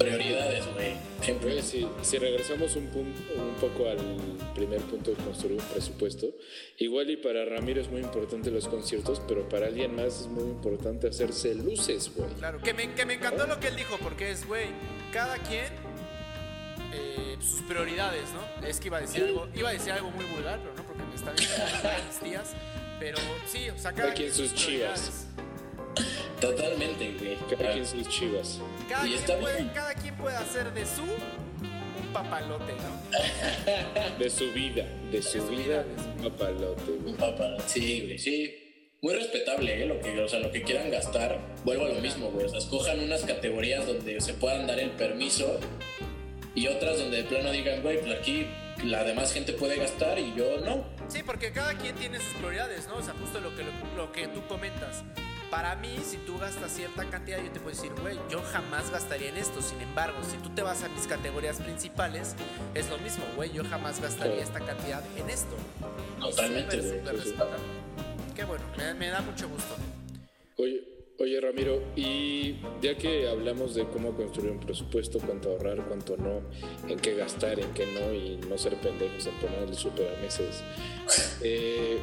Prioridades, 0.00 0.64
güey. 0.72 1.60
Si, 1.62 1.86
si 2.00 2.18
regresamos 2.18 2.74
un, 2.74 2.86
punto, 2.86 3.20
un 3.36 3.54
poco 3.60 3.88
al 3.88 3.98
primer 4.54 4.80
punto 4.80 5.10
de 5.10 5.16
construir 5.18 5.60
un 5.60 5.66
presupuesto, 5.66 6.34
igual 6.78 7.10
y 7.10 7.18
para 7.18 7.44
Ramiro 7.44 7.82
es 7.82 7.90
muy 7.90 8.00
importante 8.00 8.50
los 8.50 8.66
conciertos, 8.66 9.20
pero 9.28 9.46
para 9.48 9.66
alguien 9.66 9.94
más 9.94 10.22
es 10.22 10.26
muy 10.26 10.44
importante 10.44 11.08
hacerse 11.08 11.54
luces, 11.54 12.10
güey. 12.16 12.30
Claro, 12.38 12.60
que 12.62 12.72
me, 12.72 12.94
que 12.94 13.04
me 13.04 13.14
encantó 13.14 13.46
lo 13.46 13.60
que 13.60 13.68
él 13.68 13.76
dijo, 13.76 13.98
porque 14.02 14.30
es, 14.30 14.46
güey, 14.46 14.68
cada 15.12 15.36
quien 15.36 15.66
eh, 16.92 17.36
sus 17.40 17.60
prioridades, 17.62 18.24
¿no? 18.32 18.66
Es 18.66 18.80
que 18.80 18.88
iba 18.88 18.96
a 18.96 19.00
decir 19.02 19.22
algo, 19.22 19.48
iba 19.54 19.68
a 19.68 19.72
decir 19.72 19.92
algo 19.92 20.10
muy 20.10 20.24
vulgar, 20.24 20.58
pero 20.60 20.74
no 20.74 20.82
porque 20.82 21.02
me 21.02 21.14
están 21.14 21.36
viendo 21.36 21.56
mis 22.08 22.18
tías. 22.24 22.54
Pero 22.98 23.18
sí, 23.46 23.68
o 23.70 23.78
sea, 23.78 23.92
cada, 23.92 24.14
quien 24.14 24.32
sus 24.32 24.54
chivas. 24.54 25.26
Totalmente, 26.40 27.12
güey. 27.18 27.36
Cada 27.50 27.72
quien 27.72 27.86
sus 27.86 28.08
chivas. 28.08 28.60
Cada, 28.88 29.04
quien 29.04 29.40
puede, 29.40 29.72
cada 29.72 29.94
quien 29.94 30.16
puede 30.16 30.36
hacer 30.36 30.72
de 30.72 30.86
su 30.86 31.02
un 31.02 32.12
papalote, 32.12 32.72
¿no? 32.72 34.18
De 34.18 34.30
su 34.30 34.50
vida, 34.52 34.84
de 35.10 35.22
su, 35.22 35.46
vida, 35.48 35.84
un 36.16 36.30
papalote. 36.30 36.92
Un 37.04 37.14
papalote, 37.14 37.64
sí, 37.66 38.02
güey, 38.02 38.18
sí 38.18 38.60
muy 39.02 39.14
respetable, 39.14 39.82
¿eh? 39.82 39.86
Lo 39.86 39.98
que, 40.00 40.20
o 40.20 40.28
sea, 40.28 40.40
lo 40.40 40.50
que 40.52 40.62
quieran 40.62 40.90
gastar. 40.90 41.38
Vuelvo 41.64 41.86
a 41.86 41.88
lo 41.88 42.00
mismo, 42.00 42.30
güey. 42.30 42.46
O 42.46 42.48
sea, 42.48 42.58
escojan 42.58 43.00
unas 43.00 43.22
categorías 43.22 43.86
donde 43.86 44.20
se 44.20 44.34
puedan 44.34 44.66
dar 44.66 44.78
el 44.78 44.90
permiso 44.90 45.58
y 46.54 46.66
otras 46.66 46.98
donde 46.98 47.18
de 47.18 47.24
plano 47.24 47.50
digan, 47.50 47.82
güey, 47.82 48.00
pues 48.00 48.18
aquí 48.18 48.46
la 48.84 49.04
demás 49.04 49.32
gente 49.32 49.52
puede 49.52 49.76
gastar 49.76 50.18
y 50.18 50.34
yo 50.36 50.60
no. 50.60 50.84
Sí, 51.08 51.22
porque 51.22 51.52
cada 51.52 51.74
quien 51.74 51.94
tiene 51.96 52.18
sus 52.18 52.34
prioridades, 52.34 52.88
¿no? 52.88 52.96
O 52.96 53.02
sea, 53.02 53.14
justo 53.14 53.40
lo 53.40 53.54
que, 53.56 53.64
lo, 53.96 54.12
que 54.12 54.28
tú 54.28 54.46
comentas. 54.46 55.02
Para 55.50 55.74
mí, 55.74 55.96
si 56.04 56.16
tú 56.18 56.38
gastas 56.38 56.70
cierta 56.70 57.04
cantidad, 57.10 57.42
yo 57.42 57.50
te 57.50 57.58
puedo 57.58 57.74
decir, 57.74 57.90
güey, 58.00 58.16
yo 58.30 58.40
jamás 58.40 58.90
gastaría 58.92 59.30
en 59.30 59.36
esto. 59.36 59.60
Sin 59.60 59.80
embargo, 59.80 60.18
si 60.22 60.36
tú 60.36 60.48
te 60.50 60.62
vas 60.62 60.84
a 60.84 60.88
mis 60.88 61.08
categorías 61.08 61.58
principales, 61.58 62.36
es 62.72 62.88
lo 62.88 62.98
mismo, 62.98 63.24
güey, 63.34 63.52
yo 63.52 63.64
jamás 63.64 64.00
gastaría 64.00 64.42
esta 64.42 64.60
cantidad 64.60 65.02
en 65.16 65.28
esto. 65.28 65.56
Totalmente, 66.20 67.02
Qué 68.36 68.44
bueno, 68.44 68.64
me, 68.96 69.08
da 69.08 69.22
mucho 69.22 69.48
gusto. 69.48 69.74
Oye, 70.56 70.84
oye, 71.18 71.40
Ramiro, 71.40 71.82
y 71.96 72.54
ya 72.80 72.96
que 72.96 73.28
hablamos 73.28 73.74
de 73.74 73.88
cómo 73.88 74.14
construir 74.14 74.52
un 74.52 74.60
presupuesto, 74.60 75.18
cuánto 75.18 75.50
ahorrar, 75.50 75.84
cuánto 75.88 76.16
no, 76.16 76.42
en 76.88 76.98
qué 77.00 77.16
gastar, 77.16 77.58
en 77.58 77.74
qué 77.74 77.86
no, 77.86 78.14
y 78.14 78.36
no 78.48 78.56
ser 78.56 78.76
pendejos 78.76 79.26
en 79.26 79.34
poner 79.40 79.68
el 79.68 79.74
súper 79.74 80.14
a 80.16 80.20
meses, 80.22 80.62
eh, 81.42 81.98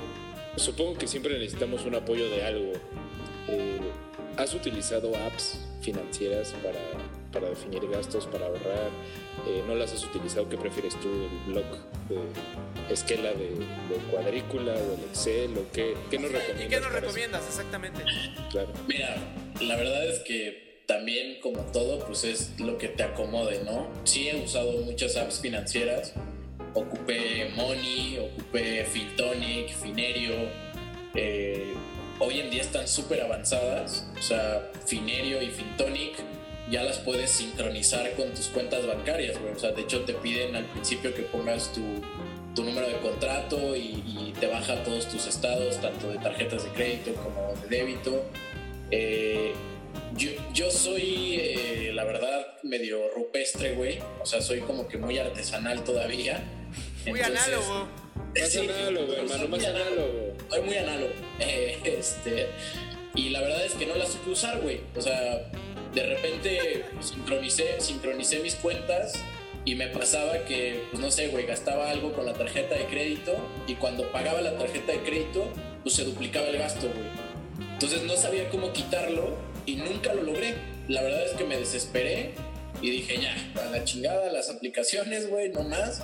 supongo 0.57 0.97
que 0.97 1.07
siempre 1.07 1.39
necesitamos 1.39 1.85
un 1.85 1.95
apoyo 1.95 2.29
de 2.29 2.43
algo. 2.43 2.73
Eh, 3.47 3.79
¿Has 4.37 4.53
utilizado 4.53 5.15
apps 5.15 5.59
financieras 5.81 6.53
para, 6.63 6.79
para 7.31 7.49
definir 7.49 7.87
gastos, 7.89 8.27
para 8.27 8.45
ahorrar? 8.45 8.89
Eh, 9.47 9.63
¿No 9.67 9.75
las 9.75 9.93
has 9.93 10.03
utilizado? 10.03 10.47
¿Qué 10.47 10.57
prefieres 10.57 10.95
tú? 10.99 11.07
¿El 11.07 11.53
blog 11.53 11.65
de 12.87 12.93
esquela 12.93 13.29
de, 13.29 13.55
cuadrícula 14.11 14.73
o 14.73 14.93
el 14.93 15.03
Excel? 15.09 15.57
¿O 15.57 15.71
qué, 15.71 15.95
qué 16.11 16.19
nos 16.19 16.31
recomiendas? 16.31 16.65
¿Y 16.65 16.69
qué 16.69 16.79
nos 16.79 16.91
recomiendas 16.91 17.47
exactamente? 17.47 18.03
Claro. 18.51 18.69
Mira, 18.87 19.17
la 19.61 19.75
verdad 19.75 20.05
es 20.05 20.19
que 20.19 20.67
también 20.87 21.39
como 21.41 21.59
todo, 21.71 21.99
pues 22.05 22.23
es 22.23 22.59
lo 22.59 22.77
que 22.77 22.87
te 22.87 23.03
acomode, 23.03 23.63
¿no? 23.63 23.87
Sí 24.03 24.29
he 24.29 24.43
usado 24.43 24.71
muchas 24.83 25.17
apps 25.17 25.41
financieras. 25.41 26.13
Ocupé 26.73 27.49
Money, 27.55 28.19
ocupé 28.19 28.85
Filtonic, 28.85 29.69
Finerio. 29.69 30.33
Eh, 31.13 31.73
hoy 32.19 32.39
en 32.39 32.49
día 32.49 32.61
están 32.61 32.87
súper 32.87 33.21
avanzadas. 33.21 34.07
O 34.17 34.21
sea, 34.21 34.71
Finerio 34.85 35.41
y 35.41 35.47
Fintonic 35.47 36.15
ya 36.69 36.83
las 36.83 36.97
puedes 36.97 37.31
sincronizar 37.31 38.11
con 38.15 38.33
tus 38.33 38.47
cuentas 38.47 38.85
bancarias, 38.85 39.39
güey. 39.39 39.53
O 39.53 39.59
sea, 39.59 39.71
de 39.71 39.81
hecho 39.81 40.01
te 40.01 40.13
piden 40.13 40.55
al 40.55 40.65
principio 40.65 41.13
que 41.13 41.23
pongas 41.23 41.71
tu, 41.73 41.81
tu 42.55 42.63
número 42.63 42.87
de 42.87 42.97
contrato 42.97 43.75
y, 43.75 44.33
te 44.39 44.45
baja 44.45 44.83
todos 44.83 45.07
tus 45.07 45.25
estados, 45.25 45.81
tanto 45.81 46.09
de 46.09 46.19
tarjetas 46.19 46.63
de 46.63 46.69
crédito 46.69 47.13
como 47.15 47.55
de 47.63 47.75
débito. 47.75 48.23
Eh, 48.91 49.53
yo, 50.15 50.29
yo, 50.53 50.69
soy, 50.69 51.37
eh, 51.39 51.91
la 51.95 52.03
verdad, 52.03 52.45
medio 52.61 52.99
rupestre, 53.15 53.73
güey. 53.73 53.97
O 54.21 54.27
sea, 54.27 54.41
soy 54.41 54.59
como 54.59 54.87
que 54.87 54.99
muy 54.99 55.17
artesanal 55.17 55.83
todavía. 55.83 56.43
Muy 57.07 57.19
Entonces, 57.19 57.47
análogo. 57.47 57.87
Más 58.39 58.49
sí, 58.49 58.59
análogo, 58.59 59.13
hermano, 59.13 59.47
más 59.47 59.65
análogo. 59.65 60.33
Soy 60.49 60.61
muy 60.61 60.77
análogo. 60.77 61.13
Eh, 61.39 61.79
este, 61.99 62.47
y 63.15 63.29
la 63.29 63.41
verdad 63.41 63.65
es 63.65 63.73
que 63.73 63.85
no 63.85 63.95
la 63.95 64.05
supe 64.05 64.29
usar, 64.31 64.61
güey. 64.61 64.81
O 64.95 65.01
sea, 65.01 65.49
de 65.93 66.03
repente 66.03 66.85
sincronicé, 67.01 67.79
sincronicé 67.79 68.39
mis 68.39 68.55
cuentas 68.55 69.13
y 69.65 69.75
me 69.75 69.87
pasaba 69.87 70.45
que, 70.45 70.83
pues 70.91 71.01
no 71.01 71.11
sé, 71.11 71.29
güey, 71.29 71.45
gastaba 71.45 71.89
algo 71.89 72.13
con 72.13 72.25
la 72.25 72.33
tarjeta 72.33 72.75
de 72.75 72.85
crédito 72.85 73.35
y 73.67 73.75
cuando 73.75 74.11
pagaba 74.11 74.41
la 74.41 74.57
tarjeta 74.57 74.91
de 74.91 74.99
crédito, 74.99 75.51
pues 75.83 75.95
se 75.95 76.05
duplicaba 76.05 76.47
el 76.47 76.57
gasto, 76.57 76.87
güey. 76.87 77.71
Entonces 77.73 78.03
no 78.03 78.15
sabía 78.15 78.49
cómo 78.49 78.71
quitarlo 78.71 79.37
y 79.65 79.75
nunca 79.75 80.13
lo 80.13 80.23
logré. 80.23 80.55
La 80.87 81.01
verdad 81.01 81.25
es 81.25 81.33
que 81.33 81.43
me 81.43 81.57
desesperé 81.57 82.31
y 82.81 82.91
dije, 82.91 83.19
ya, 83.19 83.35
a 83.61 83.65
la 83.71 83.83
chingada 83.83 84.31
las 84.31 84.49
aplicaciones, 84.49 85.29
güey, 85.29 85.49
no 85.49 85.63
más. 85.63 86.01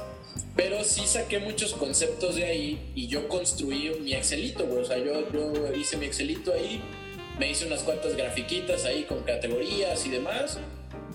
Pero 0.55 0.83
sí 0.83 1.07
saqué 1.07 1.39
muchos 1.39 1.73
conceptos 1.73 2.35
de 2.35 2.45
ahí 2.45 2.91
y 2.93 3.07
yo 3.07 3.27
construí 3.27 3.91
mi 4.01 4.13
Excelito, 4.13 4.65
güey. 4.65 4.83
O 4.83 4.85
sea, 4.85 4.97
yo, 4.97 5.31
yo 5.31 5.73
hice 5.75 5.97
mi 5.97 6.05
Excelito 6.05 6.53
ahí, 6.53 6.81
me 7.39 7.49
hice 7.49 7.65
unas 7.65 7.81
cuantas 7.81 8.15
grafiquitas 8.15 8.85
ahí 8.85 9.03
con 9.03 9.23
categorías 9.23 10.05
y 10.05 10.09
demás. 10.09 10.59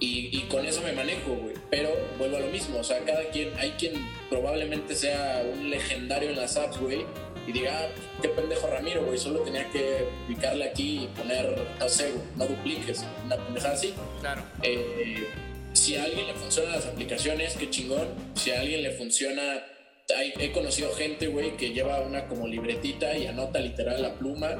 Y, 0.00 0.36
y, 0.36 0.42
con 0.42 0.64
eso 0.64 0.80
me 0.82 0.92
manejo, 0.92 1.34
güey. 1.34 1.54
Pero 1.70 1.90
vuelvo 2.18 2.36
a 2.36 2.40
lo 2.40 2.46
mismo, 2.48 2.78
o 2.78 2.84
sea, 2.84 3.00
cada 3.00 3.24
quien, 3.30 3.50
hay 3.58 3.72
quien 3.72 3.94
probablemente 4.30 4.94
sea 4.94 5.44
un 5.52 5.70
legendario 5.70 6.30
en 6.30 6.36
las 6.36 6.56
apps, 6.56 6.78
güey, 6.78 7.04
y 7.48 7.52
diga, 7.52 7.72
ah, 7.82 7.88
qué 8.22 8.28
pendejo 8.28 8.68
Ramiro, 8.68 9.04
güey, 9.04 9.18
solo 9.18 9.40
tenía 9.40 9.68
que 9.70 10.06
picarle 10.28 10.64
aquí 10.64 11.04
y 11.04 11.06
poner, 11.18 11.66
no 11.80 11.88
sé, 11.88 12.12
no 12.36 12.46
dupliques, 12.46 13.04
una 13.24 13.36
pendejada 13.36 13.74
así. 13.74 13.94
Claro. 14.20 14.42
Eh, 14.62 15.26
si 15.72 15.96
a 15.96 16.04
alguien 16.04 16.26
le 16.26 16.34
funcionan 16.34 16.72
las 16.72 16.86
aplicaciones, 16.86 17.56
qué 17.56 17.70
chingón. 17.70 18.08
Si 18.34 18.50
a 18.50 18.60
alguien 18.60 18.82
le 18.82 18.90
funciona, 18.92 19.64
hay, 20.16 20.32
he 20.38 20.52
conocido 20.52 20.92
gente, 20.92 21.28
güey, 21.28 21.56
que 21.56 21.70
lleva 21.70 22.00
una 22.00 22.26
como 22.26 22.46
libretita 22.46 23.16
y 23.16 23.26
anota 23.26 23.60
literal 23.60 24.02
la 24.02 24.14
pluma 24.14 24.58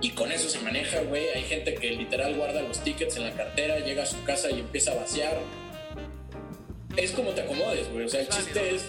y 0.00 0.10
con 0.10 0.30
eso 0.32 0.48
se 0.48 0.58
maneja, 0.60 1.00
güey. 1.00 1.28
Hay 1.34 1.44
gente 1.44 1.74
que 1.74 1.90
literal 1.92 2.34
guarda 2.34 2.60
los 2.62 2.80
tickets 2.80 3.16
en 3.16 3.24
la 3.24 3.32
cartera, 3.32 3.78
llega 3.78 4.02
a 4.02 4.06
su 4.06 4.22
casa 4.24 4.50
y 4.50 4.60
empieza 4.60 4.92
a 4.92 4.96
vaciar. 4.96 5.38
Es 6.96 7.12
como 7.12 7.30
te 7.30 7.42
acomodes, 7.42 7.90
güey. 7.90 8.04
O 8.04 8.08
sea, 8.08 8.20
el 8.20 8.28
chiste 8.28 8.74
es. 8.74 8.84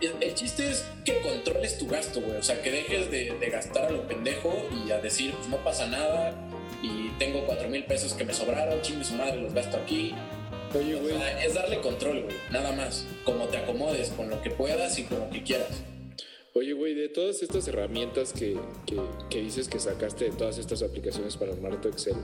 El, 0.00 0.34
chiste 0.34 0.70
es 0.70 0.86
que 1.04 1.18
controles 1.20 1.78
tu 1.78 1.88
gasto, 1.88 2.20
güey. 2.20 2.36
O 2.36 2.42
sea, 2.42 2.62
que 2.62 2.70
dejes 2.70 3.10
de, 3.10 3.36
de, 3.40 3.50
gastar 3.50 3.86
a 3.86 3.90
lo 3.90 4.06
pendejo 4.06 4.68
y 4.86 4.92
a 4.92 5.00
decir, 5.00 5.32
pues 5.32 5.48
no 5.48 5.56
pasa 5.64 5.86
nada. 5.88 6.32
Y 6.82 7.08
tengo 7.18 7.44
cuatro 7.44 7.68
mil 7.68 7.84
pesos 7.84 8.14
que 8.14 8.24
me 8.24 8.32
sobraron, 8.32 8.80
chingue 8.82 9.04
su 9.04 9.14
madre, 9.14 9.40
los 9.40 9.52
gasto 9.52 9.76
aquí. 9.76 10.14
Oye, 10.74 10.94
güey. 10.94 11.14
O 11.14 11.18
sea, 11.18 11.44
es 11.44 11.54
darle 11.54 11.80
control, 11.80 12.22
güey. 12.22 12.36
Nada 12.50 12.72
más. 12.72 13.06
Como 13.24 13.46
te 13.48 13.58
acomodes, 13.58 14.10
con 14.10 14.30
lo 14.30 14.40
que 14.42 14.50
puedas 14.50 14.98
y 14.98 15.04
con 15.04 15.20
lo 15.20 15.30
que 15.30 15.42
quieras. 15.42 15.82
Oye, 16.54 16.74
güey, 16.74 16.92
de 16.92 17.08
todas 17.08 17.42
estas 17.42 17.66
herramientas 17.66 18.34
que, 18.34 18.58
que, 18.84 19.00
que, 19.30 19.40
dices 19.40 19.68
que 19.68 19.78
sacaste 19.78 20.26
de 20.26 20.32
todas 20.32 20.58
estas 20.58 20.82
aplicaciones 20.82 21.38
para 21.38 21.52
armar 21.52 21.80
tu 21.80 21.88
Excel, 21.88 22.16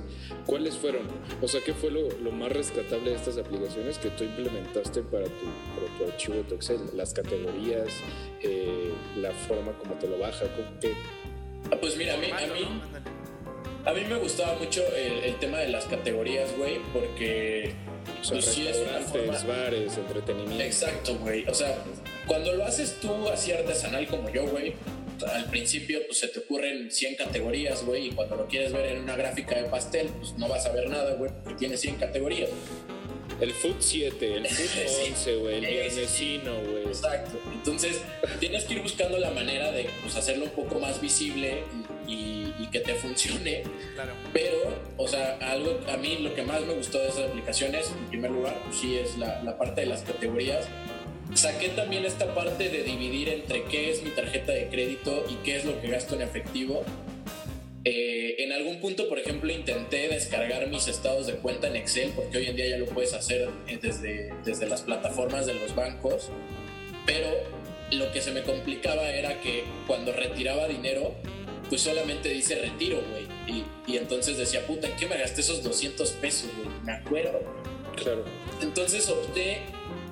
¿cuáles 0.45 0.77
fueron? 0.77 1.09
O 1.41 1.49
sea, 1.49 1.63
¿qué 1.65 1.73
fue 1.73 1.91
lo, 1.91 2.11
lo 2.11 2.31
más 2.31 2.53
rescatable 2.53 3.09
de 3.11 3.17
estas 3.17 3.39
aplicaciones 3.39 3.97
que 3.97 4.11
tú 4.11 4.25
implementaste 4.25 5.01
para 5.01 5.25
tu, 5.25 5.31
para 5.75 5.99
tu 5.99 6.05
archivo 6.05 6.35
de 6.35 6.43
tu 6.43 6.57
Excel? 6.57 6.79
Las 6.95 7.15
categorías, 7.15 7.89
eh, 8.43 8.93
la 9.17 9.33
forma 9.33 9.73
como 9.79 9.95
te 9.95 10.07
lo 10.07 10.19
baja, 10.19 10.45
¿qué? 10.79 10.93
Ah, 11.73 11.79
pues 11.81 11.97
mira, 11.97 12.13
a 12.13 12.17
mí, 12.19 12.31
a 12.31 12.53
mí, 12.53 12.69
a 13.87 13.93
mí 13.95 14.01
me 14.11 14.17
gustaba 14.17 14.59
mucho 14.59 14.83
el, 14.95 15.25
el 15.25 15.39
tema 15.39 15.57
de 15.57 15.69
las 15.69 15.87
categorías, 15.87 16.55
güey, 16.59 16.81
porque 16.93 17.73
o 18.21 18.25
sea, 18.25 18.33
pues 18.39 18.45
sí 18.47 18.65
restaurantes, 18.65 19.11
forma... 19.11 19.55
bares, 19.55 19.97
entretenimiento. 19.97 20.65
Exacto, 20.65 21.15
güey. 21.17 21.47
O 21.49 21.55
sea, 21.55 21.79
cuando 22.27 22.53
lo 22.53 22.65
haces 22.65 22.99
tú 23.01 23.29
así 23.29 23.53
artesanal 23.53 24.07
como 24.07 24.31
yo, 24.31 24.47
güey, 24.47 24.75
al 25.27 25.47
principio 25.47 26.01
pues 26.07 26.19
se 26.19 26.29
te 26.29 26.41
ocurren 26.41 26.91
100 26.91 27.17
categorías, 27.17 27.85
güey, 27.85 28.09
y 28.09 28.11
cuando 28.11 28.37
lo 28.37 28.47
quieres 28.47 28.73
ver 28.73 28.87
en 28.87 29.03
una 29.03 29.17
gráfica 29.17 29.57
de 29.57 29.65
pastel, 29.65 30.09
pues 30.19 30.35
no 30.39 30.49
vas 30.49 30.67
a 30.67 30.73
ver 30.73 30.89
nada, 30.89 31.15
güey, 31.15 31.31
porque 31.43 31.59
tiene 31.59 31.77
100 31.77 31.97
categorías. 31.97 32.51
El 33.41 33.53
Food 33.53 33.77
7, 33.79 34.35
el 34.37 34.47
Food 34.49 35.11
11, 35.11 35.37
güey, 35.37 35.55
el 35.57 35.67
viernesino, 35.67 36.55
güey. 36.61 36.87
Exacto. 36.87 37.39
Entonces, 37.53 38.03
tienes 38.41 38.65
que 38.65 38.75
ir 38.75 38.83
buscando 38.83 39.19
la 39.19 39.31
manera 39.31 39.71
de 39.71 39.89
pues, 40.03 40.17
hacerlo 40.17 40.47
un 40.47 40.51
poco 40.51 40.81
más 40.81 41.01
visible 41.01 41.63
y, 42.07 42.13
y, 42.13 42.55
y 42.59 42.67
que 42.71 42.81
te 42.81 42.95
funcione. 42.95 43.63
Claro. 43.95 44.13
Pero, 44.33 44.57
o 44.97 45.07
sea, 45.07 45.39
algo, 45.41 45.79
a 45.89 45.97
mí 45.97 46.19
lo 46.19 46.35
que 46.35 46.43
más 46.43 46.63
me 46.63 46.75
gustó 46.75 46.99
de 46.99 47.09
esas 47.09 47.31
aplicaciones, 47.31 47.91
en 47.91 48.07
primer 48.07 48.31
lugar, 48.33 48.61
pues 48.65 48.77
sí 48.77 48.97
es 48.97 49.17
la, 49.19 49.43
la 49.43 49.57
parte 49.57 49.83
de 49.83 49.87
las 49.87 50.03
categorías. 50.03 50.67
Saqué 51.35 51.69
también 51.69 52.05
esta 52.05 52.35
parte 52.35 52.71
de 52.71 52.83
dividir 52.83 53.29
entre 53.29 53.65
qué 53.65 53.91
es 53.93 54.03
mi 54.03 54.11
tarjeta 54.11 54.53
de 54.53 54.69
crédito 54.69 55.27
y 55.29 55.35
qué 55.45 55.57
es 55.57 55.65
lo 55.65 55.81
que 55.81 55.89
gasto 55.89 56.15
en 56.15 56.23
efectivo. 56.23 56.85
Eh, 57.85 58.37
en 58.39 58.53
algún 58.53 58.81
punto, 58.81 59.09
por 59.09 59.19
ejemplo, 59.19 59.53
intenté 59.53 60.09
descargar 60.09 60.69
mis 60.69 60.89
estados 60.89 61.27
de 61.27 61.35
cuenta 61.35 61.69
en 61.69 61.77
Excel, 61.77 62.13
porque 62.15 62.39
hoy 62.39 62.47
en 62.47 62.57
día 62.57 62.69
ya 62.69 62.79
lo 62.79 62.87
puedes 62.87 63.15
hacer 63.15 63.49
desde, 63.81 64.33
desde 64.45 64.67
las 64.67 64.83
plataformas 64.83 65.47
de 65.47 65.55
los 65.55 65.75
bancos, 65.75 66.31
pero 67.07 67.29
lo 67.93 68.13
que 68.13 68.21
se 68.21 68.33
me 68.33 68.43
complicaba 68.43 69.09
era 69.11 69.41
que 69.41 69.65
cuando 69.87 70.13
retiraba 70.13 70.69
dinero, 70.69 71.15
pues 71.69 71.83
solamente 71.83 72.29
dice 72.31 72.57
retiro, 72.57 73.01
güey. 73.11 73.27
Y, 73.47 73.65
y, 73.91 73.97
entonces 73.97 74.37
decía, 74.37 74.67
puta, 74.67 74.89
¿en 74.89 74.97
qué 74.97 75.07
me 75.07 75.17
gasté 75.17 75.41
esos 75.41 75.63
200 75.63 76.11
pesos, 76.13 76.51
güey? 76.57 76.69
Me 76.85 76.93
acuerdo. 76.93 77.41
Claro. 77.97 78.25
Entonces 78.61 79.09
opté 79.09 79.59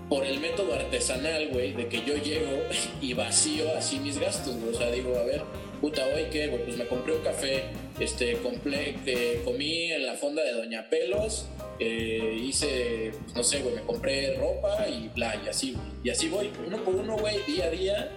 por 0.08 0.24
el 0.24 0.40
método 0.40 0.74
artesanal, 0.74 1.48
güey, 1.48 1.72
de 1.72 1.88
que 1.88 2.02
yo 2.04 2.16
llego 2.16 2.62
y 3.00 3.14
vacío 3.14 3.74
así 3.76 3.98
mis 3.98 4.18
gastos, 4.18 4.56
güey. 4.56 4.74
O 4.74 4.78
sea, 4.78 4.90
digo, 4.90 5.16
a 5.18 5.24
ver, 5.24 5.42
puta, 5.80 6.02
hoy 6.14 6.26
qué, 6.30 6.48
güey, 6.48 6.64
pues 6.64 6.76
me 6.76 6.86
compré 6.86 7.14
un 7.14 7.22
café, 7.22 7.64
este, 7.98 8.34
compré, 8.38 8.96
eh, 9.06 9.40
comí 9.44 9.92
en 9.92 10.06
la 10.06 10.14
fonda 10.14 10.42
de 10.42 10.52
Doña 10.52 10.88
Pelos, 10.88 11.46
eh, 11.78 12.38
hice, 12.40 13.12
pues, 13.22 13.34
no 13.34 13.44
sé, 13.44 13.60
güey, 13.60 13.74
me 13.74 13.82
compré 13.82 14.34
ropa 14.36 14.88
y 14.88 15.08
bla, 15.14 15.40
y 15.44 15.48
así, 15.48 15.72
güey. 15.72 15.86
Y 16.04 16.10
así 16.10 16.28
voy, 16.28 16.50
uno 16.66 16.82
por 16.84 16.94
uno, 16.94 17.16
güey, 17.16 17.42
día 17.46 17.66
a 17.66 17.70
día. 17.70 18.10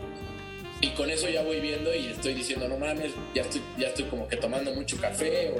Y 0.81 0.89
con 0.91 1.09
eso 1.09 1.27
ya 1.27 1.43
voy 1.43 1.59
viendo 1.59 1.93
y 1.93 2.07
estoy 2.07 2.33
diciendo, 2.33 2.69
no 2.69 2.77
mames, 2.77 3.11
ya 3.35 3.41
estoy, 3.41 3.61
ya 3.77 3.89
estoy 3.89 4.05
como 4.05 4.29
que 4.29 4.37
tomando 4.37 4.73
mucho 4.73 4.95
café 4.97 5.51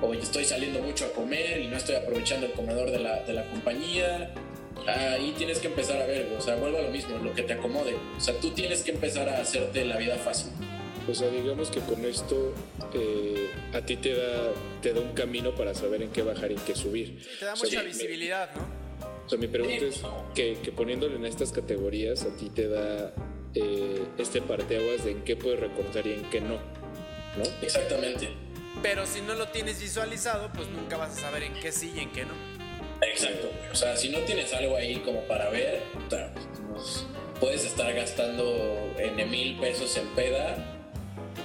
o, 0.00 0.06
o 0.06 0.14
estoy 0.14 0.44
saliendo 0.44 0.78
mucho 0.80 1.06
a 1.06 1.08
comer 1.12 1.60
y 1.60 1.66
no 1.66 1.76
estoy 1.76 1.96
aprovechando 1.96 2.46
el 2.46 2.52
comedor 2.52 2.92
de 2.92 3.00
la, 3.00 3.24
de 3.24 3.32
la 3.32 3.42
compañía 3.50 4.32
ahí 4.86 5.34
tienes 5.36 5.58
que 5.58 5.68
empezar 5.68 6.00
a 6.00 6.06
ver, 6.06 6.32
o 6.36 6.40
sea, 6.40 6.56
vuelvo 6.56 6.78
a 6.78 6.82
lo 6.82 6.90
mismo, 6.90 7.18
lo 7.18 7.34
que 7.34 7.42
te 7.42 7.54
acomode. 7.54 7.96
O 8.16 8.20
sea, 8.20 8.34
tú 8.40 8.50
tienes 8.50 8.82
que 8.82 8.92
empezar 8.92 9.28
a 9.28 9.40
hacerte 9.40 9.84
la 9.84 9.96
vida 9.96 10.16
fácil. 10.16 10.50
O 11.08 11.14
sea, 11.14 11.30
digamos 11.30 11.70
que 11.70 11.80
con 11.80 12.04
esto 12.04 12.52
eh, 12.92 13.50
a 13.72 13.80
ti 13.80 13.96
te 13.96 14.14
da, 14.14 14.52
te 14.82 14.92
da 14.92 15.00
un 15.00 15.14
camino 15.14 15.54
para 15.54 15.74
saber 15.74 16.02
en 16.02 16.10
qué 16.10 16.22
bajar 16.22 16.50
y 16.50 16.54
en 16.54 16.60
qué 16.60 16.74
subir. 16.74 17.18
Sí, 17.22 17.38
te 17.38 17.46
da 17.46 17.54
mucha 17.54 17.66
o 17.66 17.70
sea, 17.70 17.82
visibilidad, 17.82 18.50
me, 18.54 18.60
¿no? 18.60 18.66
O 19.24 19.28
sea, 19.28 19.38
mi 19.38 19.46
pregunta 19.46 19.86
es 19.86 20.02
que, 20.34 20.58
que, 20.62 20.70
poniéndole 20.70 21.16
en 21.16 21.24
estas 21.24 21.50
categorías 21.50 22.24
a 22.24 22.36
ti 22.36 22.50
te 22.50 22.68
da 22.68 23.14
eh, 23.54 24.02
este 24.18 24.42
parteaguas 24.42 25.04
de 25.04 25.12
en 25.12 25.24
qué 25.24 25.34
puedes 25.36 25.60
recortar 25.60 26.06
y 26.06 26.12
en 26.12 26.28
qué 26.28 26.42
no, 26.42 26.56
¿no? 27.36 27.44
Exactamente. 27.62 28.28
Pero 28.82 29.06
si 29.06 29.22
no 29.22 29.34
lo 29.34 29.48
tienes 29.48 29.80
visualizado, 29.80 30.50
pues 30.52 30.68
nunca 30.68 30.98
vas 30.98 31.16
a 31.16 31.20
saber 31.20 31.42
en 31.42 31.54
qué 31.54 31.72
sí 31.72 31.90
y 31.96 32.00
en 32.00 32.12
qué 32.12 32.26
no. 32.26 32.34
Exacto, 33.00 33.48
o 33.72 33.74
sea, 33.74 33.96
si 33.96 34.10
no 34.10 34.18
tienes 34.20 34.52
algo 34.52 34.76
ahí 34.76 34.96
como 34.96 35.22
para 35.22 35.48
ver, 35.48 35.80
pues, 36.10 37.06
puedes 37.40 37.64
estar 37.64 37.94
gastando 37.94 38.92
en 38.98 39.30
mil 39.30 39.58
pesos 39.58 39.96
en 39.96 40.06
peda 40.08 40.77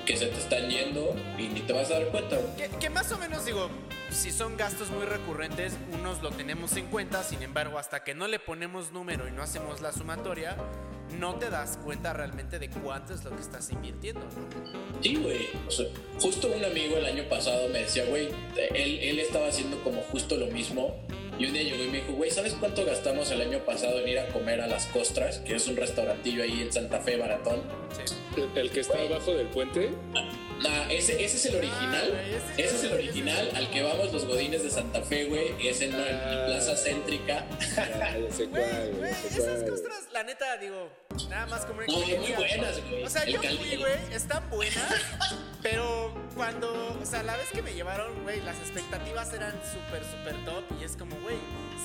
que 0.05 0.17
se 0.17 0.27
te 0.27 0.37
están 0.37 0.69
yendo 0.69 1.15
y 1.37 1.47
ni 1.47 1.61
te 1.61 1.73
vas 1.73 1.89
a 1.91 1.99
dar 1.99 2.07
cuenta. 2.07 2.37
Que, 2.57 2.69
que, 2.69 2.89
más 2.89 3.11
o 3.11 3.17
menos 3.17 3.45
digo, 3.45 3.69
si 4.11 4.31
son 4.31 4.57
gastos 4.57 4.89
muy 4.89 5.05
recurrentes, 5.05 5.73
unos 5.91 6.21
lo 6.21 6.31
tenemos 6.31 6.75
en 6.75 6.87
cuenta, 6.87 7.23
sin 7.23 7.41
embargo, 7.41 7.79
hasta 7.79 8.03
que 8.03 8.13
no 8.13 8.27
le 8.27 8.39
ponemos 8.39 8.91
número 8.91 9.27
y 9.27 9.31
no 9.31 9.41
hacemos 9.41 9.81
la 9.81 9.91
sumatoria, 9.91 10.57
no 11.19 11.35
te 11.35 11.49
das 11.49 11.77
cuenta 11.83 12.13
realmente 12.13 12.59
de 12.59 12.69
cuánto 12.69 13.13
es 13.13 13.23
lo 13.23 13.35
que 13.35 13.41
estás 13.41 13.71
invirtiendo, 13.71 14.21
¿no? 14.21 15.01
Sí, 15.01 15.15
güey. 15.15 15.49
O 15.67 15.71
sea, 15.71 15.85
justo 16.19 16.47
un 16.47 16.63
amigo 16.63 16.97
el 16.97 17.05
año 17.05 17.23
pasado 17.29 17.69
me 17.69 17.79
decía, 17.79 18.05
güey, 18.05 18.29
él, 18.73 18.99
él 19.01 19.19
estaba 19.19 19.47
haciendo 19.47 19.81
como 19.83 20.01
justo 20.03 20.35
lo 20.35 20.47
mismo 20.47 20.95
y 21.39 21.45
un 21.45 21.53
día 21.53 21.63
llegó 21.63 21.83
y 21.83 21.87
me 21.87 21.97
dijo, 22.01 22.13
güey, 22.13 22.29
¿sabes 22.31 22.55
cuánto 22.59 22.85
gastamos 22.85 23.31
el 23.31 23.41
año 23.41 23.59
pasado 23.59 23.99
en 23.99 24.07
ir 24.07 24.19
a 24.19 24.27
comer 24.27 24.61
a 24.61 24.67
Las 24.67 24.85
Costras? 24.87 25.39
Que 25.39 25.55
es 25.55 25.67
un 25.67 25.75
restaurantillo 25.75 26.43
ahí 26.43 26.61
en 26.61 26.71
Santa 26.71 26.99
Fe, 26.99 27.17
Baratón. 27.17 27.61
Sí. 28.05 28.15
¿El, 28.37 28.57
el 28.57 28.71
que 28.71 28.81
está 28.81 28.97
wey. 28.97 29.07
abajo 29.07 29.33
del 29.33 29.47
puente? 29.47 29.89
Nah, 30.63 30.89
ese, 30.91 31.23
ese 31.23 31.37
es 31.37 31.45
el 31.47 31.55
original. 31.57 32.13
Ah, 32.15 32.21
ese- 32.55 32.63
ese 32.63 32.75
es 32.75 32.83
el 32.85 32.93
original 32.93 33.51
al 33.55 33.69
que 33.69 33.81
vamos 33.83 34.13
los 34.13 34.25
godines 34.25 34.63
de 34.63 34.69
Santa 34.69 35.01
Fe, 35.01 35.25
güey. 35.25 35.67
Es 35.67 35.81
en, 35.81 35.93
en 35.93 36.01
Ah. 36.15 36.43
Plaza 36.47 36.75
Céntrica. 36.75 37.45
Ya 37.75 38.17
sé 38.31 38.45
cuál, 38.49 38.93
güey, 38.97 39.11
esas 39.11 39.63
costras, 39.69 40.03
la 40.13 40.23
neta, 40.23 40.57
digo, 40.57 40.89
nada 41.29 41.45
más 41.47 41.65
como 41.65 41.79
una 41.79 41.87
No, 41.87 41.97
muy 41.97 42.31
buenas, 42.33 42.81
güey. 42.89 43.03
O 43.03 43.09
sea, 43.09 43.23
El 43.23 43.33
yo 43.33 43.41
fui, 43.41 43.75
güey, 43.77 43.93
están 44.13 44.49
buenas, 44.49 44.93
pero 45.61 46.13
cuando, 46.35 46.97
o 47.01 47.05
sea, 47.05 47.23
la 47.23 47.35
vez 47.37 47.49
que 47.53 47.61
me 47.61 47.73
llevaron, 47.73 48.23
güey, 48.23 48.39
las 48.41 48.57
expectativas 48.59 49.33
eran 49.33 49.53
súper, 49.71 50.03
súper 50.05 50.45
top 50.45 50.63
y 50.79 50.83
es 50.85 50.95
como, 50.95 51.15
güey, 51.21 51.35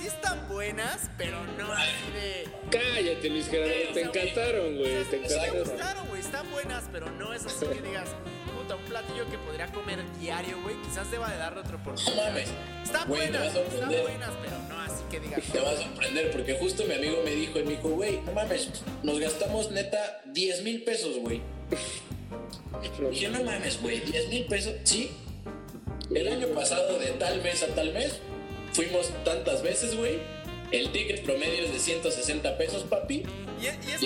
sí 0.01 0.07
están 0.07 0.47
buenas, 0.49 1.11
pero 1.19 1.43
no 1.59 1.73
así 1.73 2.13
de... 2.13 2.49
Cállate, 2.71 3.29
Luis 3.29 3.49
Gerardo, 3.49 3.93
te 3.95 4.01
encantaron, 4.03 4.77
güey, 4.77 5.05
te 5.05 5.17
me 5.19 5.25
encantaron. 5.27 5.59
gustaron, 5.65 6.09
güey, 6.09 6.21
están 6.21 6.51
buenas, 6.51 6.85
pero 6.93 7.11
no 7.13 7.33
es 7.33 7.45
así 7.47 7.67
que 7.67 7.81
digas, 7.83 8.09
puta, 8.69 8.77
un 8.77 8.83
platillo 8.85 9.31
que 9.31 9.39
podría 9.39 9.67
comer 9.69 9.99
diario, 10.21 10.57
güey, 10.63 10.77
quizás 10.83 11.11
deba 11.11 11.31
de 11.31 11.39
darle 11.39 11.61
otra 11.61 11.73
No 11.73 11.79
oportunidad. 11.79 12.27
mames. 12.29 12.49
Están 12.85 13.09
Güey, 13.09 13.21
buenas, 13.31 13.55
están 13.55 13.89
buenas, 13.89 14.31
pero 14.43 14.59
no 14.69 14.81
así 14.81 15.03
que 15.11 15.21
digas. 15.21 15.43
Te 15.53 15.61
vas 15.61 15.75
a 15.79 15.83
sorprender 15.83 16.31
porque 16.31 16.55
justo 16.55 16.85
mi 16.85 16.95
amigo 16.95 17.19
me 17.25 17.31
dijo, 17.31 17.59
él 17.59 17.65
me 17.65 17.71
dijo, 17.73 17.89
güey, 17.91 18.21
no 18.23 18.33
mames, 18.33 18.69
nos 19.03 19.19
gastamos 19.19 19.71
neta 19.71 20.21
10 20.27 20.63
mil 20.63 20.83
pesos, 20.85 21.17
güey. 21.19 21.41
Dije, 23.11 23.29
no 23.29 23.43
mames, 23.45 23.81
güey, 23.81 24.01
10 24.01 24.29
mil 24.29 24.45
pesos, 24.47 24.75
sí. 24.85 25.11
El 26.15 26.29
año 26.29 26.49
pasado, 26.49 26.99
de 26.99 27.07
tal 27.13 27.43
mes 27.43 27.63
a 27.63 27.67
tal 27.69 27.93
mes, 27.93 28.19
fuimos 28.73 29.11
tantas 29.25 29.63
veces, 29.63 29.95
güey. 29.97 30.19
El 30.71 30.91
ticket 30.93 31.23
promedio 31.25 31.65
es 31.65 31.73
de 31.73 31.79
160 31.79 32.57
pesos, 32.59 32.83
papi. 32.85 33.23
Y, 33.61 33.67
y 33.67 33.91
Y 33.91 33.93
es 33.93 34.03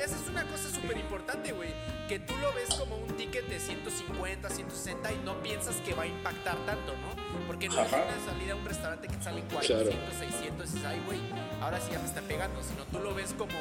esa 0.00 0.16
es 0.16 0.28
una 0.28 0.44
cosa 0.46 0.70
súper 0.70 0.96
importante, 0.96 1.52
güey. 1.52 1.70
Que 2.08 2.18
tú 2.18 2.36
lo 2.38 2.52
ves 2.52 2.68
como 2.74 2.96
un 2.96 3.16
ticket 3.16 3.46
de 3.48 3.58
150, 3.58 4.48
160 4.50 5.12
y 5.12 5.16
no 5.24 5.42
piensas 5.42 5.76
que 5.76 5.94
va 5.94 6.02
a 6.02 6.06
impactar 6.06 6.56
tanto, 6.66 6.92
¿no? 6.92 7.46
Porque 7.46 7.68
no 7.68 7.80
es 7.80 7.92
una 7.92 8.24
salida 8.32 8.52
a 8.52 8.56
un 8.56 8.64
restaurante 8.64 9.08
que 9.08 9.16
te 9.16 9.22
salen 9.24 9.44
400, 9.50 9.94
Claro. 9.94 10.18
600 10.18 10.68
y 10.68 10.72
dices, 10.74 10.84
ay, 10.86 11.02
güey, 11.06 11.18
ahora 11.60 11.80
sí 11.80 11.90
ya 11.92 11.98
me 11.98 12.06
está 12.06 12.20
pegando. 12.22 12.62
Sino 12.62 12.84
tú 12.86 12.98
lo 12.98 13.14
ves 13.14 13.34
como 13.38 13.54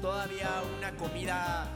todavía 0.00 0.62
una 0.78 0.92
comida, 0.96 1.68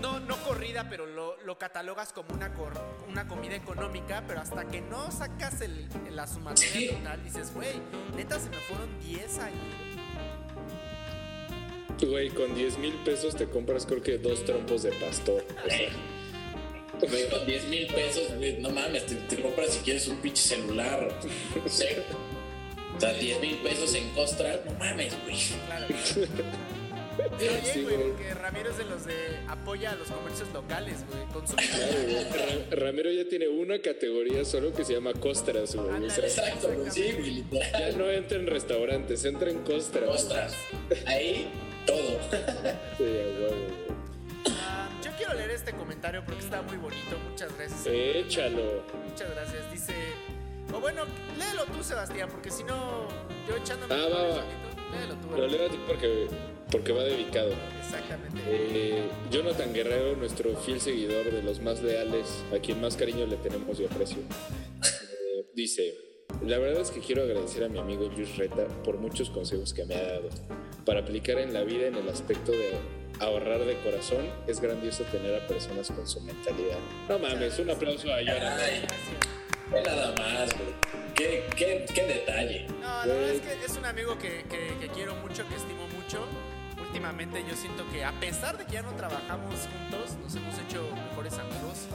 no, 0.00 0.20
no 0.20 0.36
corrida, 0.38 0.88
pero 0.90 1.06
lo, 1.06 1.36
lo 1.42 1.58
catalogas 1.58 2.12
como 2.12 2.34
una, 2.34 2.52
cor- 2.54 2.80
una 3.08 3.26
comida 3.28 3.54
económica, 3.54 4.22
pero 4.26 4.40
hasta 4.40 4.64
que 4.66 4.80
no 4.82 5.10
sacas 5.10 5.60
el, 5.62 5.88
la 6.10 6.26
sumatoria 6.26 6.70
Sí. 6.72 6.88
total, 6.88 7.22
dices, 7.24 7.54
güey, 7.54 7.80
neta 8.16 8.38
se 8.38 8.50
me 8.50 8.56
fueron 8.58 8.88
10 9.00 9.38
ahí. 9.38 9.91
Güey, 12.00 12.30
con 12.30 12.54
10 12.54 12.78
mil 12.78 12.94
pesos 13.04 13.36
te 13.36 13.46
compras 13.46 13.86
creo 13.86 14.02
que 14.02 14.18
dos 14.18 14.44
trompos 14.44 14.82
de 14.82 14.90
pastor. 14.92 15.44
O 15.64 15.70
sea, 15.70 15.88
Güey, 17.08 17.28
con 17.28 17.44
10 17.46 17.64
mil 17.68 17.86
pesos, 17.88 18.34
güey, 18.36 18.58
no 18.58 18.70
mames, 18.70 19.06
te, 19.06 19.14
te 19.16 19.42
compras 19.42 19.70
si 19.74 19.80
quieres 19.80 20.06
un 20.08 20.16
pinche 20.18 20.42
celular. 20.42 21.12
O 21.64 21.68
sea, 23.00 23.12
10 23.14 23.40
mil 23.40 23.56
pesos 23.58 23.94
en 23.94 24.08
Costra, 24.10 24.60
no 24.64 24.72
mames, 24.78 25.12
güey. 25.24 25.36
Claro. 25.66 25.86
Pero 27.38 27.52
bien, 27.52 27.60
Sí, 27.72 27.82
güey, 27.82 27.96
güey. 27.96 28.08
porque 28.08 28.34
Ramiro 28.34 28.70
es 28.70 28.78
de 28.78 28.84
los 28.84 29.04
de 29.04 29.14
apoya 29.48 29.90
a 29.92 29.96
los 29.96 30.08
comercios 30.08 30.48
locales, 30.52 30.98
güey. 31.10 31.24
Con 31.32 31.46
su 31.46 31.54
claro, 31.56 31.92
güey. 32.04 32.14
Ra- 32.70 32.76
Ramiro 32.86 33.10
ya 33.10 33.28
tiene 33.28 33.48
una 33.48 33.80
categoría 33.80 34.44
solo 34.44 34.72
que 34.72 34.84
se 34.84 34.94
llama 34.94 35.12
costras, 35.14 35.74
güey. 35.74 36.04
O 36.04 36.10
sea. 36.10 36.24
Exacto, 36.24 36.68
güey, 36.72 36.90
sí, 36.90 37.12
güey, 37.18 37.44
ya 37.72 37.92
no 37.96 38.10
entra 38.10 38.38
en 38.38 38.46
restaurantes, 38.46 39.24
entra 39.24 39.50
en 39.50 39.58
costras. 39.58 40.06
Costras. 40.08 40.54
Ahí, 41.06 41.48
todo. 41.86 42.18
Sí, 42.98 43.04
yo 45.02 45.10
quiero 45.16 45.34
leer 45.34 45.50
este 45.50 45.72
comentario 45.72 46.24
porque 46.24 46.40
está 46.40 46.62
muy 46.62 46.76
bonito. 46.76 47.18
Muchas 47.30 47.56
gracias. 47.56 47.86
Échalo. 47.86 48.84
Muchas 49.08 49.30
gracias. 49.30 49.72
Dice. 49.72 49.94
O 50.72 50.80
bueno, 50.80 51.04
léelo 51.38 51.64
tú, 51.66 51.82
Sebastián, 51.82 52.28
porque 52.30 52.50
si 52.50 52.64
no, 52.64 53.08
yo 53.48 53.56
echándome. 53.56 53.94
Ah, 53.94 54.08
va, 54.08 54.22
va. 54.28 54.44
Léelo 54.98 55.14
tú. 55.16 55.36
Lo 55.36 55.46
leo 55.46 55.66
a 55.66 55.70
ti 55.70 55.78
porque, 55.86 56.28
porque 56.70 56.92
va 56.92 57.02
dedicado. 57.02 57.52
Exactamente. 57.80 58.40
Eh, 58.46 59.08
Jonathan 59.30 59.72
Guerrero, 59.72 60.16
nuestro 60.16 60.56
fiel 60.56 60.80
seguidor 60.80 61.30
de 61.30 61.42
los 61.42 61.60
más 61.60 61.82
leales, 61.82 62.42
a 62.54 62.58
quien 62.58 62.80
más 62.80 62.96
cariño 62.96 63.26
le 63.26 63.36
tenemos 63.36 63.78
y 63.80 63.84
aprecio, 63.86 64.18
eh, 64.18 65.46
dice, 65.54 66.11
la 66.44 66.58
verdad 66.58 66.80
es 66.82 66.90
que 66.90 67.00
quiero 67.00 67.22
agradecer 67.22 67.64
a 67.64 67.68
mi 67.68 67.78
amigo 67.78 68.08
Luis 68.14 68.36
Reta 68.36 68.66
por 68.84 68.98
muchos 68.98 69.30
consejos 69.30 69.72
que 69.74 69.84
me 69.84 69.94
ha 69.94 70.02
dado. 70.02 70.28
Para 70.84 71.00
aplicar 71.00 71.38
en 71.38 71.52
la 71.52 71.62
vida 71.62 71.86
en 71.86 71.94
el 71.94 72.08
aspecto 72.08 72.52
de 72.52 72.72
ahorrar 73.20 73.60
de 73.64 73.76
corazón, 73.80 74.26
es 74.46 74.60
grandioso 74.60 75.04
tener 75.04 75.34
a 75.40 75.46
personas 75.46 75.90
con 75.90 76.06
su 76.06 76.20
mentalidad. 76.22 76.78
No 77.08 77.18
mames, 77.18 77.58
un 77.58 77.70
aplauso 77.70 78.12
a 78.12 78.20
Jonathan. 78.20 78.58
Nada 79.70 80.14
más, 80.18 80.50
güey. 80.56 80.74
Qué, 81.14 81.44
qué, 81.56 81.86
qué 81.94 82.02
detalle. 82.06 82.66
No, 82.80 82.86
la 82.88 83.06
verdad 83.06 83.30
es 83.30 83.40
que 83.40 83.64
es 83.64 83.76
un 83.76 83.84
amigo 83.84 84.18
que, 84.18 84.44
que- 84.50 84.76
que 84.80 84.88
quiero 84.92 85.14
mucho, 85.16 85.46
que 85.48 85.54
estimo 85.54 85.86
mucho. 85.96 86.24
Últimamente 86.80 87.42
yo 87.48 87.54
siento 87.56 87.84
que 87.90 88.04
a 88.04 88.12
pesar 88.20 88.58
de 88.58 88.66
que 88.66 88.72
ya 88.72 88.82
no 88.82 88.92
trabajamos 88.94 89.54
juntos, 89.60 90.16
nos 90.22 90.34
hemos 90.34 90.54
hecho 90.58 90.82
mejores 91.08 91.34
amigos, 91.38 91.86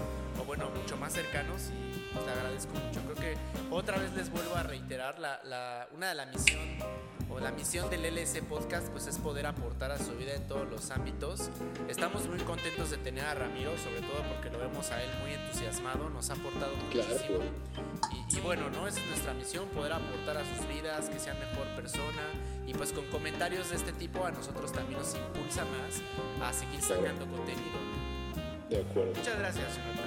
bueno, 0.57 0.71
mucho 0.75 0.97
más 0.97 1.13
cercanos 1.13 1.69
y 1.69 2.13
pues, 2.13 2.25
le 2.25 2.31
agradezco 2.31 2.73
mucho. 2.73 3.01
Creo 3.01 3.15
que 3.15 3.37
otra 3.71 3.97
vez 3.97 4.11
les 4.13 4.29
vuelvo 4.31 4.55
a 4.55 4.63
reiterar, 4.63 5.19
la, 5.19 5.39
la- 5.43 5.87
una 5.95 6.09
de 6.09 6.15
la 6.15 6.25
misión 6.25 6.61
o 7.29 7.39
la 7.39 7.51
misión 7.51 7.89
del 7.89 8.05
LS 8.05 8.41
Podcast 8.49 8.87
pues 8.89 9.05
es 9.07 9.17
poder 9.17 9.45
aportar 9.45 9.91
a 9.91 9.97
su 9.97 10.13
vida 10.15 10.33
en 10.33 10.47
todos 10.47 10.67
los 10.69 10.89
ámbitos. 10.91 11.49
Estamos 11.87 12.27
muy 12.27 12.39
contentos 12.39 12.89
de 12.89 12.97
tener 12.97 13.25
a 13.25 13.33
Ramiro, 13.35 13.71
sobre 13.77 14.01
todo 14.01 14.23
porque 14.33 14.49
lo 14.49 14.59
vemos 14.59 14.89
a 14.91 15.03
él 15.03 15.09
muy 15.21 15.33
entusiasmado, 15.33 16.09
nos 16.09 16.29
ha 16.29 16.33
aportado 16.33 16.71
Claro, 16.91 17.09
muchísimo. 17.09 17.39
Y, 18.31 18.37
y 18.37 18.39
bueno, 18.41 18.69
¿no? 18.69 18.87
Esa 18.87 18.99
es 19.01 19.07
nuestra 19.07 19.33
misión, 19.33 19.67
poder 19.69 19.93
aportar 19.93 20.37
a 20.37 20.43
sus 20.55 20.67
vidas, 20.67 21.09
que 21.09 21.19
sean 21.19 21.37
mejor 21.39 21.67
persona. 21.75 22.23
Y 22.65 22.73
pues 22.73 22.91
con 22.91 23.05
comentarios 23.07 23.69
de 23.69 23.75
este 23.77 23.93
tipo 23.93 24.25
a 24.25 24.31
nosotros 24.31 24.71
también 24.73 24.99
nos 24.99 25.13
impulsa 25.15 25.63
más 25.65 26.01
a 26.49 26.53
seguir 26.53 26.81
sacando 26.81 27.25
contenido. 27.27 27.77
De 28.69 28.81
acuerdo. 28.81 29.13
Muchas 29.15 29.37
gracias, 29.39 29.75
Jonathan. 29.77 30.06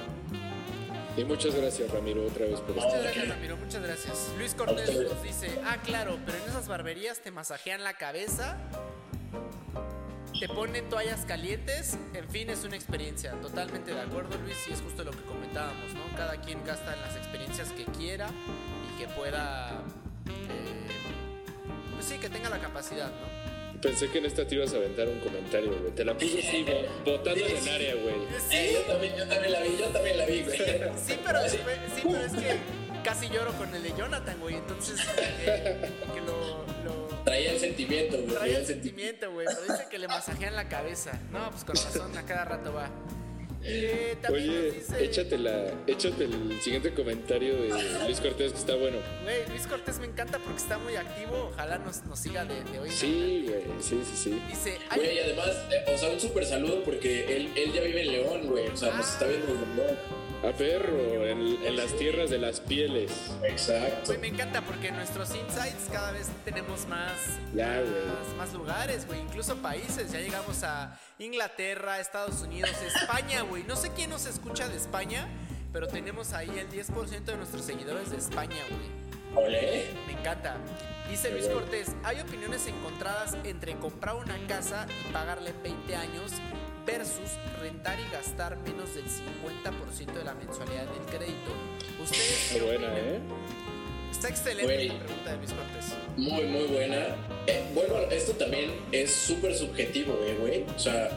Y 1.16 1.24
muchas 1.24 1.54
gracias, 1.54 1.90
Ramiro, 1.90 2.24
otra 2.26 2.46
vez 2.46 2.60
por 2.60 2.74
Muchas 2.74 2.86
estar. 2.86 3.02
gracias, 3.02 3.28
Ramiro. 3.28 3.56
Muchas 3.56 3.82
gracias. 3.82 4.30
Luis 4.38 4.54
Cortés 4.54 4.94
nos 4.94 5.22
dice, 5.22 5.60
ah, 5.66 5.76
claro, 5.84 6.18
pero 6.24 6.38
en 6.38 6.44
esas 6.48 6.68
barberías 6.68 7.20
te 7.20 7.30
masajean 7.30 7.82
la 7.84 7.94
cabeza, 7.94 8.56
te 10.38 10.48
ponen 10.48 10.88
toallas 10.88 11.26
calientes, 11.26 11.98
en 12.14 12.28
fin, 12.30 12.48
es 12.48 12.64
una 12.64 12.76
experiencia. 12.76 13.32
Totalmente 13.40 13.92
de 13.92 14.00
acuerdo, 14.00 14.38
Luis, 14.38 14.56
y 14.68 14.72
es 14.72 14.80
justo 14.80 15.04
lo 15.04 15.10
que 15.10 15.22
comentábamos, 15.24 15.92
¿no? 15.94 16.16
Cada 16.16 16.40
quien 16.40 16.64
gasta 16.64 16.94
en 16.94 17.00
las 17.02 17.16
experiencias 17.16 17.70
que 17.72 17.84
quiera 17.84 18.28
y 18.94 18.98
que 18.98 19.08
pueda, 19.08 19.82
eh, 20.26 20.86
pues 21.94 22.06
sí, 22.06 22.18
que 22.18 22.30
tenga 22.30 22.48
la 22.48 22.60
capacidad, 22.60 23.10
¿no? 23.10 23.39
Pensé 23.80 24.08
que 24.10 24.18
en 24.18 24.26
esta 24.26 24.46
te 24.46 24.54
ibas 24.56 24.72
a 24.74 24.76
aventar 24.76 25.08
un 25.08 25.20
comentario, 25.20 25.74
güey. 25.80 25.92
Te 25.94 26.04
la 26.04 26.12
puse 26.14 26.38
así, 26.38 26.62
bo- 26.64 27.10
botando 27.12 27.46
en 27.46 27.56
el 27.56 27.68
área, 27.68 27.94
güey. 27.94 28.14
Eh, 28.50 28.72
yo, 28.74 28.80
también, 28.92 29.16
yo 29.16 29.26
también 29.26 29.52
la 29.52 29.60
vi, 29.62 29.76
yo 29.78 29.86
también 29.86 30.18
la 30.18 30.26
vi, 30.26 30.42
güey. 30.42 30.58
Sí, 30.58 30.64
pero, 31.24 31.48
sí, 31.48 31.58
pero 31.64 32.18
es 32.24 32.32
que 32.32 32.56
casi 33.02 33.28
lloro 33.30 33.52
con 33.54 33.74
el 33.74 33.82
de 33.82 33.92
Jonathan, 33.96 34.38
güey. 34.40 34.56
Entonces, 34.56 35.00
eh, 35.18 35.90
que 36.14 36.20
lo, 36.20 36.64
lo 36.84 37.08
Traía 37.24 37.52
el 37.52 37.60
sentimiento, 37.60 38.16
güey. 38.18 38.34
trae 38.34 38.56
el 38.56 38.66
sentimiento, 38.66 39.32
güey. 39.32 39.46
Pero 39.46 39.72
dice 39.72 39.86
que 39.90 39.98
le 39.98 40.08
masajean 40.08 40.56
la 40.56 40.68
cabeza. 40.68 41.12
No, 41.32 41.50
pues 41.50 41.64
con 41.64 41.76
razón, 41.76 42.16
a 42.18 42.26
cada 42.26 42.44
rato 42.44 42.74
va. 42.74 42.90
Eh, 43.62 44.16
Oye, 44.30 44.72
dice, 44.72 45.04
échate, 45.04 45.36
la, 45.38 45.72
échate 45.86 46.24
el 46.24 46.60
siguiente 46.62 46.94
comentario 46.94 47.54
de 47.60 47.68
Luis 48.06 48.20
Cortés, 48.20 48.52
que 48.52 48.58
está 48.58 48.74
bueno. 48.74 48.98
Güey, 49.22 49.46
Luis 49.48 49.66
Cortés 49.66 49.98
me 49.98 50.06
encanta 50.06 50.38
porque 50.38 50.58
está 50.58 50.78
muy 50.78 50.96
activo. 50.96 51.50
Ojalá 51.52 51.78
nos, 51.78 52.04
nos 52.04 52.18
siga 52.18 52.44
de, 52.44 52.64
de 52.64 52.78
hoy. 52.78 52.88
en 52.88 52.94
Sí, 52.94 53.44
güey, 53.46 53.62
sí, 53.80 54.00
sí, 54.04 54.16
sí. 54.16 54.42
Dice, 54.48 54.78
Güey, 54.94 55.16
y 55.16 55.18
además, 55.18 55.50
eh, 55.70 55.92
o 55.94 55.98
sea, 55.98 56.10
un 56.10 56.20
súper 56.20 56.46
saludo 56.46 56.82
porque 56.84 57.36
él, 57.36 57.50
él 57.54 57.72
ya 57.72 57.82
vive 57.82 58.00
en 58.02 58.12
León, 58.12 58.46
güey. 58.46 58.68
O 58.68 58.76
sea, 58.76 58.94
nos 58.94 59.08
está 59.08 59.26
viendo 59.26 59.46
desde 59.46 59.66
León. 59.76 60.19
A 60.42 60.52
perro, 60.52 61.26
en, 61.26 61.62
en 61.66 61.76
las 61.76 61.94
tierras 61.96 62.30
de 62.30 62.38
las 62.38 62.60
pieles. 62.60 63.10
Exacto. 63.44 64.06
güey, 64.06 64.18
me 64.18 64.28
encanta 64.28 64.62
porque 64.62 64.88
en 64.88 64.96
nuestros 64.96 65.34
insights 65.34 65.88
cada 65.92 66.12
vez 66.12 66.28
tenemos 66.46 66.86
más, 66.88 67.12
Ya, 67.54 67.80
güey. 67.80 67.90
más, 68.06 68.36
más 68.38 68.52
lugares, 68.54 69.06
güey. 69.06 69.20
Incluso 69.20 69.56
países. 69.56 70.10
Ya 70.12 70.20
llegamos 70.20 70.62
a 70.62 70.98
Inglaterra, 71.18 72.00
Estados 72.00 72.40
Unidos, 72.40 72.70
España, 72.86 73.42
güey. 73.42 73.64
No 73.64 73.76
sé 73.76 73.90
quién 73.94 74.08
nos 74.08 74.24
escucha 74.24 74.66
de 74.68 74.78
España, 74.78 75.28
pero 75.74 75.88
tenemos 75.88 76.32
ahí 76.32 76.50
el 76.58 76.70
10% 76.70 77.24
de 77.24 77.36
nuestros 77.36 77.62
seguidores 77.66 78.10
de 78.10 78.16
España, 78.16 78.56
güey. 78.70 79.44
Ole. 79.46 79.88
Me 80.06 80.14
encanta. 80.14 80.56
Dice 81.10 81.30
Luis. 81.32 81.46
Cortés, 81.48 81.88
hay 82.02 82.18
opiniones 82.20 82.66
encontradas 82.66 83.36
entre 83.44 83.74
comprar 83.76 84.14
una 84.16 84.38
casa 84.46 84.86
y 85.08 85.12
pagarle 85.12 85.52
20 85.62 85.96
años 85.96 86.32
versus 86.86 87.38
rentar 87.60 87.98
y 88.00 88.10
gastar 88.12 88.56
menos 88.58 88.94
del 88.94 89.04
50% 89.04 90.12
de 90.12 90.24
la 90.24 90.34
mensualidad 90.34 90.84
del 90.84 91.04
crédito. 91.18 91.52
¿Ustedes 92.02 92.48
qué 92.50 92.56
Está 92.56 92.64
buena, 92.66 92.92
opinan? 92.92 93.14
¿eh? 93.14 93.20
Está 94.10 94.28
excelente 94.28 94.84
la 94.84 94.98
pregunta 94.98 95.30
de 95.30 95.36
Luis 95.36 95.52
Cortés. 95.52 95.94
Muy, 96.16 96.44
muy 96.44 96.64
buena. 96.66 97.16
Eh, 97.46 97.62
bueno, 97.74 97.96
esto 98.10 98.32
también 98.32 98.70
es 98.92 99.10
súper 99.12 99.54
subjetivo, 99.54 100.18
eh, 100.24 100.36
güey. 100.40 100.64
O 100.74 100.78
sea, 100.78 101.10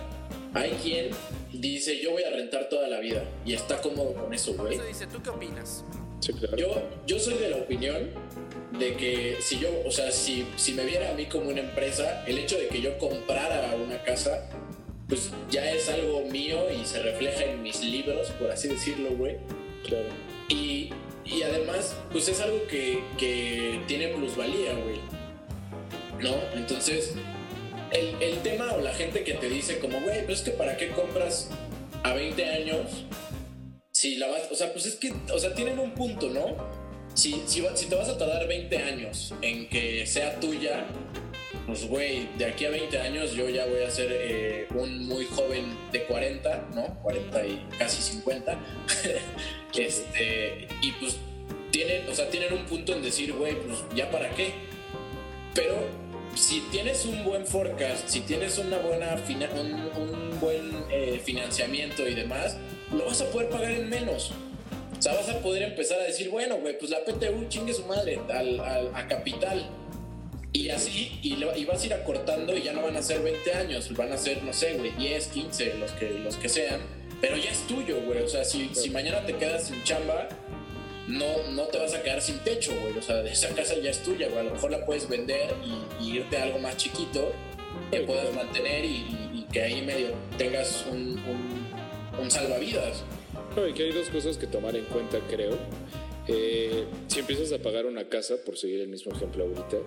hay 0.53 0.71
quien 0.81 1.09
dice, 1.51 1.99
yo 1.99 2.11
voy 2.11 2.23
a 2.23 2.29
rentar 2.29 2.69
toda 2.69 2.87
la 2.87 2.99
vida 2.99 3.23
y 3.45 3.53
está 3.53 3.81
cómodo 3.81 4.13
con 4.13 4.33
eso, 4.33 4.53
güey. 4.53 4.75
Eso 4.75 4.85
dice, 4.85 5.07
¿tú 5.07 5.21
qué 5.21 5.29
opinas? 5.31 5.83
Sí, 6.19 6.33
claro. 6.33 6.55
Yo, 6.55 6.89
yo 7.05 7.19
soy 7.19 7.33
de 7.35 7.49
la 7.49 7.57
opinión 7.57 8.11
de 8.79 8.95
que 8.95 9.37
si 9.41 9.59
yo, 9.59 9.69
o 9.85 9.91
sea, 9.91 10.11
si, 10.11 10.47
si 10.55 10.73
me 10.73 10.85
viera 10.85 11.09
a 11.09 11.13
mí 11.13 11.25
como 11.25 11.49
una 11.49 11.59
empresa, 11.59 12.23
el 12.25 12.37
hecho 12.37 12.57
de 12.57 12.67
que 12.67 12.81
yo 12.81 12.97
comprara 12.97 13.75
una 13.75 14.01
casa, 14.03 14.49
pues 15.07 15.31
ya 15.51 15.71
es 15.71 15.89
algo 15.89 16.21
mío 16.25 16.59
y 16.71 16.85
se 16.85 17.01
refleja 17.01 17.43
en 17.43 17.61
mis 17.61 17.83
libros, 17.83 18.29
por 18.31 18.51
así 18.51 18.67
decirlo, 18.67 19.09
güey. 19.11 19.37
Claro. 19.87 20.07
Y, 20.49 20.91
y 21.25 21.43
además, 21.43 21.95
pues 22.11 22.27
es 22.27 22.39
algo 22.41 22.65
que, 22.67 23.03
que 23.17 23.81
tiene 23.87 24.09
plusvalía, 24.09 24.73
güey. 24.73 24.99
¿No? 26.19 26.35
Entonces, 26.55 27.15
el, 27.91 28.15
el 28.21 28.39
tema 28.39 28.73
o 28.73 28.81
la 28.81 28.93
gente 28.93 29.23
que 29.23 29.33
te 29.33 29.49
dice 29.49 29.79
como, 29.79 29.99
güey, 30.01 30.25
pues 30.25 30.39
es 30.39 30.45
que 30.45 30.51
para 30.51 30.77
qué 30.77 30.89
compras 30.89 31.49
a 32.03 32.13
20 32.13 32.45
años 32.45 33.05
si 34.03 34.15
la 34.17 34.27
vas, 34.27 34.51
o 34.51 34.55
sea, 34.55 34.73
pues 34.73 34.85
es 34.85 34.95
que, 34.95 35.13
o 35.33 35.39
sea, 35.39 35.53
tienen 35.53 35.79
un 35.79 35.91
punto, 35.91 36.29
¿no? 36.29 36.57
Si, 37.13 37.41
si, 37.45 37.63
si 37.75 37.85
te 37.85 37.95
vas 37.95 38.09
a 38.09 38.17
tardar 38.17 38.47
20 38.47 38.77
años 38.79 39.33
en 39.41 39.69
que 39.69 40.05
sea 40.05 40.39
tuya, 40.41 40.85
pues 41.65 41.87
güey, 41.87 42.27
de 42.37 42.45
aquí 42.45 42.65
a 42.65 42.69
20 42.69 42.99
años 42.99 43.33
yo 43.33 43.47
ya 43.49 43.65
voy 43.65 43.83
a 43.83 43.89
ser 43.91 44.09
eh, 44.11 44.67
un 44.75 45.07
muy 45.07 45.25
joven 45.25 45.65
de 45.91 46.03
40, 46.05 46.69
¿no? 46.73 46.99
40 47.01 47.45
y 47.45 47.65
casi 47.77 48.01
50. 48.01 48.59
este, 49.75 50.67
y 50.81 50.91
pues 50.93 51.17
tienen, 51.71 52.07
o 52.09 52.13
sea, 52.13 52.29
tienen 52.29 52.53
un 52.53 52.65
punto 52.65 52.93
en 52.93 53.01
decir, 53.01 53.33
güey, 53.33 53.55
pues 53.55 53.79
ya 53.95 54.09
para 54.11 54.29
qué. 54.31 54.53
Pero 55.55 55.75
si 56.35 56.61
tienes 56.71 57.05
un 57.05 57.23
buen 57.23 57.45
forecast, 57.45 58.07
si 58.07 58.21
tienes 58.21 58.57
una 58.57 58.77
buena 58.79 59.15
un, 59.59 59.73
un 60.01 60.39
buen 60.39 60.71
eh, 60.91 61.19
financiamiento 61.23 62.07
y 62.07 62.13
demás, 62.15 62.57
lo 62.91 63.05
vas 63.05 63.21
a 63.21 63.25
poder 63.31 63.49
pagar 63.49 63.71
en 63.71 63.89
menos. 63.89 64.31
O 64.97 65.01
sea, 65.01 65.13
vas 65.15 65.29
a 65.29 65.39
poder 65.39 65.63
empezar 65.63 65.99
a 65.99 66.03
decir, 66.03 66.29
bueno, 66.29 66.57
güey, 66.57 66.77
pues 66.77 66.89
la 66.91 66.99
PTU 67.03 67.47
chingue 67.49 67.73
su 67.73 67.85
madre 67.85 68.19
al, 68.33 68.59
al- 68.59 68.91
a 68.95 69.07
capital. 69.07 69.69
Y 70.53 70.69
así, 70.69 71.17
y, 71.23 71.35
lo- 71.37 71.55
y 71.57 71.65
vas 71.65 71.81
a 71.81 71.85
ir 71.87 71.93
acortando 71.93 72.55
y 72.55 72.61
ya 72.61 72.73
no 72.73 72.83
van 72.83 72.95
a 72.95 73.01
ser 73.01 73.21
20 73.21 73.53
años, 73.53 73.91
van 73.95 74.11
a 74.13 74.17
ser, 74.17 74.43
no 74.43 74.53
sé, 74.53 74.73
güey, 74.75 74.91
10, 74.91 75.27
15, 75.27 75.73
los 75.79 75.91
que, 75.93 76.09
los 76.11 76.35
que 76.37 76.47
sean. 76.47 76.79
Pero 77.21 77.37
ya 77.37 77.49
es 77.51 77.65
tuyo, 77.67 77.99
güey. 78.01 78.21
O 78.21 78.27
sea, 78.27 78.43
si, 78.45 78.69
si 78.75 78.89
mañana 78.91 79.25
te 79.25 79.35
quedas 79.35 79.67
sin 79.67 79.83
chamba, 79.83 80.27
no, 81.07 81.25
no 81.51 81.63
te 81.63 81.79
vas 81.79 81.93
a 81.95 82.03
quedar 82.03 82.21
sin 82.21 82.37
techo, 82.39 82.71
güey. 82.81 82.97
O 82.97 83.01
sea, 83.01 83.21
esa 83.23 83.49
casa 83.49 83.75
ya 83.81 83.89
es 83.89 84.03
tuya, 84.03 84.27
güey. 84.27 84.39
A 84.41 84.43
lo 84.43 84.51
mejor 84.51 84.71
la 84.71 84.85
puedes 84.85 85.09
vender 85.09 85.53
y, 85.99 86.05
y 86.05 86.17
irte 86.17 86.37
a 86.37 86.43
algo 86.43 86.59
más 86.59 86.77
chiquito 86.77 87.31
que 87.91 88.01
puedas 88.01 88.33
mantener 88.35 88.85
y, 88.85 88.89
y- 89.33 89.47
que 89.51 89.61
ahí 89.61 89.81
medio 89.83 90.09
tengas 90.37 90.85
un, 90.91 90.97
un, 91.19 92.21
un 92.21 92.31
salvavidas. 92.31 93.03
No, 93.55 93.67
y 93.67 93.73
que 93.73 93.83
hay 93.83 93.91
dos 93.91 94.09
cosas 94.09 94.37
que 94.37 94.47
tomar 94.47 94.75
en 94.75 94.85
cuenta, 94.85 95.19
creo. 95.29 95.57
Eh, 96.27 96.85
si 97.07 97.19
empiezas 97.19 97.51
a 97.51 97.59
pagar 97.61 97.85
una 97.85 98.07
casa, 98.07 98.35
por 98.45 98.57
seguir 98.57 98.81
el 98.81 98.87
mismo 98.87 99.11
ejemplo 99.13 99.43
ahorita, 99.43 99.77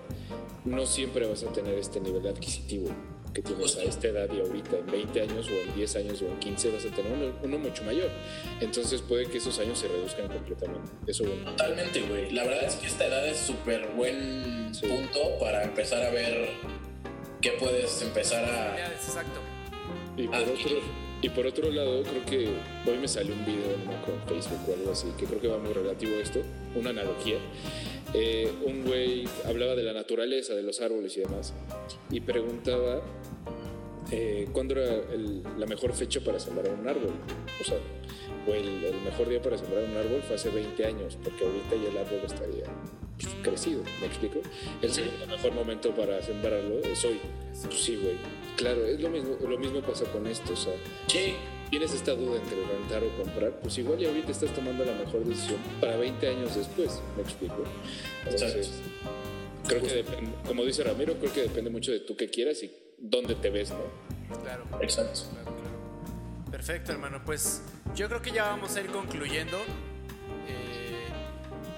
no 0.65 0.85
siempre 0.85 1.25
vas 1.27 1.43
a 1.43 1.51
tener 1.51 1.77
este 1.77 1.99
nivel 1.99 2.25
adquisitivo 2.27 2.89
que 3.33 3.41
tienes 3.41 3.75
a 3.77 3.83
esta 3.83 4.07
edad 4.07 4.29
y 4.33 4.39
ahorita, 4.39 4.77
en 4.79 4.85
20 4.87 5.21
años 5.21 5.47
o 5.47 5.51
en 5.51 5.75
10 5.75 5.95
años 5.97 6.21
o 6.23 6.25
en 6.25 6.39
15 6.39 6.71
vas 6.71 6.85
a 6.85 6.89
tener 6.89 7.11
uno, 7.11 7.33
uno 7.43 7.59
mucho 7.59 7.83
mayor. 7.83 8.09
Entonces 8.61 9.01
puede 9.01 9.25
que 9.27 9.37
esos 9.37 9.59
años 9.59 9.77
se 9.77 9.87
reduzcan 9.87 10.27
completamente. 10.27 10.89
Eso 11.05 11.23
bueno. 11.23 11.51
Totalmente, 11.51 12.01
güey. 12.01 12.31
La 12.31 12.43
verdad 12.45 12.63
es 12.65 12.75
que 12.75 12.87
esta 12.87 13.05
edad 13.05 13.27
es 13.27 13.37
súper 13.37 13.87
buen 13.95 14.73
Sí. 14.73 14.87
punto 14.87 15.37
para 15.39 15.63
empezar 15.63 16.03
a 16.03 16.09
ver 16.09 16.49
qué 17.41 17.51
puedes 17.59 18.01
empezar 18.01 18.43
a... 18.45 18.91
Exacto. 18.91 19.39
Y 20.17 20.27
por, 20.27 20.37
otro, 20.37 20.55
y 21.21 21.29
por 21.29 21.47
otro 21.47 21.71
lado, 21.71 22.03
creo 22.03 22.25
que 22.25 22.49
hoy 22.89 22.97
me 22.99 23.07
salió 23.07 23.33
un 23.33 23.45
video 23.45 23.75
no 23.85 23.91
en 24.13 24.27
Facebook 24.27 24.59
o 24.69 24.73
algo 24.73 24.91
así, 24.91 25.07
que 25.17 25.25
creo 25.25 25.39
que 25.41 25.47
va 25.47 25.57
muy 25.57 25.73
relativo 25.73 26.15
a 26.15 26.19
esto, 26.19 26.41
una 26.75 26.91
analogía. 26.91 27.37
Eh, 28.13 28.51
un 28.65 28.83
güey 28.85 29.27
hablaba 29.45 29.75
de 29.75 29.83
la 29.83 29.93
naturaleza, 29.93 30.53
de 30.53 30.63
los 30.63 30.79
árboles 30.81 31.15
y 31.17 31.21
demás, 31.21 31.53
y 32.11 32.19
preguntaba 32.21 33.01
eh, 34.11 34.47
cuándo 34.53 34.73
era 34.79 34.95
el- 35.13 35.43
la 35.57 35.65
mejor 35.65 35.91
fecha 35.93 36.21
para 36.21 36.39
sembrar 36.39 36.69
un 36.73 36.87
árbol. 36.87 37.11
O 37.59 37.63
sea, 37.65 37.77
o 38.47 38.53
el, 38.53 38.85
el 38.85 39.01
mejor 39.01 39.27
día 39.27 39.41
para 39.41 39.57
sembrar 39.57 39.83
un 39.83 39.97
árbol 39.97 40.21
fue 40.25 40.35
hace 40.37 40.49
20 40.49 40.85
años, 40.85 41.17
porque 41.21 41.43
ahorita 41.43 41.75
ya 41.75 41.89
el 41.89 41.97
árbol 41.97 42.19
estaría 42.25 42.63
pues, 43.19 43.33
crecido, 43.43 43.83
¿me 43.99 44.07
explico? 44.07 44.39
El 44.81 44.91
segundo 44.93 45.27
mejor 45.27 45.51
momento 45.53 45.91
para 45.93 46.21
sembrarlo 46.21 46.79
es 46.79 47.03
hoy. 47.03 47.19
Pues 47.65 47.81
sí, 47.83 47.97
güey. 48.01 48.15
Claro, 48.57 48.85
es 48.85 48.99
lo 48.99 49.09
mismo, 49.09 49.37
lo 49.47 49.57
mismo 49.57 49.81
pasa 49.81 50.05
con 50.11 50.27
esto, 50.27 50.53
o 50.53 50.55
sea, 50.55 50.73
Sí, 51.07 51.35
tienes 51.69 51.93
esta 51.93 52.13
duda 52.13 52.37
entre 52.37 52.55
rentar 52.65 53.03
o 53.03 53.15
comprar, 53.23 53.51
pues 53.61 53.77
igual 53.77 54.01
y 54.01 54.05
ahorita 54.07 54.31
estás 54.31 54.53
tomando 54.53 54.83
la 54.83 54.93
mejor 54.93 55.23
decisión 55.23 55.59
para 55.79 55.95
20 55.95 56.27
años 56.27 56.55
después, 56.55 56.99
¿me 57.15 57.21
explico? 57.23 57.63
Entonces, 58.25 58.81
creo 59.67 59.81
que 59.81 59.93
depende, 59.93 60.31
como 60.45 60.65
dice 60.65 60.83
Ramiro, 60.83 61.13
creo 61.19 61.31
que 61.31 61.43
depende 61.43 61.69
mucho 61.69 61.91
de 61.91 61.99
tú 61.99 62.15
qué 62.17 62.29
quieras 62.29 62.61
y 62.63 62.71
dónde 62.97 63.35
te 63.35 63.49
ves, 63.51 63.69
¿no? 63.71 64.41
Claro. 64.41 64.65
exacto. 64.81 65.21
Claro, 65.31 65.55
claro. 65.55 66.51
Perfecto, 66.51 66.91
hermano. 66.91 67.21
Pues 67.23 67.61
yo 67.95 68.07
creo 68.07 68.21
que 68.21 68.31
ya 68.31 68.45
vamos 68.45 68.75
a 68.75 68.81
ir 68.81 68.87
concluyendo 68.87 69.57
eh, 70.47 71.07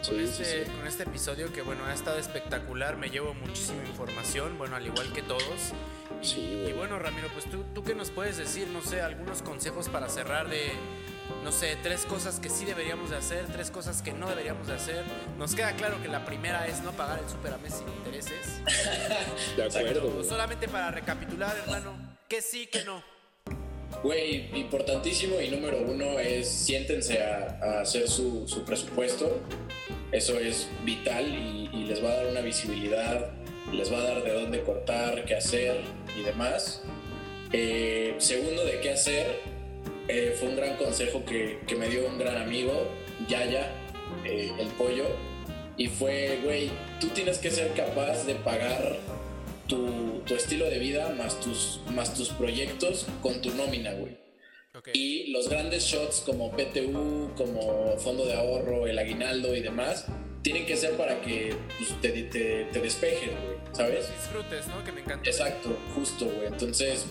con, 0.06 0.15
Sí, 0.15 0.23
este, 0.23 0.45
sí, 0.45 0.51
sí. 0.65 0.72
con 0.77 0.88
este 0.88 1.03
episodio 1.03 1.51
que, 1.51 1.61
bueno, 1.61 1.85
ha 1.85 1.93
estado 1.93 2.18
espectacular. 2.19 2.97
Me 2.97 3.10
llevo 3.10 3.34
muchísima 3.34 3.84
información, 3.85 4.57
bueno, 4.57 4.76
al 4.77 4.85
igual 4.85 5.11
que 5.14 5.22
todos. 5.22 5.73
Y, 6.21 6.25
Sí, 6.25 6.59
güey. 6.61 6.69
y 6.69 6.73
bueno, 6.73 6.99
Ramiro, 6.99 7.27
pues 7.33 7.45
tú, 7.45 7.63
tú 7.73 7.83
qué 7.83 7.95
nos 7.95 8.09
puedes 8.11 8.37
decir, 8.37 8.67
no 8.67 8.81
sé, 8.81 9.01
algunos 9.01 9.41
consejos 9.41 9.89
para 9.89 10.09
cerrar 10.09 10.49
de, 10.49 10.71
no 11.43 11.51
sé, 11.51 11.77
tres 11.81 12.05
cosas 12.05 12.39
que 12.39 12.49
sí 12.49 12.65
deberíamos 12.65 13.09
de 13.09 13.17
hacer, 13.17 13.45
tres 13.51 13.71
cosas 13.71 14.01
que 14.01 14.11
no 14.13 14.27
deberíamos 14.29 14.67
de 14.67 14.73
hacer. 14.73 15.03
Nos 15.37 15.55
queda 15.55 15.73
claro 15.75 16.01
que 16.01 16.07
la 16.07 16.25
primera 16.25 16.67
es 16.67 16.81
no 16.81 16.91
pagar 16.91 17.19
el 17.19 17.29
super 17.29 17.53
a 17.53 17.57
mes 17.57 17.73
sin 17.75 17.87
intereses. 17.87 18.61
De 19.57 19.63
acuerdo, 19.63 20.09
Pero 20.09 20.23
solamente 20.23 20.67
para 20.67 20.91
recapitular, 20.91 21.55
hermano, 21.57 22.17
que 22.27 22.41
sí, 22.41 22.67
que 22.67 22.83
no. 22.83 23.01
Güey, 24.03 24.55
importantísimo 24.57 25.41
y 25.41 25.49
número 25.49 25.79
uno 25.81 26.19
es 26.19 26.47
siéntense 26.47 27.23
a, 27.23 27.59
a 27.61 27.81
hacer 27.81 28.07
su, 28.07 28.47
su 28.47 28.63
presupuesto. 28.63 29.41
Eso 30.11 30.39
es 30.39 30.67
vital 30.85 31.25
y, 31.27 31.69
y 31.73 31.85
les 31.85 32.03
va 32.03 32.09
a 32.11 32.15
dar 32.15 32.27
una 32.27 32.41
visibilidad, 32.41 33.31
les 33.71 33.91
va 33.91 33.99
a 33.99 34.03
dar 34.03 34.23
de 34.23 34.33
dónde 34.33 34.61
cortar, 34.63 35.25
qué 35.25 35.35
hacer 35.35 35.81
y 36.17 36.23
demás. 36.23 36.81
Eh, 37.51 38.15
segundo, 38.17 38.63
de 38.65 38.79
qué 38.79 38.91
hacer, 38.91 39.39
eh, 40.07 40.35
fue 40.39 40.49
un 40.49 40.55
gran 40.55 40.75
consejo 40.77 41.23
que, 41.25 41.59
que 41.67 41.75
me 41.75 41.89
dio 41.89 42.07
un 42.07 42.17
gran 42.17 42.37
amigo, 42.37 42.87
Yaya, 43.27 43.71
eh, 44.25 44.51
el 44.59 44.67
pollo. 44.69 45.05
Y 45.77 45.87
fue, 45.87 46.39
güey, 46.43 46.69
tú 46.99 47.07
tienes 47.07 47.37
que 47.37 47.51
ser 47.51 47.71
capaz 47.73 48.25
de 48.25 48.35
pagar 48.35 48.97
tu, 49.67 50.21
tu 50.25 50.35
estilo 50.35 50.69
de 50.69 50.79
vida 50.79 51.09
más 51.17 51.39
tus, 51.39 51.79
más 51.93 52.13
tus 52.13 52.29
proyectos 52.29 53.05
con 53.21 53.41
tu 53.41 53.51
nómina, 53.51 53.93
güey. 53.93 54.17
Ok. 54.75 54.89
Y 54.93 55.31
los 55.31 55.49
grandes 55.49 55.83
shots 55.85 56.21
como 56.25 56.51
PTU, 56.51 57.31
como 57.35 57.97
fondo 57.97 58.25
de 58.25 58.33
ahorro, 58.33 58.87
el 58.87 58.99
aguinaldo 58.99 59.55
y 59.55 59.61
demás, 59.61 60.05
tienen 60.41 60.65
que 60.65 60.77
ser 60.77 60.93
para 60.97 61.21
que 61.21 61.55
pues, 61.77 61.99
te, 62.01 62.09
te, 62.09 62.65
te 62.65 62.79
despejes, 62.79 63.29
güey, 63.29 63.57
¿sabes? 63.73 64.09
disfrutes, 64.15 64.67
¿no? 64.67 64.83
Que 64.83 64.91
me 64.91 65.01
encanta. 65.01 65.29
Exacto, 65.29 65.77
justo, 65.95 66.25
güey. 66.25 66.47
Entonces, 66.47 67.05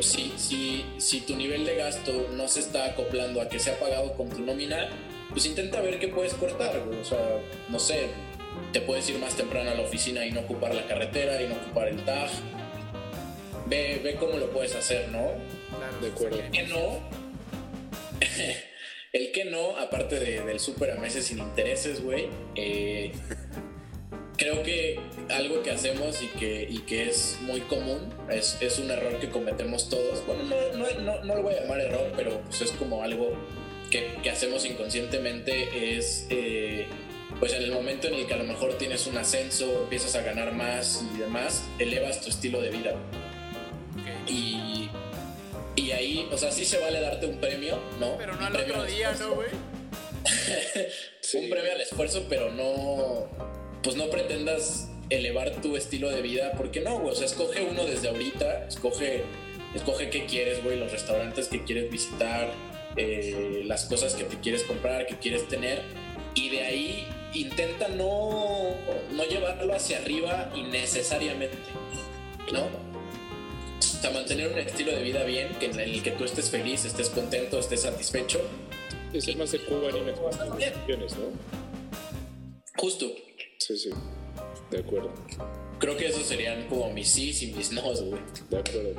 si, 0.00 0.32
si, 0.36 0.84
si 0.98 1.20
tu 1.20 1.36
nivel 1.36 1.64
de 1.64 1.76
gasto 1.76 2.28
no 2.32 2.48
se 2.48 2.60
está 2.60 2.86
acoplando 2.86 3.40
a 3.40 3.48
que 3.48 3.58
sea 3.58 3.78
pagado 3.78 4.12
con 4.14 4.28
tu 4.28 4.40
nómina, 4.40 4.88
pues 5.30 5.46
intenta 5.46 5.80
ver 5.80 5.98
qué 5.98 6.08
puedes 6.08 6.34
cortar, 6.34 6.80
güey. 6.86 7.00
O 7.00 7.04
sea, 7.04 7.18
no 7.68 7.78
sé, 7.78 8.08
te 8.72 8.80
puedes 8.80 9.08
ir 9.08 9.18
más 9.18 9.34
temprano 9.34 9.70
a 9.70 9.74
la 9.74 9.82
oficina 9.82 10.26
y 10.26 10.32
no 10.32 10.40
ocupar 10.40 10.74
la 10.74 10.86
carretera 10.86 11.40
y 11.42 11.48
no 11.48 11.54
ocupar 11.54 11.88
el 11.88 12.04
TAG. 12.04 12.30
Ve, 13.66 14.00
ve 14.02 14.16
cómo 14.16 14.36
lo 14.36 14.50
puedes 14.50 14.74
hacer, 14.74 15.08
¿no? 15.08 15.30
Claro, 15.76 16.00
De 16.00 16.08
acuerdo. 16.08 16.38
El 16.38 16.50
que 16.50 16.62
no, 16.64 17.00
el 19.14 19.32
que 19.32 19.46
no, 19.46 19.76
aparte 19.78 20.20
de- 20.20 20.40
del 20.42 20.60
súper 20.60 20.90
a 20.90 20.96
meses 20.96 21.24
sin 21.26 21.38
intereses, 21.38 22.02
güey, 22.02 22.28
eh, 22.56 23.12
creo 24.36 24.62
que 24.62 24.98
algo 25.30 25.62
que 25.62 25.70
hacemos 25.70 26.20
y 26.22 26.26
que, 26.38 26.66
y 26.68 26.78
que 26.80 27.08
es 27.08 27.38
muy 27.42 27.60
común, 27.62 28.12
es, 28.30 28.58
es 28.60 28.78
un 28.78 28.90
error 28.90 29.18
que 29.20 29.30
cometemos 29.30 29.88
todos. 29.88 30.26
Bueno, 30.26 30.42
no, 30.44 30.78
no, 30.78 31.00
no, 31.00 31.24
no 31.24 31.34
lo 31.36 31.42
voy 31.42 31.54
a 31.54 31.62
llamar 31.62 31.80
error, 31.80 32.12
pero 32.16 32.40
pues 32.42 32.60
es 32.62 32.72
como 32.72 33.02
algo 33.02 33.32
que, 33.90 34.16
que 34.22 34.30
hacemos 34.30 34.66
inconscientemente, 34.66 35.96
es... 35.96 36.26
eh, 36.30 36.86
pues 37.40 37.52
en 37.52 37.62
el 37.64 37.72
momento 37.72 38.06
en 38.06 38.14
el 38.14 38.26
que 38.26 38.34
a 38.34 38.36
lo 38.36 38.44
mejor 38.44 38.74
tienes 38.78 39.08
un 39.08 39.18
ascenso, 39.18 39.82
empiezas 39.82 40.14
a 40.14 40.22
ganar 40.22 40.52
más 40.52 41.04
y 41.14 41.18
demás, 41.18 41.64
elevas 41.80 42.20
tu 42.20 42.30
estilo 42.30 42.60
de 42.60 42.70
vida. 42.70 42.92
Ok. 42.92 44.30
Y, 44.30 44.88
y 45.76 45.90
ahí, 45.90 46.28
o 46.30 46.38
sea, 46.38 46.50
sí 46.50 46.64
se 46.64 46.78
vale 46.78 47.00
darte 47.00 47.26
un 47.26 47.38
premio, 47.38 47.78
¿no? 48.00 48.16
Pero 48.18 48.34
no 48.36 48.46
al 48.46 48.52
premio 48.52 48.74
otro 48.74 48.84
día. 48.84 49.12
¿no, 49.18 49.34
güey? 49.34 49.48
Sí. 51.20 51.38
Un 51.38 51.50
premio 51.50 51.72
al 51.72 51.80
esfuerzo, 51.80 52.26
pero 52.28 52.50
no, 52.50 53.26
pues 53.82 53.96
no 53.96 54.10
pretendas 54.10 54.88
elevar 55.08 55.50
tu 55.62 55.74
estilo 55.74 56.10
de 56.10 56.20
vida, 56.20 56.52
porque 56.56 56.82
no, 56.82 56.98
güey, 56.98 57.12
o 57.12 57.14
sea, 57.14 57.24
escoge 57.24 57.62
uno 57.62 57.86
desde 57.86 58.08
ahorita, 58.08 58.66
escoge 58.66 59.24
escoge 59.74 60.10
qué 60.10 60.24
quieres, 60.26 60.62
güey, 60.62 60.78
los 60.78 60.92
restaurantes 60.92 61.48
que 61.48 61.64
quieres 61.64 61.90
visitar, 61.90 62.52
eh, 62.96 63.62
las 63.66 63.84
cosas 63.84 64.14
que 64.14 64.24
te 64.24 64.38
quieres 64.38 64.62
comprar, 64.62 65.06
que 65.06 65.16
quieres 65.16 65.48
tener, 65.48 65.82
y 66.34 66.50
de 66.50 66.62
ahí 66.62 67.08
intenta 67.34 67.88
no, 67.88 68.70
no 69.12 69.24
llevarlo 69.24 69.74
hacia 69.74 69.98
arriba 69.98 70.52
innecesariamente, 70.54 71.58
¿no? 72.52 72.68
Sea, 74.04 74.12
mantener 74.12 74.52
un 74.52 74.58
estilo 74.58 74.92
de 74.92 75.02
vida 75.02 75.24
bien, 75.24 75.48
que 75.58 75.64
en 75.64 75.80
el 75.80 76.02
que 76.02 76.10
tú 76.10 76.24
estés 76.24 76.50
feliz, 76.50 76.84
estés 76.84 77.08
contento, 77.08 77.58
estés 77.58 77.80
satisfecho. 77.80 78.38
Es 79.14 79.26
el 79.28 79.38
más 79.38 79.54
ecuánime 79.54 80.10
en 80.10 80.20
nuestras 80.20 80.58
decisiones, 80.58 81.16
¿no? 81.16 81.24
Justo. 82.76 83.06
Sí, 83.58 83.78
sí. 83.78 83.90
De 84.70 84.80
acuerdo. 84.80 85.10
Creo 85.78 85.96
que 85.96 86.08
esos 86.08 86.24
serían 86.24 86.68
como 86.68 86.92
mis 86.92 87.08
sí 87.08 87.34
y 87.40 87.56
mis 87.56 87.72
no, 87.72 87.80
güey. 87.80 88.20
De 88.50 88.58
acuerdo. 88.58 88.90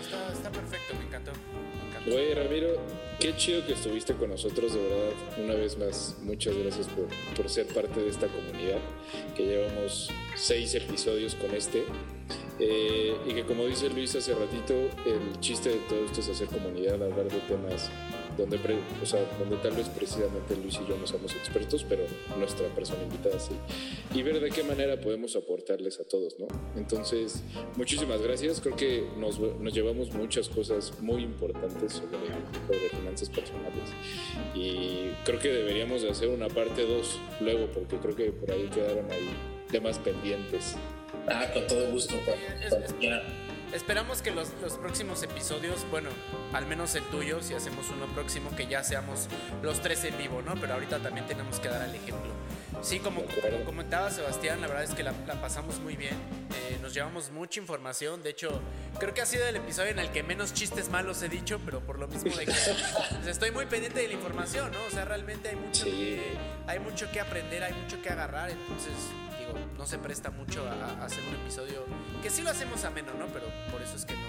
Está, 0.00 0.32
está 0.32 0.52
perfecto, 0.52 0.94
me 0.96 1.06
encantó. 1.06 1.32
Güey, 2.04 2.34
Ramiro, 2.34 2.68
qué 3.20 3.36
chido 3.36 3.64
que 3.64 3.74
estuviste 3.74 4.14
con 4.14 4.30
nosotros, 4.30 4.74
de 4.74 4.80
verdad. 4.82 5.12
Una 5.38 5.54
vez 5.54 5.78
más, 5.78 6.16
muchas 6.22 6.56
gracias 6.56 6.88
por, 6.88 7.06
por 7.36 7.48
ser 7.48 7.66
parte 7.68 8.00
de 8.00 8.08
esta 8.08 8.26
comunidad, 8.26 8.80
que 9.36 9.46
llevamos 9.46 10.10
seis 10.34 10.74
episodios 10.74 11.36
con 11.36 11.54
este. 11.54 11.84
Eh, 12.58 13.14
y 13.24 13.34
que 13.34 13.44
como 13.44 13.66
dice 13.66 13.88
Luis 13.88 14.16
hace 14.16 14.34
ratito, 14.34 14.74
el 15.06 15.38
chiste 15.40 15.70
de 15.70 15.76
todo 15.88 16.04
esto 16.04 16.20
es 16.20 16.28
hacer 16.28 16.48
comunidad, 16.48 16.94
hablar 16.94 17.30
de 17.30 17.38
temas 17.40 17.88
donde, 18.36 18.58
pre- 18.58 18.78
o 19.02 19.06
sea, 19.06 19.20
donde 19.38 19.56
tal 19.58 19.72
vez 19.72 19.88
precisamente 19.88 20.56
Luis 20.56 20.74
y 20.84 20.88
yo 20.88 20.96
no 20.96 21.06
somos 21.06 21.34
expertos, 21.34 21.84
pero 21.88 22.02
nuestra 22.38 22.66
persona 22.68 23.02
invitada 23.02 23.38
sí. 23.38 23.52
Y 24.14 24.22
ver 24.22 24.40
de 24.40 24.50
qué 24.50 24.62
manera 24.64 25.00
podemos 25.00 25.36
aportarles 25.36 26.00
a 26.00 26.04
todos, 26.04 26.38
¿no? 26.38 26.46
Entonces, 26.76 27.42
muchísimas 27.76 28.20
gracias. 28.22 28.60
Creo 28.60 28.76
que 28.76 29.06
nos, 29.18 29.38
nos 29.38 29.72
llevamos 29.74 30.12
muchas 30.14 30.48
cosas 30.48 30.92
muy 31.00 31.22
importantes 31.22 31.92
sobre, 31.92 32.18
sobre 32.66 32.88
finanzas 32.90 33.28
personales. 33.30 33.90
Y 34.54 35.10
creo 35.24 35.38
que 35.38 35.48
deberíamos 35.48 36.02
de 36.02 36.10
hacer 36.10 36.28
una 36.28 36.48
parte 36.48 36.82
2 36.86 37.18
luego, 37.40 37.66
porque 37.72 37.96
creo 37.96 38.16
que 38.16 38.32
por 38.32 38.50
ahí 38.50 38.68
quedaron 38.72 39.10
ahí 39.10 39.28
temas 39.70 39.98
pendientes. 39.98 40.76
Ah, 41.28 41.46
con 41.52 41.66
todo 41.66 41.90
gusto. 41.90 42.14
pa- 42.26 42.32
Es- 42.32 42.68
cuando 42.68 42.86
es- 42.86 42.92
quieran. 42.94 43.22
Esperamos 43.72 44.20
que 44.20 44.30
los, 44.30 44.50
los 44.60 44.74
próximos 44.74 45.22
episodios, 45.22 45.86
bueno, 45.90 46.10
al 46.52 46.66
menos 46.66 46.94
el 46.94 47.02
tuyo, 47.04 47.40
si 47.42 47.54
hacemos 47.54 47.86
uno 47.90 48.06
próximo, 48.12 48.54
que 48.54 48.66
ya 48.66 48.84
seamos 48.84 49.28
los 49.62 49.80
tres 49.80 50.04
en 50.04 50.18
vivo, 50.18 50.42
¿no? 50.42 50.54
Pero 50.56 50.74
ahorita 50.74 50.98
también 50.98 51.26
tenemos 51.26 51.58
que 51.58 51.68
dar 51.68 51.88
el 51.88 51.94
ejemplo. 51.94 52.30
Sí, 52.82 52.98
como, 52.98 53.22
como 53.22 53.64
comentaba 53.64 54.10
Sebastián, 54.10 54.60
la 54.60 54.66
verdad 54.66 54.84
es 54.84 54.90
que 54.94 55.02
la, 55.02 55.12
la 55.26 55.40
pasamos 55.40 55.78
muy 55.80 55.96
bien. 55.96 56.14
Eh, 56.54 56.78
nos 56.82 56.92
llevamos 56.92 57.30
mucha 57.30 57.60
información. 57.60 58.22
De 58.22 58.30
hecho, 58.30 58.60
creo 58.98 59.14
que 59.14 59.22
ha 59.22 59.26
sido 59.26 59.46
el 59.46 59.56
episodio 59.56 59.90
en 59.90 59.98
el 60.00 60.10
que 60.10 60.22
menos 60.22 60.52
chistes 60.52 60.90
malos 60.90 61.22
he 61.22 61.28
dicho, 61.30 61.58
pero 61.64 61.80
por 61.80 61.98
lo 61.98 62.08
mismo 62.08 62.34
de 62.36 62.44
que 62.46 62.52
pues, 63.10 63.26
estoy 63.26 63.52
muy 63.52 63.64
pendiente 63.66 64.00
de 64.00 64.08
la 64.08 64.14
información, 64.14 64.70
¿no? 64.72 64.78
O 64.86 64.90
sea, 64.90 65.04
realmente 65.06 65.48
hay 65.48 65.56
mucho, 65.56 65.84
Sí. 65.84 65.90
que, 65.90 66.36
hay 66.66 66.78
mucho 66.78 67.10
que 67.10 67.20
aprender, 67.20 67.62
hay 67.64 67.72
mucho 67.72 68.02
que 68.02 68.10
agarrar. 68.10 68.50
Entonces, 68.50 68.92
no 69.76 69.86
se 69.86 69.98
presta 69.98 70.30
mucho 70.30 70.66
a, 70.68 70.72
a 71.02 71.04
hacer 71.04 71.22
un 71.28 71.34
episodio 71.34 71.84
que 72.22 72.30
sí 72.30 72.42
lo 72.42 72.50
hacemos 72.50 72.84
ameno, 72.84 73.12
¿no? 73.18 73.26
Pero 73.26 73.46
por 73.70 73.82
eso 73.82 73.96
es 73.96 74.04
que 74.04 74.14
no, 74.14 74.20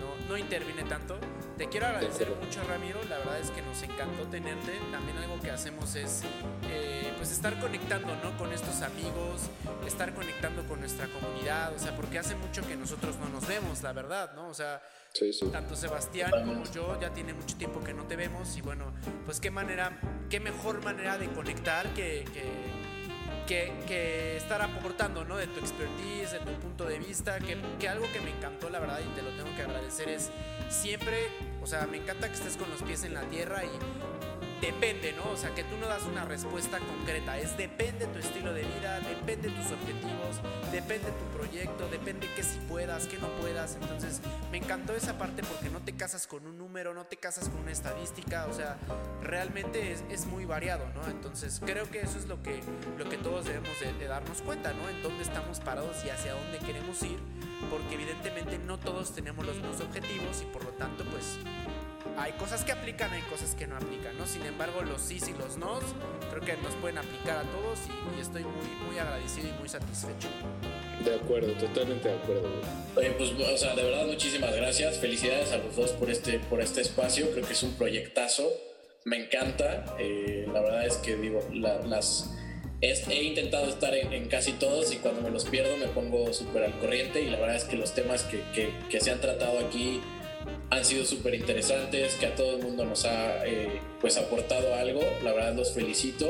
no, 0.00 0.28
no 0.28 0.36
interviene 0.38 0.82
tanto. 0.84 1.18
Te 1.56 1.68
quiero 1.68 1.86
agradecer 1.86 2.28
mucho, 2.42 2.62
Ramiro. 2.64 2.98
La 3.08 3.18
verdad 3.18 3.38
es 3.38 3.50
que 3.52 3.62
nos 3.62 3.80
encantó 3.82 4.24
tenerte. 4.24 4.72
También 4.90 5.16
algo 5.18 5.38
que 5.40 5.52
hacemos 5.52 5.94
es 5.94 6.22
eh, 6.68 7.12
pues 7.16 7.30
estar 7.30 7.58
conectando, 7.60 8.08
¿no? 8.24 8.36
Con 8.36 8.52
estos 8.52 8.82
amigos, 8.82 9.42
estar 9.86 10.12
conectando 10.14 10.66
con 10.66 10.80
nuestra 10.80 11.06
comunidad. 11.06 11.72
O 11.74 11.78
sea, 11.78 11.94
porque 11.94 12.18
hace 12.18 12.34
mucho 12.34 12.66
que 12.66 12.74
nosotros 12.74 13.16
no 13.18 13.28
nos 13.28 13.46
vemos, 13.46 13.82
la 13.84 13.92
verdad, 13.92 14.32
¿no? 14.34 14.48
O 14.48 14.54
sea, 14.54 14.82
Sí, 15.12 15.32
sí. 15.32 15.46
tanto 15.52 15.76
Sebastián 15.76 16.32
como 16.44 16.64
yo 16.72 17.00
ya 17.00 17.12
tiene 17.12 17.32
mucho 17.34 17.56
tiempo 17.56 17.78
que 17.84 17.94
no 17.94 18.02
te 18.02 18.16
vemos 18.16 18.56
y 18.56 18.60
bueno, 18.62 18.92
pues 19.24 19.38
qué 19.38 19.48
manera, 19.52 20.00
qué 20.28 20.40
mejor 20.40 20.82
manera 20.82 21.18
de 21.18 21.28
conectar 21.28 21.86
que, 21.94 22.24
que, 22.34 22.42
que- 23.46 23.72
que 23.86 24.36
estar 24.36 24.60
aportando, 24.62 25.24
¿no? 25.24 25.36
De 25.36 25.46
tu 25.46 25.60
expertise, 25.60 26.32
de 26.32 26.38
tu 26.40 26.52
punto 26.60 26.84
de 26.84 26.98
vista, 26.98 27.38
que, 27.38 27.56
que 27.78 27.88
algo 27.88 28.06
que 28.12 28.20
me 28.20 28.30
encantó, 28.30 28.70
la 28.70 28.78
verdad, 28.80 29.00
y 29.00 29.08
te 29.14 29.22
lo 29.22 29.30
tengo 29.30 29.54
que 29.56 29.62
agradecer 29.62 30.08
es 30.08 30.30
siempre, 30.68 31.28
o 31.62 31.66
sea, 31.66 31.86
me 31.86 31.98
encanta 31.98 32.28
que 32.28 32.34
estés 32.34 32.56
con 32.56 32.70
los 32.70 32.82
pies 32.82 33.04
en 33.04 33.14
la 33.14 33.22
tierra 33.22 33.62
y 33.64 33.68
depende, 34.60 35.12
¿no? 35.12 35.30
O 35.30 35.36
sea, 35.36 35.54
que 35.54 35.64
tú 35.64 35.76
no 35.76 35.86
das 35.86 36.02
una 36.04 36.24
respuesta 36.24 36.78
concreta, 36.78 37.38
es 37.38 37.56
depende 37.56 38.06
tu 38.06 38.18
estilo 38.18 38.52
de 38.52 38.62
vida, 38.62 39.00
depende 39.00 39.48
tus 39.48 39.72
objetivos, 39.72 40.40
depende 40.72 41.10
tu 41.10 41.36
proyecto, 41.36 41.88
depende 41.88 42.28
que 42.34 42.42
si 42.42 42.58
puedas, 42.68 43.06
que 43.06 43.18
no 43.18 43.28
puedas. 43.40 43.76
Entonces, 43.80 44.20
me 44.50 44.58
encantó 44.58 44.94
esa 44.94 45.18
parte 45.18 45.42
porque 45.42 45.70
no 45.70 45.80
te 45.80 45.94
casas 45.94 46.26
con 46.26 46.46
un 46.46 46.58
número, 46.58 46.94
no 46.94 47.04
te 47.06 47.16
casas 47.16 47.48
con 47.48 47.60
una 47.60 47.72
estadística, 47.72 48.46
o 48.46 48.54
sea, 48.54 48.76
realmente 49.22 49.92
es, 49.92 50.24
muy 50.26 50.46
variado, 50.46 50.86
¿no? 50.94 51.06
Entonces, 51.08 51.60
creo 51.64 51.90
que 51.90 52.00
eso 52.00 52.18
es 52.18 52.26
lo 52.26 52.42
que, 52.42 52.60
lo 52.96 53.08
que 53.08 53.18
todos 53.18 53.44
debemos 53.44 53.78
de, 53.78 53.92
de 53.92 54.06
darnos 54.06 54.40
cuenta, 54.40 54.72
¿no? 54.72 54.88
En 54.88 55.02
dónde 55.02 55.22
estamos 55.22 55.60
parados 55.60 56.02
y 56.04 56.08
hacia 56.08 56.32
dónde 56.32 56.58
queremos 56.58 57.02
ir, 57.02 57.18
porque 57.70 57.94
evidentemente 57.94 58.58
no 58.58 58.78
todos 58.78 59.14
tenemos 59.14 59.44
los 59.44 59.56
mismos 59.56 59.80
objetivos 59.80 60.42
y 60.42 60.46
por 60.46 60.64
lo 60.64 60.70
tanto, 60.70 61.04
pues 61.04 61.38
hay 62.16 62.32
cosas 62.32 62.64
que 62.64 62.72
aplican, 62.72 63.12
hay 63.12 63.22
cosas 63.22 63.54
que 63.54 63.66
no 63.66 63.76
aplican, 63.76 64.16
¿no? 64.18 64.26
Sin 64.26 64.44
embargo, 64.46 64.82
los 64.82 65.00
sí 65.02 65.18
y 65.26 65.38
los 65.38 65.56
no 65.58 65.80
creo 66.30 66.42
que 66.42 66.56
nos 66.62 66.72
pueden 66.76 66.98
aplicar 66.98 67.38
a 67.38 67.42
todos 67.42 67.78
y, 67.88 68.18
y 68.18 68.20
estoy 68.22 68.42
muy, 68.44 68.66
muy 68.86 68.98
agradecido 68.98 69.48
y 69.48 69.52
muy 69.58 69.68
satisfecho. 69.68 70.28
De 71.04 71.14
acuerdo, 71.14 71.52
totalmente 71.54 72.08
de 72.08 72.14
acuerdo. 72.14 72.48
Oye, 72.96 73.10
pues, 73.12 73.30
o 73.32 73.56
sea, 73.58 73.74
de 73.74 73.82
verdad, 73.82 74.06
muchísimas 74.06 74.54
gracias. 74.54 74.98
Felicidades 74.98 75.52
a 75.52 75.58
los 75.58 75.74
dos 75.76 75.90
por 75.92 76.08
este, 76.10 76.38
por 76.38 76.60
este 76.60 76.80
espacio. 76.82 77.30
Creo 77.32 77.44
que 77.46 77.52
es 77.52 77.62
un 77.62 77.72
proyectazo. 77.74 78.48
Me 79.04 79.16
encanta. 79.24 79.84
Eh, 79.98 80.46
la 80.52 80.60
verdad 80.60 80.86
es 80.86 80.96
que, 80.98 81.16
digo, 81.16 81.46
la- 81.52 81.80
las. 81.80 82.30
he 82.80 83.22
intentado 83.24 83.66
estar 83.68 83.94
en, 83.94 84.12
en 84.12 84.28
casi 84.28 84.52
todos 84.52 84.92
y 84.92 84.96
cuando 84.96 85.20
me 85.20 85.30
los 85.30 85.44
pierdo 85.46 85.76
me 85.76 85.86
pongo 85.88 86.32
súper 86.32 86.64
al 86.64 86.78
corriente 86.78 87.20
y 87.22 87.28
la 87.30 87.38
verdad 87.40 87.56
es 87.56 87.64
que 87.64 87.76
los 87.76 87.92
temas 87.94 88.22
que, 88.24 88.42
que- 88.54 88.72
que 88.88 89.00
se 89.00 89.10
han 89.10 89.20
tratado 89.20 89.58
aquí 89.58 90.00
han 90.70 90.84
sido 90.84 91.04
súper 91.04 91.34
interesantes, 91.34 92.14
que 92.14 92.26
a 92.26 92.34
todo 92.34 92.56
el 92.56 92.62
mundo 92.62 92.84
nos 92.84 93.04
ha 93.04 93.46
eh, 93.46 93.80
pues 94.00 94.16
aportado 94.16 94.74
algo. 94.74 95.00
La 95.22 95.32
verdad 95.32 95.54
los 95.54 95.72
felicito. 95.72 96.28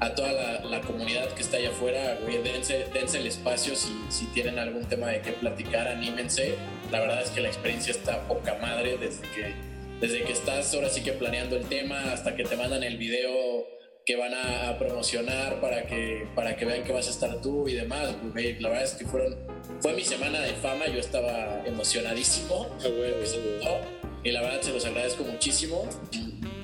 A 0.00 0.14
toda 0.14 0.32
la, 0.32 0.64
la 0.64 0.80
comunidad 0.80 1.28
que 1.34 1.42
está 1.42 1.58
allá 1.58 1.70
afuera, 1.70 2.18
güey, 2.22 2.42
dense, 2.42 2.86
dense 2.92 3.18
el 3.18 3.26
espacio 3.26 3.76
si, 3.76 3.94
si 4.08 4.26
tienen 4.26 4.58
algún 4.58 4.84
tema 4.86 5.08
de 5.08 5.20
qué 5.20 5.32
platicar, 5.32 5.88
anímense. 5.88 6.54
La 6.90 7.00
verdad 7.00 7.22
es 7.22 7.30
que 7.30 7.40
la 7.40 7.48
experiencia 7.48 7.92
está 7.92 8.26
poca 8.26 8.56
madre 8.60 8.96
desde 8.98 9.22
que, 9.22 9.54
desde 10.00 10.24
que 10.24 10.32
estás 10.32 10.72
ahora 10.74 10.88
sí 10.88 11.02
que 11.02 11.12
planeando 11.12 11.56
el 11.56 11.66
tema 11.66 12.12
hasta 12.12 12.34
que 12.34 12.44
te 12.44 12.56
mandan 12.56 12.82
el 12.82 12.96
video 12.96 13.75
que 14.06 14.14
van 14.14 14.32
a, 14.32 14.68
a 14.68 14.78
promocionar 14.78 15.60
para 15.60 15.84
que, 15.84 16.28
para 16.36 16.56
que 16.56 16.64
vean 16.64 16.84
que 16.84 16.92
vas 16.92 17.08
a 17.08 17.10
estar 17.10 17.40
tú 17.42 17.66
y 17.68 17.74
demás. 17.74 18.14
güey. 18.32 18.56
La 18.60 18.68
verdad 18.68 18.84
es 18.84 18.94
que 18.94 19.04
fueron, 19.04 19.36
fue 19.80 19.94
mi 19.94 20.04
semana 20.04 20.40
de 20.40 20.52
fama, 20.52 20.86
yo 20.86 21.00
estaba 21.00 21.60
emocionadísimo. 21.66 22.68
Ah, 22.78 22.84
notó, 22.84 23.80
Y 24.22 24.30
la 24.30 24.42
verdad 24.42 24.60
se 24.62 24.72
los 24.72 24.84
agradezco 24.86 25.24
muchísimo. 25.24 25.88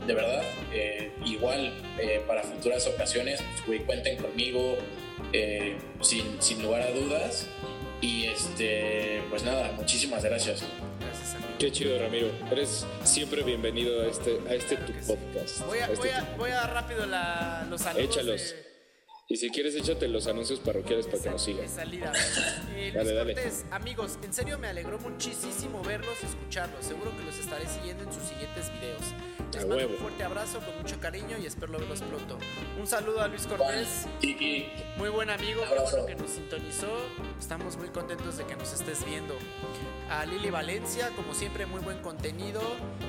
De 0.07 0.15
verdad, 0.15 0.43
eh, 0.73 1.11
igual 1.27 1.73
eh, 2.01 2.23
para 2.29 2.45
futuras 2.45 2.87
ocasiones, 2.87 3.43
pues, 3.43 3.67
güey, 3.67 3.81
cuenten 3.81 4.19
conmigo 4.19 4.77
eh, 5.33 5.77
sin, 6.01 6.41
sin 6.41 6.63
lugar 6.63 6.83
a 6.83 6.91
dudas. 6.93 7.49
Y 8.01 8.27
este, 8.27 9.21
pues 9.31 9.43
nada, 9.43 9.73
muchísimas 9.77 10.25
gracias. 10.25 10.63
Qué 11.63 11.71
chido, 11.71 11.97
Ramiro. 11.97 12.27
Eres 12.51 12.85
siempre 13.05 13.45
bienvenido 13.45 14.03
a 14.03 14.07
este, 14.07 14.41
a 14.49 14.55
este 14.55 14.77
tu 14.79 14.93
podcast. 15.07 15.65
Voy 15.67 15.79
a, 15.79 15.85
a 15.87 15.93
este 15.93 15.97
voy, 16.01 16.09
a, 16.11 16.35
voy 16.37 16.51
a 16.51 16.55
dar 16.55 16.73
rápido 16.75 17.07
la, 17.07 17.65
los 17.71 17.81
saludos. 17.83 18.05
Échalos. 18.05 18.41
de- 18.51 18.73
Y 19.29 19.37
si 19.37 19.49
quieres, 19.51 19.77
échate 19.77 20.09
los 20.09 20.27
anuncios 20.27 20.59
parroquiales 20.59 21.07
para 21.07 21.23
que 21.23 21.31
nos 21.31 21.41
sigan. 21.45 21.63
de 21.63 21.69
salida. 21.69 22.13
Eh, 22.75 22.91
Luis 22.91 22.95
Dale, 22.95 23.15
dale. 23.15 23.35
Cortés, 23.35 23.65
amigos, 23.71 24.19
en 24.25 24.33
serio 24.35 24.59
me 24.59 24.67
alegró 24.67 24.99
muchísimo 24.99 25.85
verlos 25.85 26.17
y 26.23 26.27
escucharlos. 26.27 26.85
Seguro 26.85 27.17
que 27.17 27.23
los 27.23 27.39
estaré 27.39 27.65
siguiendo 27.69 28.03
en 28.03 28.13
sus 28.13 28.25
siguientes 28.25 28.73
videos. 28.73 29.03
Les 29.53 29.63
A 29.63 29.67
mando 29.67 29.77
huevo. 29.77 29.93
un 29.93 29.99
fuerte 29.99 30.25
abrazo 30.25 30.59
con 30.61 30.77
mucho 30.79 30.99
cariño 30.99 31.37
y 31.41 31.47
espero 31.47 31.73
verlos 31.79 32.01
pronto. 32.01 32.39
Un 32.81 32.87
saludo 32.89 33.21
a 33.21 33.29
Luis 33.29 33.47
Cortés, 33.47 34.07
muy 34.97 35.11
buen 35.11 35.31
amigo, 35.31 35.61
qué 35.61 35.67
Abrazo. 35.69 35.91
bueno 35.99 36.07
que 36.07 36.15
nos 36.17 36.31
sintonizó. 36.31 36.89
Estamos 37.39 37.77
muy 37.77 37.89
contentos 37.91 38.37
de 38.39 38.47
que 38.47 38.57
nos 38.57 38.73
estés 38.73 39.05
viendo. 39.05 39.35
A 40.13 40.27
Lili 40.27 40.51
Valencia, 40.51 41.09
como 41.17 41.33
siempre, 41.33 41.65
muy 41.65 41.81
buen 41.81 42.03
contenido, 42.03 42.61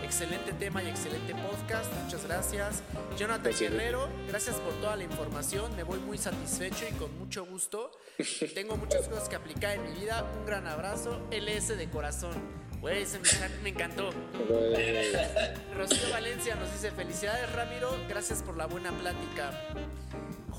excelente 0.04 0.54
tema 0.54 0.82
y 0.82 0.88
excelente 0.88 1.36
podcast. 1.36 1.92
Muchas 2.02 2.26
gracias. 2.26 2.82
Jonathan. 3.18 3.52
Guerrero, 3.60 4.08
gracias 4.30 4.56
por 4.56 4.72
toda 4.76 4.96
la 4.96 5.04
información. 5.04 5.76
Me 5.76 5.84
voy 5.84 6.00
muy 6.00 6.18
satisfecho 6.18 6.86
y 6.90 6.94
con 6.94 7.14
mucho 7.20 7.46
gusto. 7.46 7.92
Tengo 8.56 8.78
muchas 8.78 9.10
cosas 9.10 9.28
que 9.28 9.36
aplicar 9.36 9.76
en 9.76 9.84
mi 9.84 10.00
vida. 10.00 10.24
Un 10.40 10.46
gran 10.46 10.66
abrazo. 10.66 11.28
LS 11.30 11.76
de 11.76 11.90
corazón. 11.90 12.32
Güey, 12.80 13.06
se 13.06 13.20
me, 13.20 13.70
encantó. 13.70 14.12
Rocío 15.76 16.10
Valencia 16.10 16.56
nos 16.56 16.72
dice 16.72 16.92
felicidades 16.92 17.52
Ramiro, 17.52 17.98
gracias 18.08 18.42
por 18.42 18.56
la 18.56 18.66
buena 18.66 18.92
plática. 18.92 19.52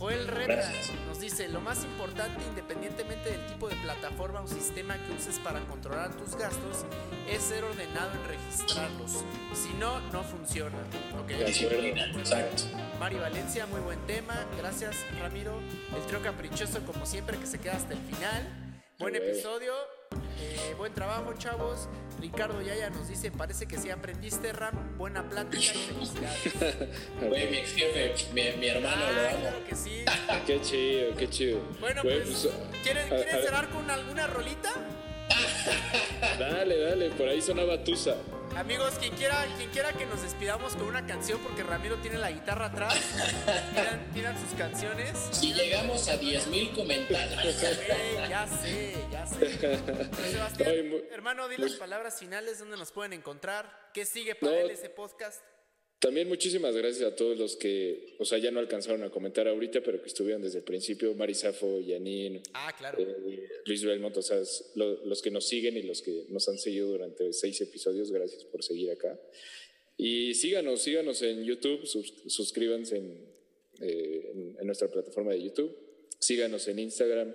Joel 0.04 0.28
Reta 0.28 0.70
nos 1.08 1.18
dice, 1.18 1.48
lo 1.48 1.62
más 1.62 1.82
importante 1.82 2.38
independientemente 2.50 3.30
del 3.30 3.46
tipo 3.46 3.70
de 3.70 3.76
plataforma 3.76 4.42
o 4.42 4.46
sistema 4.46 4.98
que 4.98 5.14
uses 5.14 5.38
para 5.38 5.60
controlar 5.60 6.14
tus 6.14 6.36
gastos 6.36 6.84
es 7.26 7.42
ser 7.42 7.64
ordenado 7.64 8.10
en 8.12 8.28
registrarlos. 8.28 9.24
Si 9.54 9.72
no, 9.80 10.00
no 10.12 10.22
funciona. 10.22 10.76
Okay. 11.22 11.40
Exacto. 11.40 12.64
Mari 13.00 13.16
Valencia, 13.16 13.64
muy 13.64 13.80
buen 13.80 13.98
tema. 14.06 14.34
Gracias, 14.58 14.94
Ramiro. 15.22 15.58
El 15.96 16.02
trío 16.02 16.20
caprichoso, 16.20 16.84
como 16.84 17.06
siempre, 17.06 17.38
que 17.38 17.46
se 17.46 17.58
queda 17.58 17.76
hasta 17.76 17.94
el 17.94 18.00
final. 18.00 18.74
Buen 18.98 19.16
episodio. 19.16 19.72
Eh, 20.12 20.74
buen 20.76 20.92
trabajo, 20.92 21.32
chavos. 21.38 21.88
Ricardo 22.20 22.60
Yaya 22.62 22.90
nos 22.90 23.08
dice, 23.08 23.30
parece 23.30 23.66
que 23.66 23.76
sí 23.78 23.90
aprendiste, 23.90 24.52
Ram. 24.52 24.96
Buena 24.96 25.28
plática 25.28 25.62
y 25.62 25.92
felicidades. 25.92 26.88
Güey, 27.28 27.50
mi 27.50 27.56
ex 27.58 27.72
jefe, 27.74 28.14
mi, 28.32 28.42
mi 28.58 28.66
hermano 28.68 28.96
Ah, 29.06 29.12
lo 29.12 29.28
amo. 29.28 29.40
claro 29.40 29.64
que 29.68 29.74
sí. 29.74 30.04
Qué 30.46 30.60
chido, 30.60 31.14
qué 31.16 31.28
chido. 31.28 31.60
Bueno, 31.80 32.02
Güey, 32.02 32.22
pues, 32.22 32.48
¿quieren, 32.82 33.06
a- 33.12 33.16
¿quieren 33.16 33.36
a- 33.36 33.42
cerrar 33.42 33.68
con 33.70 33.90
alguna 33.90 34.26
rolita? 34.26 34.70
Dale, 36.38 36.78
dale, 36.80 37.10
por 37.10 37.28
ahí 37.28 37.40
sonaba 37.40 37.82
Tusa. 37.82 38.14
Amigos, 38.56 38.94
quien 39.00 39.14
quiera, 39.16 39.44
quien 39.56 39.68
quiera 39.70 39.92
que 39.92 40.06
nos 40.06 40.22
despidamos 40.22 40.76
con 40.76 40.84
una 40.86 41.04
canción, 41.04 41.40
porque 41.40 41.62
Ramiro 41.64 41.96
tiene 41.96 42.18
la 42.18 42.30
guitarra 42.30 42.66
atrás. 42.66 42.94
Pidan 44.14 44.38
sus 44.40 44.56
canciones. 44.56 45.10
Si 45.32 45.52
llegamos 45.52 46.08
a 46.08 46.14
10.000 46.20 46.72
comentarios. 46.74 47.60
Ya 48.28 48.46
sé, 48.46 48.94
ya 49.10 49.26
sé. 49.26 49.36
Pues, 49.58 50.30
Sebastián, 50.32 50.68
Ay, 50.70 51.04
hermano, 51.10 51.48
di 51.48 51.56
las 51.56 51.72
palabras 51.72 52.18
finales 52.18 52.58
donde 52.60 52.76
nos 52.76 52.92
pueden 52.92 53.12
encontrar. 53.12 53.90
¿Qué 53.92 54.04
sigue 54.06 54.34
para 54.36 54.52
No. 54.52 54.58
él 54.58 54.70
ese 54.70 54.88
podcast? 54.88 55.40
También 56.04 56.28
muchísimas 56.28 56.76
gracias 56.76 57.10
a 57.10 57.16
todos 57.16 57.38
los 57.38 57.56
que, 57.56 58.14
o 58.18 58.26
sea, 58.26 58.36
ya 58.36 58.50
no 58.50 58.60
alcanzaron 58.60 59.02
a 59.04 59.10
comentar 59.10 59.48
ahorita, 59.48 59.80
pero 59.82 60.02
que 60.02 60.08
estuvieron 60.08 60.42
desde 60.42 60.58
el 60.58 60.64
principio. 60.64 61.14
Marisafo, 61.14 61.80
Yanin, 61.80 62.42
Ah, 62.52 62.74
claro. 62.76 62.98
eh, 63.00 63.48
Luis 63.64 63.82
Belmont, 63.82 64.14
o 64.18 64.20
sea, 64.20 64.42
lo- 64.74 65.02
los 65.06 65.22
que 65.22 65.30
nos 65.30 65.46
siguen 65.48 65.78
y 65.78 65.82
los 65.82 66.02
que 66.02 66.26
nos 66.28 66.46
han 66.50 66.58
seguido 66.58 66.88
durante 66.88 67.32
seis 67.32 67.58
episodios, 67.62 68.10
gracias 68.10 68.44
por 68.44 68.62
seguir 68.62 68.90
acá. 68.90 69.18
Y 69.96 70.34
síganos, 70.34 70.82
síganos 70.82 71.22
en 71.22 71.42
YouTube, 71.42 71.86
sus- 71.86 72.12
suscríbanse 72.26 72.98
en, 72.98 73.24
eh, 73.80 74.30
en- 74.34 74.56
en 74.60 74.66
nuestra 74.66 74.88
plataforma 74.88 75.32
de 75.32 75.42
YouTube, 75.42 75.74
síganos 76.18 76.68
en 76.68 76.80
Instagram, 76.80 77.34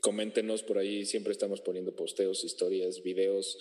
coméntenos 0.00 0.62
por 0.62 0.78
ahí, 0.78 1.04
siempre 1.04 1.32
estamos 1.32 1.60
poniendo 1.60 1.94
posteos, 1.94 2.44
historias, 2.44 3.02
videos, 3.02 3.58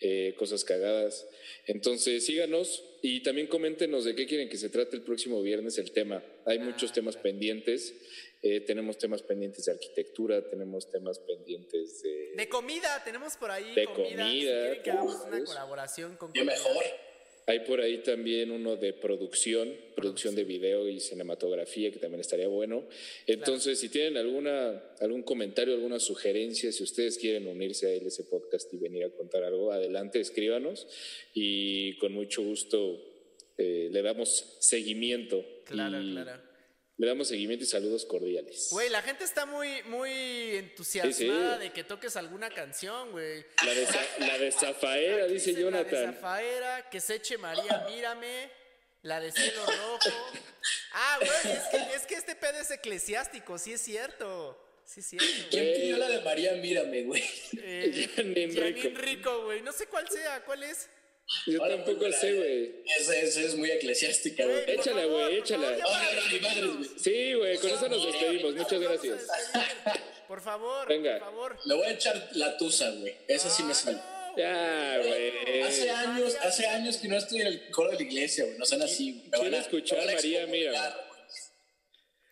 eh, 0.00 0.34
cosas 0.38 0.64
cagadas. 0.64 1.26
Entonces 1.66 2.26
síganos 2.26 2.84
y 3.02 3.22
también 3.22 3.46
coméntenos 3.46 4.04
de 4.04 4.14
qué 4.14 4.26
quieren 4.26 4.48
que 4.48 4.56
se 4.56 4.68
trate 4.68 4.96
el 4.96 5.02
próximo 5.02 5.42
viernes 5.42 5.78
el 5.78 5.92
tema. 5.92 6.22
Hay 6.44 6.58
muchos 6.58 6.92
temas 6.92 7.16
pendientes, 7.16 7.94
eh, 8.42 8.60
tenemos 8.60 8.98
temas 8.98 9.22
pendientes 9.22 9.64
de 9.64 9.72
arquitectura, 9.72 10.48
tenemos 10.48 10.90
temas 10.90 11.18
pendientes 11.18 12.02
de... 12.02 12.32
De 12.36 12.48
comida, 12.48 13.02
tenemos 13.04 13.36
por 13.36 13.50
ahí 13.50 13.74
De 13.74 13.86
comida. 13.86 14.08
Si 14.08 14.16
comida, 14.16 14.62
quieren 14.64 14.82
que 14.82 14.90
hagamos 14.90 15.14
una 15.22 15.30
pues. 15.30 15.44
colaboración 15.44 16.16
con 16.16 16.32
Qué 16.32 16.40
comida. 16.40 16.56
mejor. 16.56 16.84
Hay 17.48 17.60
por 17.60 17.80
ahí 17.80 17.98
también 17.98 18.50
uno 18.50 18.76
de 18.76 18.92
producción, 18.92 19.72
producción 19.94 20.34
de 20.34 20.42
video 20.42 20.88
y 20.88 20.98
cinematografía, 20.98 21.92
que 21.92 22.00
también 22.00 22.20
estaría 22.20 22.48
bueno. 22.48 22.84
Entonces, 23.24 23.78
si 23.78 23.88
tienen 23.88 24.16
alguna, 24.16 24.82
algún 25.00 25.22
comentario, 25.22 25.74
alguna 25.74 26.00
sugerencia, 26.00 26.72
si 26.72 26.82
ustedes 26.82 27.18
quieren 27.18 27.46
unirse 27.46 27.86
a 27.86 27.92
él, 27.92 28.04
ese 28.04 28.24
podcast 28.24 28.74
y 28.74 28.78
venir 28.78 29.04
a 29.04 29.10
contar 29.10 29.44
algo, 29.44 29.70
adelante, 29.70 30.18
escríbanos 30.18 30.88
y 31.34 31.96
con 31.98 32.12
mucho 32.12 32.42
gusto 32.42 33.00
eh, 33.58 33.90
le 33.92 34.02
damos 34.02 34.56
seguimiento. 34.58 35.44
Claro, 35.66 36.02
y 36.02 36.12
claro. 36.12 36.45
Le 36.98 37.06
damos 37.06 37.28
seguimiento 37.28 37.62
y 37.64 37.68
saludos 37.68 38.06
cordiales. 38.06 38.68
Güey, 38.70 38.88
la 38.88 39.02
gente 39.02 39.24
está 39.24 39.44
muy, 39.44 39.82
muy 39.82 40.56
entusiasmada 40.56 41.12
Sí, 41.14 41.58
sí. 41.58 41.64
de 41.64 41.72
que 41.72 41.84
toques 41.84 42.16
alguna 42.16 42.48
canción, 42.48 43.10
güey. 43.12 43.44
La 43.64 43.74
de, 43.74 43.86
la 44.20 44.38
de 44.38 44.50
Zafaera, 44.52 45.24
Aquí 45.24 45.34
dice 45.34 45.50
dice 45.50 45.60
La 45.70 45.82
de 45.82 45.84
Jonathan. 45.90 46.14
Zafaera, 46.14 46.88
que 46.90 47.00
se 47.00 47.16
eche 47.16 47.36
María, 47.36 47.86
mírame. 47.90 48.50
La 49.02 49.20
de 49.20 49.30
cielo 49.30 49.64
rojo. 49.66 49.98
Ah, 50.92 51.18
güey, 51.18 51.54
es 51.56 51.62
que, 51.70 51.94
es 51.96 52.02
que 52.06 52.14
este 52.14 52.34
pedo 52.34 52.58
es 52.58 52.70
eclesiástico, 52.70 53.58
sí 53.58 53.74
es 53.74 53.80
cierto. 53.82 54.58
Sí 54.84 55.00
es 55.00 55.06
cierto. 55.06 55.28
¿Quién 55.50 55.74
pidió 55.76 55.96
la 55.98 56.08
de 56.08 56.20
María 56.22 56.52
Mírame, 56.54 57.02
güey? 57.02 57.22
Eh, 57.58 58.08
Rico. 58.56 58.88
Rico, 58.98 59.44
güey. 59.44 59.60
No 59.62 59.72
sé 59.72 59.86
cuál 59.86 60.08
sea, 60.08 60.42
¿cuál 60.44 60.62
es? 60.62 60.88
Yo 61.46 61.60
Ahora, 61.62 61.76
tampoco 61.76 61.98
pues, 61.98 62.20
sé, 62.20 62.34
güey. 62.34 62.82
Esa, 63.00 63.16
esa 63.16 63.40
es 63.40 63.54
muy 63.56 63.70
eclesiástica, 63.70 64.44
güey. 64.46 64.62
Échala, 64.68 65.04
güey, 65.06 65.38
échala. 65.38 65.76
ya 65.76 65.84
para 65.84 66.12
no, 66.12 66.20
no, 66.20 66.28
ni 66.28 66.38
madres, 66.38 66.40
despedirnos. 66.40 66.76
güey. 66.88 66.98
Sí, 67.00 67.34
güey, 67.34 67.58
con 67.58 67.70
eso 67.70 67.88
nos 67.88 68.06
despedimos. 68.06 68.54
Muchas 68.54 68.80
gracias. 68.80 69.26
Por 70.28 70.40
favor, 70.40 70.88
Venga. 70.88 71.18
por 71.18 71.20
favor. 71.28 71.58
Me 71.66 71.74
voy 71.74 71.86
a 71.86 71.90
echar 71.90 72.28
la 72.34 72.56
tusa, 72.56 72.90
güey. 72.90 73.14
Esa 73.28 73.50
sí 73.50 73.62
me 73.64 73.74
sale. 73.74 73.98
Ah, 74.00 74.32
no, 74.32 74.38
Ya, 74.38 74.98
güey. 74.98 75.62
Hace 75.62 75.90
años, 75.90 76.36
hace 76.42 76.66
años 76.66 76.96
que 76.98 77.08
no 77.08 77.16
estoy 77.16 77.40
en 77.40 77.46
el 77.48 77.70
coro 77.70 77.90
de 77.90 77.96
la 77.96 78.02
iglesia, 78.02 78.44
güey. 78.44 78.58
No 78.58 78.64
sean 78.64 78.82
así. 78.82 79.12
güey. 79.12 79.24
Me 79.24 79.30
van 79.30 79.40
Quiero 79.40 79.56
a- 79.56 79.60
escuchar 79.60 79.98
me 80.04 80.12
a 80.12 80.14
María 80.14 80.46
güey. 80.46 80.68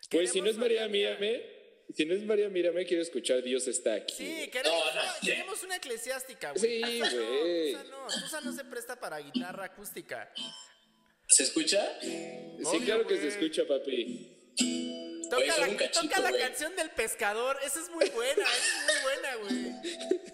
Pues 0.09 0.31
si 0.31 0.39
no 0.41 0.49
es 0.49 0.55
María, 0.57 0.87
María, 0.87 1.15
mírame. 1.17 1.54
Si 1.95 2.05
no 2.05 2.13
es 2.13 2.23
María, 2.23 2.49
mírame, 2.49 2.85
quiero 2.85 3.01
escuchar 3.01 3.41
Dios 3.41 3.67
está 3.67 3.93
aquí. 3.93 4.15
Sí, 4.17 4.49
queremos, 4.51 4.83
No, 4.93 5.03
no, 5.03 5.11
queremos 5.21 5.63
una 5.63 5.77
eclesiástica, 5.77 6.51
güey. 6.51 6.83
Sí, 6.83 6.99
güey. 6.99 7.71
Tusa 7.73 8.41
no, 8.41 8.51
no 8.51 8.57
se 8.57 8.65
presta 8.65 8.99
para 8.99 9.19
guitarra 9.19 9.65
acústica. 9.65 10.29
¿Se 11.27 11.43
escucha? 11.43 11.97
Sí, 12.01 12.57
Obvio, 12.65 12.85
claro 12.85 13.07
que 13.07 13.17
se 13.17 13.29
escucha, 13.29 13.63
papi. 13.65 14.53
Toca, 15.29 15.37
Oye, 15.37 15.47
la, 15.47 15.77
cachito, 15.77 16.01
toca 16.01 16.37
canción 16.37 16.75
del 16.75 16.89
pescador. 16.91 17.57
Esa 17.63 17.79
es 17.79 17.89
muy 17.89 18.09
buena, 18.09 18.43
esa 18.43 18.77
es 18.77 18.85
muy 18.85 19.01
buena, 19.03 19.35
güey. 19.35 20.31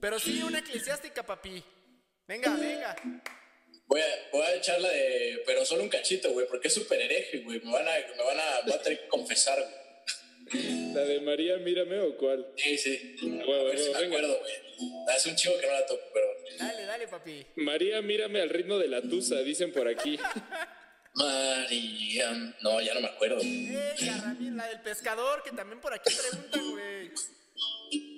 Pero 0.00 0.18
sí, 0.18 0.42
una 0.42 0.58
eclesiástica, 0.58 1.24
papi. 1.24 1.62
Venga, 2.26 2.56
venga. 2.56 2.96
Voy 3.86 4.00
a, 4.00 4.06
voy 4.32 4.42
a 4.42 4.54
echar 4.56 4.80
la 4.80 4.88
de. 4.88 5.42
Pero 5.46 5.64
solo 5.64 5.84
un 5.84 5.88
cachito, 5.88 6.32
güey, 6.32 6.48
porque 6.48 6.68
es 6.68 6.74
súper 6.74 7.00
hereje, 7.00 7.38
güey. 7.38 7.60
Me 7.60 7.72
van 7.72 7.86
a, 7.86 7.92
me 7.92 8.22
van 8.22 8.40
a, 8.40 8.60
voy 8.64 8.72
a 8.72 8.82
tener 8.82 9.00
que 9.00 9.08
confesar, 9.08 9.60
güey. 9.60 9.83
¿La 10.94 11.00
de 11.04 11.20
María, 11.20 11.56
mírame 11.58 11.98
o 12.00 12.16
cuál? 12.16 12.46
Sí, 12.56 12.76
sí. 12.78 13.16
Huevo, 13.22 13.54
a 13.54 13.64
ver 13.64 13.78
si 13.78 13.84
huevo, 13.90 13.94
me 13.94 14.00
venga. 14.02 14.16
acuerdo, 14.18 14.38
güey. 14.40 14.52
Hace 15.14 15.30
un 15.30 15.36
chivo 15.36 15.54
que 15.60 15.66
no 15.66 15.72
la 15.72 15.86
toco, 15.86 16.02
pero. 16.12 16.26
Dale, 16.58 16.82
dale, 16.84 17.08
papi. 17.08 17.46
María, 17.56 18.00
mírame 18.02 18.40
al 18.40 18.48
ritmo 18.50 18.78
de 18.78 18.88
la 18.88 19.02
tusa, 19.02 19.40
dicen 19.42 19.72
por 19.72 19.88
aquí. 19.88 20.18
María. 21.14 22.54
No, 22.62 22.80
ya 22.80 22.94
no 22.94 23.00
me 23.00 23.06
acuerdo. 23.08 23.36
Venga, 23.38 24.20
Ramín, 24.22 24.56
la 24.56 24.66
del 24.68 24.80
pescador, 24.80 25.42
que 25.42 25.50
también 25.52 25.80
por 25.80 25.92
aquí 25.92 26.12
preguntan, 26.14 26.70
güey. 26.72 27.10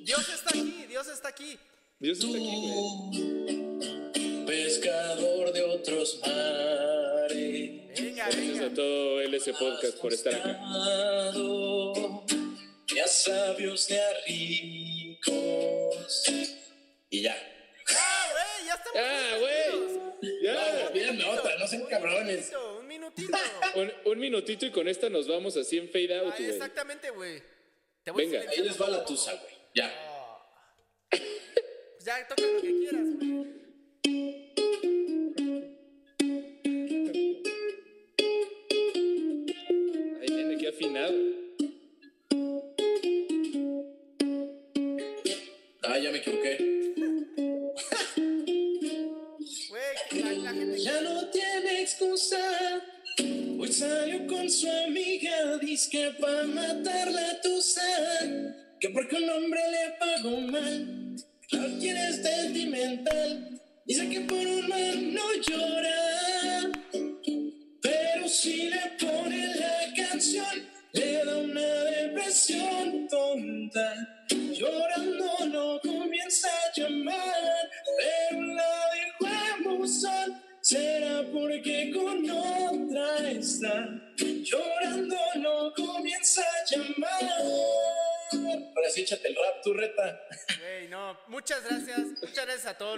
Dios 0.04 0.28
está 0.28 0.50
aquí, 0.50 0.86
Dios 0.88 1.06
está 1.08 1.28
aquí. 1.28 1.58
Dios 1.98 2.18
está 2.18 2.36
aquí, 2.36 2.56
güey. 2.72 4.46
Pescador 4.46 5.52
de 5.52 5.62
otros 5.62 6.20
mares. 6.22 7.70
Venga, 8.00 8.24
Gracias 8.26 8.48
venga. 8.48 8.66
a 8.66 8.74
todo 8.74 9.20
LS 9.22 9.52
Podcast 9.58 9.98
por 10.00 10.12
estar 10.12 10.34
acá. 10.34 10.60
Y 12.97 13.01
a 13.01 13.06
sabios 13.06 13.90
a 13.90 14.14
ricos. 14.27 16.24
Y 17.10 17.20
ya. 17.20 17.36
Ah, 17.94 18.28
güey, 18.32 18.66
ya 18.66 18.74
estamos. 18.74 18.98
Ah, 18.98 19.36
güey. 19.39 20.43
Ya. 20.43 20.90
Pídanme 20.94 21.24
otra, 21.27 21.59
no 21.59 21.66
sean 21.68 21.82
Un 21.82 21.89
cabrones. 21.89 22.51
minutito, 22.51 22.78
Un 22.78 22.86
minutito. 22.89 23.39
Un, 23.74 23.93
un 24.06 24.18
minutito 24.18 24.64
y 24.64 24.70
con 24.70 24.89
esta 24.89 25.10
nos 25.10 25.28
vamos 25.28 25.59
así 25.59 25.77
en 25.77 25.90
fade 25.90 26.18
out, 26.18 26.32
Ah, 26.39 26.43
exactamente, 26.43 27.10
güey. 27.10 27.43
Te 28.02 28.12
voy 28.12 28.24
Venga. 28.24 28.48
a 28.48 28.51
Ahí 28.51 28.62
les 28.62 28.81
va 28.81 28.89
la 28.89 29.05
tusa, 29.05 29.35
güey. 29.35 29.55
Ya. 29.74 29.93
Pues 31.10 31.20
ya, 32.06 32.27
toca 32.27 32.47
lo 32.47 32.62
que 32.62 32.78
quieras, 32.78 33.05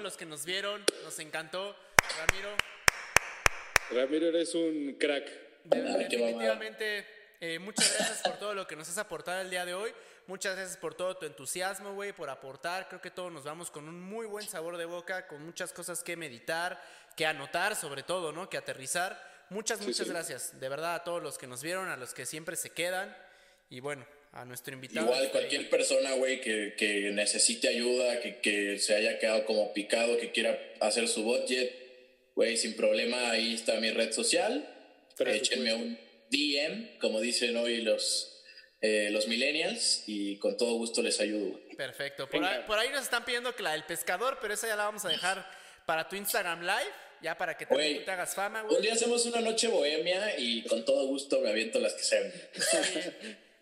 los 0.09 0.17
que 0.17 0.25
nos 0.25 0.47
vieron, 0.47 0.83
nos 1.05 1.19
encantó. 1.19 1.77
Ramiro, 2.17 2.49
Ramiro, 3.91 4.29
eres 4.29 4.55
un 4.55 4.97
crack. 4.99 5.29
de- 5.65 5.83
definitivamente, 5.83 7.07
eh, 7.43 7.59
muchas 7.59 7.95
gracias 7.95 8.23
por 8.23 8.39
todo 8.39 8.55
lo 8.55 8.67
que 8.67 8.75
nos 8.75 8.89
has 8.89 8.97
aportado 8.97 9.43
el 9.43 9.51
día 9.51 9.67
de 9.67 9.75
hoy. 9.75 9.93
Muchas 10.27 10.57
gracias 10.57 10.79
por 10.79 10.95
todo 10.95 11.15
tu 11.19 11.27
entusiasmo, 11.27 11.93
güey, 11.93 12.15
por 12.15 12.31
aportar. 12.31 12.89
Creo 12.89 13.03
que 13.03 13.11
todos 13.11 13.31
nos 13.31 13.45
vamos 13.45 13.71
con 13.71 13.87
un 13.87 14.01
muy 14.01 14.25
buen 14.25 14.49
sabor 14.49 14.79
de 14.79 14.87
boca, 14.87 15.27
con 15.27 15.45
muchas 15.45 15.75
cosas 15.75 16.03
que 16.03 16.17
meditar, 16.17 16.83
que 17.15 17.27
anotar, 17.27 17.77
sobre 17.77 18.03
todo, 18.03 18.33
¿no? 18.33 18.49
Que 18.49 18.57
aterrizar. 18.57 19.23
Muchas, 19.51 19.79
muchas 19.83 20.07
sí. 20.07 20.11
gracias. 20.13 20.59
De 20.59 20.71
verdad, 20.71 20.95
a 20.95 21.05
todos 21.05 21.23
los 21.23 21.37
que 21.37 21.47
nos 21.47 21.63
vieron, 21.63 21.89
a 21.89 21.99
los 21.99 22.15
que 22.15 22.25
siempre 22.25 22.57
se 22.57 22.71
quedan. 22.71 23.15
Y 23.69 23.81
bueno, 23.81 24.07
a 24.33 24.45
nuestro 24.45 24.75
invitado. 24.75 25.07
Igual 25.07 25.31
cualquier 25.31 25.69
persona, 25.71 26.13
güey, 26.15 26.41
que, 26.41 26.75
que 26.77 27.11
necesite 27.13 27.69
ayuda, 27.69 28.21
que, 28.21 28.41
que 28.41 28.79
se 28.79 28.95
haya 28.95 29.19
quedado 29.19 29.45
como 29.45 29.73
picado, 29.73 30.17
que 30.19 30.31
quiera 30.33 30.59
hacer 30.81 31.09
su 31.09 31.23
budget, 31.23 31.73
güey, 32.35 32.57
sin 32.57 32.75
problema, 32.77 33.31
ahí 33.31 33.55
está 33.55 33.81
mi 33.81 33.91
red 33.91 34.13
social. 34.13 34.69
Presupuesto. 35.17 35.55
Échenme 35.55 35.75
un 35.75 35.99
DM, 36.31 36.99
como 37.01 37.21
dicen 37.21 37.57
hoy 37.57 37.81
los, 37.81 38.45
eh, 38.81 39.09
los 39.11 39.27
millennials, 39.27 40.05
y 40.07 40.37
con 40.37 40.57
todo 40.57 40.75
gusto 40.75 41.03
les 41.03 41.19
ayudo. 41.21 41.51
güey. 41.59 41.77
Perfecto. 41.77 42.29
Por 42.29 42.45
ahí, 42.45 42.63
por 42.67 42.79
ahí 42.79 42.89
nos 42.91 43.03
están 43.03 43.25
pidiendo 43.25 43.55
que 43.57 43.63
la 43.63 43.73
del 43.73 43.85
pescador, 43.85 44.39
pero 44.41 44.55
esa 44.55 44.67
ya 44.69 44.77
la 44.77 44.85
vamos 44.85 45.05
a 45.05 45.09
dejar 45.09 45.49
para 45.87 46.09
tu 46.09 46.17
Instagram 46.17 46.61
Live, 46.61 46.93
ya 47.23 47.37
para 47.37 47.57
que 47.57 47.67
tú 47.67 47.75
te 47.77 48.09
hagas 48.11 48.35
fama, 48.35 48.63
Un 48.63 48.69
güey. 48.69 48.83
día 48.83 48.93
hacemos 48.93 49.25
una 49.27 49.41
noche 49.41 49.67
bohemia 49.69 50.39
y 50.39 50.63
con 50.65 50.85
todo 50.85 51.07
gusto 51.07 51.41
me 51.41 51.51
aviento 51.51 51.81
las 51.81 51.95
que 51.95 52.03
sean. 52.05 52.33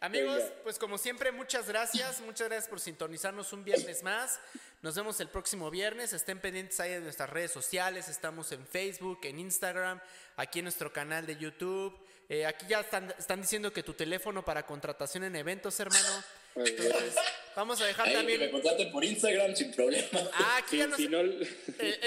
Amigos, 0.00 0.42
pues 0.62 0.78
como 0.78 0.98
siempre, 0.98 1.32
muchas 1.32 1.68
gracias. 1.68 2.20
Muchas 2.20 2.48
gracias 2.48 2.68
por 2.68 2.80
sintonizarnos 2.80 3.52
un 3.54 3.64
viernes 3.64 4.02
más. 4.02 4.38
Nos 4.82 4.94
vemos 4.94 5.18
el 5.20 5.28
próximo 5.28 5.70
viernes. 5.70 6.12
Estén 6.12 6.38
pendientes 6.38 6.78
ahí 6.80 6.90
de 6.90 7.00
nuestras 7.00 7.30
redes 7.30 7.50
sociales. 7.50 8.08
Estamos 8.08 8.52
en 8.52 8.66
Facebook, 8.66 9.20
en 9.22 9.40
Instagram, 9.40 10.00
aquí 10.36 10.58
en 10.58 10.66
nuestro 10.66 10.92
canal 10.92 11.24
de 11.24 11.36
YouTube. 11.36 11.98
Eh, 12.28 12.44
aquí 12.44 12.66
ya 12.68 12.80
están, 12.80 13.14
están 13.18 13.40
diciendo 13.40 13.72
que 13.72 13.82
tu 13.84 13.92
teléfono 13.94 14.44
para 14.44 14.66
contratación 14.66 15.24
en 15.24 15.36
eventos, 15.36 15.78
hermano. 15.78 16.24
Entonces, 16.56 17.14
vamos 17.54 17.80
a 17.80 17.84
dejar 17.84 18.06
Ahí 18.08 18.12
que 18.14 18.22
me 18.22 18.32
también. 18.32 18.50
contraten 18.50 18.90
por 18.90 19.04
Instagram 19.04 19.54
sin 19.54 19.72
problema. 19.72 20.08
Ah, 20.32 20.56
aquí 20.58 20.70
Si, 20.70 20.78
ya 20.78 20.86
nos. 20.88 20.96
si 20.96 21.08
no, 21.08 21.20
el 21.20 21.46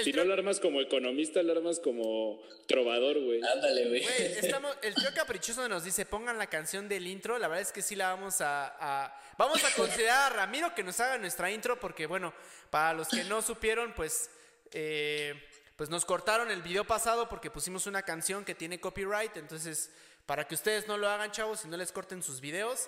si 0.02 0.12
tro- 0.12 0.16
no 0.16 0.24
lo 0.24 0.34
armas 0.34 0.60
como 0.60 0.80
economista, 0.80 1.42
lo 1.42 1.52
armas 1.52 1.78
como 1.78 2.42
trovador, 2.66 3.18
güey. 3.22 3.40
Ándale, 3.42 3.88
güey. 3.88 4.02
Güey, 4.02 4.22
estamos, 4.42 4.76
el 4.82 4.94
tío 4.94 5.08
caprichoso 5.14 5.66
nos 5.68 5.84
dice, 5.84 6.04
pongan 6.04 6.36
la 6.36 6.48
canción 6.48 6.86
del 6.88 7.06
intro. 7.06 7.38
La 7.38 7.48
verdad 7.48 7.62
es 7.62 7.72
que 7.72 7.80
sí 7.80 7.96
la 7.96 8.08
vamos 8.10 8.40
a, 8.40 8.76
a- 8.78 9.20
Vamos 9.38 9.64
a 9.64 9.72
considerar 9.74 10.32
a 10.32 10.36
Ramiro 10.36 10.74
que 10.74 10.82
nos 10.82 11.00
haga 11.00 11.16
nuestra 11.16 11.50
intro 11.50 11.80
porque, 11.80 12.04
bueno, 12.06 12.34
para 12.68 12.92
los 12.92 13.08
que 13.08 13.24
no 13.24 13.40
supieron, 13.40 13.94
pues... 13.94 14.28
eh, 14.72 15.34
pues 15.76 15.88
nos 15.88 16.04
cortaron 16.04 16.50
el 16.50 16.60
video 16.60 16.84
pasado 16.84 17.26
porque 17.30 17.50
pusimos 17.50 17.86
una 17.86 18.02
canción 18.02 18.44
que 18.44 18.54
tiene 18.54 18.78
copyright. 18.78 19.34
Entonces, 19.38 19.90
para 20.30 20.46
que 20.46 20.54
ustedes 20.54 20.86
no 20.86 20.96
lo 20.96 21.08
hagan, 21.08 21.32
chavos, 21.32 21.64
y 21.64 21.68
no 21.68 21.76
les 21.76 21.90
corten 21.90 22.22
sus 22.22 22.40
videos. 22.40 22.86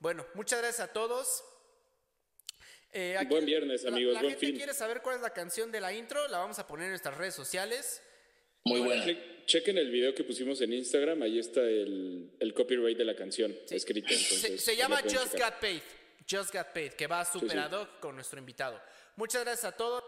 Bueno, 0.00 0.26
muchas 0.34 0.58
gracias 0.58 0.88
a 0.88 0.92
todos. 0.92 1.44
Eh, 2.92 3.16
aquí- 3.16 3.28
Buen 3.28 3.46
viernes, 3.46 3.84
la- 3.84 3.90
amigos, 3.90 4.14
La, 4.14 4.22
buen 4.22 4.32
gente 4.32 4.46
fin. 4.46 4.56
quiere 4.56 4.74
saber 4.74 5.00
cuál 5.00 5.14
es 5.14 5.22
la 5.22 5.30
canción 5.30 5.70
de 5.70 5.80
la 5.80 5.92
intro. 5.92 6.26
La 6.26 6.38
vamos 6.38 6.58
a 6.58 6.66
poner 6.66 6.86
en 6.86 6.90
nuestras 6.90 7.16
redes 7.16 7.36
sociales. 7.36 8.02
Muy 8.64 8.80
buena. 8.80 9.04
Che- 9.04 9.44
Chequen 9.46 9.78
el 9.78 9.88
video 9.92 10.12
que 10.16 10.24
pusimos 10.24 10.60
en 10.62 10.72
Instagram, 10.72 11.22
ahí 11.22 11.38
está 11.38 11.60
el, 11.60 12.32
el 12.40 12.54
copyright 12.54 12.98
de 12.98 13.04
la 13.04 13.14
canción 13.14 13.56
escrito. 13.70 14.08
Se, 14.08 14.14
Entonces, 14.16 14.60
se 14.64 14.72
ahí 14.72 14.76
llama 14.78 15.00
Just 15.02 15.32
checar. 15.34 15.52
Got 15.52 15.60
Paid. 15.60 15.82
Just 16.28 16.52
Got 16.52 16.66
Paid, 16.74 16.92
que 16.94 17.06
va 17.06 17.24
super 17.24 17.52
sí. 17.52 17.56
ad 17.56 17.70
hoc 17.72 18.00
con 18.00 18.16
nuestro 18.16 18.40
invitado. 18.40 18.82
Muchas 19.14 19.44
gracias 19.44 19.72
a 19.72 19.76
todos. 19.76 20.02